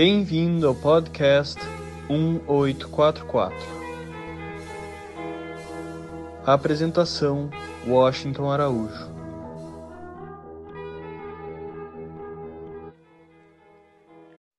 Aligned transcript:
Bem-vindo 0.00 0.68
ao 0.68 0.76
podcast 0.76 1.58
1844. 2.08 3.56
Apresentação: 6.46 7.50
Washington 7.84 8.48
Araújo. 8.48 9.08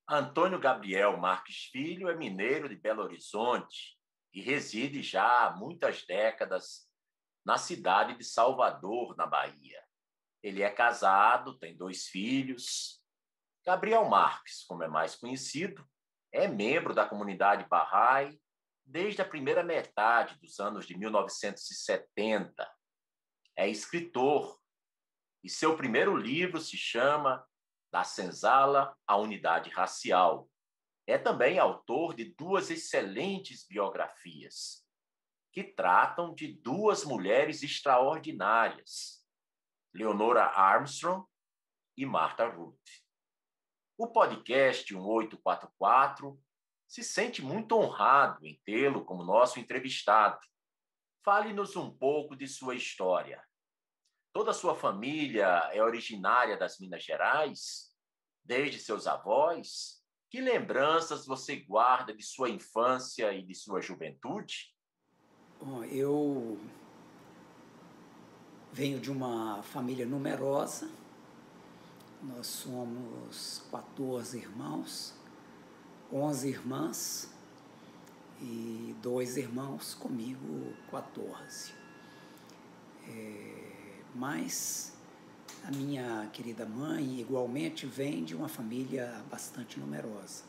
Antônio 0.09 0.59
Gabriel 0.59 1.15
Marques 1.15 1.69
Filho 1.71 2.09
é 2.09 2.17
mineiro 2.17 2.67
de 2.67 2.75
Belo 2.75 3.03
Horizonte 3.03 3.97
e 4.33 4.41
reside 4.41 5.01
já 5.01 5.45
há 5.45 5.55
muitas 5.55 6.05
décadas 6.05 6.85
na 7.45 7.57
cidade 7.57 8.17
de 8.17 8.25
Salvador, 8.25 9.15
na 9.15 9.25
Bahia. 9.25 9.81
Ele 10.43 10.61
é 10.61 10.69
casado, 10.69 11.57
tem 11.57 11.77
dois 11.77 12.07
filhos. 12.07 12.98
Gabriel 13.65 14.05
Marques, 14.09 14.63
como 14.65 14.83
é 14.83 14.87
mais 14.87 15.15
conhecido, 15.15 15.87
é 16.31 16.47
membro 16.47 16.93
da 16.93 17.07
comunidade 17.07 17.67
Bahá'í 17.67 18.39
desde 18.85 19.21
a 19.21 19.25
primeira 19.25 19.63
metade 19.63 20.39
dos 20.39 20.59
anos 20.59 20.85
de 20.85 20.97
1970. 20.97 22.71
É 23.55 23.67
escritor 23.67 24.59
e 25.43 25.49
seu 25.49 25.77
primeiro 25.77 26.15
livro 26.15 26.59
se 26.59 26.75
chama 26.77 27.45
Da 27.91 28.03
Senzala 28.03 28.95
à 29.05 29.15
Unidade 29.17 29.69
Racial. 29.69 30.49
É 31.05 31.17
também 31.17 31.59
autor 31.59 32.15
de 32.15 32.25
duas 32.35 32.69
excelentes 32.69 33.65
biografias 33.67 34.85
que 35.51 35.63
tratam 35.63 36.33
de 36.33 36.53
duas 36.61 37.03
mulheres 37.03 37.63
extraordinárias, 37.63 39.25
Leonora 39.93 40.45
Armstrong 40.45 41.25
e 41.97 42.05
Martha 42.05 42.47
Ruth. 42.47 42.98
O 43.99 44.07
podcast 44.07 44.93
1844 44.93 46.41
se 46.87 47.03
sente 47.03 47.41
muito 47.41 47.75
honrado 47.75 48.45
em 48.45 48.57
tê-lo 48.63 49.03
como 49.03 49.25
nosso 49.25 49.59
entrevistado. 49.59 50.39
Fale-nos 51.21 51.75
um 51.75 51.91
pouco 51.91 52.33
de 52.33 52.47
sua 52.47 52.75
história. 52.75 53.43
Toda 54.31 54.51
a 54.51 54.53
sua 54.53 54.73
família 54.73 55.69
é 55.73 55.83
originária 55.83 56.55
das 56.55 56.79
Minas 56.79 57.03
Gerais? 57.03 57.93
Desde 58.41 58.79
seus 58.79 59.05
avós? 59.05 60.01
Que 60.29 60.39
lembranças 60.39 61.25
você 61.25 61.57
guarda 61.57 62.15
de 62.15 62.23
sua 62.23 62.49
infância 62.49 63.33
e 63.33 63.43
de 63.43 63.53
sua 63.53 63.81
juventude? 63.81 64.73
Eu 65.91 66.57
venho 68.71 69.01
de 69.01 69.11
uma 69.11 69.61
família 69.61 70.05
numerosa. 70.05 70.89
Nós 72.21 72.47
somos 72.47 73.63
14 73.71 74.37
irmãos, 74.37 75.13
11 76.11 76.47
irmãs 76.49 77.29
e 78.41 78.95
dois 79.01 79.37
irmãos, 79.37 79.93
comigo 79.93 80.73
14. 80.91 81.73
É, 83.07 84.01
mas 84.13 84.93
a 85.63 85.71
minha 85.71 86.29
querida 86.33 86.65
mãe, 86.65 87.19
igualmente, 87.19 87.85
vem 87.85 88.23
de 88.23 88.35
uma 88.35 88.49
família 88.49 89.23
bastante 89.31 89.79
numerosa. 89.79 90.43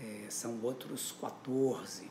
É, 0.00 0.26
são 0.30 0.60
outros 0.62 1.12
14 1.12 2.10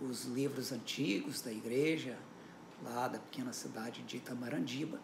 os 0.00 0.24
livros 0.24 0.72
antigos 0.72 1.40
da 1.40 1.52
igreja, 1.52 2.18
lá 2.82 3.08
da 3.08 3.18
pequena 3.18 3.52
cidade 3.52 4.02
de 4.02 4.18
Itamarandiba. 4.18 5.00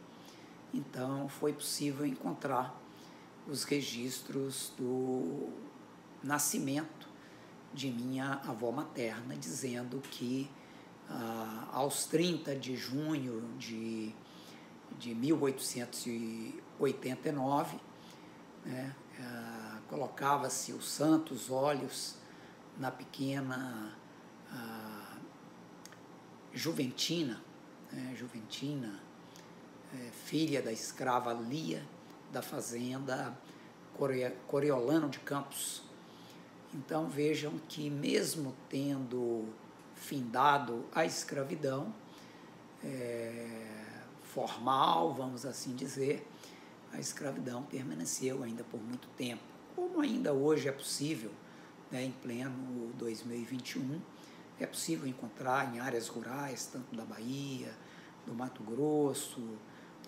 Então 0.72 1.28
foi 1.28 1.52
possível 1.52 2.06
encontrar 2.06 2.80
os 3.46 3.64
registros 3.64 4.72
do 4.76 5.50
nascimento 6.22 7.08
de 7.72 7.90
minha 7.90 8.40
avó 8.44 8.70
materna, 8.72 9.34
dizendo 9.36 10.00
que 10.00 10.50
ah, 11.08 11.68
aos 11.72 12.04
30 12.06 12.56
de 12.56 12.76
junho 12.76 13.48
de, 13.58 14.12
de 14.98 15.14
1889, 15.14 17.78
né, 18.64 18.96
ah, 19.20 19.78
colocava-se 19.88 20.72
os 20.72 20.88
santos 20.88 21.48
olhos 21.50 22.16
na 22.78 22.90
pequena 22.90 23.94
a 24.50 25.16
Juventina, 26.52 27.42
né, 27.96 28.14
Juventina, 28.14 29.00
é, 29.94 30.10
filha 30.26 30.60
da 30.60 30.70
escrava 30.70 31.32
Lia, 31.32 31.82
da 32.30 32.42
fazenda 32.42 33.36
Coriolano 34.46 35.08
de 35.08 35.18
Campos. 35.20 35.82
Então 36.74 37.08
vejam 37.08 37.58
que 37.68 37.88
mesmo 37.88 38.54
tendo 38.68 39.48
findado 39.94 40.84
a 40.94 41.06
escravidão 41.06 41.94
é, 42.84 43.48
formal, 44.22 45.14
vamos 45.14 45.46
assim 45.46 45.74
dizer, 45.74 46.26
a 46.92 47.00
escravidão 47.00 47.62
permaneceu 47.62 48.42
ainda 48.42 48.62
por 48.64 48.80
muito 48.80 49.08
tempo, 49.16 49.42
como 49.74 50.00
ainda 50.00 50.34
hoje 50.34 50.68
é 50.68 50.72
possível, 50.72 51.30
né, 51.90 52.04
em 52.04 52.12
pleno 52.12 52.92
2021, 52.98 54.00
é 54.60 54.66
possível 54.66 55.06
encontrar 55.06 55.74
em 55.74 55.78
áreas 55.78 56.08
rurais, 56.08 56.66
tanto 56.70 56.94
da 56.94 57.04
Bahia, 57.04 57.72
do 58.26 58.34
Mato 58.34 58.62
Grosso, 58.62 59.40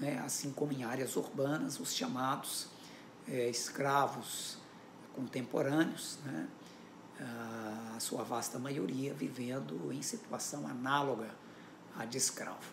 né, 0.00 0.18
assim 0.24 0.50
como 0.52 0.72
em 0.72 0.84
áreas 0.84 1.16
urbanas, 1.16 1.78
os 1.80 1.94
chamados 1.94 2.68
é, 3.26 3.48
escravos 3.48 4.58
contemporâneos, 5.14 6.18
né, 6.24 6.48
a 7.96 7.98
sua 7.98 8.22
vasta 8.22 8.58
maioria 8.58 9.12
vivendo 9.12 9.92
em 9.92 10.00
situação 10.02 10.68
análoga 10.68 11.30
à 11.96 12.04
de 12.04 12.16
escravo. 12.16 12.72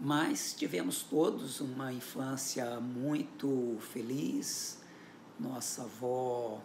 Mas 0.00 0.52
tivemos 0.52 1.02
todos 1.02 1.60
uma 1.60 1.92
infância 1.92 2.80
muito 2.80 3.78
feliz, 3.92 4.80
nossa 5.38 5.82
avó 5.82 6.60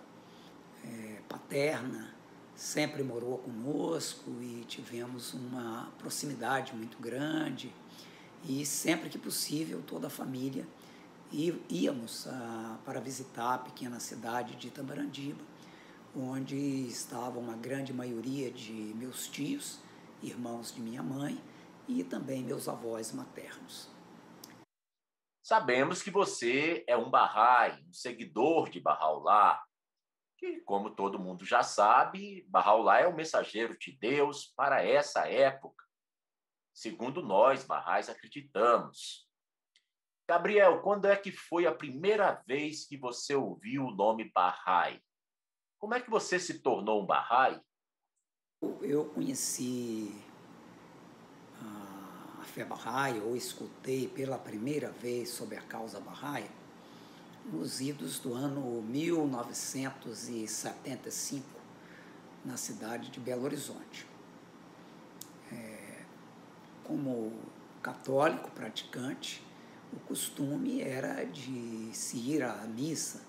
é, 0.83 1.21
paterna 1.29 2.19
sempre 2.59 3.01
morou 3.03 3.37
conosco 3.37 4.31
e 4.41 4.65
tivemos 4.67 5.33
uma 5.33 5.89
proximidade 5.97 6.75
muito 6.75 6.97
grande 6.99 7.73
e 8.43 8.65
sempre 8.65 9.09
que 9.09 9.17
possível 9.17 9.81
toda 9.85 10.07
a 10.07 10.09
família 10.09 10.65
íamos 11.31 12.27
ah, 12.27 12.79
para 12.85 12.99
visitar 12.99 13.55
a 13.55 13.57
pequena 13.59 13.99
cidade 13.99 14.55
de 14.55 14.67
Itabarandiba, 14.67 15.43
onde 16.15 16.55
estava 16.87 17.37
uma 17.39 17.55
grande 17.55 17.93
maioria 17.93 18.51
de 18.51 18.71
meus 18.71 19.27
tios, 19.27 19.79
irmãos 20.23 20.73
de 20.73 20.81
minha 20.81 21.03
mãe 21.03 21.39
e 21.87 22.03
também 22.03 22.43
meus 22.43 22.67
avós 22.67 23.11
maternos. 23.11 23.89
Sabemos 25.43 26.01
que 26.01 26.11
você 26.11 26.83
é 26.87 26.95
um 26.95 27.09
Bahá'í, 27.09 27.83
um 27.87 27.93
seguidor 27.93 28.69
de 28.69 28.79
Bahá'u'lláh, 28.79 29.59
que, 30.37 30.61
como 30.61 30.91
todo 30.91 31.19
mundo 31.19 31.43
já 31.43 31.63
sabe, 31.63 32.45
Bahá'u'lláh 32.49 33.01
é 33.01 33.07
o 33.07 33.15
mensageiro 33.15 33.77
de 33.77 33.91
Deus 33.91 34.53
para 34.55 34.83
essa 34.83 35.27
época, 35.27 35.83
segundo 36.79 37.21
nós, 37.21 37.65
Bahá'ís, 37.65 38.07
acreditamos. 38.07 39.27
Gabriel, 40.25 40.81
quando 40.81 41.07
é 41.07 41.17
que 41.17 41.29
foi 41.29 41.67
a 41.67 41.75
primeira 41.75 42.41
vez 42.47 42.85
que 42.85 42.95
você 42.95 43.35
ouviu 43.35 43.87
o 43.87 43.91
nome 43.91 44.31
Bahá'í? 44.33 45.03
Como 45.77 45.93
é 45.93 45.99
que 45.99 46.09
você 46.09 46.39
se 46.39 46.59
tornou 46.59 47.03
um 47.03 47.05
Bahá'í? 47.05 47.59
Eu 48.81 49.09
conheci 49.09 50.09
a 52.39 52.45
fé 52.45 52.63
Bahá'í, 52.63 53.19
ou 53.19 53.35
escutei 53.35 54.07
pela 54.07 54.37
primeira 54.37 54.89
vez 54.89 55.31
sobre 55.31 55.57
a 55.57 55.61
causa 55.61 55.99
Bahá'í, 55.99 56.49
nos 57.43 57.81
idos 57.81 58.19
do 58.19 58.33
ano 58.33 58.81
1975, 58.83 61.45
na 62.45 62.55
cidade 62.55 63.11
de 63.11 63.19
Belo 63.19 63.43
Horizonte. 63.43 64.08
Como 66.89 67.31
católico 67.83 68.49
praticante, 68.49 69.43
o 69.93 69.99
costume 70.07 70.81
era 70.81 71.23
de 71.23 71.91
se 71.93 72.17
ir 72.17 72.41
à 72.41 72.65
missa 72.65 73.21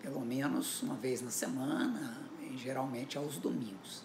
pelo 0.00 0.20
menos 0.20 0.80
uma 0.80 0.94
vez 0.94 1.20
na 1.20 1.30
semana, 1.30 2.16
geralmente 2.56 3.18
aos 3.18 3.36
domingos. 3.36 4.04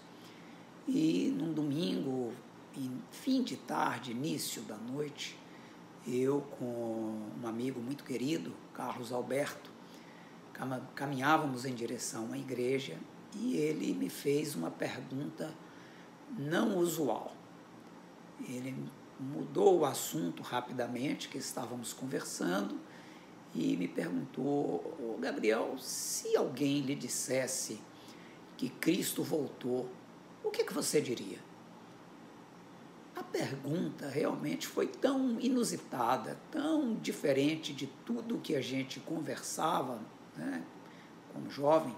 E 0.88 1.31
num 1.38 1.54
domingo, 1.54 2.34
fim 3.12 3.44
de 3.44 3.57
tarde, 3.57 4.12
início 4.12 4.63
da 4.63 4.75
noite, 4.75 5.38
eu 6.07 6.42
com 6.60 7.30
um 7.44 7.48
amigo 7.48 7.80
muito 7.80 8.04
querido, 8.04 8.56
Carlos 8.74 9.12
Alberto, 9.12 9.69
caminhávamos 10.96 11.63
em 11.63 11.75
direção 11.75 12.34
à 12.34 12.38
igreja 12.40 12.98
e 13.36 13.56
ele 13.56 13.94
me 13.94 14.10
fez 14.10 14.56
uma 14.56 14.72
pergunta 14.72 15.54
não 16.36 16.80
usual. 16.80 17.36
Ele 18.48 18.75
mudou 19.20 19.80
o 19.80 19.86
assunto 19.86 20.44
rapidamente 20.44 21.30
que 21.30 21.38
estávamos 21.38 21.94
conversando 21.94 22.78
e 23.54 23.78
me 23.78 23.88
perguntou: 23.88 25.18
Gabriel, 25.20 25.78
se 25.78 26.36
alguém 26.36 26.82
lhe 26.82 26.96
dissesse 26.96 27.80
que 28.58 28.70
Cristo 28.70 29.24
voltou, 29.24 29.90
o 30.44 30.52
que, 30.52 30.64
que 30.64 30.74
você 30.74 31.02
diria? 31.02 31.40
A 33.16 33.24
pergunta 33.24 34.10
realmente 34.10 34.68
foi 34.68 34.88
tão 34.88 35.40
inusitada, 35.40 36.38
tão 36.52 36.96
diferente 36.96 37.74
de 37.74 37.88
tudo 38.06 38.40
que 38.40 38.56
a 38.56 38.62
gente 38.62 39.00
conversava 39.00 40.00
né, 40.36 40.64
como 41.34 41.50
jovem, 41.50 41.96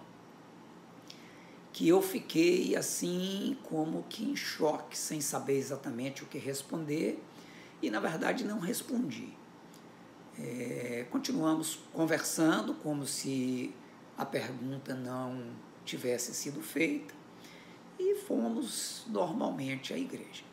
que 1.77 1.87
eu 1.87 2.01
fiquei 2.01 2.75
assim 2.75 3.55
como 3.61 4.01
que 4.09 4.25
em 4.25 4.35
choque, 4.35 4.97
sem 4.97 5.21
saber 5.21 5.59
exatamente 5.59 6.23
o 6.23 6.25
que 6.25 6.39
responder, 6.39 7.23
e 7.83 7.91
na 7.91 7.99
verdade 7.99 8.43
não 8.43 8.57
respondi. 8.57 9.29
É, 10.39 11.05
continuamos 11.11 11.77
conversando 11.93 12.73
como 12.73 13.05
se 13.05 13.75
a 14.17 14.25
pergunta 14.25 14.95
não 14.95 15.51
tivesse 15.85 16.33
sido 16.33 16.63
feita 16.63 17.13
e 17.99 18.15
fomos 18.15 19.05
normalmente 19.09 19.93
à 19.93 19.99
igreja. 19.99 20.45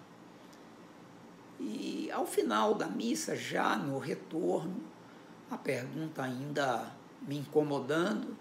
E 1.59 2.11
ao 2.13 2.27
final 2.27 2.75
da 2.75 2.87
missa, 2.87 3.35
já 3.35 3.77
no 3.77 3.99
retorno, 3.99 4.77
a 5.51 5.57
pergunta 5.57 6.23
ainda 6.23 6.95
me 7.27 7.39
incomodando, 7.39 8.37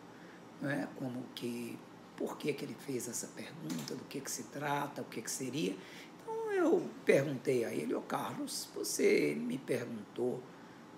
né, 0.62 0.90
como 0.98 1.24
que 1.34 1.80
por 2.24 2.38
que, 2.38 2.54
que 2.54 2.64
ele 2.64 2.74
fez 2.74 3.10
essa 3.10 3.28
pergunta, 3.28 3.96
do 3.96 4.06
que, 4.06 4.22
que 4.22 4.32
se 4.32 4.44
trata, 4.44 5.02
o 5.02 5.06
que, 5.06 5.22
que 5.22 5.30
seria. 5.30 5.76
Então 6.22 6.54
eu 6.54 6.90
perguntei 7.04 7.66
a 7.66 7.74
ele, 7.74 7.94
ô 7.94 8.00
Carlos, 8.00 8.70
você 8.74 9.36
me 9.36 9.58
perguntou 9.58 10.42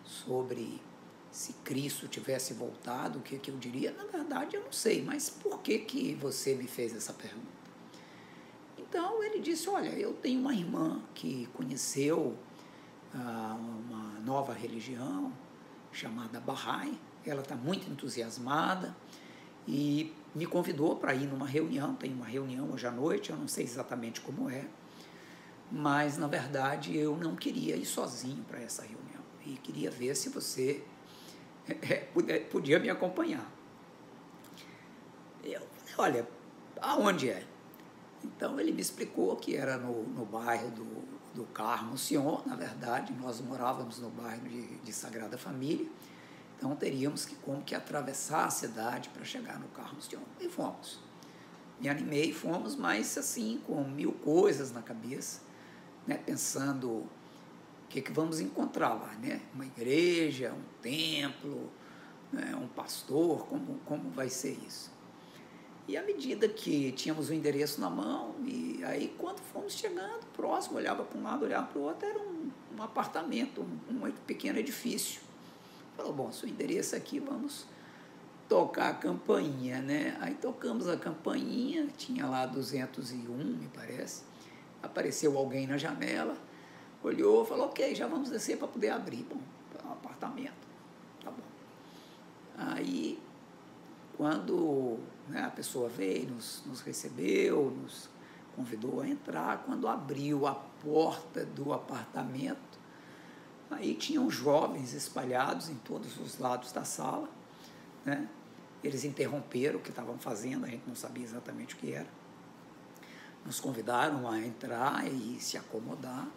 sobre 0.03 0.79
se 1.31 1.53
Cristo 1.63 2.07
tivesse 2.07 2.53
voltado, 2.53 3.17
o 3.17 3.21
que, 3.23 3.39
que 3.39 3.49
eu 3.49 3.57
diria? 3.57 3.91
Na 3.91 4.03
verdade, 4.03 4.55
eu 4.55 4.63
não 4.65 4.71
sei, 4.71 5.01
mas 5.01 5.27
por 5.27 5.63
que, 5.63 5.79
que 5.79 6.13
você 6.13 6.53
me 6.53 6.67
fez 6.67 6.95
essa 6.95 7.11
pergunta? 7.11 7.47
Então 8.77 9.23
ele 9.23 9.39
disse: 9.39 9.67
Olha, 9.67 9.89
eu 9.97 10.13
tenho 10.13 10.39
uma 10.39 10.53
irmã 10.53 11.01
que 11.15 11.47
conheceu 11.55 12.37
ah, 13.15 13.57
uma 13.59 14.19
nova 14.19 14.53
religião 14.53 15.33
chamada 15.91 16.39
Bahá'í, 16.39 16.99
ela 17.25 17.41
está 17.41 17.55
muito 17.55 17.89
entusiasmada 17.89 18.95
e 19.67 20.13
me 20.33 20.45
convidou 20.45 20.95
para 20.95 21.13
ir 21.13 21.27
numa 21.27 21.47
reunião. 21.47 21.95
Tem 21.95 22.13
uma 22.13 22.25
reunião 22.25 22.71
hoje 22.71 22.85
à 22.85 22.91
noite, 22.91 23.29
eu 23.29 23.37
não 23.37 23.47
sei 23.47 23.63
exatamente 23.63 24.21
como 24.21 24.49
é, 24.49 24.65
mas 25.71 26.17
na 26.17 26.27
verdade 26.27 26.95
eu 26.95 27.15
não 27.17 27.35
queria 27.35 27.75
ir 27.75 27.85
sozinho 27.85 28.43
para 28.43 28.59
essa 28.59 28.81
reunião 28.81 29.23
e 29.45 29.53
queria 29.57 29.91
ver 29.91 30.15
se 30.15 30.29
você 30.29 30.83
é, 31.67 32.39
podia 32.39 32.79
me 32.79 32.89
acompanhar. 32.89 33.49
Eu 35.43 35.61
olha, 35.97 36.27
aonde 36.81 37.29
é? 37.29 37.45
Então 38.23 38.59
ele 38.59 38.71
me 38.71 38.81
explicou 38.81 39.35
que 39.35 39.55
era 39.55 39.77
no, 39.77 40.03
no 40.03 40.25
bairro 40.25 40.71
do, 40.71 40.85
do 41.33 41.43
Carmo 41.53 41.97
Sion, 41.97 42.41
na 42.45 42.55
verdade, 42.55 43.13
nós 43.13 43.39
morávamos 43.39 43.99
no 43.99 44.09
bairro 44.09 44.47
de, 44.47 44.77
de 44.77 44.93
Sagrada 44.93 45.37
Família, 45.37 45.87
então 46.57 46.75
teríamos 46.75 47.25
que 47.25 47.35
como 47.35 47.61
que 47.61 47.75
atravessar 47.75 48.45
a 48.45 48.49
cidade 48.49 49.09
para 49.09 49.23
chegar 49.23 49.59
no 49.59 49.67
Carmo 49.69 50.01
Sion. 50.01 50.21
E 50.39 50.49
fomos. 50.49 50.99
Me 51.79 51.89
animei, 51.89 52.31
fomos, 52.31 52.75
mas 52.75 53.17
assim, 53.17 53.61
com 53.67 53.83
mil 53.83 54.13
coisas 54.13 54.71
na 54.71 54.81
cabeça, 54.81 55.41
né, 56.07 56.17
pensando 56.17 56.89
o 56.89 57.09
que, 57.89 58.01
que 58.01 58.11
vamos 58.11 58.39
encontrar 58.39 58.93
lá, 58.93 59.13
né? 59.21 59.41
Uma 59.53 59.65
igreja, 59.65 60.53
um 60.53 60.81
templo, 60.81 61.69
né? 62.31 62.55
um 62.55 62.67
pastor, 62.67 63.45
como, 63.47 63.79
como 63.85 64.09
vai 64.11 64.29
ser 64.29 64.57
isso? 64.65 64.95
E 65.87 65.95
à 65.95 66.03
medida 66.03 66.47
que 66.49 66.91
tínhamos 66.93 67.29
o 67.29 67.33
endereço 67.33 67.79
na 67.79 67.89
mão, 67.89 68.35
e 68.43 68.83
aí 68.83 69.13
quando 69.19 69.39
fomos 69.39 69.73
chegando 69.73 70.25
próximo, 70.33 70.77
olhava 70.77 71.03
para 71.03 71.19
um 71.19 71.23
lado, 71.23 71.45
olhava 71.45 71.67
para 71.67 71.79
o 71.79 71.83
outro, 71.83 72.07
era 72.07 72.19
um, 72.19 72.49
um 72.75 72.81
apartamento, 72.81 73.61
um, 73.61 74.07
um, 74.07 74.11
pequeno 74.25 74.57
edifício. 74.57 75.21
Falou, 75.95 76.13
bom, 76.13 76.31
se 76.31 76.45
o 76.45 76.49
endereço 76.49 76.95
aqui, 76.95 77.19
vamos 77.19 77.65
tocar 78.47 78.89
a 78.89 78.93
campainha, 78.93 79.81
né? 79.81 80.17
Aí 80.19 80.35
tocamos 80.35 80.87
a 80.87 80.97
campainha, 80.97 81.87
tinha 81.97 82.27
lá 82.27 82.45
201, 82.45 83.33
me 83.33 83.67
parece. 83.73 84.23
Apareceu 84.83 85.37
alguém 85.37 85.65
na 85.65 85.77
janela, 85.77 86.37
olhou, 87.01 87.45
falou, 87.45 87.67
ok, 87.67 87.95
já 87.95 88.07
vamos 88.07 88.29
descer 88.29 88.57
para 88.57 88.67
poder 88.67 88.89
abrir. 88.89 89.23
Bom, 89.23 89.39
é 89.83 89.87
um 89.87 89.93
apartamento. 89.93 90.53
Tá 91.23 91.31
bom. 91.31 91.43
Aí, 92.57 93.19
quando 94.17 94.99
né, 95.27 95.43
a 95.43 95.49
pessoa 95.49 95.89
veio, 95.89 96.29
nos, 96.29 96.63
nos 96.65 96.81
recebeu, 96.81 97.71
nos 97.81 98.09
convidou 98.55 99.01
a 99.01 99.07
entrar, 99.07 99.63
quando 99.65 99.87
abriu 99.87 100.47
a 100.47 100.55
porta 100.55 101.45
do 101.45 101.73
apartamento, 101.73 102.74
aí 103.71 103.95
tinham 103.95 104.29
jovens 104.29 104.93
espalhados 104.93 105.69
em 105.69 105.75
todos 105.75 106.17
os 106.19 106.37
lados 106.39 106.71
da 106.71 106.83
sala, 106.83 107.29
né? 108.03 108.27
Eles 108.83 109.03
interromperam 109.03 109.79
o 109.79 109.81
que 109.81 109.89
estavam 109.89 110.17
fazendo, 110.19 110.65
a 110.65 110.69
gente 110.69 110.83
não 110.87 110.95
sabia 110.95 111.23
exatamente 111.23 111.73
o 111.73 111.77
que 111.77 111.91
era. 111.91 112.07
Nos 113.43 113.59
convidaram 113.59 114.29
a 114.29 114.39
entrar 114.39 115.07
e 115.07 115.39
se 115.39 115.57
acomodar 115.57 116.27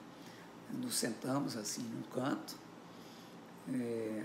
nos 0.73 0.97
sentamos 0.97 1.57
assim 1.57 1.83
num 1.83 2.03
canto. 2.13 2.57
É, 3.73 4.25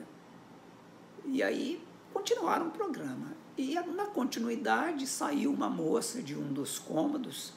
e 1.25 1.43
aí 1.43 1.83
continuaram 2.13 2.67
o 2.67 2.72
programa. 2.72 3.33
E 3.57 3.75
na 3.75 4.05
continuidade 4.07 5.05
saiu 5.05 5.53
uma 5.53 5.69
moça 5.69 6.22
de 6.22 6.36
um 6.36 6.51
dos 6.51 6.79
cômodos, 6.79 7.53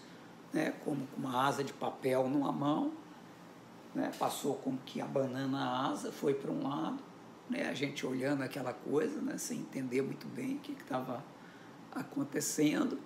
né, 0.52 0.72
como 0.84 1.06
com 1.06 1.20
uma 1.20 1.46
asa 1.46 1.64
de 1.64 1.72
papel 1.72 2.28
numa 2.28 2.52
mão, 2.52 2.92
né, 3.96 4.12
passou 4.18 4.56
como 4.56 4.78
que 4.84 5.00
a 5.00 5.08
asa, 5.86 6.12
foi 6.12 6.34
para 6.34 6.50
um 6.50 6.68
lado, 6.68 7.02
né, 7.48 7.66
a 7.66 7.72
gente 7.72 8.06
olhando 8.06 8.42
aquela 8.42 8.74
coisa, 8.74 9.22
né, 9.22 9.38
sem 9.38 9.60
entender 9.60 10.02
muito 10.02 10.26
bem 10.26 10.56
o 10.56 10.58
que 10.58 10.72
estava 10.72 11.24
acontecendo. 11.92 12.98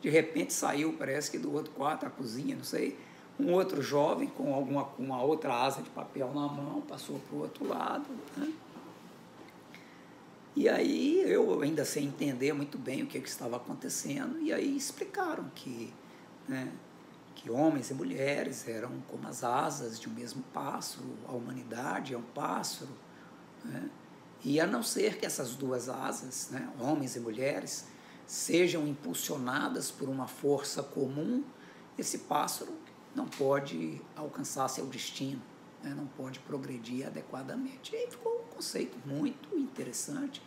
De 0.00 0.08
repente 0.08 0.54
saiu, 0.54 0.94
parece 0.94 1.30
que 1.30 1.38
do 1.38 1.52
outro 1.52 1.70
quarto, 1.72 2.06
a 2.06 2.10
cozinha, 2.10 2.56
não 2.56 2.64
sei, 2.64 2.98
um 3.38 3.52
outro 3.52 3.82
jovem 3.82 4.28
com 4.28 4.54
alguma 4.54 4.84
com 4.84 5.02
uma 5.02 5.22
outra 5.22 5.54
asa 5.54 5.82
de 5.82 5.90
papel 5.90 6.28
na 6.28 6.48
mão 6.48 6.80
passou 6.80 7.18
para 7.18 7.36
o 7.36 7.40
outro 7.40 7.68
lado. 7.68 8.06
Né? 8.36 8.52
E 10.56 10.68
aí 10.70 11.20
eu 11.26 11.60
ainda 11.60 11.84
sem 11.84 12.06
entender 12.06 12.54
muito 12.54 12.78
bem 12.78 13.02
o 13.02 13.06
que, 13.06 13.20
que 13.20 13.28
estava 13.28 13.56
acontecendo, 13.56 14.40
e 14.40 14.54
aí 14.54 14.74
explicaram 14.74 15.50
que, 15.54 15.92
né, 16.48 16.72
que 17.40 17.50
homens 17.50 17.90
e 17.90 17.94
mulheres 17.94 18.68
eram 18.68 19.00
como 19.08 19.26
as 19.26 19.42
asas 19.42 19.98
de 19.98 20.08
um 20.08 20.12
mesmo 20.12 20.42
pássaro, 20.52 21.06
a 21.26 21.32
humanidade 21.32 22.12
é 22.12 22.18
um 22.18 22.22
pássaro, 22.22 22.90
né, 23.64 23.88
e 24.44 24.60
a 24.60 24.66
não 24.66 24.82
ser 24.82 25.16
que 25.16 25.24
essas 25.24 25.54
duas 25.54 25.88
asas, 25.88 26.50
né, 26.50 26.70
homens 26.78 27.16
e 27.16 27.20
mulheres, 27.20 27.86
sejam 28.26 28.86
impulsionadas 28.86 29.90
por 29.90 30.08
uma 30.08 30.26
força 30.26 30.82
comum, 30.82 31.42
esse 31.98 32.18
pássaro 32.18 32.72
não 33.14 33.26
pode 33.26 34.00
alcançar 34.14 34.68
seu 34.68 34.86
destino, 34.86 35.40
né, 35.82 35.94
não 35.96 36.06
pode 36.06 36.38
progredir 36.40 37.06
adequadamente. 37.06 37.94
E 37.94 37.96
aí 37.96 38.10
ficou 38.10 38.32
um 38.32 38.54
conceito 38.54 38.98
muito 39.06 39.56
interessante 39.56 40.42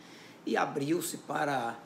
e 0.46 0.56
abriu-se 0.56 1.18
para, 1.18 1.76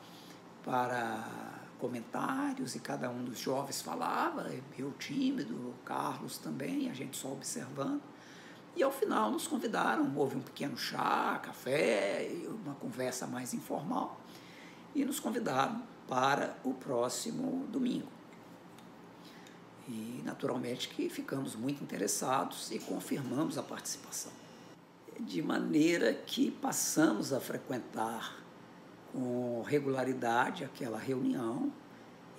para 0.63 1.58
comentários 1.79 2.75
e 2.75 2.79
cada 2.79 3.09
um 3.09 3.23
dos 3.23 3.39
jovens 3.39 3.81
falava, 3.81 4.51
eu 4.77 4.91
tímido, 4.99 5.53
o 5.55 5.73
Carlos 5.85 6.37
também, 6.37 6.89
a 6.89 6.93
gente 6.93 7.17
só 7.17 7.31
observando. 7.31 8.01
E 8.75 8.83
ao 8.83 8.91
final 8.91 9.31
nos 9.31 9.47
convidaram, 9.47 10.15
houve 10.15 10.37
um 10.37 10.41
pequeno 10.41 10.77
chá, 10.77 11.39
café, 11.43 12.29
uma 12.63 12.75
conversa 12.75 13.25
mais 13.25 13.53
informal, 13.53 14.19
e 14.93 15.03
nos 15.03 15.19
convidaram 15.19 15.81
para 16.07 16.55
o 16.63 16.73
próximo 16.73 17.65
domingo. 17.67 18.07
E 19.87 20.21
naturalmente 20.23 20.87
que 20.89 21.09
ficamos 21.09 21.55
muito 21.55 21.83
interessados 21.83 22.71
e 22.71 22.79
confirmamos 22.79 23.57
a 23.57 23.63
participação. 23.63 24.31
De 25.19 25.41
maneira 25.41 26.13
que 26.13 26.51
passamos 26.51 27.33
a 27.33 27.39
frequentar 27.39 28.38
com 29.11 29.61
regularidade 29.63 30.63
aquela 30.63 30.97
reunião 30.97 31.71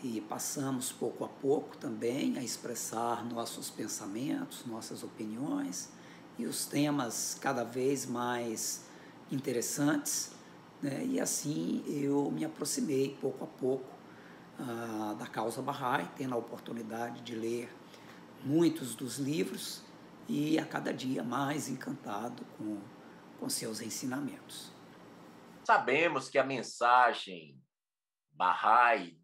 e 0.02 0.20
passamos 0.22 0.90
pouco 0.90 1.24
a 1.24 1.28
pouco 1.28 1.76
também 1.76 2.38
a 2.38 2.42
expressar 2.42 3.24
nossos 3.24 3.68
pensamentos, 3.68 4.64
nossas 4.66 5.02
opiniões 5.02 5.90
e 6.38 6.46
os 6.46 6.64
temas 6.64 7.36
cada 7.40 7.64
vez 7.64 8.06
mais 8.06 8.84
interessantes. 9.30 10.32
Né? 10.82 11.04
E 11.04 11.20
assim 11.20 11.84
eu 11.86 12.30
me 12.30 12.44
aproximei 12.44 13.16
pouco 13.20 13.44
a 13.44 13.46
pouco 13.46 14.00
ah, 14.58 15.14
da 15.18 15.26
causa 15.26 15.60
Bahá'í, 15.60 16.08
tendo 16.16 16.34
a 16.34 16.38
oportunidade 16.38 17.20
de 17.20 17.34
ler 17.34 17.70
muitos 18.42 18.94
dos 18.94 19.18
livros 19.18 19.82
e 20.28 20.58
a 20.58 20.64
cada 20.64 20.92
dia 20.92 21.22
mais 21.22 21.68
encantado 21.68 22.42
com, 22.56 22.78
com 23.38 23.48
seus 23.48 23.80
ensinamentos. 23.82 24.69
Sabemos 25.70 26.28
que 26.28 26.36
a 26.36 26.42
mensagem 26.42 27.56
Bahá'í 28.32 29.16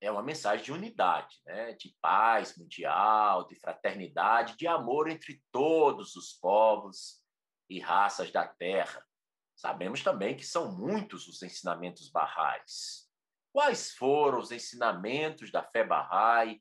é 0.00 0.10
uma 0.10 0.20
mensagem 0.20 0.64
de 0.64 0.72
unidade, 0.72 1.40
né? 1.46 1.74
de 1.74 1.96
paz 2.00 2.56
mundial, 2.58 3.46
de 3.46 3.54
fraternidade, 3.54 4.56
de 4.56 4.66
amor 4.66 5.08
entre 5.08 5.40
todos 5.52 6.16
os 6.16 6.32
povos 6.32 7.22
e 7.70 7.78
raças 7.78 8.32
da 8.32 8.44
Terra. 8.44 9.06
Sabemos 9.54 10.02
também 10.02 10.36
que 10.36 10.44
são 10.44 10.76
muitos 10.76 11.28
os 11.28 11.40
ensinamentos 11.40 12.10
barrais. 12.10 13.08
Quais 13.52 13.92
foram 13.92 14.40
os 14.40 14.50
ensinamentos 14.50 15.52
da 15.52 15.62
fé 15.62 15.86
Bahá'í 15.86 16.60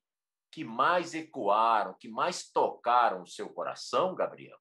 que 0.51 0.63
mais 0.63 1.15
ecoaram, 1.15 1.95
que 1.99 2.07
mais 2.07 2.47
tocaram 2.51 3.23
o 3.23 3.27
seu 3.27 3.49
coração, 3.49 4.13
Gabriel? 4.13 4.59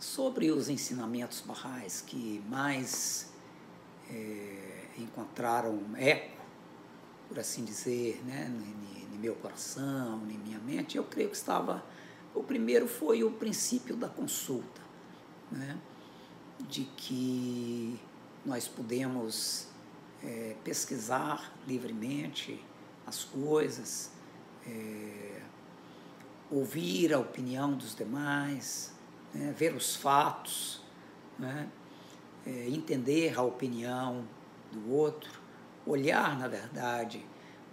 Sobre 0.00 0.50
os 0.50 0.68
ensinamentos 0.68 1.40
barrais 1.40 2.00
que 2.00 2.40
mais 2.48 3.32
é, 4.10 4.86
encontraram 4.98 5.80
eco 5.96 6.34
por 7.28 7.38
assim 7.38 7.64
dizer, 7.64 8.22
né, 8.24 8.48
no, 8.48 9.18
meu 9.18 9.34
coração, 9.36 10.20
em 10.28 10.36
minha 10.36 10.58
mente, 10.58 10.98
eu 10.98 11.04
creio 11.04 11.30
que 11.30 11.36
estava. 11.36 11.82
O 12.34 12.42
primeiro 12.42 12.86
foi 12.86 13.24
o 13.24 13.30
princípio 13.30 13.96
da 13.96 14.06
consulta, 14.06 14.82
né, 15.50 15.78
de 16.68 16.84
que 16.96 17.98
nós 18.44 18.68
podemos 18.68 19.68
é, 20.22 20.54
pesquisar 20.62 21.52
livremente 21.66 22.62
as 23.06 23.24
coisas, 23.24 24.10
é, 24.66 25.40
ouvir 26.50 27.14
a 27.14 27.18
opinião 27.18 27.74
dos 27.74 27.94
demais, 27.94 28.92
né, 29.32 29.54
ver 29.56 29.74
os 29.74 29.96
fatos, 29.96 30.82
né, 31.38 31.68
é, 32.46 32.68
entender 32.68 33.38
a 33.38 33.42
opinião 33.42 34.24
do 34.72 34.92
outro 34.92 35.30
olhar, 35.86 36.38
na 36.38 36.48
verdade, 36.48 37.24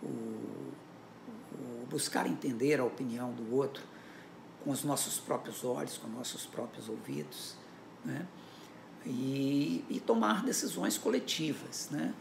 o, 0.02 0.08
o 0.08 1.86
buscar 1.90 2.28
entender 2.28 2.80
a 2.80 2.84
opinião 2.84 3.32
do 3.34 3.56
outro 3.56 3.84
com 4.64 4.72
os 4.72 4.84
nossos 4.84 5.20
próprios 5.20 5.64
olhos, 5.64 5.98
com 5.98 6.08
nossos 6.08 6.46
próprios 6.46 6.88
ouvidos, 6.88 7.56
né? 8.06 8.28
e, 9.06 9.84
e 9.90 10.00
tomar 10.00 10.44
decisões 10.44 10.98
coletivas. 10.98 11.90
Né? 11.92 12.14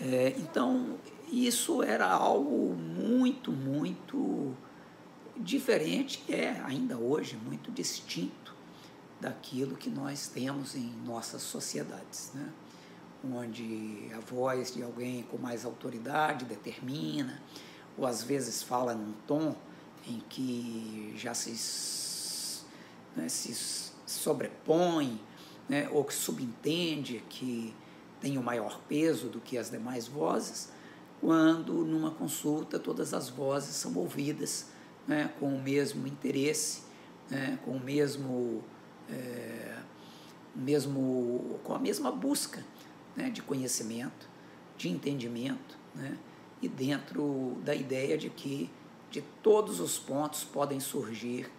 É, 0.00 0.34
então, 0.38 0.98
isso 1.30 1.82
era 1.82 2.06
algo 2.06 2.74
muito, 2.74 3.50
muito 3.50 4.54
diferente, 5.36 6.22
é 6.28 6.60
ainda 6.64 6.96
hoje 6.96 7.36
muito 7.36 7.70
distinto 7.72 8.43
daquilo 9.20 9.76
que 9.76 9.90
nós 9.90 10.28
temos 10.28 10.74
em 10.74 10.90
nossas 11.04 11.42
sociedades. 11.42 12.30
Né? 12.34 12.52
onde 13.32 14.10
a 14.14 14.20
voz 14.20 14.74
de 14.74 14.82
alguém 14.82 15.22
com 15.22 15.38
mais 15.38 15.64
autoridade 15.64 16.44
determina, 16.44 17.40
ou 17.96 18.06
às 18.06 18.22
vezes 18.22 18.62
fala 18.62 18.94
num 18.94 19.12
tom 19.26 19.54
em 20.06 20.22
que 20.28 21.14
já 21.16 21.32
se, 21.32 22.64
né, 23.16 23.28
se 23.28 23.92
sobrepõe, 24.06 25.20
né, 25.68 25.88
ou 25.90 26.04
que 26.04 26.12
subentende 26.12 27.24
que 27.28 27.74
tem 28.20 28.36
o 28.36 28.40
um 28.40 28.44
maior 28.44 28.80
peso 28.88 29.28
do 29.28 29.40
que 29.40 29.56
as 29.56 29.70
demais 29.70 30.06
vozes, 30.06 30.70
quando 31.20 31.72
numa 31.84 32.10
consulta 32.10 32.78
todas 32.78 33.14
as 33.14 33.28
vozes 33.30 33.74
são 33.76 33.94
ouvidas 33.96 34.66
né, 35.06 35.32
com 35.38 35.54
o 35.54 35.60
mesmo 35.60 36.06
interesse, 36.06 36.82
né, 37.30 37.58
com 37.64 37.72
o 37.72 37.80
mesmo, 37.80 38.62
é, 39.10 39.78
mesmo, 40.54 41.60
com 41.64 41.74
a 41.74 41.78
mesma 41.78 42.10
busca 42.10 42.64
né, 43.16 43.30
de 43.30 43.42
conhecimento, 43.42 44.28
de 44.76 44.88
entendimento, 44.88 45.76
né, 45.94 46.16
e 46.60 46.68
dentro 46.68 47.56
da 47.64 47.74
ideia 47.74 48.16
de 48.16 48.30
que 48.30 48.70
de 49.10 49.22
todos 49.42 49.80
os 49.80 49.98
pontos 49.98 50.42
podem 50.44 50.80
surgir 50.80 51.50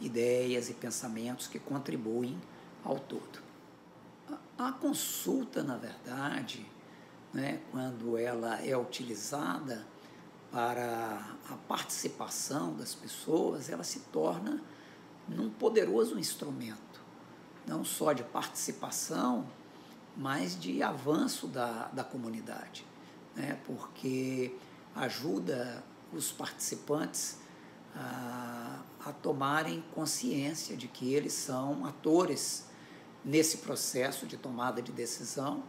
ideias 0.00 0.70
e 0.70 0.74
pensamentos 0.74 1.46
que 1.46 1.58
contribuem 1.58 2.40
ao 2.84 2.98
todo. 2.98 3.40
A, 4.58 4.68
a 4.68 4.72
consulta, 4.72 5.62
na 5.62 5.76
verdade, 5.76 6.66
né, 7.32 7.60
quando 7.70 8.16
ela 8.16 8.60
é 8.64 8.76
utilizada 8.76 9.86
para 10.50 11.36
a 11.48 11.54
participação 11.66 12.74
das 12.74 12.94
pessoas, 12.94 13.70
ela 13.70 13.84
se 13.84 14.00
torna 14.12 14.62
um 15.30 15.48
poderoso 15.48 16.18
instrumento, 16.18 16.91
não 17.66 17.84
só 17.84 18.12
de 18.12 18.22
participação, 18.22 19.46
mas 20.16 20.58
de 20.58 20.82
avanço 20.82 21.46
da, 21.46 21.88
da 21.88 22.04
comunidade, 22.04 22.86
né? 23.34 23.58
porque 23.64 24.54
ajuda 24.94 25.82
os 26.12 26.30
participantes 26.30 27.38
a, 27.94 28.80
a 29.06 29.12
tomarem 29.12 29.82
consciência 29.94 30.76
de 30.76 30.88
que 30.88 31.14
eles 31.14 31.32
são 31.32 31.86
atores 31.86 32.66
nesse 33.24 33.58
processo 33.58 34.26
de 34.26 34.36
tomada 34.36 34.82
de 34.82 34.92
decisão 34.92 35.62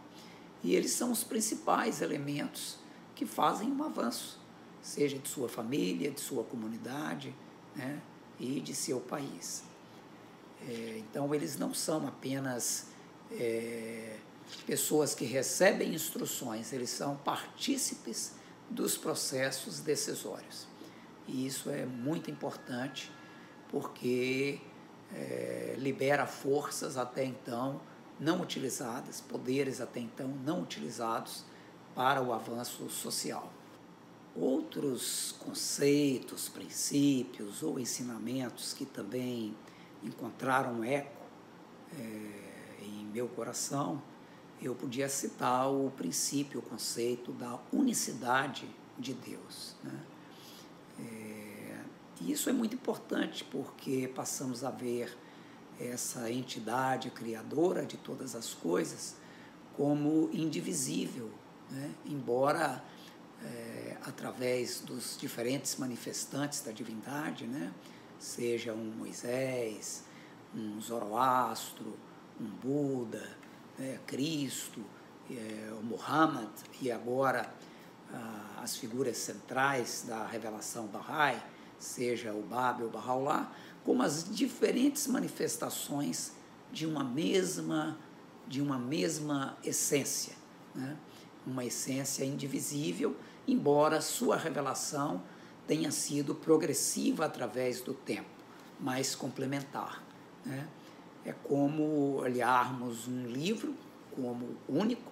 e 0.62 0.74
eles 0.74 0.92
são 0.92 1.12
os 1.12 1.22
principais 1.22 2.00
elementos 2.00 2.78
que 3.14 3.24
fazem 3.24 3.70
um 3.70 3.82
avanço, 3.84 4.40
seja 4.82 5.18
de 5.18 5.28
sua 5.28 5.48
família, 5.48 6.10
de 6.10 6.20
sua 6.20 6.42
comunidade 6.42 7.34
né, 7.76 8.00
e 8.38 8.60
de 8.60 8.74
seu 8.74 9.00
país. 9.00 9.62
É, 10.68 10.98
então, 10.98 11.34
eles 11.34 11.58
não 11.58 11.74
são 11.74 12.06
apenas 12.06 12.88
é, 13.30 14.16
pessoas 14.66 15.14
que 15.14 15.24
recebem 15.24 15.94
instruções, 15.94 16.72
eles 16.72 16.90
são 16.90 17.16
partícipes 17.16 18.32
dos 18.70 18.96
processos 18.96 19.80
decisórios. 19.80 20.66
E 21.26 21.46
isso 21.46 21.70
é 21.70 21.84
muito 21.86 22.30
importante 22.30 23.10
porque 23.70 24.60
é, 25.12 25.74
libera 25.78 26.26
forças 26.26 26.96
até 26.96 27.24
então 27.24 27.80
não 28.18 28.40
utilizadas, 28.40 29.20
poderes 29.20 29.80
até 29.80 30.00
então 30.00 30.28
não 30.44 30.62
utilizados 30.62 31.44
para 31.94 32.22
o 32.22 32.32
avanço 32.32 32.88
social. 32.88 33.52
Outros 34.36 35.32
conceitos, 35.38 36.48
princípios 36.48 37.62
ou 37.62 37.78
ensinamentos 37.78 38.72
que 38.72 38.84
também 38.84 39.54
encontraram 40.04 40.84
eco 40.84 41.24
é, 41.98 42.84
em 42.84 43.06
meu 43.06 43.28
coração 43.28 44.02
eu 44.62 44.74
podia 44.74 45.08
citar 45.08 45.70
o 45.70 45.90
princípio, 45.90 46.60
o 46.60 46.62
conceito 46.62 47.32
da 47.32 47.58
unicidade 47.72 48.68
de 48.98 49.12
Deus. 49.12 49.74
Né? 49.82 50.00
É, 51.00 51.80
e 52.22 52.32
isso 52.32 52.48
é 52.48 52.52
muito 52.52 52.74
importante 52.74 53.44
porque 53.44 54.08
passamos 54.14 54.64
a 54.64 54.70
ver 54.70 55.16
essa 55.78 56.30
entidade 56.30 57.10
criadora 57.10 57.84
de 57.84 57.96
todas 57.96 58.34
as 58.34 58.54
coisas 58.54 59.16
como 59.76 60.30
indivisível, 60.32 61.30
né? 61.70 61.90
embora 62.06 62.82
é, 63.42 63.96
através 64.06 64.80
dos 64.80 65.18
diferentes 65.18 65.76
manifestantes 65.76 66.60
da 66.60 66.70
divindade, 66.70 67.46
né? 67.46 67.72
Seja 68.24 68.72
um 68.72 68.90
Moisés, 68.98 70.02
um 70.54 70.80
Zoroastro, 70.80 71.94
um 72.40 72.46
Buda, 72.46 73.36
né? 73.78 74.00
Cristo, 74.06 74.82
é, 75.30 75.70
o 75.78 75.84
Muhammad 75.84 76.48
e 76.80 76.90
agora 76.90 77.52
ah, 78.12 78.60
as 78.62 78.76
figuras 78.76 79.18
centrais 79.18 80.06
da 80.08 80.26
revelação 80.26 80.86
Bahá'í, 80.86 81.38
seja 81.78 82.32
o 82.32 82.42
Bab 82.42 82.82
ou 82.82 82.90
Bahá'u'lláh, 82.90 83.52
como 83.84 84.02
as 84.02 84.24
diferentes 84.34 85.06
manifestações 85.06 86.32
de 86.72 86.86
uma 86.86 87.04
mesma 87.04 87.98
de 88.46 88.60
uma 88.60 88.78
mesma 88.78 89.56
essência, 89.64 90.34
né? 90.74 90.98
uma 91.46 91.64
essência 91.64 92.24
indivisível, 92.24 93.16
embora 93.48 94.02
sua 94.02 94.36
revelação 94.36 95.22
tenha 95.66 95.90
sido 95.90 96.34
progressiva 96.34 97.24
através 97.24 97.80
do 97.80 97.94
tempo, 97.94 98.28
mas 98.78 99.14
complementar. 99.14 100.02
Né? 100.44 100.68
É 101.24 101.32
como 101.32 102.16
olharmos 102.16 103.08
um 103.08 103.26
livro 103.26 103.74
como 104.14 104.56
único 104.68 105.10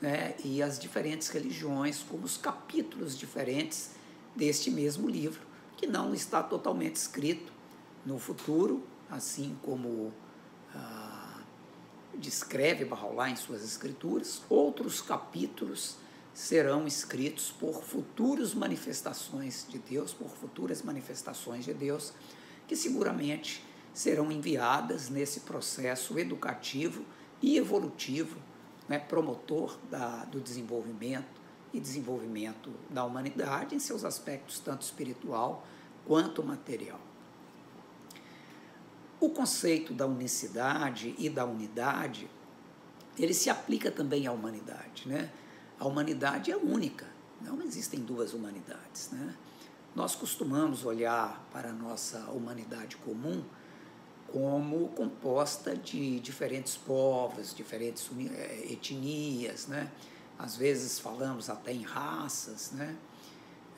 né? 0.00 0.34
e 0.44 0.62
as 0.62 0.78
diferentes 0.78 1.28
religiões 1.28 2.02
como 2.02 2.24
os 2.24 2.36
capítulos 2.36 3.18
diferentes 3.18 3.92
deste 4.34 4.70
mesmo 4.70 5.08
livro, 5.08 5.40
que 5.76 5.86
não 5.86 6.14
está 6.14 6.42
totalmente 6.42 6.96
escrito 6.96 7.52
no 8.06 8.18
futuro, 8.18 8.84
assim 9.10 9.56
como 9.62 10.12
ah, 10.74 11.40
descreve 12.14 12.84
Bahá'u'lláh 12.84 13.30
em 13.30 13.36
suas 13.36 13.64
escrituras, 13.64 14.42
outros 14.48 15.00
capítulos 15.00 15.96
serão 16.38 16.86
escritos 16.86 17.50
por 17.50 17.82
futuras 17.82 18.54
manifestações 18.54 19.66
de 19.68 19.76
Deus, 19.76 20.14
por 20.14 20.28
futuras 20.28 20.82
manifestações 20.82 21.64
de 21.64 21.74
Deus, 21.74 22.12
que 22.68 22.76
seguramente 22.76 23.60
serão 23.92 24.30
enviadas 24.30 25.08
nesse 25.08 25.40
processo 25.40 26.16
educativo 26.16 27.04
e 27.42 27.56
evolutivo, 27.56 28.38
né, 28.88 29.00
promotor 29.00 29.76
da, 29.90 30.26
do 30.26 30.40
desenvolvimento 30.40 31.40
e 31.74 31.80
desenvolvimento 31.80 32.70
da 32.88 33.04
humanidade 33.04 33.74
em 33.74 33.80
seus 33.80 34.04
aspectos 34.04 34.60
tanto 34.60 34.82
espiritual 34.82 35.66
quanto 36.06 36.40
material. 36.44 37.00
O 39.18 39.28
conceito 39.30 39.92
da 39.92 40.06
unicidade 40.06 41.16
e 41.18 41.28
da 41.28 41.44
unidade, 41.44 42.30
ele 43.18 43.34
se 43.34 43.50
aplica 43.50 43.90
também 43.90 44.28
à 44.28 44.30
humanidade, 44.30 45.08
né? 45.08 45.32
A 45.78 45.86
humanidade 45.86 46.50
é 46.50 46.56
única, 46.56 47.06
não 47.40 47.62
existem 47.62 48.00
duas 48.00 48.34
humanidades, 48.34 49.10
né? 49.10 49.34
Nós 49.94 50.14
costumamos 50.14 50.84
olhar 50.84 51.44
para 51.52 51.70
a 51.70 51.72
nossa 51.72 52.18
humanidade 52.30 52.96
comum 52.96 53.42
como 54.32 54.88
composta 54.90 55.76
de 55.76 56.20
diferentes 56.20 56.76
povos, 56.76 57.54
diferentes 57.54 58.08
eh, 58.30 58.72
etnias, 58.72 59.66
né? 59.66 59.90
Às 60.38 60.56
vezes 60.56 60.98
falamos 60.98 61.48
até 61.48 61.72
em 61.72 61.82
raças, 61.82 62.72
né? 62.72 62.96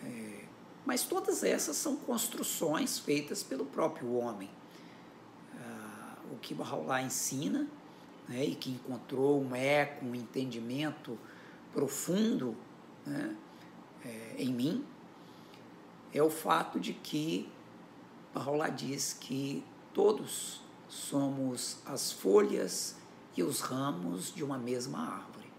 É, 0.03 0.45
mas 0.85 1.03
todas 1.03 1.45
essas 1.45 1.77
são 1.77 1.97
construções 1.97 2.99
feitas 2.99 3.43
pelo 3.43 3.67
próprio 3.67 4.15
homem 4.15 4.51
o 6.31 6.37
que 6.37 6.55
Bahá'u'lláh 6.55 7.03
ensina, 7.03 7.67
né, 8.29 8.45
e 8.45 8.55
que 8.55 8.71
encontrou 8.71 9.43
um 9.43 9.55
eco, 9.55 10.07
um 10.07 10.15
entendimento 10.15 11.19
profundo 11.73 12.57
né, 13.07 13.37
é, 14.05 14.35
em 14.39 14.53
mim, 14.53 14.85
é 16.13 16.23
o 16.23 16.31
fato 16.31 16.81
de 16.81 16.93
que 16.93 17.49
Bahá'u'lláh 18.35 18.71
diz 18.71 19.13
que 19.13 19.65
todos 19.93 20.61
somos 20.89 21.79
as 21.87 22.11
folhas 22.11 22.97
e 23.37 23.43
os 23.43 23.61
ramos 23.61 24.35
de 24.35 24.43
uma 24.43 24.59
mesma 24.59 24.99
árvore. 24.99 25.51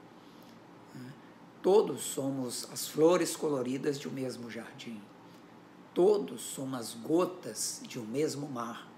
Né. 0.93 1.13
Todos 1.61 2.01
somos 2.01 2.69
as 2.71 2.87
flores 2.87 3.35
coloridas 3.35 3.99
de 3.99 4.07
um 4.07 4.11
mesmo 4.11 4.49
jardim. 4.49 5.01
Todos 5.93 6.41
somos 6.41 6.79
as 6.79 6.93
gotas 6.93 7.81
de 7.85 7.99
um 7.99 8.05
mesmo 8.05 8.47
mar 8.47 8.91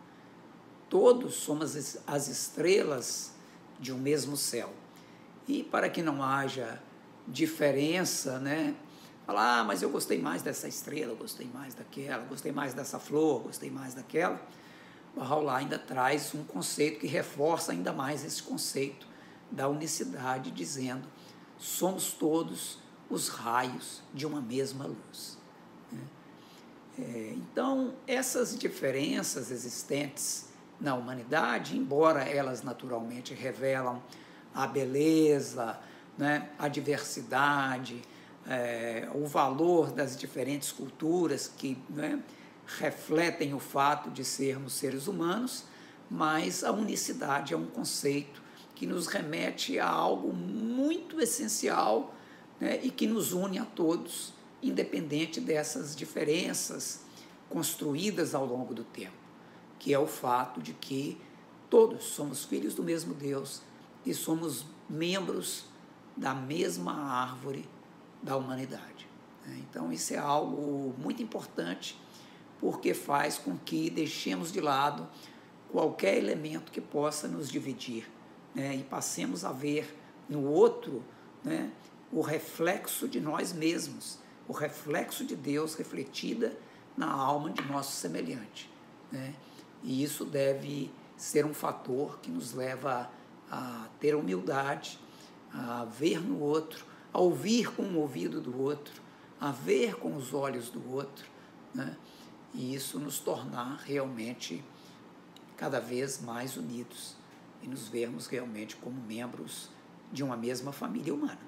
todos 0.93 1.33
somos 1.33 1.97
as 2.05 2.27
estrelas 2.27 3.31
de 3.79 3.91
um 3.91 3.97
mesmo 3.97 4.37
céu. 4.37 4.71
E 5.47 5.63
para 5.63 5.89
que 5.89 6.03
não 6.03 6.21
haja 6.21 6.79
diferença, 7.27 8.39
né? 8.39 8.75
Falar, 9.25 9.59
ah, 9.59 9.63
mas 9.63 9.81
eu 9.81 9.89
gostei 9.89 10.21
mais 10.21 10.41
dessa 10.41 10.67
estrela, 10.67 11.15
gostei 11.15 11.49
mais 11.53 11.73
daquela, 11.73 12.23
gostei 12.25 12.51
mais 12.51 12.73
dessa 12.73 12.99
flor, 12.99 13.43
gostei 13.43 13.71
mais 13.71 13.93
daquela. 13.93 14.41
Bahá'u'lláh 15.15 15.57
ainda 15.57 15.79
traz 15.79 16.33
um 16.33 16.43
conceito 16.43 16.99
que 16.99 17.07
reforça 17.07 17.71
ainda 17.71 17.93
mais 17.93 18.25
esse 18.25 18.43
conceito 18.43 19.07
da 19.49 19.69
unicidade, 19.69 20.51
dizendo: 20.51 21.07
somos 21.57 22.11
todos 22.13 22.79
os 23.09 23.29
raios 23.29 24.01
de 24.13 24.25
uma 24.25 24.41
mesma 24.41 24.85
luz. 24.85 25.37
Né? 25.91 26.01
É, 26.99 27.33
então, 27.37 27.93
essas 28.05 28.57
diferenças 28.57 29.51
existentes 29.51 30.49
na 30.79 30.95
humanidade, 30.95 31.77
embora 31.77 32.23
elas 32.23 32.61
naturalmente 32.61 33.33
revelam 33.33 34.01
a 34.53 34.67
beleza, 34.67 35.79
né, 36.17 36.49
a 36.57 36.67
diversidade, 36.67 38.01
é, 38.47 39.07
o 39.13 39.25
valor 39.25 39.91
das 39.91 40.17
diferentes 40.17 40.71
culturas 40.71 41.47
que 41.47 41.77
né, 41.89 42.21
refletem 42.79 43.53
o 43.53 43.59
fato 43.59 44.09
de 44.09 44.23
sermos 44.23 44.73
seres 44.73 45.07
humanos, 45.07 45.65
mas 46.09 46.63
a 46.63 46.71
unicidade 46.71 47.53
é 47.53 47.57
um 47.57 47.65
conceito 47.65 48.41
que 48.75 48.85
nos 48.85 49.07
remete 49.07 49.79
a 49.79 49.87
algo 49.87 50.33
muito 50.33 51.21
essencial 51.21 52.13
né, 52.59 52.79
e 52.83 52.89
que 52.89 53.07
nos 53.07 53.33
une 53.33 53.59
a 53.59 53.65
todos, 53.65 54.33
independente 54.61 55.39
dessas 55.39 55.95
diferenças 55.95 57.01
construídas 57.49 58.33
ao 58.33 58.45
longo 58.45 58.73
do 58.73 58.83
tempo 58.83 59.23
que 59.83 59.93
é 59.93 59.99
o 59.99 60.07
fato 60.07 60.61
de 60.61 60.71
que 60.71 61.17
todos 61.69 62.05
somos 62.05 62.45
filhos 62.45 62.73
do 62.73 62.81
mesmo 62.81 63.13
Deus 63.13 63.61
e 64.05 64.13
somos 64.13 64.65
membros 64.89 65.65
da 66.15 66.33
mesma 66.33 66.93
árvore 66.93 67.67
da 68.21 68.37
humanidade. 68.37 69.07
Né? 69.45 69.63
Então, 69.69 69.91
isso 69.91 70.13
é 70.13 70.17
algo 70.17 70.93
muito 70.97 71.21
importante, 71.21 71.99
porque 72.59 72.93
faz 72.93 73.37
com 73.37 73.57
que 73.57 73.89
deixemos 73.89 74.51
de 74.51 74.61
lado 74.61 75.07
qualquer 75.71 76.17
elemento 76.17 76.71
que 76.71 76.79
possa 76.79 77.27
nos 77.27 77.49
dividir 77.49 78.09
né? 78.53 78.75
e 78.75 78.83
passemos 78.83 79.43
a 79.43 79.51
ver 79.51 79.97
no 80.29 80.45
outro 80.45 81.03
né? 81.43 81.71
o 82.11 82.21
reflexo 82.21 83.07
de 83.07 83.19
nós 83.19 83.51
mesmos, 83.51 84.19
o 84.47 84.53
reflexo 84.53 85.25
de 85.25 85.35
Deus 85.35 85.75
refletida 85.75 86.55
na 86.95 87.11
alma 87.11 87.49
de 87.49 87.61
nosso 87.63 87.93
semelhante. 87.93 88.69
Né? 89.11 89.33
E 89.83 90.03
isso 90.03 90.23
deve 90.23 90.91
ser 91.17 91.45
um 91.45 91.53
fator 91.53 92.19
que 92.19 92.29
nos 92.29 92.53
leva 92.53 93.09
a 93.49 93.87
ter 93.99 94.15
humildade, 94.15 94.99
a 95.53 95.85
ver 95.85 96.19
no 96.19 96.39
outro, 96.39 96.85
a 97.13 97.19
ouvir 97.19 97.71
com 97.75 97.83
o 97.83 97.99
ouvido 97.99 98.41
do 98.41 98.59
outro, 98.59 99.01
a 99.39 99.51
ver 99.51 99.95
com 99.95 100.15
os 100.15 100.33
olhos 100.33 100.69
do 100.69 100.93
outro, 100.93 101.27
né? 101.73 101.95
e 102.53 102.73
isso 102.73 102.99
nos 102.99 103.19
tornar 103.19 103.77
realmente 103.77 104.63
cada 105.55 105.79
vez 105.79 106.21
mais 106.21 106.57
unidos 106.57 107.15
e 107.61 107.67
nos 107.67 107.87
vermos 107.87 108.27
realmente 108.27 108.75
como 108.75 108.99
membros 109.01 109.69
de 110.11 110.23
uma 110.23 110.35
mesma 110.35 110.71
família 110.71 111.13
humana. 111.13 111.41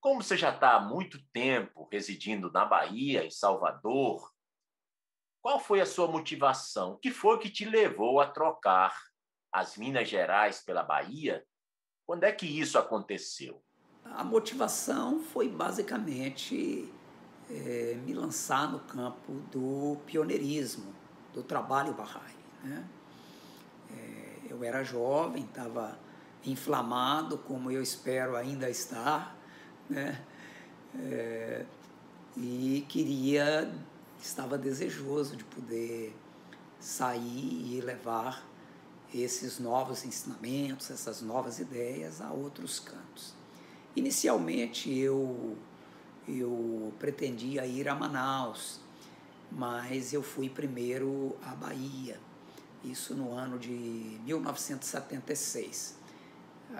Como 0.00 0.22
você 0.22 0.36
já 0.36 0.50
está 0.50 0.74
há 0.74 0.80
muito 0.80 1.18
tempo 1.32 1.88
residindo 1.90 2.50
na 2.52 2.64
Bahia, 2.64 3.24
em 3.24 3.30
Salvador, 3.30 4.30
qual 5.40 5.58
foi 5.58 5.80
a 5.80 5.86
sua 5.86 6.06
motivação? 6.06 6.92
O 6.92 6.98
que 6.98 7.10
foi 7.10 7.38
que 7.38 7.50
te 7.50 7.64
levou 7.64 8.20
a 8.20 8.26
trocar 8.26 8.94
as 9.52 9.76
Minas 9.76 10.08
Gerais 10.08 10.62
pela 10.62 10.82
Bahia? 10.82 11.44
Quando 12.06 12.24
é 12.24 12.32
que 12.32 12.46
isso 12.46 12.78
aconteceu? 12.78 13.60
A 14.04 14.22
motivação 14.22 15.20
foi 15.20 15.48
basicamente 15.48 16.92
é, 17.50 17.98
me 18.04 18.12
lançar 18.12 18.70
no 18.70 18.80
campo 18.80 19.32
do 19.50 19.96
pioneirismo, 20.04 20.94
do 21.32 21.42
trabalho 21.42 21.94
Bahá'í. 21.94 22.36
Né? 22.62 22.84
É, 23.90 24.38
eu 24.50 24.62
era 24.62 24.82
jovem, 24.82 25.44
estava 25.44 25.98
inflamado, 26.44 27.38
como 27.38 27.70
eu 27.70 27.82
espero 27.82 28.36
ainda 28.36 28.68
estar, 28.68 29.34
né? 29.88 30.22
É, 30.96 31.64
e 32.36 32.84
queria, 32.88 33.72
estava 34.20 34.58
desejoso 34.58 35.36
de 35.36 35.44
poder 35.44 36.14
sair 36.78 37.76
e 37.76 37.80
levar 37.80 38.44
esses 39.14 39.58
novos 39.58 40.04
ensinamentos, 40.04 40.90
essas 40.90 41.22
novas 41.22 41.60
ideias 41.60 42.20
a 42.20 42.30
outros 42.32 42.80
cantos. 42.80 43.32
Inicialmente 43.94 44.92
eu 44.92 45.56
eu 46.26 46.90
pretendia 46.98 47.66
ir 47.66 47.86
a 47.86 47.94
Manaus, 47.94 48.80
mas 49.52 50.14
eu 50.14 50.22
fui 50.22 50.48
primeiro 50.48 51.36
à 51.42 51.54
Bahia, 51.54 52.18
isso 52.82 53.14
no 53.14 53.30
ano 53.32 53.58
de 53.58 54.18
1976. 54.24 55.98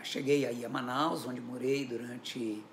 Cheguei 0.02 0.46
aí 0.46 0.64
a 0.64 0.68
Manaus, 0.68 1.26
onde 1.26 1.42
morei 1.42 1.84
durante 1.84 2.64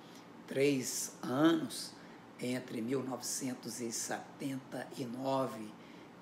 três 0.48 1.12
anos, 1.22 1.92
entre 2.40 2.82
1979 2.82 5.68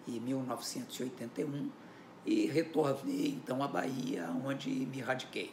e 0.08 0.20
1981, 0.20 1.70
e 2.26 2.46
retornei 2.46 3.30
então 3.30 3.64
à 3.64 3.68
Bahia, 3.68 4.30
onde 4.46 4.70
me 4.70 5.02
radiquei. 5.02 5.52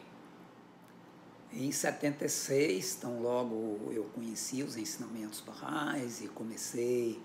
Em 1.52 1.70
76, 1.72 2.96
então 2.98 3.22
logo 3.22 3.90
eu 3.92 4.05
conheci 4.14 4.62
os 4.62 4.76
ensinamentos 4.76 5.40
barrais 5.40 6.20
e 6.20 6.29
comecei 6.29 7.22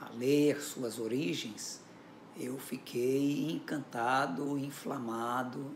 a 0.00 0.10
ler 0.10 0.60
suas 0.60 0.98
origens, 0.98 1.80
eu 2.36 2.56
fiquei 2.58 3.50
encantado, 3.50 4.56
inflamado 4.56 5.74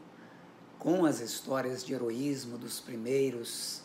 com 0.79 1.05
as 1.05 1.19
histórias 1.21 1.85
de 1.85 1.93
heroísmo 1.93 2.57
dos 2.57 2.79
primeiros, 2.79 3.83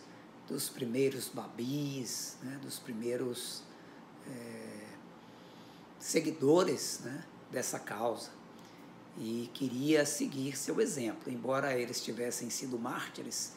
dos 0.47 0.69
primeiros 0.69 1.27
babis, 1.27 2.37
né, 2.43 2.59
dos 2.61 2.77
primeiros 2.77 3.63
é, 4.27 4.85
seguidores 5.97 6.99
né, 7.03 7.23
dessa 7.51 7.79
causa 7.79 8.37
e 9.17 9.49
queria 9.53 10.05
seguir 10.05 10.57
seu 10.57 10.79
exemplo. 10.79 11.31
Embora 11.31 11.73
eles 11.73 12.01
tivessem 12.01 12.49
sido 12.49 12.77
mártires, 12.77 13.53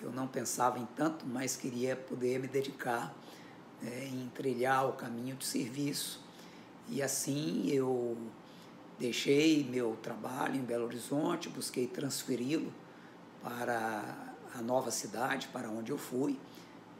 eu 0.00 0.10
não 0.12 0.26
pensava 0.26 0.78
em 0.78 0.86
tanto, 0.96 1.26
mas 1.26 1.56
queria 1.56 1.96
poder 1.96 2.38
me 2.38 2.46
dedicar 2.46 3.14
é, 3.82 4.06
em 4.06 4.30
trilhar 4.34 4.88
o 4.88 4.92
caminho 4.92 5.36
de 5.36 5.44
serviço. 5.44 6.20
E 6.88 7.02
assim 7.02 7.68
eu 7.68 8.16
deixei 8.98 9.64
meu 9.64 9.96
trabalho 10.02 10.56
em 10.56 10.62
Belo 10.62 10.84
Horizonte, 10.84 11.48
busquei 11.48 11.86
transferi-lo 11.86 12.72
para 13.42 14.34
a 14.54 14.62
nova 14.62 14.90
cidade, 14.90 15.48
para 15.48 15.70
onde 15.70 15.90
eu 15.90 15.98
fui, 15.98 16.38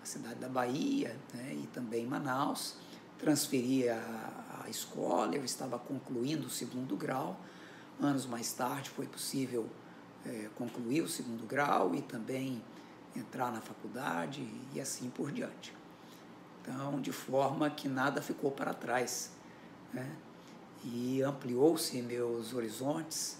a 0.03 0.07
cidade 0.07 0.37
da 0.37 0.49
Bahia 0.49 1.17
né, 1.35 1.55
e 1.55 1.67
também 1.69 2.07
Manaus. 2.07 2.77
Transferi 3.19 3.89
a, 3.89 4.63
a 4.65 4.71
escola, 4.71 5.35
eu 5.37 5.45
estava 5.45 5.79
concluindo 5.79 6.47
o 6.47 6.51
segundo 6.51 6.97
grau. 6.97 7.39
Anos 8.01 8.27
mais 8.27 8.53
tarde 8.53 8.91
foi 8.91 9.07
possível 9.07 9.69
é, 10.25 10.49
concluir 10.55 11.03
o 11.03 11.09
segundo 11.09 11.47
grau 11.47 11.95
e 11.95 12.03
também 12.03 12.63
entrar 13.15 13.53
na 13.53 13.61
faculdade 13.61 14.49
e 14.73 14.81
assim 14.81 15.11
por 15.11 15.31
diante. 15.33 15.75
Então, 16.63 17.01
de 17.01 17.13
forma 17.13 17.69
que 17.71 17.89
nada 17.89 18.23
ficou 18.23 18.51
para 18.51 18.73
trás. 18.73 19.33
Né? 19.93 20.09
e 20.85 21.23
ampliou-se 21.23 22.01
meus 22.03 22.55
horizontes, 22.55 23.39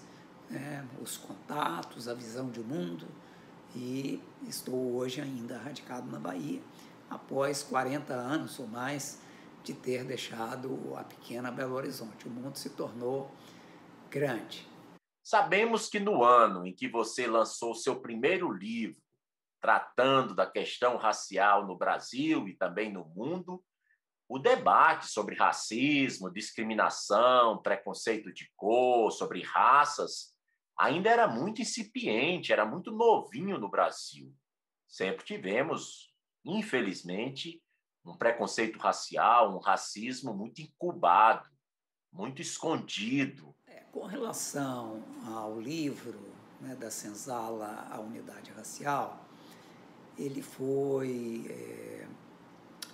né, 0.49 0.85
os 1.01 1.17
contatos, 1.17 2.07
a 2.07 2.13
visão 2.13 2.49
de 2.49 2.59
mundo 2.59 3.07
e 3.75 4.21
estou 4.47 4.95
hoje 4.95 5.21
ainda 5.21 5.57
radicado 5.57 6.11
na 6.11 6.19
Bahia, 6.19 6.61
após 7.09 7.63
40 7.63 8.13
anos 8.13 8.59
ou 8.59 8.67
mais 8.67 9.19
de 9.63 9.73
ter 9.73 10.03
deixado 10.03 10.95
a 10.97 11.03
pequena 11.03 11.51
Belo 11.51 11.75
Horizonte. 11.75 12.27
O 12.27 12.29
mundo 12.29 12.57
se 12.57 12.69
tornou 12.69 13.31
grande. 14.11 14.67
Sabemos 15.23 15.87
que 15.87 15.99
no 15.99 16.21
ano 16.21 16.67
em 16.67 16.75
que 16.75 16.89
você 16.89 17.25
lançou 17.25 17.73
seu 17.73 18.01
primeiro 18.01 18.51
livro, 18.51 19.01
tratando 19.61 20.35
da 20.35 20.45
questão 20.45 20.97
racial 20.97 21.65
no 21.65 21.77
Brasil 21.77 22.45
e 22.47 22.55
também 22.57 22.91
no 22.91 23.05
mundo, 23.05 23.63
o 24.27 24.37
debate 24.37 25.07
sobre 25.07 25.35
racismo, 25.35 26.31
discriminação, 26.31 27.61
preconceito 27.61 28.33
de 28.33 28.51
cor, 28.55 29.11
sobre 29.11 29.43
raças, 29.43 30.35
ainda 30.77 31.09
era 31.09 31.27
muito 31.27 31.61
incipiente, 31.61 32.51
era 32.51 32.65
muito 32.65 32.91
novinho 32.91 33.57
no 33.57 33.69
Brasil. 33.69 34.33
Sempre 34.87 35.23
tivemos, 35.23 36.13
infelizmente, 36.43 37.61
um 38.03 38.17
preconceito 38.17 38.77
racial, 38.77 39.55
um 39.55 39.59
racismo 39.59 40.33
muito 40.33 40.61
incubado, 40.61 41.47
muito 42.11 42.41
escondido. 42.41 43.55
Com 43.91 44.05
relação 44.05 45.03
ao 45.27 45.59
livro 45.59 46.17
né, 46.61 46.75
da 46.75 46.89
Senzala, 46.89 47.87
A 47.91 47.99
Unidade 47.99 48.51
Racial, 48.51 49.25
ele 50.17 50.41
foi. 50.41 51.45
É 51.49 52.07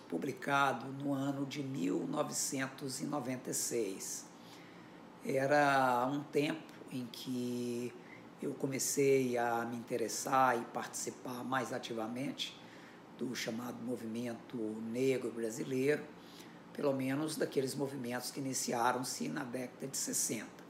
publicado 0.08 0.88
no 1.04 1.14
ano 1.14 1.46
de 1.46 1.62
1996. 1.62 4.26
Era 5.26 6.10
um 6.12 6.24
tempo 6.24 6.74
em 6.92 7.06
que 7.12 7.94
eu 8.42 8.54
comecei 8.54 9.38
a 9.38 9.64
me 9.66 9.76
interessar 9.76 10.58
e 10.58 10.62
participar 10.66 11.44
mais 11.44 11.72
ativamente 11.74 12.58
do 13.18 13.36
chamado 13.36 13.84
movimento 13.84 14.58
negro 14.92 15.30
brasileiro, 15.32 16.04
pelo 16.72 16.94
menos 16.94 17.36
daqueles 17.36 17.76
movimentos 17.76 18.32
que 18.32 18.40
iniciaram-se 18.40 19.28
na 19.28 19.44
década 19.44 19.88
de 19.88 19.98
60. 19.98 20.67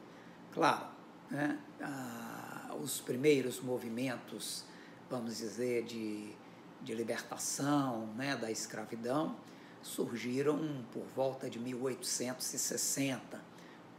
Claro, 0.58 0.88
né, 1.30 1.60
ah, 1.80 2.76
os 2.82 3.00
primeiros 3.00 3.62
movimentos, 3.62 4.65
vamos 5.08 5.38
dizer, 5.38 5.86
de 5.86 6.36
de 6.82 6.93
libertação 6.93 8.08
né, 8.15 8.36
da 8.36 8.52
escravidão 8.52 9.36
surgiram 9.82 10.86
por 10.91 11.06
volta 11.15 11.50
de 11.50 11.60
1860, 11.60 13.41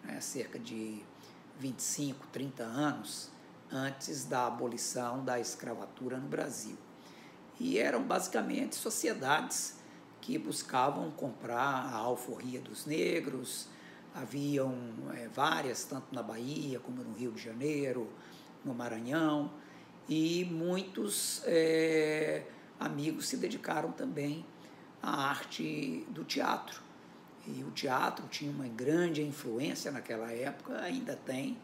né, 0.05 0.21
cerca 0.21 0.59
de 0.59 1.03
25, 1.59 2.27
30 2.29 2.63
anos 2.63 3.31
antes 3.71 4.25
da 4.25 4.47
abolição 4.47 5.25
da 5.25 5.39
escravatura 5.39 6.17
no 6.17 6.29
Brasil. 6.29 6.77
E 7.61 7.79
eram 7.79 8.03
basicamente 8.03 8.77
sociedades 8.77 9.77
que 10.21 10.39
buscavam 10.39 11.11
comprar 11.11 11.93
a 11.93 11.97
alforria 11.97 12.61
dos 12.61 12.87
negros, 12.87 13.69
haviam 14.21 14.75
é, 15.15 15.29
várias, 15.29 15.85
tanto 15.85 16.15
na 16.15 16.23
Bahia 16.23 16.79
como 16.81 17.03
no 17.03 17.15
Rio 17.15 17.33
de 17.33 17.43
Janeiro, 17.43 18.09
no 18.65 18.75
Maranhão, 18.75 19.51
e 20.09 20.45
muitos. 20.45 21.43
É, 21.45 22.43
amigos 22.79 23.29
se 23.29 23.37
dedicaram 23.37 23.93
também 23.93 24.45
à 25.03 25.29
arte 25.29 26.07
do 26.11 26.25
teatro. 26.25 26.83
E 27.47 27.65
o 27.65 27.71
teatro 27.71 28.27
tinha 28.29 28.51
uma 28.51 28.69
grande 28.69 29.23
influência 29.23 29.91
naquela 29.91 30.31
época, 30.33 30.79
ainda 30.81 31.17
tem, 31.17 31.57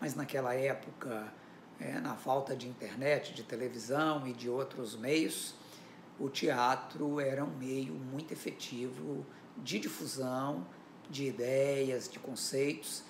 mas 0.00 0.14
naquela 0.14 0.54
época, 0.54 1.32
é, 1.80 1.98
na 2.00 2.14
falta 2.14 2.54
de 2.54 2.68
internet, 2.68 3.34
de 3.34 3.42
televisão 3.42 4.26
e 4.26 4.32
de 4.32 4.48
outros 4.48 4.96
meios, 4.96 5.54
o 6.20 6.28
teatro 6.28 7.18
era 7.18 7.44
um 7.44 7.56
meio 7.56 7.94
muito 7.94 8.32
efetivo 8.32 9.26
de 9.58 9.80
difusão 9.80 10.64
de 11.10 11.26
ideias, 11.26 12.08
de 12.08 12.18
conceitos, 12.18 13.02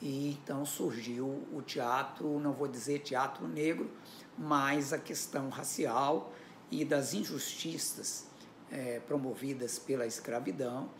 e 0.00 0.30
então 0.30 0.64
surgiu 0.66 1.46
o 1.52 1.62
teatro, 1.62 2.38
não 2.40 2.52
vou 2.52 2.66
dizer 2.66 3.00
teatro 3.00 3.46
negro, 3.46 3.90
mas 4.36 4.92
a 4.92 4.98
questão 4.98 5.48
racial 5.48 6.32
e 6.70 6.84
das 6.84 7.14
injustiças 7.14 8.26
é, 8.70 9.00
promovidas 9.00 9.78
pela 9.78 10.06
escravidão 10.06 10.90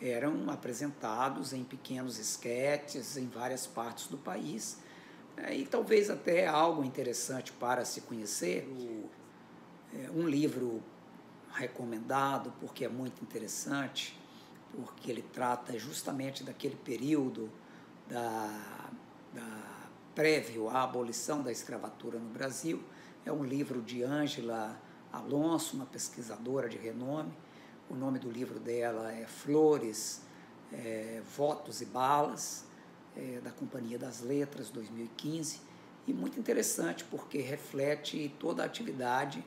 eram 0.00 0.48
apresentados 0.50 1.52
em 1.52 1.64
pequenos 1.64 2.18
esquetes 2.18 3.16
em 3.16 3.26
várias 3.26 3.66
partes 3.66 4.06
do 4.06 4.16
país. 4.16 4.78
É, 5.36 5.54
e 5.54 5.66
talvez 5.66 6.08
até 6.08 6.46
algo 6.46 6.84
interessante 6.84 7.52
para 7.52 7.84
se 7.84 8.02
conhecer, 8.02 8.66
o, 8.68 9.10
é, 9.94 10.10
um 10.10 10.26
livro 10.26 10.82
recomendado 11.52 12.52
porque 12.60 12.84
é 12.84 12.88
muito 12.88 13.22
interessante, 13.22 14.15
porque 14.76 15.10
ele 15.10 15.22
trata 15.22 15.78
justamente 15.78 16.44
daquele 16.44 16.76
período 16.76 17.50
da, 18.08 18.90
da 19.32 19.76
prévio 20.14 20.68
à 20.68 20.82
abolição 20.82 21.42
da 21.42 21.50
escravatura 21.50 22.18
no 22.18 22.28
Brasil. 22.28 22.82
É 23.24 23.32
um 23.32 23.42
livro 23.42 23.80
de 23.80 24.02
Ângela 24.02 24.78
Alonso, 25.12 25.76
uma 25.76 25.86
pesquisadora 25.86 26.68
de 26.68 26.76
renome. 26.76 27.32
O 27.88 27.94
nome 27.94 28.18
do 28.18 28.30
livro 28.30 28.60
dela 28.60 29.12
é 29.12 29.26
Flores, 29.26 30.20
é, 30.72 31.22
Votos 31.36 31.80
e 31.80 31.86
Balas, 31.86 32.64
é, 33.16 33.40
da 33.40 33.50
Companhia 33.50 33.98
das 33.98 34.20
Letras, 34.20 34.70
2015. 34.70 35.60
e 36.06 36.12
muito 36.12 36.38
interessante 36.38 37.02
porque 37.04 37.38
reflete 37.38 38.32
toda 38.38 38.62
a 38.62 38.66
atividade 38.66 39.44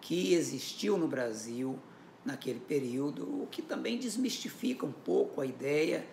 que 0.00 0.34
existiu 0.34 0.98
no 0.98 1.08
Brasil 1.08 1.78
naquele 2.26 2.60
período, 2.60 3.42
o 3.42 3.46
que 3.46 3.62
também 3.62 3.98
desmistifica 3.98 4.84
um 4.84 4.92
pouco 4.92 5.40
a 5.40 5.46
ideia 5.46 6.04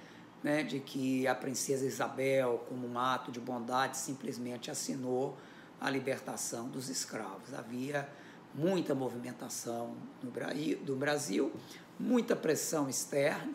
né, 0.44 0.62
de 0.62 0.80
que 0.80 1.28
a 1.28 1.34
princesa 1.34 1.86
Isabel, 1.86 2.64
como 2.70 2.88
um 2.88 3.00
ato 3.00 3.32
de 3.32 3.40
bondade, 3.40 3.98
simplesmente 3.98 4.70
assinou 4.70 5.38
a 5.82 5.90
libertação 5.90 6.70
dos 6.70 6.90
escravos. 6.90 7.54
Havia 7.54 8.08
muita 8.54 8.94
movimentação 8.94 9.96
do 10.22 10.96
Brasil, 10.96 11.52
muita 12.00 12.36
pressão 12.36 12.88
externa, 12.88 13.54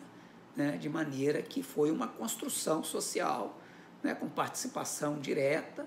né, 0.55 0.77
de 0.77 0.89
maneira 0.89 1.41
que 1.41 1.63
foi 1.63 1.89
uma 1.89 2.07
construção 2.07 2.83
social 2.83 3.57
né, 4.03 4.13
com 4.13 4.27
participação 4.27 5.19
direta, 5.19 5.85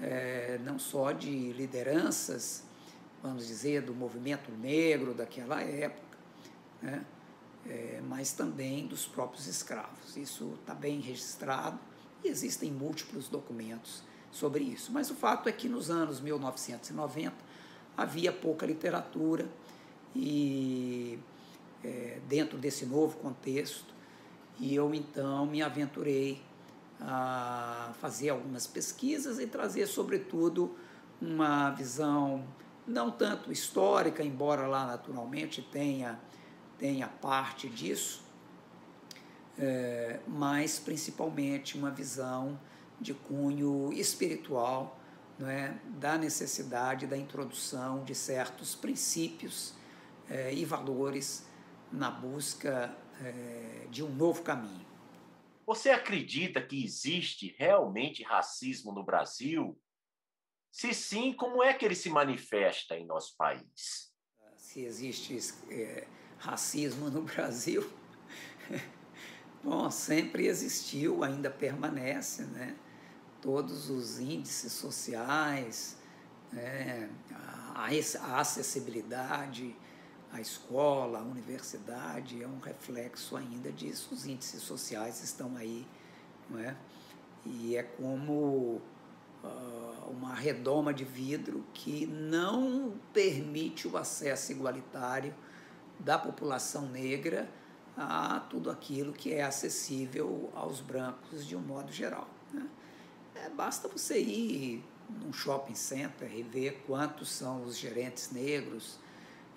é, 0.00 0.58
não 0.64 0.78
só 0.78 1.12
de 1.12 1.52
lideranças, 1.52 2.64
vamos 3.22 3.46
dizer, 3.46 3.82
do 3.82 3.94
movimento 3.94 4.52
negro 4.52 5.14
daquela 5.14 5.62
época, 5.62 6.03
né, 6.84 7.04
é, 7.66 8.02
mas 8.06 8.32
também 8.32 8.86
dos 8.86 9.06
próprios 9.06 9.46
escravos. 9.46 10.16
Isso 10.16 10.52
está 10.60 10.74
bem 10.74 11.00
registrado 11.00 11.78
e 12.22 12.28
existem 12.28 12.70
múltiplos 12.70 13.28
documentos 13.28 14.02
sobre 14.30 14.62
isso. 14.62 14.92
Mas 14.92 15.10
o 15.10 15.14
fato 15.14 15.48
é 15.48 15.52
que 15.52 15.68
nos 15.68 15.90
anos 15.90 16.20
1990 16.20 17.34
havia 17.96 18.32
pouca 18.32 18.66
literatura 18.66 19.48
e 20.14 21.18
é, 21.82 22.20
dentro 22.28 22.58
desse 22.58 22.84
novo 22.84 23.16
contexto 23.18 23.94
e 24.58 24.74
eu 24.74 24.94
então 24.94 25.46
me 25.46 25.62
aventurei 25.62 26.42
a 27.00 27.92
fazer 28.00 28.30
algumas 28.30 28.66
pesquisas 28.66 29.38
e 29.38 29.46
trazer 29.46 29.86
sobretudo 29.86 30.74
uma 31.20 31.70
visão 31.70 32.44
não 32.86 33.10
tanto 33.10 33.50
histórica, 33.50 34.22
embora 34.22 34.66
lá 34.66 34.86
naturalmente 34.86 35.62
tenha 35.62 36.18
tenha 36.78 37.08
parte 37.08 37.68
disso, 37.68 38.22
é, 39.58 40.20
mas 40.26 40.78
principalmente 40.78 41.78
uma 41.78 41.90
visão 41.90 42.58
de 43.00 43.14
cunho 43.14 43.92
espiritual, 43.92 44.98
não 45.38 45.48
é, 45.48 45.78
da 45.86 46.16
necessidade 46.16 47.06
da 47.06 47.16
introdução 47.16 48.04
de 48.04 48.14
certos 48.14 48.74
princípios 48.74 49.74
é, 50.28 50.52
e 50.54 50.64
valores 50.64 51.46
na 51.90 52.10
busca 52.10 52.96
é, 53.20 53.86
de 53.90 54.02
um 54.02 54.10
novo 54.10 54.42
caminho. 54.42 54.86
Você 55.66 55.90
acredita 55.90 56.60
que 56.60 56.84
existe 56.84 57.54
realmente 57.58 58.22
racismo 58.22 58.92
no 58.92 59.02
Brasil? 59.02 59.80
Se 60.70 60.92
sim, 60.92 61.32
como 61.32 61.62
é 61.62 61.72
que 61.72 61.84
ele 61.84 61.94
se 61.94 62.10
manifesta 62.10 62.96
em 62.96 63.06
nosso 63.06 63.36
país? 63.36 64.12
Se 64.56 64.84
existe 64.84 65.38
é, 65.70 66.06
racismo 66.38 67.08
no 67.10 67.22
Brasil, 67.22 67.88
bom, 69.62 69.90
sempre 69.90 70.46
existiu, 70.46 71.24
ainda 71.24 71.50
permanece, 71.50 72.42
né? 72.42 72.74
Todos 73.40 73.90
os 73.90 74.18
índices 74.18 74.72
sociais, 74.72 75.96
né? 76.52 77.10
a 77.74 78.40
acessibilidade 78.40 79.76
à 80.32 80.40
escola, 80.40 81.18
à 81.18 81.22
universidade, 81.22 82.42
é 82.42 82.46
um 82.46 82.58
reflexo 82.58 83.36
ainda 83.36 83.70
disso. 83.70 84.14
Os 84.14 84.26
índices 84.26 84.62
sociais 84.62 85.22
estão 85.22 85.56
aí, 85.56 85.86
não 86.48 86.58
é? 86.58 86.76
E 87.44 87.76
é 87.76 87.82
como 87.82 88.80
uh, 89.44 90.10
uma 90.10 90.34
redoma 90.34 90.94
de 90.94 91.04
vidro 91.04 91.64
que 91.74 92.06
não 92.06 92.94
permite 93.12 93.86
o 93.86 93.96
acesso 93.96 94.52
igualitário 94.52 95.34
da 96.04 96.18
população 96.18 96.86
negra 96.88 97.48
a 97.96 98.40
tudo 98.50 98.70
aquilo 98.70 99.12
que 99.12 99.32
é 99.32 99.42
acessível 99.42 100.50
aos 100.54 100.80
brancos 100.80 101.46
de 101.46 101.56
um 101.56 101.60
modo 101.60 101.90
geral. 101.90 102.28
Né? 102.52 102.68
É, 103.34 103.48
basta 103.48 103.88
você 103.88 104.20
ir 104.20 104.84
num 105.08 105.32
shopping 105.32 105.74
center 105.74 106.30
e 106.34 106.42
ver 106.42 106.82
quantos 106.86 107.30
são 107.30 107.64
os 107.64 107.76
gerentes 107.76 108.30
negros, 108.30 108.98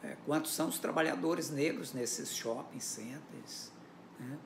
é, 0.03 0.15
quantos 0.25 0.53
são 0.53 0.69
os 0.69 0.77
trabalhadores 0.77 1.49
negros 1.49 1.93
nesses 1.93 2.35
shopping 2.35 2.79
centers. 2.79 3.71
Né? 4.19 4.37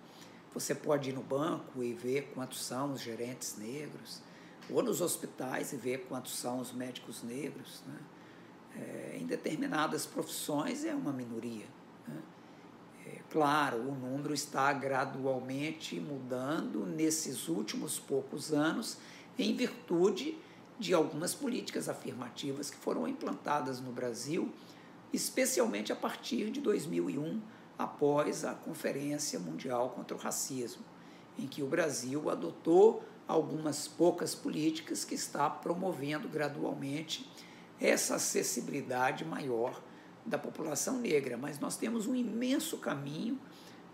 Você 0.53 0.73
pode 0.73 1.09
ir 1.09 1.13
no 1.13 1.23
banco 1.23 1.83
e 1.83 1.93
ver 1.93 2.31
quantos 2.33 2.63
são 2.63 2.93
os 2.93 3.01
gerentes 3.01 3.57
negros, 3.57 4.21
ou 4.69 4.81
nos 4.81 5.01
hospitais 5.01 5.73
e 5.73 5.75
ver 5.75 6.05
quantos 6.07 6.37
são 6.37 6.59
os 6.59 6.71
médicos 6.71 7.23
negros. 7.23 7.83
Né? 7.85 7.99
É, 8.75 9.17
em 9.19 9.25
determinadas 9.25 10.05
profissões 10.05 10.85
é 10.85 10.93
uma 10.95 11.11
minoria. 11.11 11.65
Claro, 13.29 13.77
o 13.77 13.95
número 13.95 14.33
está 14.33 14.71
gradualmente 14.73 15.99
mudando 15.99 16.85
nesses 16.85 17.47
últimos 17.47 17.99
poucos 17.99 18.51
anos, 18.51 18.97
em 19.37 19.55
virtude 19.55 20.37
de 20.79 20.93
algumas 20.93 21.33
políticas 21.33 21.87
afirmativas 21.87 22.69
que 22.69 22.77
foram 22.77 23.07
implantadas 23.07 23.79
no 23.79 23.91
Brasil, 23.91 24.51
especialmente 25.13 25.93
a 25.93 25.95
partir 25.95 26.49
de 26.49 26.59
2001, 26.59 27.41
após 27.77 28.43
a 28.45 28.53
Conferência 28.53 29.39
Mundial 29.39 29.91
contra 29.91 30.15
o 30.15 30.19
Racismo, 30.19 30.83
em 31.37 31.47
que 31.47 31.63
o 31.63 31.67
Brasil 31.67 32.29
adotou 32.29 33.03
algumas 33.27 33.87
poucas 33.87 34.35
políticas 34.35 35.05
que 35.05 35.15
está 35.15 35.49
promovendo 35.49 36.27
gradualmente 36.27 37.29
essa 37.79 38.15
acessibilidade 38.15 39.25
maior 39.25 39.81
da 40.25 40.37
população 40.37 40.99
negra, 40.99 41.37
mas 41.37 41.59
nós 41.59 41.77
temos 41.77 42.07
um 42.07 42.15
imenso 42.15 42.77
caminho 42.77 43.39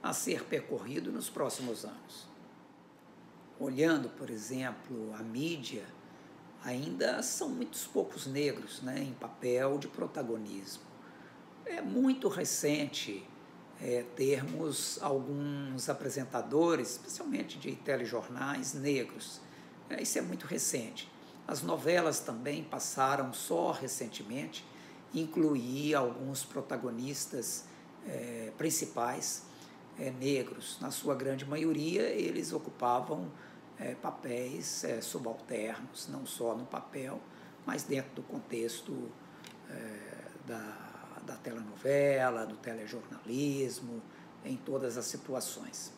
a 0.02 0.14
ser 0.14 0.44
percorrido 0.46 1.12
nos 1.12 1.30
próximos 1.30 1.86
anos. 1.86 2.28
Olhando, 3.60 4.10
por 4.10 4.30
exemplo, 4.30 5.14
a 5.16 5.24
mídia, 5.24 5.86
ainda 6.64 7.24
são 7.24 7.50
muitos 7.50 7.88
poucos 7.88 8.28
negros 8.28 8.82
né, 8.82 9.00
em 9.02 9.14
papel 9.14 9.78
de 9.78 9.88
protagonismo. 9.88 10.84
É 11.66 11.82
muito 11.82 12.28
recente 12.28 13.26
é, 13.82 14.04
termos 14.16 15.00
alguns 15.02 15.90
apresentadores, 15.90 16.92
especialmente 16.92 17.58
de 17.58 17.76
telejornais, 17.76 18.74
negros. 18.74 19.42
É, 19.90 20.02
isso 20.02 20.18
é 20.18 20.22
muito 20.22 20.46
recente. 20.46 21.12
As 21.48 21.62
novelas 21.62 22.20
também 22.20 22.64
passaram 22.64 23.32
só 23.34 23.72
recentemente 23.72 24.66
incluir 25.20 25.96
alguns 25.96 26.44
protagonistas 26.44 27.66
é, 28.06 28.52
principais 28.58 29.46
é, 30.00 30.12
negros. 30.12 30.80
Na 30.80 30.92
sua 30.92 31.16
grande 31.16 31.46
maioria, 31.46 32.04
eles 32.04 32.54
ocupavam 32.54 33.32
é, 33.80 33.96
papéis 33.96 34.84
subalternos, 35.02 36.08
não 36.08 36.26
só 36.26 36.56
no 36.56 36.66
papel, 36.66 37.22
mas 37.66 37.84
dentro 37.84 38.16
do 38.16 38.24
contexto 38.24 39.12
da, 40.46 41.20
da 41.24 41.36
telenovela, 41.36 42.46
do 42.46 42.56
telejornalismo, 42.56 44.02
em 44.46 44.56
todas 44.56 44.98
as 44.98 45.06
situações. 45.06 45.94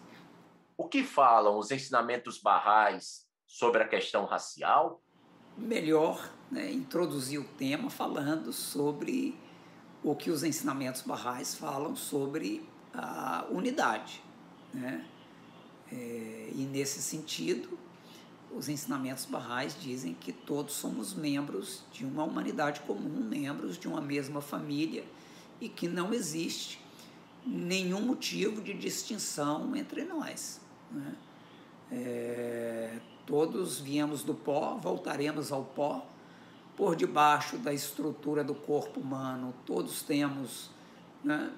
O 0.76 0.88
que 0.88 1.04
falam 1.04 1.58
os 1.58 1.72
ensinamentos 1.72 2.40
barrais 2.40 3.28
sobre 3.46 3.84
a 3.84 3.88
questão 3.88 4.26
racial? 4.26 5.02
Melhor 5.60 6.32
né, 6.52 6.72
introduzir 6.72 7.40
o 7.40 7.44
tema 7.44 7.90
falando 7.90 8.52
sobre 8.52 9.36
o 10.04 10.16
que 10.16 10.32
os 10.32 10.44
ensinamentos 10.44 11.02
barrais 11.02 11.56
falam 11.56 11.96
sobre 11.96 12.66
a 12.94 13.46
unidade. 13.52 14.22
Né? 14.74 15.06
É, 15.92 16.52
e 16.56 16.68
nesse 16.72 17.02
sentido, 17.02 17.78
os 18.56 18.68
ensinamentos 18.70 19.26
barrais 19.26 19.76
dizem 19.80 20.14
que 20.14 20.32
todos 20.32 20.74
somos 20.74 21.14
membros 21.14 21.84
de 21.92 22.06
uma 22.06 22.24
humanidade 22.24 22.80
comum, 22.82 23.24
membros 23.24 23.78
de 23.78 23.88
uma 23.88 24.02
mesma 24.02 24.42
família 24.42 25.04
e 25.62 25.70
que 25.70 25.88
não 25.88 26.14
existe 26.14 26.80
nenhum 27.46 28.02
motivo 28.02 28.62
de 28.62 28.74
distinção 28.74 29.76
entre 29.76 30.04
nós. 30.04 30.60
Né? 30.92 31.16
É, 31.92 33.00
Todos 33.30 33.80
viemos 33.80 34.24
do 34.24 34.34
pó, 34.34 34.80
voltaremos 34.82 35.52
ao 35.52 35.64
pó. 35.64 36.04
Por 36.76 36.96
debaixo 36.96 37.58
da 37.58 37.72
estrutura 37.72 38.44
do 38.44 38.56
corpo 38.56 39.02
humano, 39.02 39.54
todos 39.68 40.02
temos, 40.02 40.72
né? 41.24 41.52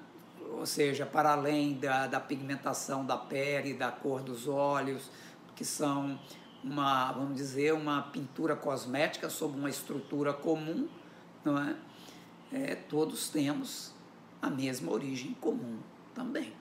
ou 0.50 0.66
seja, 0.66 1.06
para 1.06 1.32
além 1.32 1.74
da, 1.74 2.06
da 2.06 2.20
pigmentação 2.20 3.06
da 3.06 3.16
pele, 3.16 3.72
da 3.72 3.90
cor 3.90 4.20
dos 4.20 4.46
olhos, 4.46 5.08
que 5.56 5.64
são 5.64 6.18
uma, 6.62 7.12
vamos 7.12 7.36
dizer, 7.36 7.72
uma 7.72 8.02
pintura 8.02 8.54
cosmética 8.54 9.30
sobre 9.30 9.58
uma 9.58 9.70
estrutura 9.70 10.34
comum, 10.34 10.88
não 11.42 11.58
é? 11.58 11.76
é 12.52 12.74
todos 12.74 13.30
temos 13.30 13.92
a 14.42 14.50
mesma 14.50 14.92
origem 14.92 15.32
comum 15.40 15.78
também. 16.14 16.52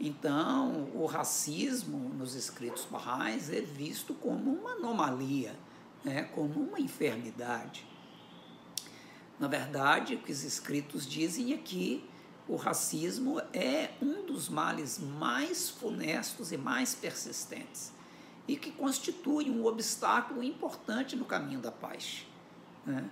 Então, 0.00 0.88
o 0.94 1.04
racismo 1.04 1.98
nos 2.14 2.34
escritos 2.34 2.86
barrais 2.86 3.50
é 3.50 3.60
visto 3.60 4.14
como 4.14 4.50
uma 4.50 4.72
anomalia 4.72 5.54
né, 6.04 6.24
como 6.34 6.60
uma 6.60 6.80
enfermidade. 6.80 7.86
Na 9.38 9.48
verdade, 9.48 10.14
o 10.14 10.18
que 10.18 10.32
os 10.32 10.42
escritos 10.42 11.06
dizem 11.06 11.52
é 11.52 11.56
que 11.56 12.04
o 12.48 12.56
racismo 12.56 13.40
é 13.52 13.90
um 14.02 14.24
dos 14.26 14.48
males 14.48 14.98
mais 14.98 15.70
funestos 15.70 16.52
e 16.52 16.56
mais 16.56 16.94
persistentes 16.94 17.92
e 18.48 18.56
que 18.56 18.72
constitui 18.72 19.50
um 19.50 19.64
obstáculo 19.64 20.42
importante 20.42 21.14
no 21.14 21.24
caminho 21.24 21.60
da 21.60 21.70
paz. 21.70 22.26
Né? 22.84 23.08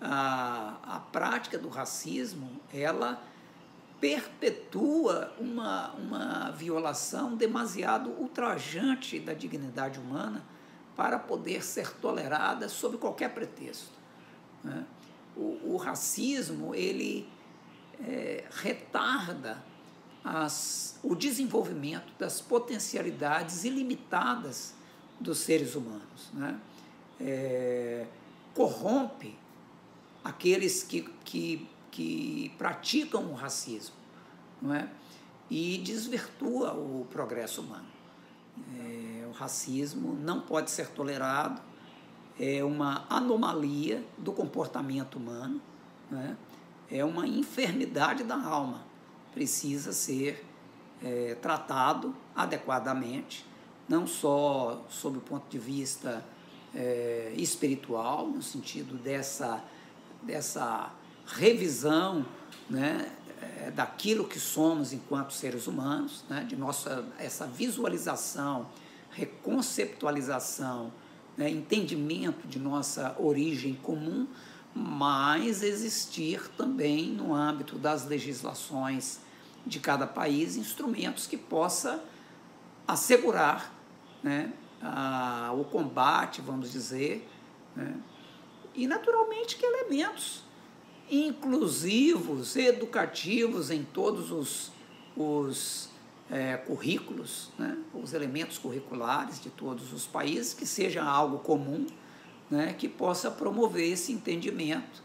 A, 0.00 0.78
a 0.96 1.00
prática 1.00 1.58
do 1.58 1.68
racismo, 1.68 2.60
ela 2.72 3.22
perpetua 4.00 5.32
uma, 5.38 5.92
uma 5.94 6.50
violação 6.50 7.34
demasiado 7.34 8.10
ultrajante 8.10 9.18
da 9.18 9.34
dignidade 9.34 9.98
humana 9.98 10.44
para 10.96 11.18
poder 11.18 11.64
ser 11.64 11.92
tolerada 11.94 12.68
sob 12.68 12.96
qualquer 12.96 13.32
pretexto. 13.34 13.92
Né? 14.62 14.84
O, 15.36 15.74
o, 15.74 15.76
racismo 15.76 16.74
ele 16.74 17.28
é, 18.00 18.44
retarda 18.50 19.62
as, 20.24 20.98
o 21.02 21.14
desenvolvimento 21.14 22.12
das 22.18 22.40
potencialidades 22.40 23.64
ilimitadas 23.64 24.74
dos 25.20 25.38
seres 25.38 25.74
humanos, 25.74 26.30
né? 26.32 26.60
É, 27.20 28.06
corrompe 28.54 29.36
aqueles 30.22 30.82
que, 30.82 31.02
que 31.24 31.68
que 31.98 32.52
praticam 32.56 33.24
o 33.24 33.34
racismo 33.34 33.96
não 34.62 34.72
é? 34.72 34.88
e 35.50 35.78
desvirtua 35.78 36.72
o 36.72 37.04
progresso 37.10 37.60
humano. 37.60 37.88
É, 38.78 39.26
o 39.26 39.32
racismo 39.32 40.14
não 40.14 40.40
pode 40.40 40.70
ser 40.70 40.90
tolerado, 40.90 41.60
é 42.38 42.62
uma 42.62 43.04
anomalia 43.10 44.04
do 44.16 44.30
comportamento 44.30 45.16
humano, 45.16 45.60
é? 46.12 46.98
é 46.98 47.04
uma 47.04 47.26
enfermidade 47.26 48.22
da 48.22 48.40
alma, 48.40 48.84
precisa 49.34 49.92
ser 49.92 50.46
é, 51.02 51.34
tratado 51.42 52.14
adequadamente, 52.32 53.44
não 53.88 54.06
só 54.06 54.84
sob 54.88 55.18
o 55.18 55.20
ponto 55.20 55.50
de 55.50 55.58
vista 55.58 56.24
é, 56.72 57.32
espiritual, 57.36 58.28
no 58.28 58.40
sentido 58.40 58.94
dessa, 58.94 59.64
dessa 60.22 60.92
revisão 61.28 62.24
né, 62.68 63.12
é, 63.40 63.70
daquilo 63.70 64.26
que 64.26 64.40
somos 64.40 64.92
enquanto 64.92 65.32
seres 65.32 65.66
humanos, 65.66 66.24
né, 66.28 66.44
de 66.44 66.56
nossa 66.56 67.06
essa 67.18 67.46
visualização, 67.46 68.68
reconceptualização, 69.10 70.92
né, 71.36 71.50
entendimento 71.50 72.46
de 72.46 72.58
nossa 72.58 73.14
origem 73.18 73.74
comum, 73.74 74.26
mas 74.74 75.62
existir 75.62 76.48
também 76.56 77.10
no 77.10 77.34
âmbito 77.34 77.78
das 77.78 78.06
legislações 78.06 79.20
de 79.66 79.80
cada 79.80 80.06
país 80.06 80.56
instrumentos 80.56 81.26
que 81.26 81.36
possa 81.36 82.02
assegurar 82.86 83.74
né, 84.22 84.52
a, 84.80 85.52
o 85.54 85.64
combate, 85.64 86.40
vamos 86.40 86.72
dizer, 86.72 87.28
né, 87.76 87.94
e 88.74 88.86
naturalmente 88.86 89.56
que 89.56 89.66
elementos 89.66 90.47
inclusivos, 91.10 92.56
educativos 92.56 93.70
em 93.70 93.82
todos 93.82 94.30
os, 94.30 94.72
os 95.16 95.88
é, 96.30 96.56
currículos, 96.56 97.50
né, 97.58 97.76
os 97.94 98.12
elementos 98.12 98.58
curriculares 98.58 99.40
de 99.40 99.50
todos 99.50 99.92
os 99.92 100.06
países, 100.06 100.52
que 100.52 100.66
seja 100.66 101.02
algo 101.02 101.38
comum, 101.38 101.86
né, 102.50 102.74
que 102.74 102.88
possa 102.88 103.30
promover 103.30 103.90
esse 103.92 104.12
entendimento 104.12 105.02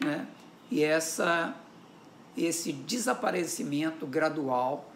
né, 0.00 0.26
e 0.70 0.82
essa, 0.82 1.54
esse 2.36 2.72
desaparecimento 2.72 4.06
gradual 4.06 4.92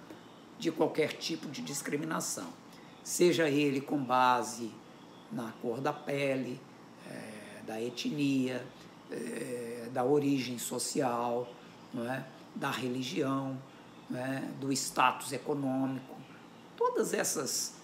de 0.58 0.72
qualquer 0.72 1.12
tipo 1.12 1.48
de 1.48 1.60
discriminação, 1.60 2.48
seja 3.04 3.48
ele 3.48 3.80
com 3.80 3.98
base 3.98 4.70
na 5.30 5.52
cor 5.60 5.80
da 5.80 5.92
pele, 5.92 6.58
é, 7.10 7.62
da 7.66 7.82
etnia, 7.82 8.64
é, 9.10 9.88
da 9.92 10.04
origem 10.04 10.58
social, 10.58 11.48
não 11.92 12.10
é? 12.10 12.26
da 12.54 12.70
religião, 12.70 13.60
não 14.08 14.18
é? 14.18 14.40
do 14.60 14.72
status 14.72 15.32
econômico. 15.32 16.16
Todas 16.76 17.14
essas 17.14 17.74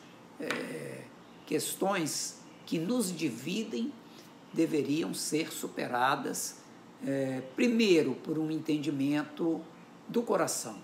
é, 0.40 1.04
questões 1.46 2.40
que 2.66 2.78
nos 2.78 3.14
dividem 3.14 3.92
deveriam 4.52 5.14
ser 5.14 5.52
superadas, 5.52 6.58
é, 7.04 7.42
primeiro, 7.56 8.14
por 8.14 8.38
um 8.38 8.50
entendimento 8.50 9.60
do 10.08 10.22
coração 10.22 10.78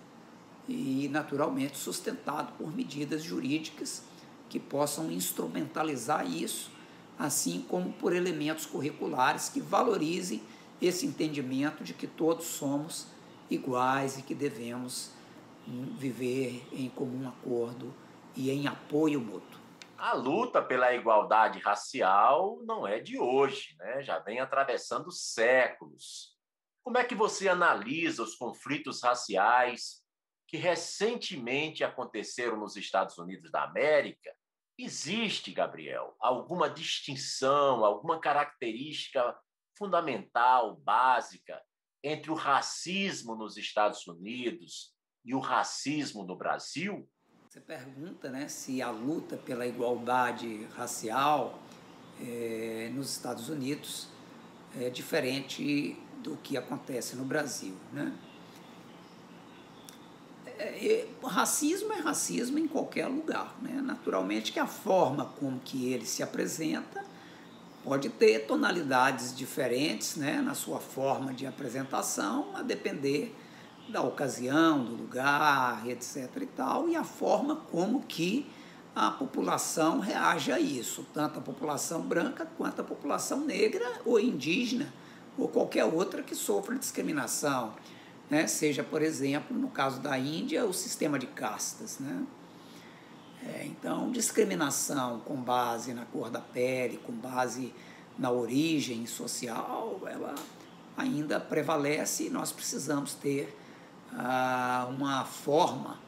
e, 0.68 1.08
naturalmente, 1.08 1.78
sustentado 1.78 2.52
por 2.56 2.74
medidas 2.74 3.22
jurídicas 3.22 4.02
que 4.48 4.58
possam 4.58 5.10
instrumentalizar 5.10 6.26
isso 6.30 6.70
assim 7.18 7.62
como 7.62 7.92
por 7.92 8.14
elementos 8.14 8.64
curriculares 8.64 9.48
que 9.48 9.60
valorizem 9.60 10.42
esse 10.80 11.04
entendimento 11.04 11.82
de 11.82 11.92
que 11.92 12.06
todos 12.06 12.46
somos 12.46 13.08
iguais 13.50 14.18
e 14.18 14.22
que 14.22 14.34
devemos 14.34 15.12
viver 15.66 16.66
em 16.72 16.88
comum 16.88 17.28
acordo 17.28 17.94
e 18.36 18.50
em 18.50 18.66
apoio 18.66 19.20
mútuo. 19.20 19.58
A 19.96 20.14
luta 20.14 20.62
pela 20.62 20.94
igualdade 20.94 21.58
racial 21.58 22.60
não 22.64 22.86
é 22.86 23.00
de 23.00 23.18
hoje, 23.18 23.74
né? 23.78 24.00
já 24.00 24.20
vem 24.20 24.38
atravessando 24.38 25.10
séculos. 25.10 26.36
Como 26.84 26.96
é 26.96 27.04
que 27.04 27.16
você 27.16 27.48
analisa 27.48 28.22
os 28.22 28.36
conflitos 28.36 29.02
raciais 29.02 30.02
que 30.46 30.56
recentemente 30.56 31.82
aconteceram 31.82 32.56
nos 32.56 32.76
Estados 32.76 33.18
Unidos 33.18 33.50
da 33.50 33.64
América 33.64 34.30
Existe, 34.78 35.52
Gabriel, 35.52 36.14
alguma 36.20 36.70
distinção, 36.70 37.84
alguma 37.84 38.20
característica 38.20 39.36
fundamental, 39.76 40.76
básica, 40.76 41.60
entre 42.02 42.30
o 42.30 42.34
racismo 42.34 43.34
nos 43.34 43.56
Estados 43.56 44.06
Unidos 44.06 44.94
e 45.24 45.34
o 45.34 45.40
racismo 45.40 46.22
no 46.22 46.36
Brasil? 46.36 47.10
Você 47.48 47.60
pergunta 47.60 48.30
né, 48.30 48.46
se 48.46 48.80
a 48.80 48.90
luta 48.90 49.36
pela 49.36 49.66
igualdade 49.66 50.64
racial 50.76 51.58
é, 52.20 52.90
nos 52.94 53.10
Estados 53.10 53.48
Unidos 53.48 54.08
é 54.76 54.90
diferente 54.90 55.94
do 56.22 56.36
que 56.36 56.56
acontece 56.56 57.16
no 57.16 57.24
Brasil. 57.24 57.76
Né? 57.92 58.16
É, 60.58 61.06
racismo 61.22 61.92
é 61.92 62.00
racismo 62.00 62.58
em 62.58 62.66
qualquer 62.66 63.06
lugar. 63.06 63.56
Né? 63.62 63.80
Naturalmente 63.82 64.52
que 64.52 64.58
a 64.58 64.66
forma 64.66 65.26
como 65.38 65.60
que 65.60 65.92
ele 65.92 66.06
se 66.06 66.22
apresenta 66.22 67.04
pode 67.84 68.08
ter 68.08 68.40
tonalidades 68.40 69.34
diferentes 69.36 70.16
né, 70.16 70.42
na 70.42 70.54
sua 70.54 70.78
forma 70.78 71.32
de 71.32 71.46
apresentação, 71.46 72.50
a 72.54 72.62
depender 72.62 73.34
da 73.88 74.02
ocasião, 74.02 74.84
do 74.84 74.94
lugar, 74.94 75.88
etc. 75.88 76.30
e 76.42 76.46
tal, 76.46 76.88
e 76.88 76.96
a 76.96 77.04
forma 77.04 77.56
como 77.56 78.02
que 78.02 78.46
a 78.94 79.10
população 79.10 80.00
reage 80.00 80.52
a 80.52 80.58
isso, 80.58 81.06
tanto 81.14 81.38
a 81.38 81.42
população 81.42 82.02
branca 82.02 82.46
quanto 82.58 82.80
a 82.80 82.84
população 82.84 83.40
negra 83.40 84.00
ou 84.04 84.18
indígena 84.18 84.92
ou 85.38 85.48
qualquer 85.48 85.84
outra 85.84 86.22
que 86.22 86.34
sofra 86.34 86.74
discriminação 86.74 87.72
né? 88.30 88.46
seja, 88.46 88.82
por 88.82 89.02
exemplo, 89.02 89.56
no 89.56 89.68
caso 89.68 90.00
da 90.00 90.18
Índia, 90.18 90.64
o 90.64 90.72
sistema 90.72 91.18
de 91.18 91.26
castas. 91.26 91.98
Né? 91.98 92.26
É, 93.42 93.64
então, 93.66 94.10
discriminação 94.10 95.20
com 95.20 95.36
base 95.36 95.94
na 95.94 96.04
cor 96.04 96.30
da 96.30 96.40
pele, 96.40 96.98
com 96.98 97.12
base 97.12 97.72
na 98.18 98.30
origem 98.30 99.06
social, 99.06 100.00
ela 100.06 100.34
ainda 100.96 101.38
prevalece 101.38 102.24
e 102.26 102.30
nós 102.30 102.50
precisamos 102.50 103.14
ter 103.14 103.56
ah, 104.12 104.88
uma 104.90 105.24
forma 105.24 105.98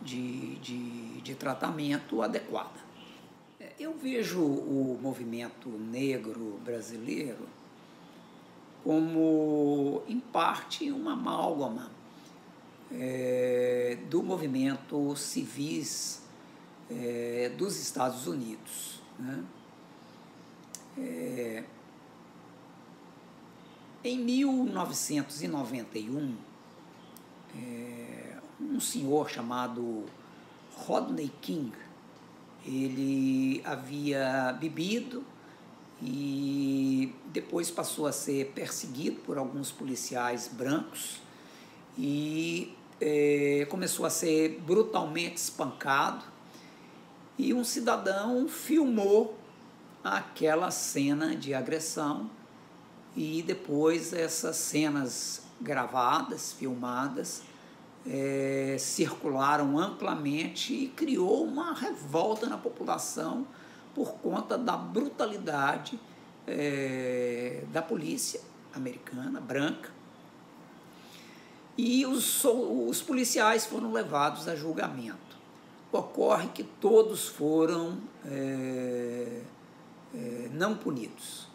de, 0.00 0.56
de, 0.56 1.20
de 1.20 1.34
tratamento 1.34 2.22
adequada. 2.22 2.80
É, 3.60 3.72
eu 3.78 3.96
vejo 3.96 4.42
o 4.42 4.98
movimento 5.00 5.68
negro 5.68 6.58
brasileiro 6.64 7.46
como, 8.88 10.02
em 10.08 10.18
parte, 10.18 10.90
uma 10.90 11.12
amálgama 11.12 11.90
é, 12.90 13.98
do 14.08 14.22
movimento 14.22 15.14
civis 15.14 16.22
é, 16.90 17.52
dos 17.54 17.78
Estados 17.78 18.26
Unidos. 18.26 19.02
Né? 19.18 19.44
É, 20.96 21.64
em 24.02 24.18
1991, 24.20 26.34
é, 27.54 28.38
um 28.58 28.80
senhor 28.80 29.28
chamado 29.28 30.06
Rodney 30.74 31.30
King, 31.42 31.76
ele 32.64 33.60
havia 33.66 34.56
bebido 34.58 35.22
e 36.00 37.14
depois 37.26 37.70
passou 37.70 38.06
a 38.06 38.12
ser 38.12 38.52
perseguido 38.54 39.20
por 39.20 39.36
alguns 39.36 39.72
policiais 39.72 40.48
brancos 40.48 41.20
e 41.96 42.72
é, 43.00 43.66
começou 43.68 44.06
a 44.06 44.10
ser 44.10 44.60
brutalmente 44.60 45.36
espancado. 45.36 46.24
E 47.36 47.52
um 47.54 47.64
cidadão 47.64 48.48
filmou 48.48 49.36
aquela 50.02 50.70
cena 50.70 51.34
de 51.34 51.54
agressão 51.54 52.30
e 53.16 53.42
depois 53.42 54.12
essas 54.12 54.56
cenas 54.56 55.42
gravadas, 55.60 56.52
filmadas, 56.52 57.42
é, 58.06 58.76
circularam 58.78 59.78
amplamente 59.78 60.72
e 60.72 60.88
criou 60.88 61.44
uma 61.44 61.74
revolta 61.74 62.46
na 62.46 62.56
população 62.56 63.46
por 63.98 64.12
conta 64.18 64.56
da 64.56 64.76
brutalidade 64.76 65.98
é, 66.46 67.64
da 67.72 67.82
polícia 67.82 68.40
americana, 68.72 69.40
branca. 69.40 69.90
E 71.76 72.06
os, 72.06 72.44
os 72.44 73.02
policiais 73.02 73.66
foram 73.66 73.90
levados 73.90 74.46
a 74.46 74.54
julgamento. 74.54 75.36
Ocorre 75.90 76.46
que 76.48 76.62
todos 76.62 77.26
foram 77.26 77.98
é, 78.24 79.42
é, 80.14 80.48
não 80.52 80.76
punidos, 80.76 81.48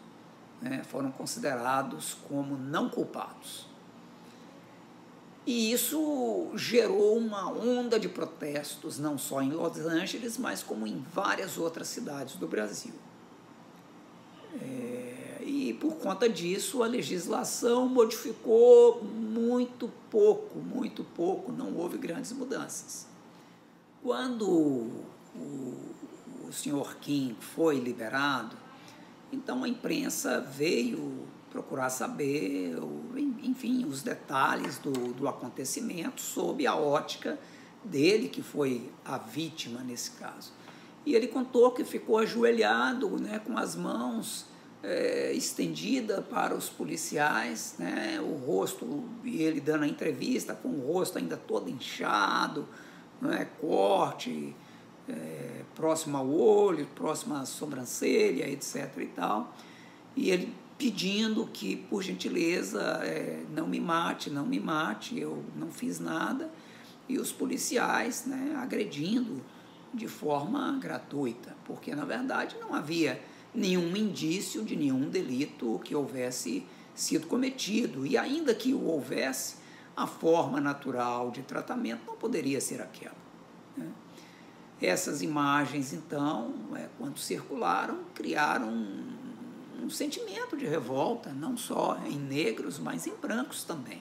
né? 0.60 0.82
foram 0.84 1.10
considerados 1.10 2.14
como 2.28 2.58
não 2.58 2.90
culpados. 2.90 3.66
E 5.46 5.72
isso 5.72 6.50
gerou 6.54 7.18
uma 7.18 7.50
onda 7.50 8.00
de 8.00 8.08
protestos, 8.08 8.98
não 8.98 9.18
só 9.18 9.42
em 9.42 9.50
Los 9.50 9.78
Angeles, 9.78 10.38
mas 10.38 10.62
como 10.62 10.86
em 10.86 11.04
várias 11.12 11.58
outras 11.58 11.88
cidades 11.88 12.36
do 12.36 12.48
Brasil. 12.48 12.94
É, 14.62 15.42
e 15.44 15.74
por 15.74 15.96
conta 15.96 16.28
disso, 16.28 16.82
a 16.82 16.86
legislação 16.86 17.86
modificou 17.86 19.04
muito 19.04 19.92
pouco, 20.10 20.58
muito 20.58 21.04
pouco, 21.04 21.52
não 21.52 21.76
houve 21.76 21.98
grandes 21.98 22.32
mudanças. 22.32 23.06
Quando 24.02 24.48
o, 24.48 25.78
o 26.48 26.52
senhor 26.52 26.96
Kim 26.96 27.36
foi 27.38 27.78
liberado, 27.78 28.56
então 29.30 29.64
a 29.64 29.68
imprensa 29.68 30.40
veio 30.40 31.26
procurar 31.54 31.88
saber, 31.88 32.76
enfim, 33.44 33.86
os 33.86 34.02
detalhes 34.02 34.76
do, 34.78 34.90
do 35.12 35.28
acontecimento 35.28 36.20
sob 36.20 36.66
a 36.66 36.74
ótica 36.74 37.38
dele, 37.84 38.28
que 38.28 38.42
foi 38.42 38.90
a 39.04 39.18
vítima 39.18 39.80
nesse 39.80 40.10
caso. 40.10 40.52
E 41.06 41.14
ele 41.14 41.28
contou 41.28 41.70
que 41.70 41.84
ficou 41.84 42.18
ajoelhado, 42.18 43.08
né, 43.20 43.38
com 43.38 43.56
as 43.56 43.76
mãos 43.76 44.46
é, 44.82 45.32
estendidas 45.32 46.26
para 46.26 46.56
os 46.56 46.68
policiais, 46.68 47.76
né, 47.78 48.20
o 48.20 48.34
rosto, 48.34 49.04
e 49.22 49.40
ele 49.40 49.60
dando 49.60 49.84
a 49.84 49.86
entrevista 49.86 50.56
com 50.56 50.70
o 50.70 50.92
rosto 50.92 51.18
ainda 51.18 51.36
todo 51.36 51.70
inchado, 51.70 52.68
né, 53.22 53.46
corte 53.60 54.56
é, 55.08 55.62
próximo 55.76 56.16
ao 56.16 56.28
olho, 56.28 56.84
próximo 56.96 57.36
à 57.36 57.46
sobrancelha, 57.46 58.50
etc. 58.50 58.90
e 58.98 59.06
tal. 59.06 59.54
E 60.16 60.30
ele 60.30 60.63
pedindo 60.76 61.46
que, 61.46 61.76
por 61.76 62.02
gentileza, 62.02 62.80
é, 63.04 63.44
não 63.50 63.66
me 63.66 63.80
mate, 63.80 64.30
não 64.30 64.44
me 64.44 64.58
mate, 64.58 65.18
eu 65.18 65.44
não 65.56 65.70
fiz 65.70 66.00
nada, 66.00 66.50
e 67.08 67.18
os 67.18 67.32
policiais 67.32 68.24
né, 68.26 68.54
agredindo 68.56 69.42
de 69.92 70.08
forma 70.08 70.76
gratuita, 70.80 71.56
porque 71.64 71.94
na 71.94 72.04
verdade 72.04 72.56
não 72.60 72.74
havia 72.74 73.22
nenhum 73.54 73.96
indício 73.96 74.64
de 74.64 74.74
nenhum 74.74 75.08
delito 75.08 75.80
que 75.84 75.94
houvesse 75.94 76.66
sido 76.94 77.26
cometido, 77.26 78.06
e 78.06 78.16
ainda 78.16 78.54
que 78.54 78.72
o 78.72 78.84
houvesse, 78.84 79.56
a 79.96 80.06
forma 80.06 80.60
natural 80.60 81.30
de 81.30 81.42
tratamento 81.42 82.02
não 82.06 82.16
poderia 82.16 82.60
ser 82.60 82.80
aquela. 82.82 83.14
Né? 83.76 83.88
Essas 84.82 85.22
imagens, 85.22 85.92
então, 85.92 86.52
é, 86.74 86.88
quando 86.98 87.18
circularam, 87.18 88.00
criaram 88.12 89.13
um 89.84 89.90
sentimento 89.90 90.56
de 90.56 90.66
revolta, 90.66 91.30
não 91.32 91.56
só 91.56 91.98
em 92.06 92.18
negros, 92.18 92.78
mas 92.78 93.06
em 93.06 93.14
brancos 93.14 93.64
também. 93.64 94.00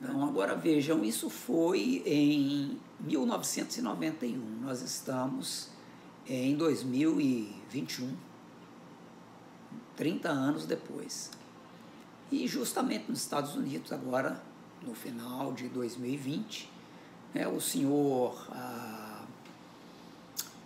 Então, 0.00 0.22
agora 0.24 0.54
vejam, 0.54 1.04
isso 1.04 1.28
foi 1.28 2.02
em 2.06 2.78
1991, 3.00 4.38
nós 4.60 4.80
estamos 4.82 5.70
em 6.26 6.54
2021, 6.56 8.14
30 9.96 10.28
anos 10.28 10.66
depois. 10.66 11.30
E 12.30 12.46
justamente 12.46 13.06
nos 13.08 13.20
Estados 13.20 13.56
Unidos, 13.56 13.90
agora, 13.92 14.40
no 14.82 14.94
final 14.94 15.52
de 15.52 15.68
2020, 15.68 16.70
né, 17.34 17.48
o 17.48 17.60
senhor 17.60 18.46
ah, 18.52 19.24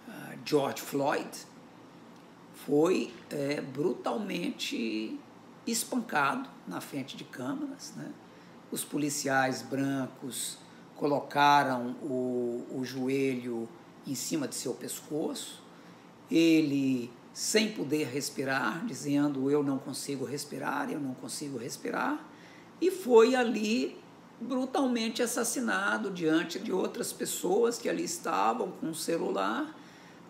ah, 0.09 0.35
George 0.45 0.83
Floyd, 0.83 1.31
foi 2.67 3.13
é, 3.31 3.61
brutalmente 3.61 5.19
espancado 5.67 6.49
na 6.67 6.81
frente 6.81 7.17
de 7.17 7.25
câmaras. 7.25 7.93
Né? 7.97 8.11
Os 8.71 8.85
policiais 8.85 9.63
brancos 9.63 10.59
colocaram 10.97 11.97
o, 12.03 12.65
o 12.71 12.85
joelho 12.85 13.69
em 14.07 14.15
cima 14.15 14.49
de 14.49 14.55
seu 14.55 14.75
pescoço, 14.75 15.63
ele 16.31 17.11
sem 17.33 17.73
poder 17.73 18.09
respirar, 18.09 18.85
dizendo 18.85 19.51
eu 19.51 19.63
não 19.63 19.79
consigo 19.79 20.25
respirar, 20.25 20.91
eu 20.91 21.01
não 21.01 21.15
consigo 21.15 21.57
respirar, 21.57 22.25
e 22.81 22.91
foi 22.91 23.35
ali 23.35 23.99
brutalmente 24.41 25.23
assassinado 25.23 26.11
diante 26.11 26.59
de 26.59 26.73
outras 26.73 27.13
pessoas 27.13 27.79
que 27.79 27.89
ali 27.89 28.05
estavam 28.05 28.73
com 28.73 28.91
o 28.91 28.95
celular 28.95 29.75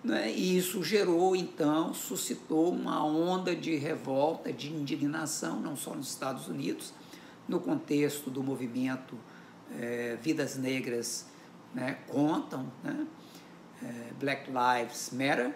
né? 0.02 0.32
E 0.32 0.56
isso 0.56 0.82
gerou, 0.82 1.36
então, 1.36 1.94
suscitou 1.94 2.72
uma 2.72 3.04
onda 3.04 3.54
de 3.54 3.76
revolta, 3.76 4.52
de 4.52 4.72
indignação, 4.72 5.60
não 5.60 5.76
só 5.76 5.94
nos 5.94 6.08
Estados 6.08 6.48
Unidos, 6.48 6.92
no 7.48 7.60
contexto 7.60 8.30
do 8.30 8.42
movimento 8.42 9.16
é, 9.78 10.16
Vidas 10.20 10.56
Negras 10.56 11.26
né, 11.74 11.98
Contam, 12.08 12.70
né? 12.82 13.06
É, 13.82 14.12
Black 14.20 14.48
Lives 14.48 15.10
Matter, 15.12 15.52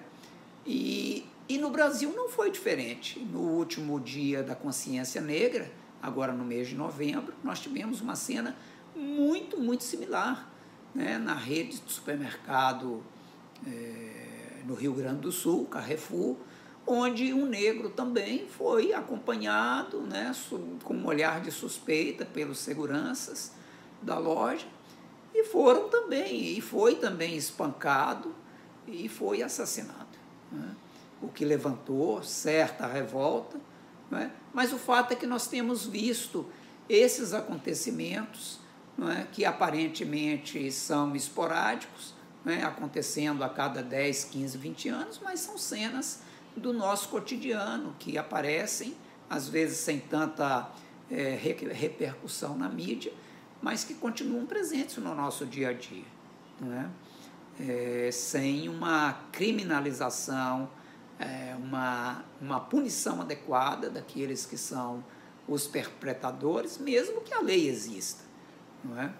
e, 0.65 1.25
e 1.49 1.59
no 1.59 1.71
Brasil 1.71 2.13
não 2.13 2.29
foi 2.29 2.51
diferente. 2.51 3.21
No 3.21 3.39
último 3.39 4.01
dia 4.01 4.43
da 4.43 4.57
consciência 4.57 5.21
negra, 5.21 5.71
agora 6.03 6.33
no 6.33 6.45
mês 6.45 6.69
de 6.69 6.75
novembro, 6.75 7.35
nós 7.45 7.61
tivemos 7.61 8.01
uma 8.01 8.17
cena 8.17 8.57
muito, 8.97 9.61
muito 9.61 9.85
similar 9.85 10.51
né, 10.93 11.19
na 11.19 11.35
rede 11.35 11.79
de 11.79 11.93
supermercado. 11.93 13.01
É, 13.65 14.36
no 14.67 14.75
Rio 14.75 14.93
Grande 14.93 15.21
do 15.21 15.33
Sul, 15.33 15.65
Carrefour, 15.67 16.37
onde 16.87 17.33
um 17.33 17.47
negro 17.47 17.91
também 17.91 18.47
foi 18.47 18.93
acompanhado 18.93 20.01
né, 20.01 20.33
com 20.85 20.95
um 20.95 21.07
olhar 21.07 21.41
de 21.41 21.51
suspeita 21.51 22.25
pelos 22.25 22.59
seguranças 22.59 23.53
da 24.03 24.19
loja 24.19 24.67
e 25.35 25.45
foram 25.45 25.89
também, 25.89 26.57
e 26.57 26.61
foi 26.61 26.97
também 26.97 27.37
espancado 27.37 28.35
e 28.87 29.09
foi 29.09 29.43
assassinado. 29.43 30.17
Né? 30.51 30.75
O 31.21 31.29
que 31.29 31.45
levantou 31.45 32.23
certa 32.23 32.87
revolta, 32.87 33.61
né? 34.11 34.31
mas 34.53 34.73
o 34.73 34.79
fato 34.79 35.13
é 35.13 35.17
que 35.17 35.27
nós 35.27 35.47
temos 35.47 35.87
visto 35.87 36.47
esses 36.89 37.35
acontecimentos 37.35 38.61
é, 38.99 39.27
que 39.31 39.45
aparentemente 39.45 40.71
são 40.73 41.15
esporádicos, 41.15 42.15
né, 42.47 42.63
acontecendo 42.63 43.43
a 43.43 43.49
cada 43.49 43.83
10, 43.83 44.27
15, 44.27 44.57
20 44.57 44.89
anos, 44.89 45.21
mas 45.21 45.41
são 45.41 45.59
cenas 45.59 46.21
do 46.57 46.73
nosso 46.73 47.09
cotidiano 47.09 47.97
que 47.99 48.17
aparecem, 48.17 48.97
às 49.29 49.49
vezes 49.49 49.79
sem 49.79 49.99
tanta 49.99 50.71
é, 51.11 51.35
repercussão 51.35 52.57
na 52.57 52.69
mídia, 52.69 53.13
mas 53.61 53.83
que 53.83 53.95
continuam 53.95 54.47
presentes 54.47 54.97
no 54.99 55.13
nosso 55.13 55.45
dia 55.45 55.71
a 55.71 55.73
dia, 55.73 56.05
né? 56.61 56.89
é, 57.59 58.11
sem 58.13 58.69
uma 58.69 59.15
criminalização, 59.33 60.71
é, 61.19 61.57
uma, 61.59 62.25
uma 62.41 62.61
punição 62.61 63.23
adequada 63.23 63.91
daqueles 63.91 64.47
que 64.47 64.57
são 64.57 65.05
os 65.49 65.67
perpetradores, 65.67 66.79
mesmo 66.79 67.23
que 67.23 67.35
a 67.35 67.41
lei 67.41 67.69
exista. 67.69 68.23
Não 68.85 69.01
é? 69.01 69.13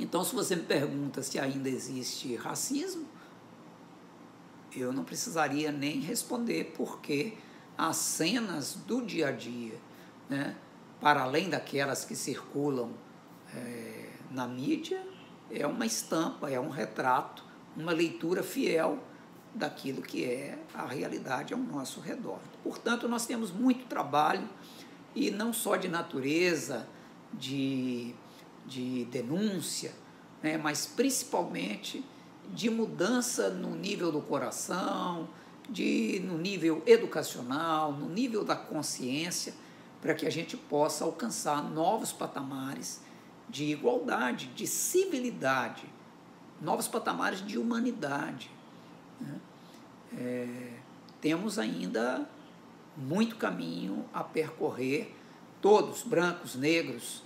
Então, 0.00 0.24
se 0.24 0.34
você 0.34 0.56
me 0.56 0.62
pergunta 0.62 1.22
se 1.22 1.38
ainda 1.38 1.68
existe 1.68 2.34
racismo, 2.34 3.06
eu 4.74 4.92
não 4.92 5.04
precisaria 5.04 5.70
nem 5.70 6.00
responder, 6.00 6.72
porque 6.74 7.34
as 7.76 7.96
cenas 7.96 8.74
do 8.86 9.02
dia 9.02 9.28
a 9.28 9.30
dia, 9.30 9.78
né, 10.28 10.56
para 11.00 11.22
além 11.22 11.50
daquelas 11.50 12.04
que 12.04 12.16
circulam 12.16 12.92
é, 13.54 14.08
na 14.30 14.48
mídia, 14.48 15.06
é 15.50 15.66
uma 15.66 15.84
estampa, 15.84 16.50
é 16.50 16.58
um 16.58 16.70
retrato, 16.70 17.44
uma 17.76 17.92
leitura 17.92 18.42
fiel 18.42 18.98
daquilo 19.54 20.00
que 20.00 20.24
é 20.24 20.58
a 20.72 20.86
realidade 20.86 21.52
ao 21.52 21.60
nosso 21.60 22.00
redor. 22.00 22.38
Portanto, 22.62 23.06
nós 23.06 23.26
temos 23.26 23.50
muito 23.52 23.84
trabalho, 23.86 24.48
e 25.14 25.30
não 25.30 25.52
só 25.52 25.76
de 25.76 25.88
natureza, 25.88 26.88
de, 27.32 28.14
de 28.70 29.04
denúncia, 29.06 29.92
né, 30.40 30.56
mas 30.56 30.86
principalmente 30.86 32.04
de 32.54 32.70
mudança 32.70 33.50
no 33.50 33.74
nível 33.74 34.12
do 34.12 34.20
coração, 34.22 35.28
de, 35.68 36.20
no 36.24 36.38
nível 36.38 36.82
educacional, 36.86 37.92
no 37.92 38.08
nível 38.08 38.44
da 38.44 38.54
consciência, 38.54 39.52
para 40.00 40.14
que 40.14 40.26
a 40.26 40.30
gente 40.30 40.56
possa 40.56 41.04
alcançar 41.04 41.62
novos 41.62 42.12
patamares 42.12 43.02
de 43.48 43.64
igualdade, 43.64 44.46
de 44.48 44.66
civilidade, 44.66 45.84
novos 46.60 46.86
patamares 46.86 47.44
de 47.44 47.58
humanidade. 47.58 48.50
Né? 49.20 49.40
É, 50.16 50.72
temos 51.20 51.58
ainda 51.58 52.28
muito 52.96 53.36
caminho 53.36 54.04
a 54.14 54.22
percorrer, 54.22 55.14
todos, 55.60 56.02
brancos, 56.02 56.54
negros, 56.54 57.22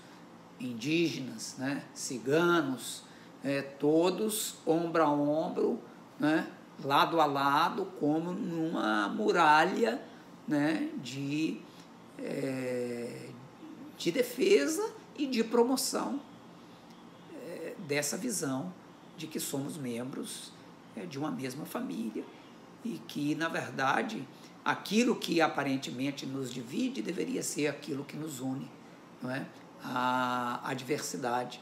indígenas, 0.60 1.56
né? 1.58 1.84
ciganos, 1.94 3.02
é, 3.42 3.62
todos 3.62 4.56
ombro 4.66 5.02
a 5.02 5.10
ombro, 5.10 5.80
né? 6.18 6.50
lado 6.82 7.20
a 7.20 7.26
lado, 7.26 7.86
como 8.00 8.32
numa 8.32 9.08
muralha 9.08 10.02
né? 10.46 10.90
de, 11.02 11.60
é, 12.18 13.28
de 13.96 14.10
defesa 14.10 14.92
e 15.16 15.26
de 15.26 15.44
promoção 15.44 16.20
é, 17.34 17.74
dessa 17.86 18.16
visão 18.16 18.72
de 19.16 19.26
que 19.26 19.38
somos 19.38 19.76
membros 19.76 20.52
é, 20.96 21.06
de 21.06 21.18
uma 21.18 21.30
mesma 21.30 21.64
família 21.64 22.24
e 22.84 23.00
que, 23.08 23.34
na 23.34 23.48
verdade, 23.48 24.26
aquilo 24.64 25.16
que 25.16 25.40
aparentemente 25.40 26.26
nos 26.26 26.52
divide 26.52 27.02
deveria 27.02 27.42
ser 27.42 27.68
aquilo 27.68 28.04
que 28.04 28.16
nos 28.16 28.40
une, 28.40 28.70
não 29.22 29.30
é? 29.30 29.46
A, 29.84 30.72
diversidade, 30.74 31.60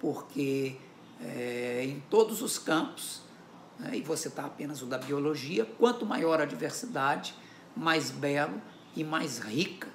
porque 0.00 0.76
é, 1.20 1.84
em 1.84 2.00
todos 2.08 2.40
os 2.40 2.58
campos, 2.58 3.22
né, 3.78 3.96
e 3.96 4.02
você 4.02 4.28
está 4.28 4.44
apenas 4.44 4.80
o 4.82 4.86
da 4.86 4.98
biologia, 4.98 5.64
quanto 5.78 6.06
maior 6.06 6.40
a 6.40 6.44
diversidade, 6.44 7.34
mais 7.76 8.10
belo 8.10 8.60
e 8.94 9.02
mais 9.02 9.38
rica 9.38 9.88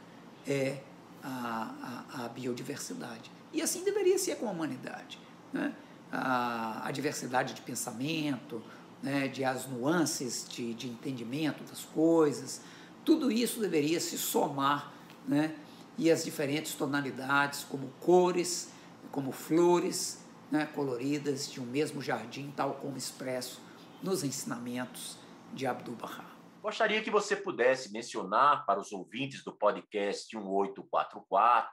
é 0.46 0.80
a, 1.24 2.06
a, 2.14 2.26
a 2.26 2.30
biodiversidade. 2.30 3.32
E 3.54 3.62
assim 3.62 3.84
deveria 3.84 4.18
ser 4.20 4.36
com 4.36 4.48
a 4.48 4.52
humanidade. 4.52 5.18
Né? 5.54 5.74
A, 6.12 6.88
a 6.88 6.92
diversidade 6.92 7.54
de 7.54 7.62
pensamento, 7.62 8.62
né, 9.02 9.28
de 9.28 9.44
as 9.46 9.68
nuances 9.68 10.46
de, 10.50 10.74
de 10.74 10.90
entendimento 10.90 11.64
das 11.64 11.86
coisas, 11.86 12.62
tudo 13.06 13.32
isso 13.32 13.62
deveria 13.62 14.00
se 14.00 14.18
somar, 14.18 14.92
né, 15.28 15.56
e 16.00 16.10
as 16.10 16.24
diferentes 16.24 16.76
tonalidades, 16.76 17.66
como 17.66 17.90
cores, 18.00 18.72
como 19.12 19.34
flores 19.34 20.26
né, 20.50 20.66
coloridas 20.66 21.52
de 21.52 21.60
um 21.60 21.66
mesmo 21.66 22.02
jardim, 22.02 22.52
tal 22.56 22.76
como 22.76 22.98
expresso 22.98 23.62
nos 24.02 24.24
ensinamentos 24.24 25.18
de 25.54 25.68
Abdu'l-Bahá. 25.68 26.26
Gostaria 26.62 27.04
que 27.04 27.12
você 27.12 27.36
pudesse 27.36 27.92
mencionar 27.92 28.66
para 28.66 28.80
os 28.80 28.94
ouvintes 28.94 29.44
do 29.44 29.52
podcast 29.52 30.34
1844 30.34 31.70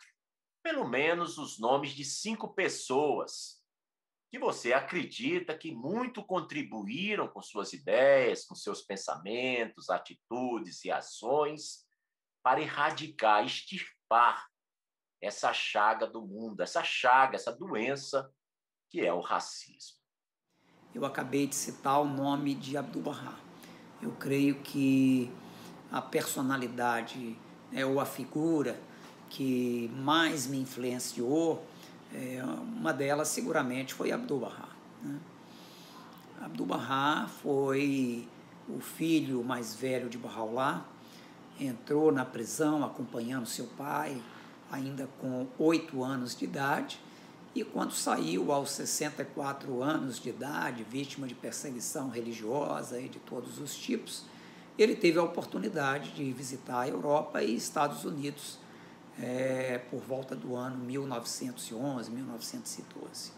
pelo 0.60 0.88
menos 0.88 1.38
os 1.38 1.60
nomes 1.60 1.92
de 1.92 2.04
cinco 2.04 2.52
pessoas 2.52 3.62
que 4.28 4.40
você 4.40 4.72
acredita 4.72 5.56
que 5.56 5.70
muito 5.70 6.24
contribuíram 6.24 7.28
com 7.28 7.40
suas 7.40 7.72
ideias, 7.72 8.44
com 8.44 8.56
seus 8.56 8.82
pensamentos, 8.82 9.88
atitudes 9.88 10.84
e 10.84 10.90
ações 10.90 11.86
para 12.42 12.60
erradicar, 12.60 13.44
extirpar 13.44 13.95
essa 15.20 15.52
chaga 15.52 16.06
do 16.06 16.22
mundo, 16.22 16.60
essa 16.60 16.82
chaga, 16.82 17.36
essa 17.36 17.52
doença 17.52 18.30
que 18.88 19.00
é 19.00 19.12
o 19.12 19.20
racismo. 19.20 19.96
Eu 20.94 21.04
acabei 21.04 21.46
de 21.46 21.54
citar 21.54 22.00
o 22.00 22.04
nome 22.04 22.54
de 22.54 22.76
Abdu'l-Bahá. 22.76 23.34
Eu 24.00 24.12
creio 24.12 24.60
que 24.62 25.30
a 25.90 26.00
personalidade 26.00 27.38
né, 27.70 27.84
ou 27.84 28.00
a 28.00 28.06
figura 28.06 28.80
que 29.28 29.90
mais 29.94 30.46
me 30.46 30.58
influenciou 30.58 31.66
é, 32.14 32.42
uma 32.44 32.92
delas 32.92 33.28
seguramente 33.28 33.92
foi 33.92 34.12
Abdu'l-Bahá. 34.12 34.68
Né? 35.02 35.20
Abdu'l-Bahá 36.40 37.28
foi 37.42 38.28
o 38.68 38.80
filho 38.80 39.42
mais 39.44 39.74
velho 39.74 40.08
de 40.08 40.18
Bahá'u'lláh, 40.18 40.84
entrou 41.60 42.12
na 42.12 42.24
prisão 42.24 42.84
acompanhando 42.84 43.46
seu 43.46 43.66
pai, 43.66 44.20
ainda 44.70 45.08
com 45.20 45.46
oito 45.58 46.02
anos 46.02 46.36
de 46.36 46.44
idade, 46.44 47.00
e 47.54 47.64
quando 47.64 47.92
saiu 47.92 48.52
aos 48.52 48.70
64 48.72 49.82
anos 49.82 50.20
de 50.20 50.28
idade, 50.28 50.84
vítima 50.84 51.26
de 51.26 51.34
perseguição 51.34 52.10
religiosa 52.10 53.00
e 53.00 53.08
de 53.08 53.18
todos 53.18 53.58
os 53.58 53.74
tipos, 53.74 54.24
ele 54.78 54.94
teve 54.94 55.18
a 55.18 55.22
oportunidade 55.22 56.10
de 56.12 56.30
visitar 56.32 56.80
a 56.80 56.88
Europa 56.88 57.42
e 57.42 57.54
Estados 57.54 58.04
Unidos 58.04 58.58
é, 59.18 59.78
por 59.90 60.00
volta 60.00 60.36
do 60.36 60.54
ano 60.54 60.76
1911, 60.84 62.10
1912. 62.10 63.32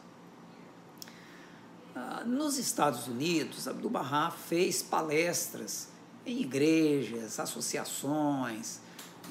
Ah, 1.95 2.25
nos 2.27 2.59
Estados 2.59 3.07
Unidos, 3.07 3.69
Abdu'l-Bahá 3.69 4.31
fez 4.31 4.83
palestras 4.83 5.89
igrejas, 6.31 7.39
associações, 7.41 8.81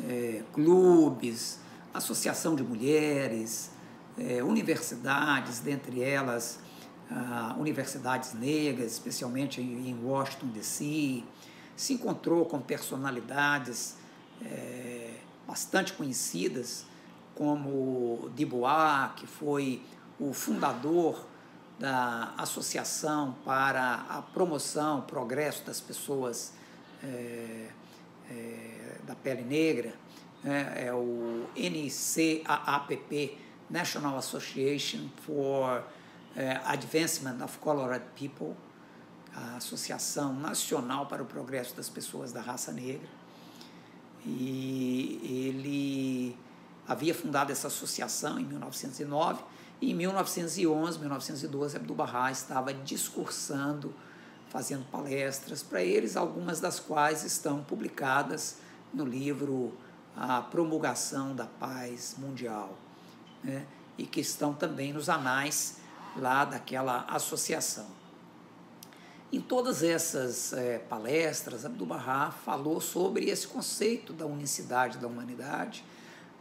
é, 0.07 0.43
clubes, 0.53 1.59
associação 1.93 2.55
de 2.55 2.63
mulheres, 2.63 3.71
é, 4.17 4.43
universidades, 4.43 5.59
dentre 5.59 6.01
elas 6.01 6.59
ah, 7.09 7.55
universidades 7.57 8.33
negras, 8.33 8.91
especialmente 8.93 9.61
em 9.61 9.97
Washington 10.03 10.47
D.C., 10.47 11.23
se 11.75 11.93
encontrou 11.93 12.45
com 12.45 12.59
personalidades 12.59 13.95
é, 14.43 15.13
bastante 15.47 15.93
conhecidas, 15.93 16.85
como 17.33 18.29
Dubois, 18.35 19.11
que 19.15 19.27
foi 19.27 19.81
o 20.19 20.33
fundador 20.33 21.25
da 21.79 22.33
Associação 22.37 23.35
para 23.45 24.05
a 24.09 24.21
Promoção, 24.21 25.01
Progresso 25.01 25.63
das 25.63 25.79
Pessoas 25.79 26.53
é, 27.03 27.69
é, 28.29 28.97
da 29.03 29.15
Pele 29.15 29.43
Negra, 29.43 29.93
é, 30.43 30.87
é 30.87 30.93
o 30.93 31.47
NCAAPP, 31.55 33.37
National 33.69 34.17
Association 34.17 35.07
for 35.25 35.83
é, 36.35 36.61
Advancement 36.65 37.43
of 37.43 37.57
Colored 37.59 38.05
People, 38.15 38.55
a 39.35 39.57
Associação 39.57 40.33
Nacional 40.33 41.05
para 41.05 41.21
o 41.21 41.25
Progresso 41.25 41.75
das 41.75 41.89
Pessoas 41.89 42.31
da 42.31 42.41
Raça 42.41 42.71
Negra. 42.71 43.07
E 44.25 45.19
ele 45.23 46.37
havia 46.87 47.13
fundado 47.13 47.51
essa 47.51 47.67
associação 47.67 48.39
em 48.39 48.45
1909 48.45 49.43
e 49.81 49.91
em 49.91 49.93
1911, 49.93 50.99
1912, 50.99 51.77
Abdu'l-Bahá 51.77 52.31
estava 52.31 52.73
discursando, 52.73 53.93
fazendo 54.49 54.85
palestras 54.89 55.61
para 55.61 55.83
eles, 55.83 56.15
algumas 56.15 56.59
das 56.59 56.79
quais 56.79 57.23
estão 57.23 57.63
publicadas 57.63 58.57
no 58.93 59.05
livro 59.05 59.73
A 60.15 60.41
Promulgação 60.41 61.35
da 61.35 61.45
Paz 61.45 62.15
Mundial, 62.17 62.77
né? 63.43 63.65
e 63.97 64.05
que 64.05 64.21
estão 64.21 64.53
também 64.53 64.93
nos 64.93 65.09
anais 65.09 65.77
lá 66.15 66.45
daquela 66.45 67.05
associação. 67.09 67.97
Em 69.31 69.41
todas 69.41 69.83
essas 69.83 70.53
é, 70.53 70.79
palestras, 70.79 71.65
Abdu'l-Bahá 71.65 72.31
falou 72.31 72.79
sobre 72.79 73.25
esse 73.29 73.45
conceito 73.45 74.13
da 74.13 74.25
unicidade 74.25 74.97
da 74.99 75.07
humanidade, 75.07 75.83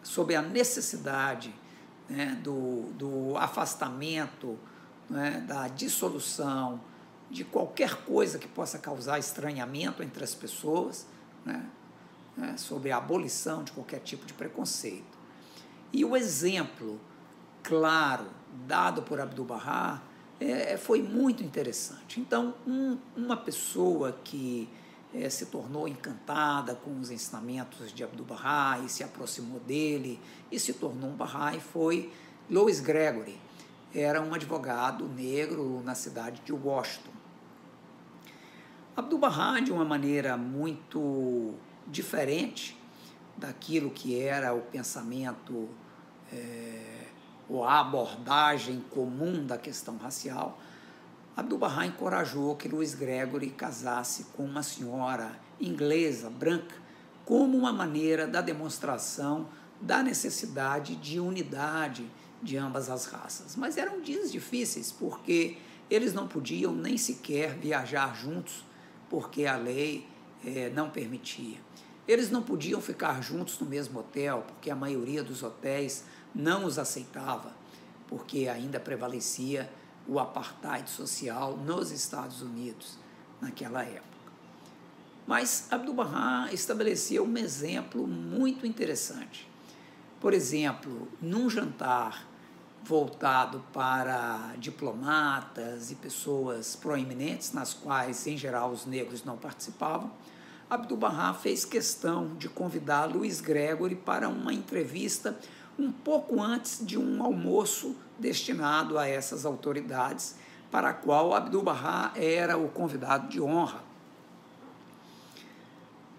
sobre 0.04 0.36
a 0.36 0.42
necessidade 0.42 1.52
né, 2.08 2.38
do, 2.44 2.82
do 2.92 3.36
afastamento, 3.36 4.56
né, 5.10 5.44
da 5.48 5.66
dissolução 5.66 6.80
de 7.30 7.44
qualquer 7.44 8.04
coisa 8.04 8.38
que 8.38 8.48
possa 8.48 8.78
causar 8.78 9.18
estranhamento 9.18 10.02
entre 10.02 10.22
as 10.22 10.34
pessoas, 10.34 11.06
né, 11.44 11.64
né, 12.36 12.56
sobre 12.56 12.92
a 12.92 12.98
abolição 12.98 13.64
de 13.64 13.72
qualquer 13.72 14.00
tipo 14.00 14.26
de 14.26 14.32
preconceito. 14.32 15.16
E 15.92 16.04
o 16.04 16.16
exemplo 16.16 17.00
claro 17.62 18.26
dado 18.66 19.02
por 19.02 19.20
Abdu'l-Bahá 19.20 20.02
é, 20.38 20.76
foi 20.76 21.02
muito 21.02 21.42
interessante. 21.42 22.20
Então, 22.20 22.54
um, 22.66 22.98
uma 23.16 23.36
pessoa 23.36 24.18
que 24.22 24.68
é, 25.14 25.30
se 25.30 25.46
tornou 25.46 25.88
encantada 25.88 26.74
com 26.74 26.98
os 27.00 27.10
ensinamentos 27.10 27.92
de 27.92 28.04
Abdu'l-Bahá 28.04 28.80
e 28.84 28.88
se 28.88 29.02
aproximou 29.02 29.60
dele 29.60 30.20
e 30.50 30.60
se 30.60 30.74
tornou 30.74 31.10
um 31.10 31.16
Bahá'í 31.16 31.60
foi 31.60 32.12
Louis 32.50 32.80
Gregory. 32.80 33.38
Era 33.94 34.20
um 34.20 34.34
advogado 34.34 35.08
negro 35.08 35.82
na 35.84 35.94
cidade 35.94 36.42
de 36.44 36.52
Washington. 36.52 37.15
Abdu'l-Bahá, 38.96 39.60
de 39.60 39.70
uma 39.70 39.84
maneira 39.84 40.38
muito 40.38 41.52
diferente 41.86 42.80
daquilo 43.36 43.90
que 43.90 44.18
era 44.18 44.54
o 44.54 44.62
pensamento 44.62 45.68
é, 46.32 47.08
ou 47.46 47.62
a 47.62 47.80
abordagem 47.80 48.82
comum 48.88 49.44
da 49.44 49.58
questão 49.58 49.98
racial, 49.98 50.58
Abdu'l-Bahá 51.36 51.84
encorajou 51.84 52.56
que 52.56 52.68
Louis 52.68 52.94
Gregory 52.94 53.50
casasse 53.50 54.28
com 54.34 54.46
uma 54.46 54.62
senhora 54.62 55.38
inglesa, 55.60 56.30
branca, 56.30 56.74
como 57.26 57.58
uma 57.58 57.74
maneira 57.74 58.26
da 58.26 58.40
demonstração 58.40 59.46
da 59.78 60.02
necessidade 60.02 60.96
de 60.96 61.20
unidade 61.20 62.10
de 62.42 62.56
ambas 62.56 62.88
as 62.88 63.04
raças. 63.04 63.56
Mas 63.56 63.76
eram 63.76 64.00
dias 64.00 64.32
difíceis, 64.32 64.90
porque 64.90 65.58
eles 65.90 66.14
não 66.14 66.26
podiam 66.26 66.74
nem 66.74 66.96
sequer 66.96 67.58
viajar 67.58 68.16
juntos, 68.16 68.64
porque 69.08 69.46
a 69.46 69.56
lei 69.56 70.06
eh, 70.44 70.70
não 70.74 70.90
permitia. 70.90 71.58
Eles 72.06 72.30
não 72.30 72.42
podiam 72.42 72.80
ficar 72.80 73.22
juntos 73.22 73.58
no 73.58 73.66
mesmo 73.66 73.98
hotel, 73.98 74.44
porque 74.46 74.70
a 74.70 74.76
maioria 74.76 75.22
dos 75.22 75.42
hotéis 75.42 76.04
não 76.34 76.64
os 76.64 76.78
aceitava, 76.78 77.52
porque 78.06 78.46
ainda 78.48 78.78
prevalecia 78.78 79.70
o 80.06 80.20
apartheid 80.20 80.88
social 80.88 81.56
nos 81.56 81.90
Estados 81.90 82.42
Unidos 82.42 82.96
naquela 83.40 83.82
época. 83.82 84.16
Mas 85.26 85.66
Abdu'l-Bahá 85.70 86.52
estabeleceu 86.52 87.24
um 87.24 87.36
exemplo 87.36 88.06
muito 88.06 88.64
interessante. 88.64 89.48
Por 90.20 90.32
exemplo, 90.32 91.08
num 91.20 91.50
jantar 91.50 92.24
voltado 92.88 93.64
para 93.72 94.54
diplomatas 94.58 95.90
e 95.90 95.96
pessoas 95.96 96.76
proeminentes, 96.76 97.52
nas 97.52 97.74
quais, 97.74 98.26
em 98.26 98.36
geral, 98.36 98.70
os 98.70 98.86
negros 98.86 99.24
não 99.24 99.36
participavam, 99.36 100.10
Abdu'l-Bahá 100.70 101.34
fez 101.34 101.64
questão 101.64 102.34
de 102.34 102.48
convidar 102.48 103.06
Luiz 103.06 103.40
Gregory 103.40 103.94
para 103.94 104.28
uma 104.28 104.52
entrevista 104.52 105.38
um 105.78 105.90
pouco 105.92 106.42
antes 106.42 106.84
de 106.84 106.98
um 106.98 107.22
almoço 107.22 107.96
destinado 108.18 108.98
a 108.98 109.06
essas 109.06 109.44
autoridades, 109.44 110.36
para 110.70 110.90
a 110.90 110.94
qual 110.94 111.34
Abdu'l-Bahá 111.34 112.12
era 112.14 112.56
o 112.56 112.68
convidado 112.68 113.28
de 113.28 113.40
honra. 113.40 113.84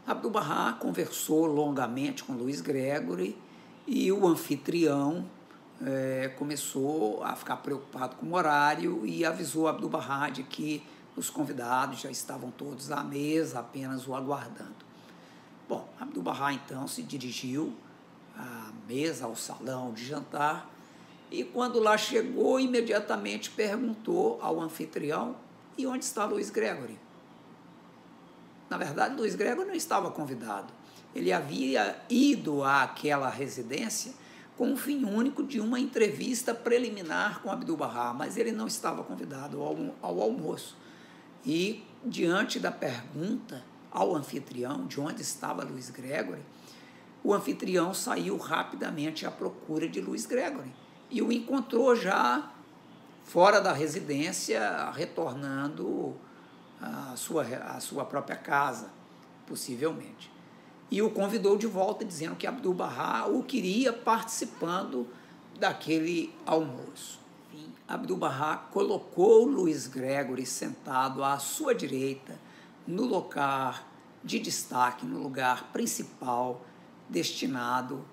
Abdu'l-Bahá 0.05 0.73
conversou 0.73 1.45
longamente 1.45 2.23
com 2.23 2.33
Luiz 2.33 2.61
Gregory 2.61 3.37
e 3.85 4.11
o 4.11 4.25
anfitrião 4.27 5.25
é, 5.85 6.33
começou 6.37 7.23
a 7.23 7.35
ficar 7.35 7.57
preocupado 7.57 8.15
com 8.15 8.27
o 8.27 8.33
horário 8.33 9.05
e 9.05 9.23
avisou 9.23 9.67
Abdu'l-Bahá 9.67 10.29
de 10.29 10.43
que 10.43 10.83
os 11.15 11.29
convidados 11.29 11.99
já 11.99 12.11
estavam 12.11 12.51
todos 12.51 12.91
à 12.91 13.03
mesa, 13.03 13.59
apenas 13.59 14.07
o 14.07 14.15
aguardando. 14.15 14.87
Bom, 15.67 15.87
Abdu'l-Bahá 15.99 16.53
então 16.53 16.87
se 16.87 17.03
dirigiu 17.03 17.73
à 18.35 18.71
mesa, 18.87 19.25
ao 19.25 19.35
salão 19.35 19.91
de 19.93 20.05
jantar, 20.05 20.69
e 21.29 21.43
quando 21.43 21.79
lá 21.79 21.97
chegou, 21.97 22.59
imediatamente 22.59 23.49
perguntou 23.49 24.39
ao 24.41 24.61
anfitrião: 24.61 25.35
e 25.77 25.85
onde 25.85 26.05
está 26.05 26.25
Luiz 26.25 26.49
Gregory? 26.49 26.97
Na 28.69 28.77
verdade, 28.77 29.15
Luiz 29.15 29.35
Gregory 29.35 29.67
não 29.67 29.75
estava 29.75 30.09
convidado. 30.11 30.73
Ele 31.13 31.31
havia 31.31 31.99
ido 32.09 32.63
àquela 32.63 33.29
residência 33.29 34.13
com 34.57 34.73
o 34.73 34.77
fim 34.77 35.05
único 35.05 35.43
de 35.43 35.59
uma 35.59 35.79
entrevista 35.79 36.53
preliminar 36.53 37.41
com 37.41 37.51
Abdu'l-Bahá, 37.51 38.13
mas 38.13 38.37
ele 38.37 38.51
não 38.51 38.65
estava 38.65 39.03
convidado 39.03 39.61
ao, 39.61 39.77
ao 40.01 40.19
almoço. 40.19 40.75
E, 41.45 41.85
diante 42.03 42.59
da 42.59 42.71
pergunta 42.71 43.63
ao 43.91 44.15
anfitrião 44.15 44.87
de 44.87 44.99
onde 44.99 45.21
estava 45.21 45.63
Luiz 45.63 45.91
Gregory, 45.91 46.41
o 47.23 47.33
anfitrião 47.33 47.93
saiu 47.93 48.35
rapidamente 48.37 49.25
à 49.25 49.31
procura 49.31 49.87
de 49.87 50.01
Luiz 50.01 50.25
Gregory 50.25 50.73
e 51.09 51.21
o 51.21 51.31
encontrou 51.31 51.95
já 51.95 52.51
fora 53.23 53.61
da 53.61 53.73
residência, 53.73 54.89
retornando 54.91 56.15
à 56.81 57.15
sua, 57.15 57.43
à 57.43 57.79
sua 57.79 58.05
própria 58.05 58.35
casa, 58.35 58.89
possivelmente. 59.45 60.31
E 60.89 61.01
o 61.01 61.09
convidou 61.09 61.57
de 61.57 61.67
volta, 61.67 62.05
dizendo 62.05 62.35
que 62.35 62.47
Abdu'l-Bahá 62.47 63.27
o 63.27 63.43
queria 63.43 63.91
participando 63.91 65.07
daquele 65.59 66.33
almoço. 66.45 67.19
Abdu'l-Bahá 67.87 68.57
colocou 68.71 69.45
Luiz 69.45 69.87
Gregory 69.87 70.45
sentado 70.45 71.23
à 71.23 71.39
sua 71.39 71.73
direita, 71.73 72.37
no 72.85 73.03
lugar 73.05 73.85
de 74.23 74.39
destaque, 74.39 75.05
no 75.05 75.21
lugar 75.21 75.71
principal 75.71 76.61
destinado 77.09 78.05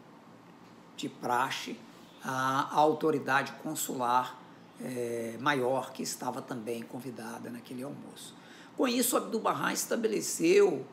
de 0.96 1.08
praxe 1.08 1.76
à 2.22 2.74
autoridade 2.74 3.52
consular 3.62 4.40
é, 4.80 5.36
maior 5.40 5.92
que 5.92 6.02
estava 6.02 6.40
também 6.40 6.82
convidada 6.82 7.50
naquele 7.50 7.82
almoço. 7.82 8.34
Com 8.76 8.88
isso, 8.88 9.16
Abdu'l-Bahá 9.16 9.72
estabeleceu 9.72 10.84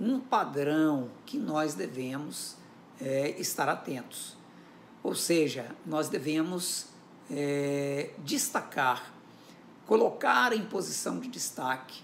um 0.00 0.20
padrão 0.20 1.10
que 1.24 1.38
nós 1.38 1.74
devemos 1.74 2.56
é, 3.00 3.30
estar 3.40 3.68
atentos. 3.68 4.36
Ou 5.02 5.14
seja, 5.14 5.74
nós 5.84 6.08
devemos 6.08 6.86
é, 7.30 8.10
destacar, 8.18 9.12
colocar 9.86 10.52
em 10.52 10.64
posição 10.64 11.20
de 11.20 11.28
destaque 11.28 12.02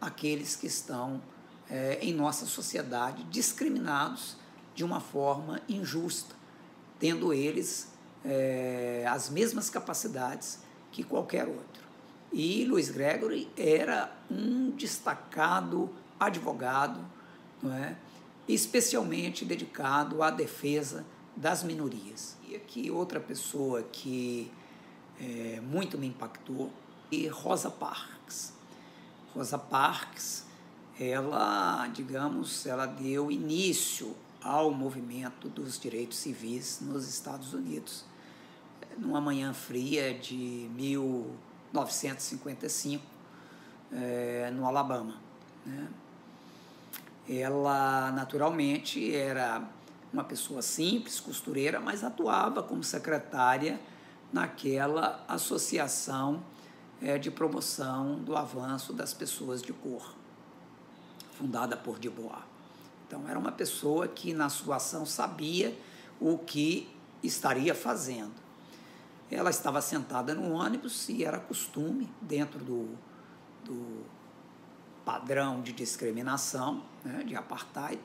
aqueles 0.00 0.56
que 0.56 0.66
estão 0.66 1.22
é, 1.70 1.98
em 2.00 2.12
nossa 2.12 2.46
sociedade 2.46 3.24
discriminados 3.24 4.36
de 4.74 4.84
uma 4.84 5.00
forma 5.00 5.60
injusta, 5.68 6.34
tendo 6.98 7.32
eles 7.32 7.88
é, 8.24 9.04
as 9.08 9.30
mesmas 9.30 9.70
capacidades 9.70 10.58
que 10.92 11.02
qualquer 11.02 11.46
outro. 11.46 11.86
E 12.32 12.64
Luiz 12.64 12.90
Gregory 12.90 13.48
era 13.56 14.12
um 14.30 14.70
destacado 14.70 15.90
advogado, 16.18 17.00
não 17.62 17.72
é? 17.72 17.96
especialmente 18.48 19.44
dedicado 19.44 20.22
à 20.22 20.30
defesa 20.30 21.04
das 21.36 21.62
minorias 21.62 22.36
que 22.66 22.90
outra 22.90 23.20
pessoa 23.20 23.82
que 23.82 24.50
é, 25.20 25.60
muito 25.60 25.98
me 25.98 26.06
impactou 26.06 26.72
e 27.10 27.26
Rosa 27.28 27.70
Parks. 27.70 28.54
Rosa 29.34 29.58
Parks, 29.58 30.46
ela, 30.98 31.86
digamos, 31.88 32.64
ela 32.66 32.86
deu 32.86 33.30
início 33.30 34.16
ao 34.42 34.70
movimento 34.70 35.46
dos 35.48 35.78
direitos 35.78 36.16
civis 36.18 36.80
nos 36.80 37.06
Estados 37.08 37.52
Unidos, 37.52 38.06
numa 38.96 39.20
manhã 39.20 39.52
fria 39.52 40.14
de 40.14 40.70
1955, 40.74 43.04
é, 43.92 44.50
no 44.52 44.66
Alabama. 44.66 45.20
Né? 45.64 45.88
Ela, 47.28 48.12
naturalmente, 48.12 49.14
era 49.14 49.68
uma 50.12 50.22
pessoa 50.22 50.62
simples, 50.62 51.18
costureira, 51.18 51.80
mas 51.80 52.04
atuava 52.04 52.62
como 52.62 52.84
secretária 52.84 53.80
naquela 54.32 55.24
associação 55.26 56.42
é, 57.02 57.18
de 57.18 57.30
promoção 57.30 58.16
do 58.20 58.36
avanço 58.36 58.92
das 58.92 59.12
pessoas 59.12 59.60
de 59.60 59.72
cor, 59.72 60.14
fundada 61.32 61.76
por 61.76 61.98
Dubois. 61.98 62.44
Então, 63.06 63.28
era 63.28 63.38
uma 63.38 63.52
pessoa 63.52 64.08
que, 64.08 64.32
na 64.32 64.48
sua 64.48 64.76
ação, 64.76 65.04
sabia 65.04 65.76
o 66.20 66.38
que 66.38 66.88
estaria 67.22 67.74
fazendo. 67.74 68.34
Ela 69.30 69.50
estava 69.50 69.80
sentada 69.80 70.34
no 70.34 70.52
ônibus 70.52 71.08
e 71.08 71.24
era 71.24 71.38
costume, 71.38 72.08
dentro 72.20 72.58
do, 72.58 72.88
do 73.64 74.04
padrão 75.06 75.62
de 75.62 75.72
discriminação, 75.72 76.82
né, 77.04 77.22
de 77.24 77.36
apartheid, 77.36 78.00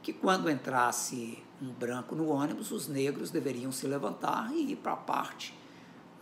que 0.00 0.12
quando 0.12 0.48
entrasse 0.48 1.42
um 1.60 1.72
branco 1.72 2.14
no 2.14 2.28
ônibus, 2.28 2.70
os 2.70 2.86
negros 2.86 3.30
deveriam 3.32 3.72
se 3.72 3.88
levantar 3.88 4.52
e 4.54 4.72
ir 4.72 4.76
para 4.76 4.92
a 4.92 4.96
parte 4.96 5.52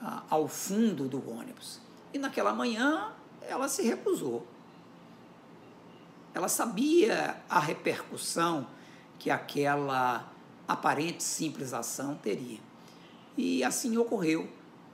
ah, 0.01 0.23
ao 0.31 0.49
fundo 0.49 1.07
do 1.07 1.31
ônibus. 1.31 1.81
E 2.15 2.19
naquela 2.19 2.55
manhã 2.55 3.13
ela 3.43 3.69
se 3.69 3.83
recusou. 3.83 4.47
Ela 6.33 6.49
sabia 6.49 7.37
a 7.49 7.59
repercussão 7.61 8.67
que 9.19 9.31
aquela 9.31 10.33
aparente 10.67 11.23
simples 11.23 11.75
ação 11.75 12.15
teria. 12.15 12.59
E 13.37 13.63
assim 13.63 13.99
ocorreu 13.99 14.49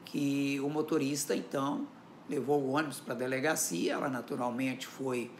que 0.05 0.59
o 0.61 0.69
motorista 0.69 1.37
então 1.37 1.87
levou 2.29 2.61
o 2.61 2.71
ônibus 2.71 3.01
para 3.01 3.15
a 3.15 3.17
delegacia, 3.17 3.95
ela 3.95 4.09
naturalmente 4.09 4.87
foi 4.87 5.31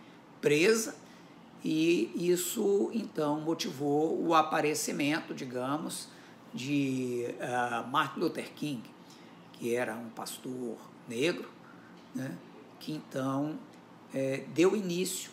presa 0.41 0.95
e 1.65 2.13
isso 2.15 2.91
então 2.93 3.41
motivou 3.41 4.25
o 4.25 4.35
aparecimento, 4.35 5.35
digamos, 5.35 6.09
de 6.55 7.27
uh, 7.35 7.89
Martin 7.89 8.21
Luther 8.21 8.53
King, 8.55 8.83
que 9.53 9.75
era 9.75 9.95
um 9.95 10.09
pastor 10.11 10.77
negro, 11.09 11.49
né, 12.15 12.37
que 12.79 12.93
então 12.93 13.59
é, 14.15 14.45
deu 14.55 14.77
início 14.77 15.31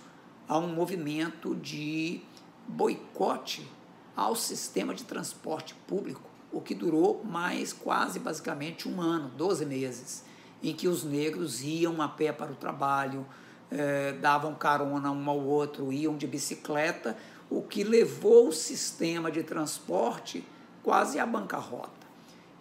a 0.48 0.58
um 0.58 0.68
movimento 0.68 1.56
de 1.56 2.22
boicote 2.68 3.68
ao 4.16 4.36
sistema 4.36 4.94
de 4.94 5.04
transporte 5.04 5.76
público, 5.88 6.30
o 6.52 6.60
que 6.60 6.74
durou 6.74 7.24
mais 7.24 7.72
quase 7.72 8.20
basicamente 8.20 8.88
um 8.88 9.00
ano, 9.00 9.30
12 9.38 9.66
meses, 9.66 10.25
em 10.70 10.74
que 10.74 10.88
os 10.88 11.04
negros 11.04 11.62
iam 11.64 12.02
a 12.02 12.08
pé 12.08 12.32
para 12.32 12.52
o 12.52 12.56
trabalho, 12.56 13.26
eh, 13.72 14.14
davam 14.14 14.56
carona 14.56 15.12
um 15.12 15.30
ao 15.30 15.40
outro, 15.40 15.92
iam 15.94 16.18
de 16.18 16.26
bicicleta, 16.26 17.16
o 17.50 17.62
que 17.62 17.84
levou 17.84 18.48
o 18.48 18.52
sistema 18.52 19.32
de 19.32 19.44
transporte 19.44 20.44
quase 20.82 21.20
à 21.20 21.26
bancarrota. 21.26 22.06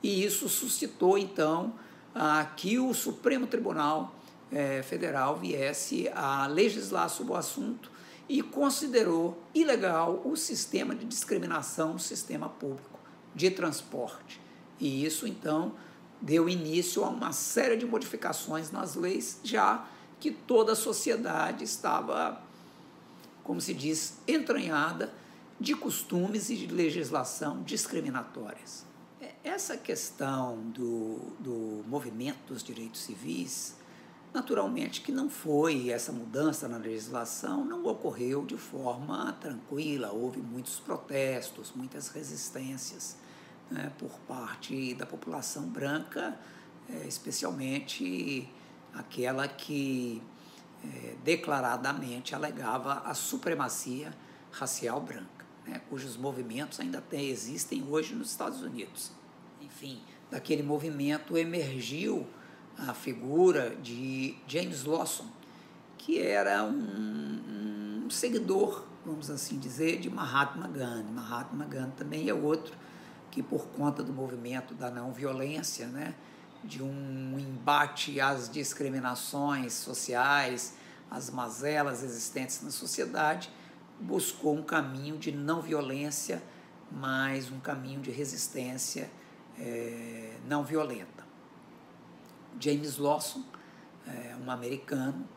E 0.03 0.25
isso 0.25 0.49
suscitou, 0.49 1.17
então, 1.17 1.73
que 2.57 2.79
o 2.79 2.95
Supremo 2.95 3.47
Tribunal 3.47 4.15
eh, 4.53 4.83
Federal 4.83 5.37
viesse 5.37 6.09
a 6.15 6.47
legislar 6.47 7.09
sobre 7.09 7.33
o 7.33 7.37
assunto 7.37 7.91
e 8.29 8.41
considerou 8.41 9.43
ilegal 9.55 10.23
o 10.25 10.37
sistema 10.37 10.95
de 10.95 11.05
discriminação 11.05 11.95
no 11.95 11.99
sistema 11.99 12.49
público 12.49 12.99
de 13.35 13.51
transporte. 13.51 14.41
E 14.79 15.05
isso, 15.05 15.27
então, 15.27 15.73
deu 16.25 16.49
início 16.49 17.05
a 17.05 17.09
uma 17.09 17.33
série 17.33 17.77
de 17.77 17.87
modificações 17.87 18.71
nas 18.71 18.95
leis, 18.95 19.39
já 19.45 19.87
que 20.19 20.31
toda 20.31 20.73
a 20.73 20.77
sociedade 20.77 21.63
estava, 21.63 22.43
como 23.43 23.61
se 23.61 23.75
diz, 23.75 24.19
entranhada 24.27 25.13
de 25.61 25.75
costumes 25.75 26.49
e 26.51 26.57
de 26.57 26.67
legislação 26.67 27.63
discriminatórias. 27.63 28.85
Essa 29.43 29.77
questão 29.77 30.59
do, 30.71 31.19
do 31.39 31.85
movimento 31.87 32.53
dos 32.53 32.63
direitos 32.63 33.03
civis 33.03 33.77
Naturalmente 34.35 35.01
que 35.01 35.13
não 35.13 35.31
foi 35.31 35.91
essa 35.91 36.11
mudança 36.11 36.67
na 36.67 36.77
legislação, 36.77 37.65
não 37.65 37.87
ocorreu 37.87 38.45
de 38.45 38.57
forma 38.57 39.33
tranquila, 39.35 40.11
houve 40.11 40.41
muitos 40.41 40.81
protestos, 40.81 41.73
muitas 41.73 42.09
resistências 42.09 43.17
né, 43.75 43.93
por 43.99 44.13
parte 44.21 44.95
da 44.95 45.05
população 45.05 45.65
branca, 45.65 46.39
é, 46.89 47.07
especialmente 47.09 48.49
aquela 48.95 49.49
que 49.49 50.23
é, 50.85 51.17
declaradamente 51.25 52.35
alegava 52.35 53.01
a 53.05 53.15
supremacia 53.15 54.15
racial 54.53 55.01
branca, 55.01 55.45
né, 55.67 55.81
cujos 55.91 56.17
movimentos 56.17 56.79
ainda 56.79 56.99
até 56.99 57.21
existem 57.21 57.85
hoje 57.89 58.15
nos 58.15 58.31
Estados 58.31 58.63
Unidos. 58.63 59.11
Enfim, 59.61 60.01
daquele 60.31 60.63
movimento 60.63 61.37
emergiu 61.37 62.25
a 62.79 62.95
figura 62.95 63.75
de 63.83 64.37
James 64.47 64.85
Lawson, 64.85 65.27
que 65.99 66.21
era 66.21 66.63
um, 66.63 68.05
um, 68.05 68.11
seguidor, 68.11 68.85
vamos 69.05 69.31
assim 69.31 69.59
dizer, 69.59 69.99
de 69.99 70.11
Mahatma 70.11 70.69
Gandhi. 70.69 71.11
Mahatma 71.11 71.65
Gandhi 71.65 71.93
também 71.97 72.29
é 72.29 72.35
outro 72.35 72.77
que, 73.35 73.43
por 73.43 73.67
conta 73.67 74.01
do 74.01 74.13
movimento 74.13 74.75
da 74.75 74.89
não 74.89 75.13
violência, 75.13 75.89
né, 75.89 76.15
de 76.63 76.81
um 76.81 77.37
embate 77.37 78.21
às 78.21 78.49
discriminações 78.49 79.73
sociais, 79.73 80.75
às 81.11 81.31
mazelas 81.31 82.05
existentes 82.05 82.63
na 82.63 82.71
sociedade, 82.71 83.51
buscou 83.99 84.55
um 84.55 84.63
caminho 84.63 85.19
de 85.19 85.33
não 85.33 85.61
violência, 85.61 86.41
mas 86.93 87.51
um 87.51 87.59
caminho 87.59 88.01
de 88.01 88.13
resistência 88.13 89.11
é, 89.59 90.37
não 90.47 90.63
violenta. 90.63 91.27
James 92.61 92.99
Lawson, 92.99 93.43
é, 94.07 94.37
um 94.47 94.49
americano, 94.49 95.29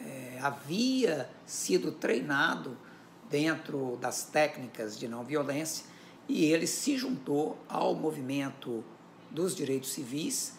é, 0.00 0.38
havia 0.40 1.28
sido 1.44 1.90
treinado 1.90 2.78
dentro 3.28 3.98
das 4.00 4.22
técnicas 4.22 4.96
de 4.96 5.08
não 5.08 5.24
violência 5.24 5.89
e 6.30 6.44
ele 6.44 6.64
se 6.64 6.96
juntou 6.96 7.58
ao 7.68 7.92
movimento 7.92 8.84
dos 9.28 9.52
direitos 9.52 9.90
civis 9.90 10.54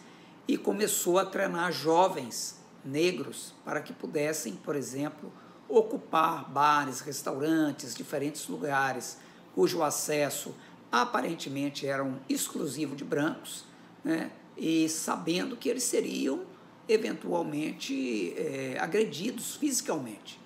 e 0.46 0.58
começou 0.58 1.18
a 1.18 1.26
treinar 1.26 1.72
jovens 1.72 2.60
negros 2.84 3.54
para 3.64 3.82
que 3.82 3.94
pudessem, 3.94 4.54
por 4.54 4.76
exemplo, 4.76 5.32
ocupar 5.70 6.52
bares, 6.52 7.00
restaurantes, 7.00 7.96
diferentes 7.96 8.50
lugares 8.50 9.18
cujo 9.56 9.82
acesso 9.82 10.54
aparentemente 10.92 11.88
era 11.88 12.04
um 12.04 12.18
exclusivo 12.28 12.94
de 12.94 13.06
brancos, 13.06 13.64
né? 14.04 14.30
e 14.58 14.90
sabendo 14.90 15.56
que 15.56 15.70
eles 15.70 15.84
seriam 15.84 16.42
eventualmente 16.88 18.34
é, 18.36 18.78
agredidos 18.78 19.56
fisicamente, 19.56 20.38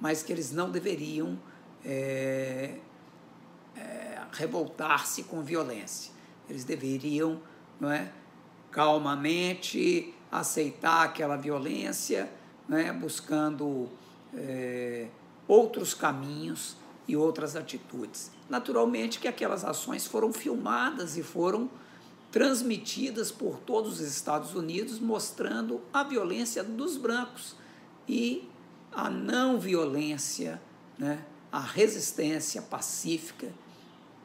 mas 0.00 0.22
que 0.22 0.32
eles 0.32 0.52
não 0.52 0.70
deveriam 0.70 1.36
é, 1.84 2.76
revoltar-se 4.38 5.24
com 5.24 5.42
violência. 5.42 6.12
Eles 6.48 6.64
deveriam, 6.64 7.40
não 7.80 7.90
é, 7.90 8.12
calmamente 8.70 10.14
aceitar 10.30 11.04
aquela 11.04 11.36
violência, 11.36 12.30
é, 12.70 12.92
buscando 12.92 13.88
é, 14.32 15.08
outros 15.48 15.92
caminhos 15.92 16.76
e 17.08 17.16
outras 17.16 17.56
atitudes. 17.56 18.30
Naturalmente 18.48 19.18
que 19.18 19.26
aquelas 19.26 19.64
ações 19.64 20.06
foram 20.06 20.32
filmadas 20.32 21.16
e 21.16 21.22
foram 21.22 21.68
transmitidas 22.30 23.32
por 23.32 23.58
todos 23.58 24.00
os 24.00 24.06
Estados 24.06 24.54
Unidos, 24.54 25.00
mostrando 25.00 25.80
a 25.92 26.04
violência 26.04 26.62
dos 26.62 26.96
brancos 26.96 27.56
e 28.06 28.48
a 28.92 29.10
não 29.10 29.58
violência, 29.58 30.60
né, 30.98 31.24
a 31.50 31.60
resistência 31.60 32.60
pacífica 32.60 33.52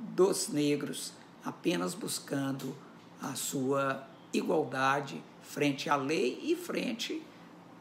dos 0.10 0.49
negros, 0.49 1.14
apenas 1.43 1.93
buscando 1.93 2.76
a 3.22 3.36
sua 3.36 4.06
igualdade 4.32 5.24
frente 5.41 5.89
à 5.89 5.95
lei 5.95 6.39
e 6.43 6.56
frente 6.56 7.22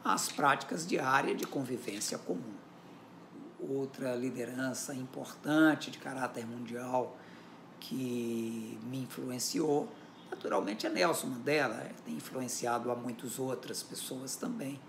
às 0.03 0.31
práticas 0.31 0.85
diárias 0.85 1.37
de 1.37 1.45
convivência 1.45 2.17
comum. 2.17 2.53
Outra 3.59 4.15
liderança 4.15 4.93
importante 4.93 5.89
de 5.89 5.97
caráter 5.97 6.45
mundial 6.45 7.17
que 7.79 8.77
me 8.83 8.99
influenciou 8.99 9.89
Naturalmente 10.33 10.87
é 10.87 10.89
Nelson 10.89 11.27
Mandela, 11.27 11.75
é, 11.75 11.91
tem 12.03 12.15
influenciado 12.15 12.91
a 12.91 12.95
muitas 12.95 13.37
outras 13.37 13.83
pessoas 13.83 14.35
também, 14.35 14.79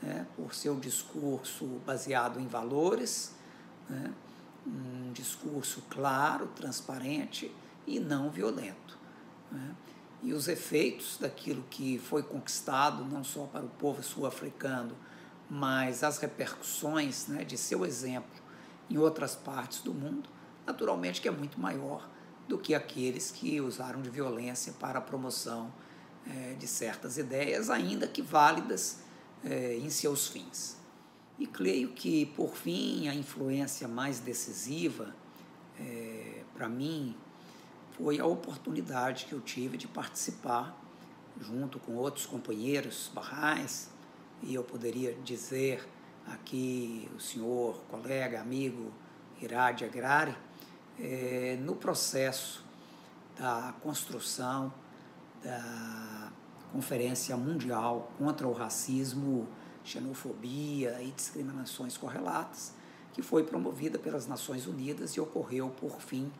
né, 0.00 0.24
por 0.36 0.54
seu 0.54 0.76
discurso 0.76 1.66
baseado 1.84 2.38
em 2.38 2.46
valores, 2.46 3.34
né, 3.90 4.12
um 4.66 5.12
discurso 5.12 5.82
claro, 5.90 6.48
transparente 6.48 7.54
e 7.86 7.98
não 7.98 8.30
violento. 8.30 8.98
Né, 9.50 9.74
e 10.22 10.32
os 10.32 10.46
efeitos 10.46 11.18
daquilo 11.18 11.64
que 11.68 11.98
foi 11.98 12.22
conquistado, 12.22 13.04
não 13.04 13.24
só 13.24 13.44
para 13.44 13.64
o 13.64 13.68
povo 13.68 14.02
sul-africano, 14.02 14.96
mas 15.50 16.04
as 16.04 16.18
repercussões 16.18 17.26
né, 17.26 17.44
de 17.44 17.58
seu 17.58 17.84
exemplo 17.84 18.40
em 18.88 18.98
outras 18.98 19.34
partes 19.34 19.80
do 19.80 19.92
mundo, 19.92 20.28
naturalmente 20.64 21.20
que 21.20 21.26
é 21.26 21.30
muito 21.30 21.60
maior 21.60 22.08
do 22.48 22.56
que 22.56 22.74
aqueles 22.74 23.30
que 23.30 23.60
usaram 23.60 24.00
de 24.00 24.10
violência 24.10 24.72
para 24.74 24.98
a 24.98 25.02
promoção 25.02 25.72
é, 26.26 26.54
de 26.54 26.66
certas 26.66 27.18
ideias, 27.18 27.68
ainda 27.68 28.06
que 28.06 28.22
válidas 28.22 29.00
é, 29.44 29.76
em 29.76 29.90
seus 29.90 30.28
fins. 30.28 30.76
E 31.42 31.46
creio 31.48 31.88
que, 31.88 32.24
por 32.24 32.54
fim, 32.54 33.08
a 33.08 33.14
influência 33.16 33.88
mais 33.88 34.20
decisiva 34.20 35.12
é, 35.76 36.44
para 36.54 36.68
mim 36.68 37.16
foi 37.96 38.20
a 38.20 38.24
oportunidade 38.24 39.24
que 39.24 39.32
eu 39.32 39.40
tive 39.40 39.76
de 39.76 39.88
participar, 39.88 40.80
junto 41.40 41.80
com 41.80 41.96
outros 41.96 42.26
companheiros 42.26 43.10
barrais, 43.12 43.90
e 44.40 44.54
eu 44.54 44.62
poderia 44.62 45.14
dizer 45.14 45.84
aqui 46.28 47.10
o 47.16 47.18
senhor, 47.18 47.82
colega, 47.90 48.40
amigo 48.40 48.92
Irade 49.40 49.84
Agrari, 49.84 50.36
é, 50.96 51.58
no 51.60 51.74
processo 51.74 52.64
da 53.36 53.74
construção 53.82 54.72
da 55.42 56.30
Conferência 56.70 57.36
Mundial 57.36 58.12
contra 58.16 58.46
o 58.46 58.52
Racismo, 58.52 59.48
Xenofobia 59.84 61.02
e 61.02 61.10
Discriminações 61.10 61.96
Correlatas, 61.96 62.72
que 63.12 63.22
foi 63.22 63.44
promovida 63.44 63.98
pelas 63.98 64.26
Nações 64.26 64.66
Unidas 64.66 65.12
e 65.12 65.20
ocorreu, 65.20 65.68
por 65.70 66.00
fim, 66.00 66.32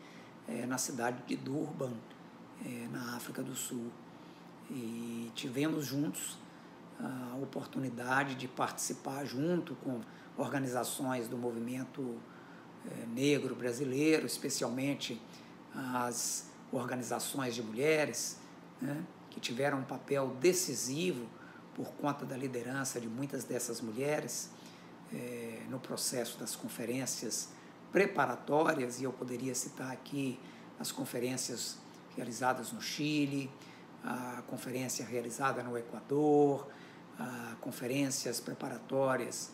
é, 0.47 0.65
na 0.65 0.77
cidade 0.77 1.21
de 1.27 1.35
Durban, 1.35 1.93
é, 2.65 2.87
na 2.91 3.15
África 3.15 3.43
do 3.43 3.55
Sul. 3.55 3.91
E 4.69 5.31
tivemos 5.35 5.85
juntos 5.85 6.37
a 6.99 7.35
oportunidade 7.37 8.35
de 8.35 8.47
participar, 8.47 9.25
junto 9.25 9.75
com 9.75 10.01
organizações 10.37 11.27
do 11.27 11.37
movimento 11.37 12.17
é, 12.85 13.05
negro 13.07 13.55
brasileiro, 13.55 14.25
especialmente 14.25 15.21
as 15.73 16.49
organizações 16.71 17.55
de 17.55 17.61
mulheres, 17.61 18.39
né, 18.81 19.03
que 19.29 19.39
tiveram 19.39 19.79
um 19.79 19.83
papel 19.83 20.35
decisivo 20.39 21.27
por 21.75 21.87
conta 21.93 22.25
da 22.25 22.37
liderança 22.37 22.99
de 22.99 23.07
muitas 23.07 23.43
dessas 23.43 23.81
mulheres, 23.81 24.49
é, 25.13 25.61
no 25.69 25.79
processo 25.79 26.39
das 26.39 26.55
conferências 26.55 27.49
preparatórias, 27.91 28.99
e 28.99 29.03
eu 29.03 29.13
poderia 29.13 29.53
citar 29.53 29.91
aqui 29.91 30.39
as 30.79 30.91
conferências 30.91 31.77
realizadas 32.15 32.71
no 32.71 32.81
Chile, 32.81 33.49
a 34.03 34.43
conferência 34.47 35.05
realizada 35.05 35.63
no 35.63 35.77
Equador, 35.77 36.67
a 37.17 37.55
conferências 37.61 38.39
preparatórias, 38.39 39.51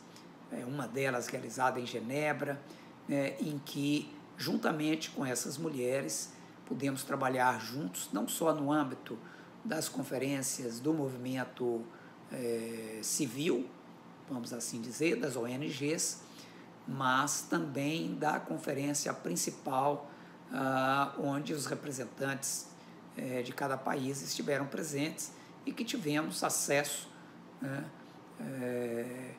é, 0.52 0.66
uma 0.66 0.88
delas 0.88 1.28
realizada 1.28 1.80
em 1.80 1.86
Genebra, 1.86 2.60
né, 3.08 3.36
em 3.40 3.60
que, 3.60 4.12
juntamente 4.38 5.10
com 5.12 5.26
essas 5.26 5.58
mulheres, 5.58 6.32
pudemos 6.66 7.04
trabalhar 7.04 7.60
juntos, 7.60 8.10
não 8.14 8.28
só 8.28 8.54
no 8.54 8.72
âmbito 8.72 9.18
das 9.64 9.90
conferências 9.90 10.80
do 10.80 10.94
movimento 10.94 11.86
é, 12.32 13.00
civil, 13.02 13.68
vamos 14.30 14.54
assim 14.54 14.82
dizer, 14.82 15.16
das 15.16 15.36
ONGs, 15.36 16.22
mas 16.88 17.42
também 17.42 18.16
da 18.16 18.40
conferência 18.40 19.14
principal, 19.14 20.10
ah, 20.52 21.14
onde 21.20 21.54
os 21.54 21.68
representantes 21.68 22.68
eh, 23.16 23.44
de 23.44 23.54
cada 23.54 23.78
país 23.78 24.22
estiveram 24.22 24.66
presentes 24.66 25.32
e 25.66 25.72
que 25.72 25.84
tivemos 25.84 26.44
acesso, 26.44 27.08
né, 27.62 27.86
eh, 28.40 29.32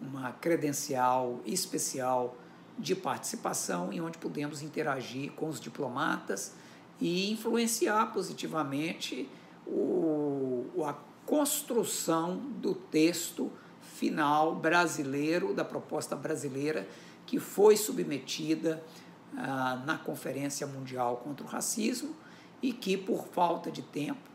uma 0.00 0.32
credencial 0.32 1.40
especial 1.46 2.36
de 2.78 2.94
participação, 2.96 3.92
em 3.92 4.00
onde 4.00 4.18
pudemos 4.18 4.62
interagir 4.62 5.32
com 5.32 5.48
os 5.48 5.60
diplomatas 5.60 6.54
e 7.00 7.30
influenciar 7.30 8.06
positivamente 8.12 9.28
o, 9.66 10.82
a 10.84 10.94
construção 11.26 12.36
do 12.36 12.74
texto 12.74 13.52
final 13.82 14.54
brasileiro, 14.54 15.52
da 15.52 15.64
proposta 15.64 16.14
brasileira, 16.14 16.88
que 17.26 17.40
foi 17.40 17.76
submetida 17.76 18.82
ah, 19.36 19.82
na 19.84 19.98
Conferência 19.98 20.66
Mundial 20.66 21.16
contra 21.18 21.44
o 21.44 21.48
Racismo 21.48 22.14
e 22.62 22.72
que, 22.72 22.96
por 22.96 23.26
falta 23.26 23.70
de 23.70 23.82
tempo, 23.82 24.30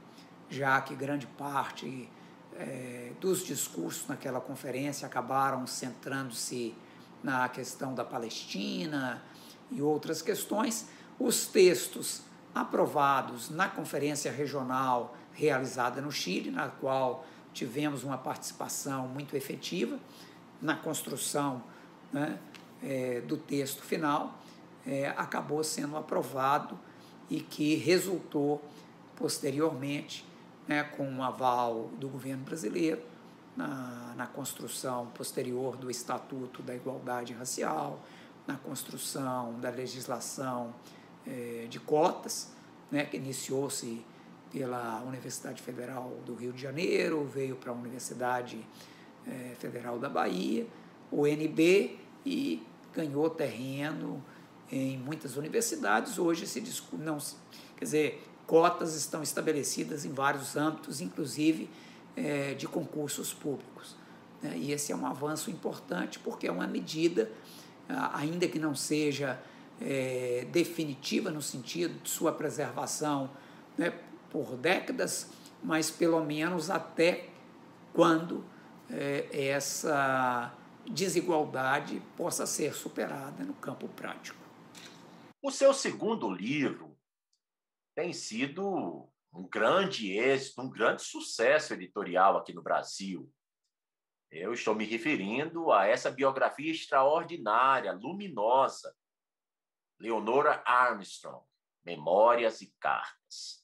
já 0.49 0.79
que 0.81 0.93
grande 0.93 1.25
parte 1.25 2.09
eh, 2.55 3.13
dos 3.19 3.45
discursos 3.45 4.07
naquela 4.07 4.41
conferência 4.41 5.07
acabaram 5.07 5.65
centrando-se 5.65 6.75
na 7.23 7.47
questão 7.47 7.95
da 7.95 8.03
Palestina 8.03 9.23
e 9.71 9.81
outras 9.81 10.21
questões, 10.21 10.87
os 11.17 11.45
textos 11.45 12.21
aprovados 12.53 13.49
na 13.49 13.69
conferência 13.69 14.31
regional 14.31 15.15
realizada 15.33 16.01
no 16.01 16.11
Chile, 16.11 16.51
na 16.51 16.67
qual 16.67 17.25
tivemos 17.53 18.03
uma 18.03 18.17
participação 18.17 19.07
muito 19.07 19.35
efetiva 19.35 19.99
na 20.61 20.75
construção 20.75 21.63
né, 22.11 22.37
é, 22.83 23.21
do 23.21 23.37
texto 23.37 23.81
final, 23.81 24.37
é, 24.85 25.09
acabou 25.09 25.63
sendo 25.63 25.97
aprovado 25.97 26.77
e 27.29 27.39
que 27.39 27.75
resultou 27.75 28.61
posteriormente, 29.15 30.25
né, 30.67 30.83
com 30.83 31.03
o 31.03 31.11
um 31.11 31.23
aval 31.23 31.89
do 31.97 32.07
governo 32.09 32.43
brasileiro, 32.43 33.01
na, 33.55 34.13
na 34.15 34.27
construção 34.27 35.07
posterior 35.07 35.75
do 35.75 35.91
Estatuto 35.91 36.61
da 36.61 36.75
Igualdade 36.75 37.33
Racial, 37.33 37.99
na 38.47 38.55
construção 38.55 39.59
da 39.59 39.69
legislação 39.69 40.73
é, 41.27 41.67
de 41.69 41.79
cotas, 41.79 42.51
né, 42.89 43.05
que 43.05 43.17
iniciou-se 43.17 44.03
pela 44.51 45.01
Universidade 45.07 45.61
Federal 45.61 46.19
do 46.25 46.35
Rio 46.35 46.51
de 46.51 46.61
Janeiro, 46.61 47.23
veio 47.25 47.55
para 47.55 47.71
a 47.71 47.75
Universidade 47.75 48.65
eh, 49.25 49.53
Federal 49.57 49.97
da 49.97 50.09
Bahia, 50.09 50.67
UNB, 51.11 51.97
e 52.25 52.61
ganhou 52.93 53.29
terreno 53.29 54.23
em 54.71 54.97
muitas 54.97 55.37
universidades. 55.37 56.19
Hoje 56.19 56.45
se 56.45 56.61
não, 56.93 57.17
quer 57.77 57.85
dizer, 57.85 58.23
cotas 58.45 58.95
estão 58.95 59.23
estabelecidas 59.23 60.05
em 60.05 60.11
vários 60.11 60.55
âmbitos, 60.55 61.01
inclusive 61.01 61.69
eh, 62.17 62.53
de 62.53 62.67
concursos 62.67 63.33
públicos. 63.33 63.95
Né? 64.41 64.57
E 64.57 64.71
esse 64.71 64.91
é 64.91 64.95
um 64.95 65.05
avanço 65.05 65.49
importante 65.49 66.19
porque 66.19 66.47
é 66.47 66.51
uma 66.51 66.67
medida, 66.67 67.31
ainda 68.13 68.47
que 68.47 68.59
não 68.59 68.75
seja 68.75 69.41
eh, 69.79 70.45
definitiva 70.51 71.31
no 71.31 71.41
sentido 71.41 72.01
de 72.03 72.09
sua 72.09 72.31
preservação 72.31 73.29
né, 73.77 73.93
por 74.31 74.55
décadas, 74.55 75.31
mas 75.63 75.91
pelo 75.91 76.23
menos 76.23 76.69
até 76.69 77.29
quando 77.93 78.43
é, 78.89 79.49
essa 79.49 80.55
desigualdade 80.89 82.01
possa 82.17 82.45
ser 82.45 82.73
superada 82.73 83.43
no 83.43 83.53
campo 83.53 83.87
prático. 83.89 84.39
O 85.41 85.51
seu 85.51 85.73
segundo 85.73 86.29
livro 86.29 86.97
tem 87.95 88.13
sido 88.13 89.09
um 89.33 89.47
grande 89.47 90.11
êxito, 90.11 90.61
um 90.61 90.69
grande 90.69 91.03
sucesso 91.03 91.73
editorial 91.73 92.37
aqui 92.37 92.53
no 92.53 92.61
Brasil. 92.61 93.31
Eu 94.29 94.53
estou 94.53 94.73
me 94.73 94.85
referindo 94.85 95.71
a 95.71 95.85
essa 95.85 96.09
biografia 96.09 96.71
extraordinária, 96.71 97.91
luminosa, 97.91 98.95
Leonora 99.99 100.63
Armstrong, 100.65 101.45
Memórias 101.83 102.61
e 102.61 102.73
Cartas. 102.79 103.60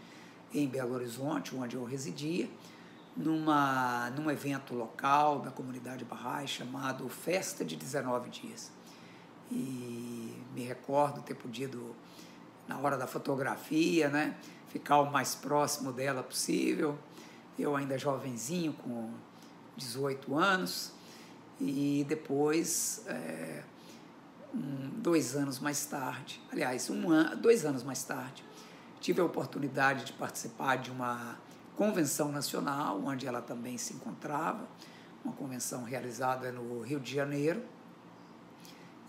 em 0.52 0.68
Belo 0.68 0.94
Horizonte, 0.94 1.56
onde 1.56 1.76
eu 1.76 1.84
residia, 1.84 2.48
numa, 3.16 4.10
num 4.10 4.30
evento 4.30 4.74
local 4.74 5.40
da 5.40 5.50
comunidade 5.50 6.04
Bahá'í 6.04 6.46
chamado 6.46 7.08
Festa 7.08 7.64
de 7.64 7.74
19 7.74 8.28
Dias. 8.28 8.70
E 9.50 10.36
me 10.54 10.62
recordo 10.62 11.22
ter 11.22 11.34
podido, 11.34 11.96
na 12.68 12.78
hora 12.78 12.96
da 12.98 13.06
fotografia, 13.06 14.08
né, 14.08 14.36
ficar 14.68 15.00
o 15.00 15.10
mais 15.10 15.34
próximo 15.34 15.90
dela 15.92 16.22
possível. 16.22 16.98
Eu 17.58 17.74
ainda 17.76 17.96
jovenzinho, 17.96 18.74
com 18.74 19.10
18 19.76 20.36
anos, 20.36 20.92
e 21.58 22.04
depois... 22.06 23.04
É, 23.06 23.62
dois 24.54 25.34
anos 25.34 25.58
mais 25.58 25.84
tarde, 25.86 26.40
aliás, 26.50 26.90
um 26.90 27.10
an, 27.10 27.36
dois 27.36 27.64
anos 27.64 27.82
mais 27.82 28.04
tarde, 28.04 28.44
tive 29.00 29.20
a 29.20 29.24
oportunidade 29.24 30.04
de 30.04 30.12
participar 30.12 30.76
de 30.76 30.90
uma 30.90 31.36
convenção 31.76 32.30
nacional, 32.30 33.02
onde 33.04 33.26
ela 33.26 33.40
também 33.40 33.78
se 33.78 33.94
encontrava, 33.94 34.68
uma 35.24 35.34
convenção 35.34 35.84
realizada 35.84 36.52
no 36.52 36.80
Rio 36.82 37.00
de 37.00 37.14
Janeiro. 37.14 37.62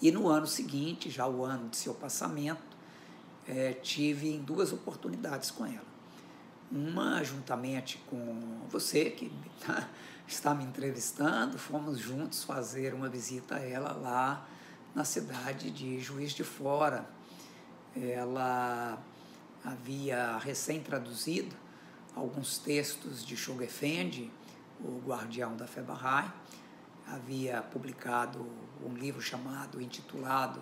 E 0.01 0.11
no 0.11 0.27
ano 0.27 0.47
seguinte, 0.47 1.09
já 1.09 1.27
o 1.27 1.43
ano 1.43 1.69
de 1.69 1.77
seu 1.77 1.93
passamento, 1.93 2.61
é, 3.47 3.73
tive 3.73 4.29
em 4.29 4.41
duas 4.41 4.71
oportunidades 4.71 5.51
com 5.51 5.65
ela. 5.65 5.93
Uma 6.71 7.23
juntamente 7.23 8.01
com 8.09 8.61
você, 8.69 9.09
que 9.09 9.31
está 10.27 10.55
me 10.55 10.63
entrevistando, 10.63 11.57
fomos 11.57 11.99
juntos 11.99 12.43
fazer 12.43 12.93
uma 12.93 13.09
visita 13.09 13.55
a 13.55 13.59
ela 13.59 13.91
lá 13.93 14.47
na 14.93 15.03
cidade 15.03 15.71
de 15.71 15.99
Juiz 15.99 16.33
de 16.33 16.43
Fora. 16.43 17.09
Ela 17.95 18.97
havia 19.63 20.37
recém-traduzido 20.37 21.55
alguns 22.15 22.57
textos 22.57 23.25
de 23.25 23.35
Shoghi 23.35 23.65
Effendi, 23.65 24.31
o 24.79 25.01
guardião 25.05 25.55
da 25.55 25.65
Bahá'í, 25.65 26.31
havia 27.07 27.61
publicado 27.61 28.45
um 28.83 28.93
livro 28.93 29.21
chamado, 29.21 29.81
intitulado 29.81 30.61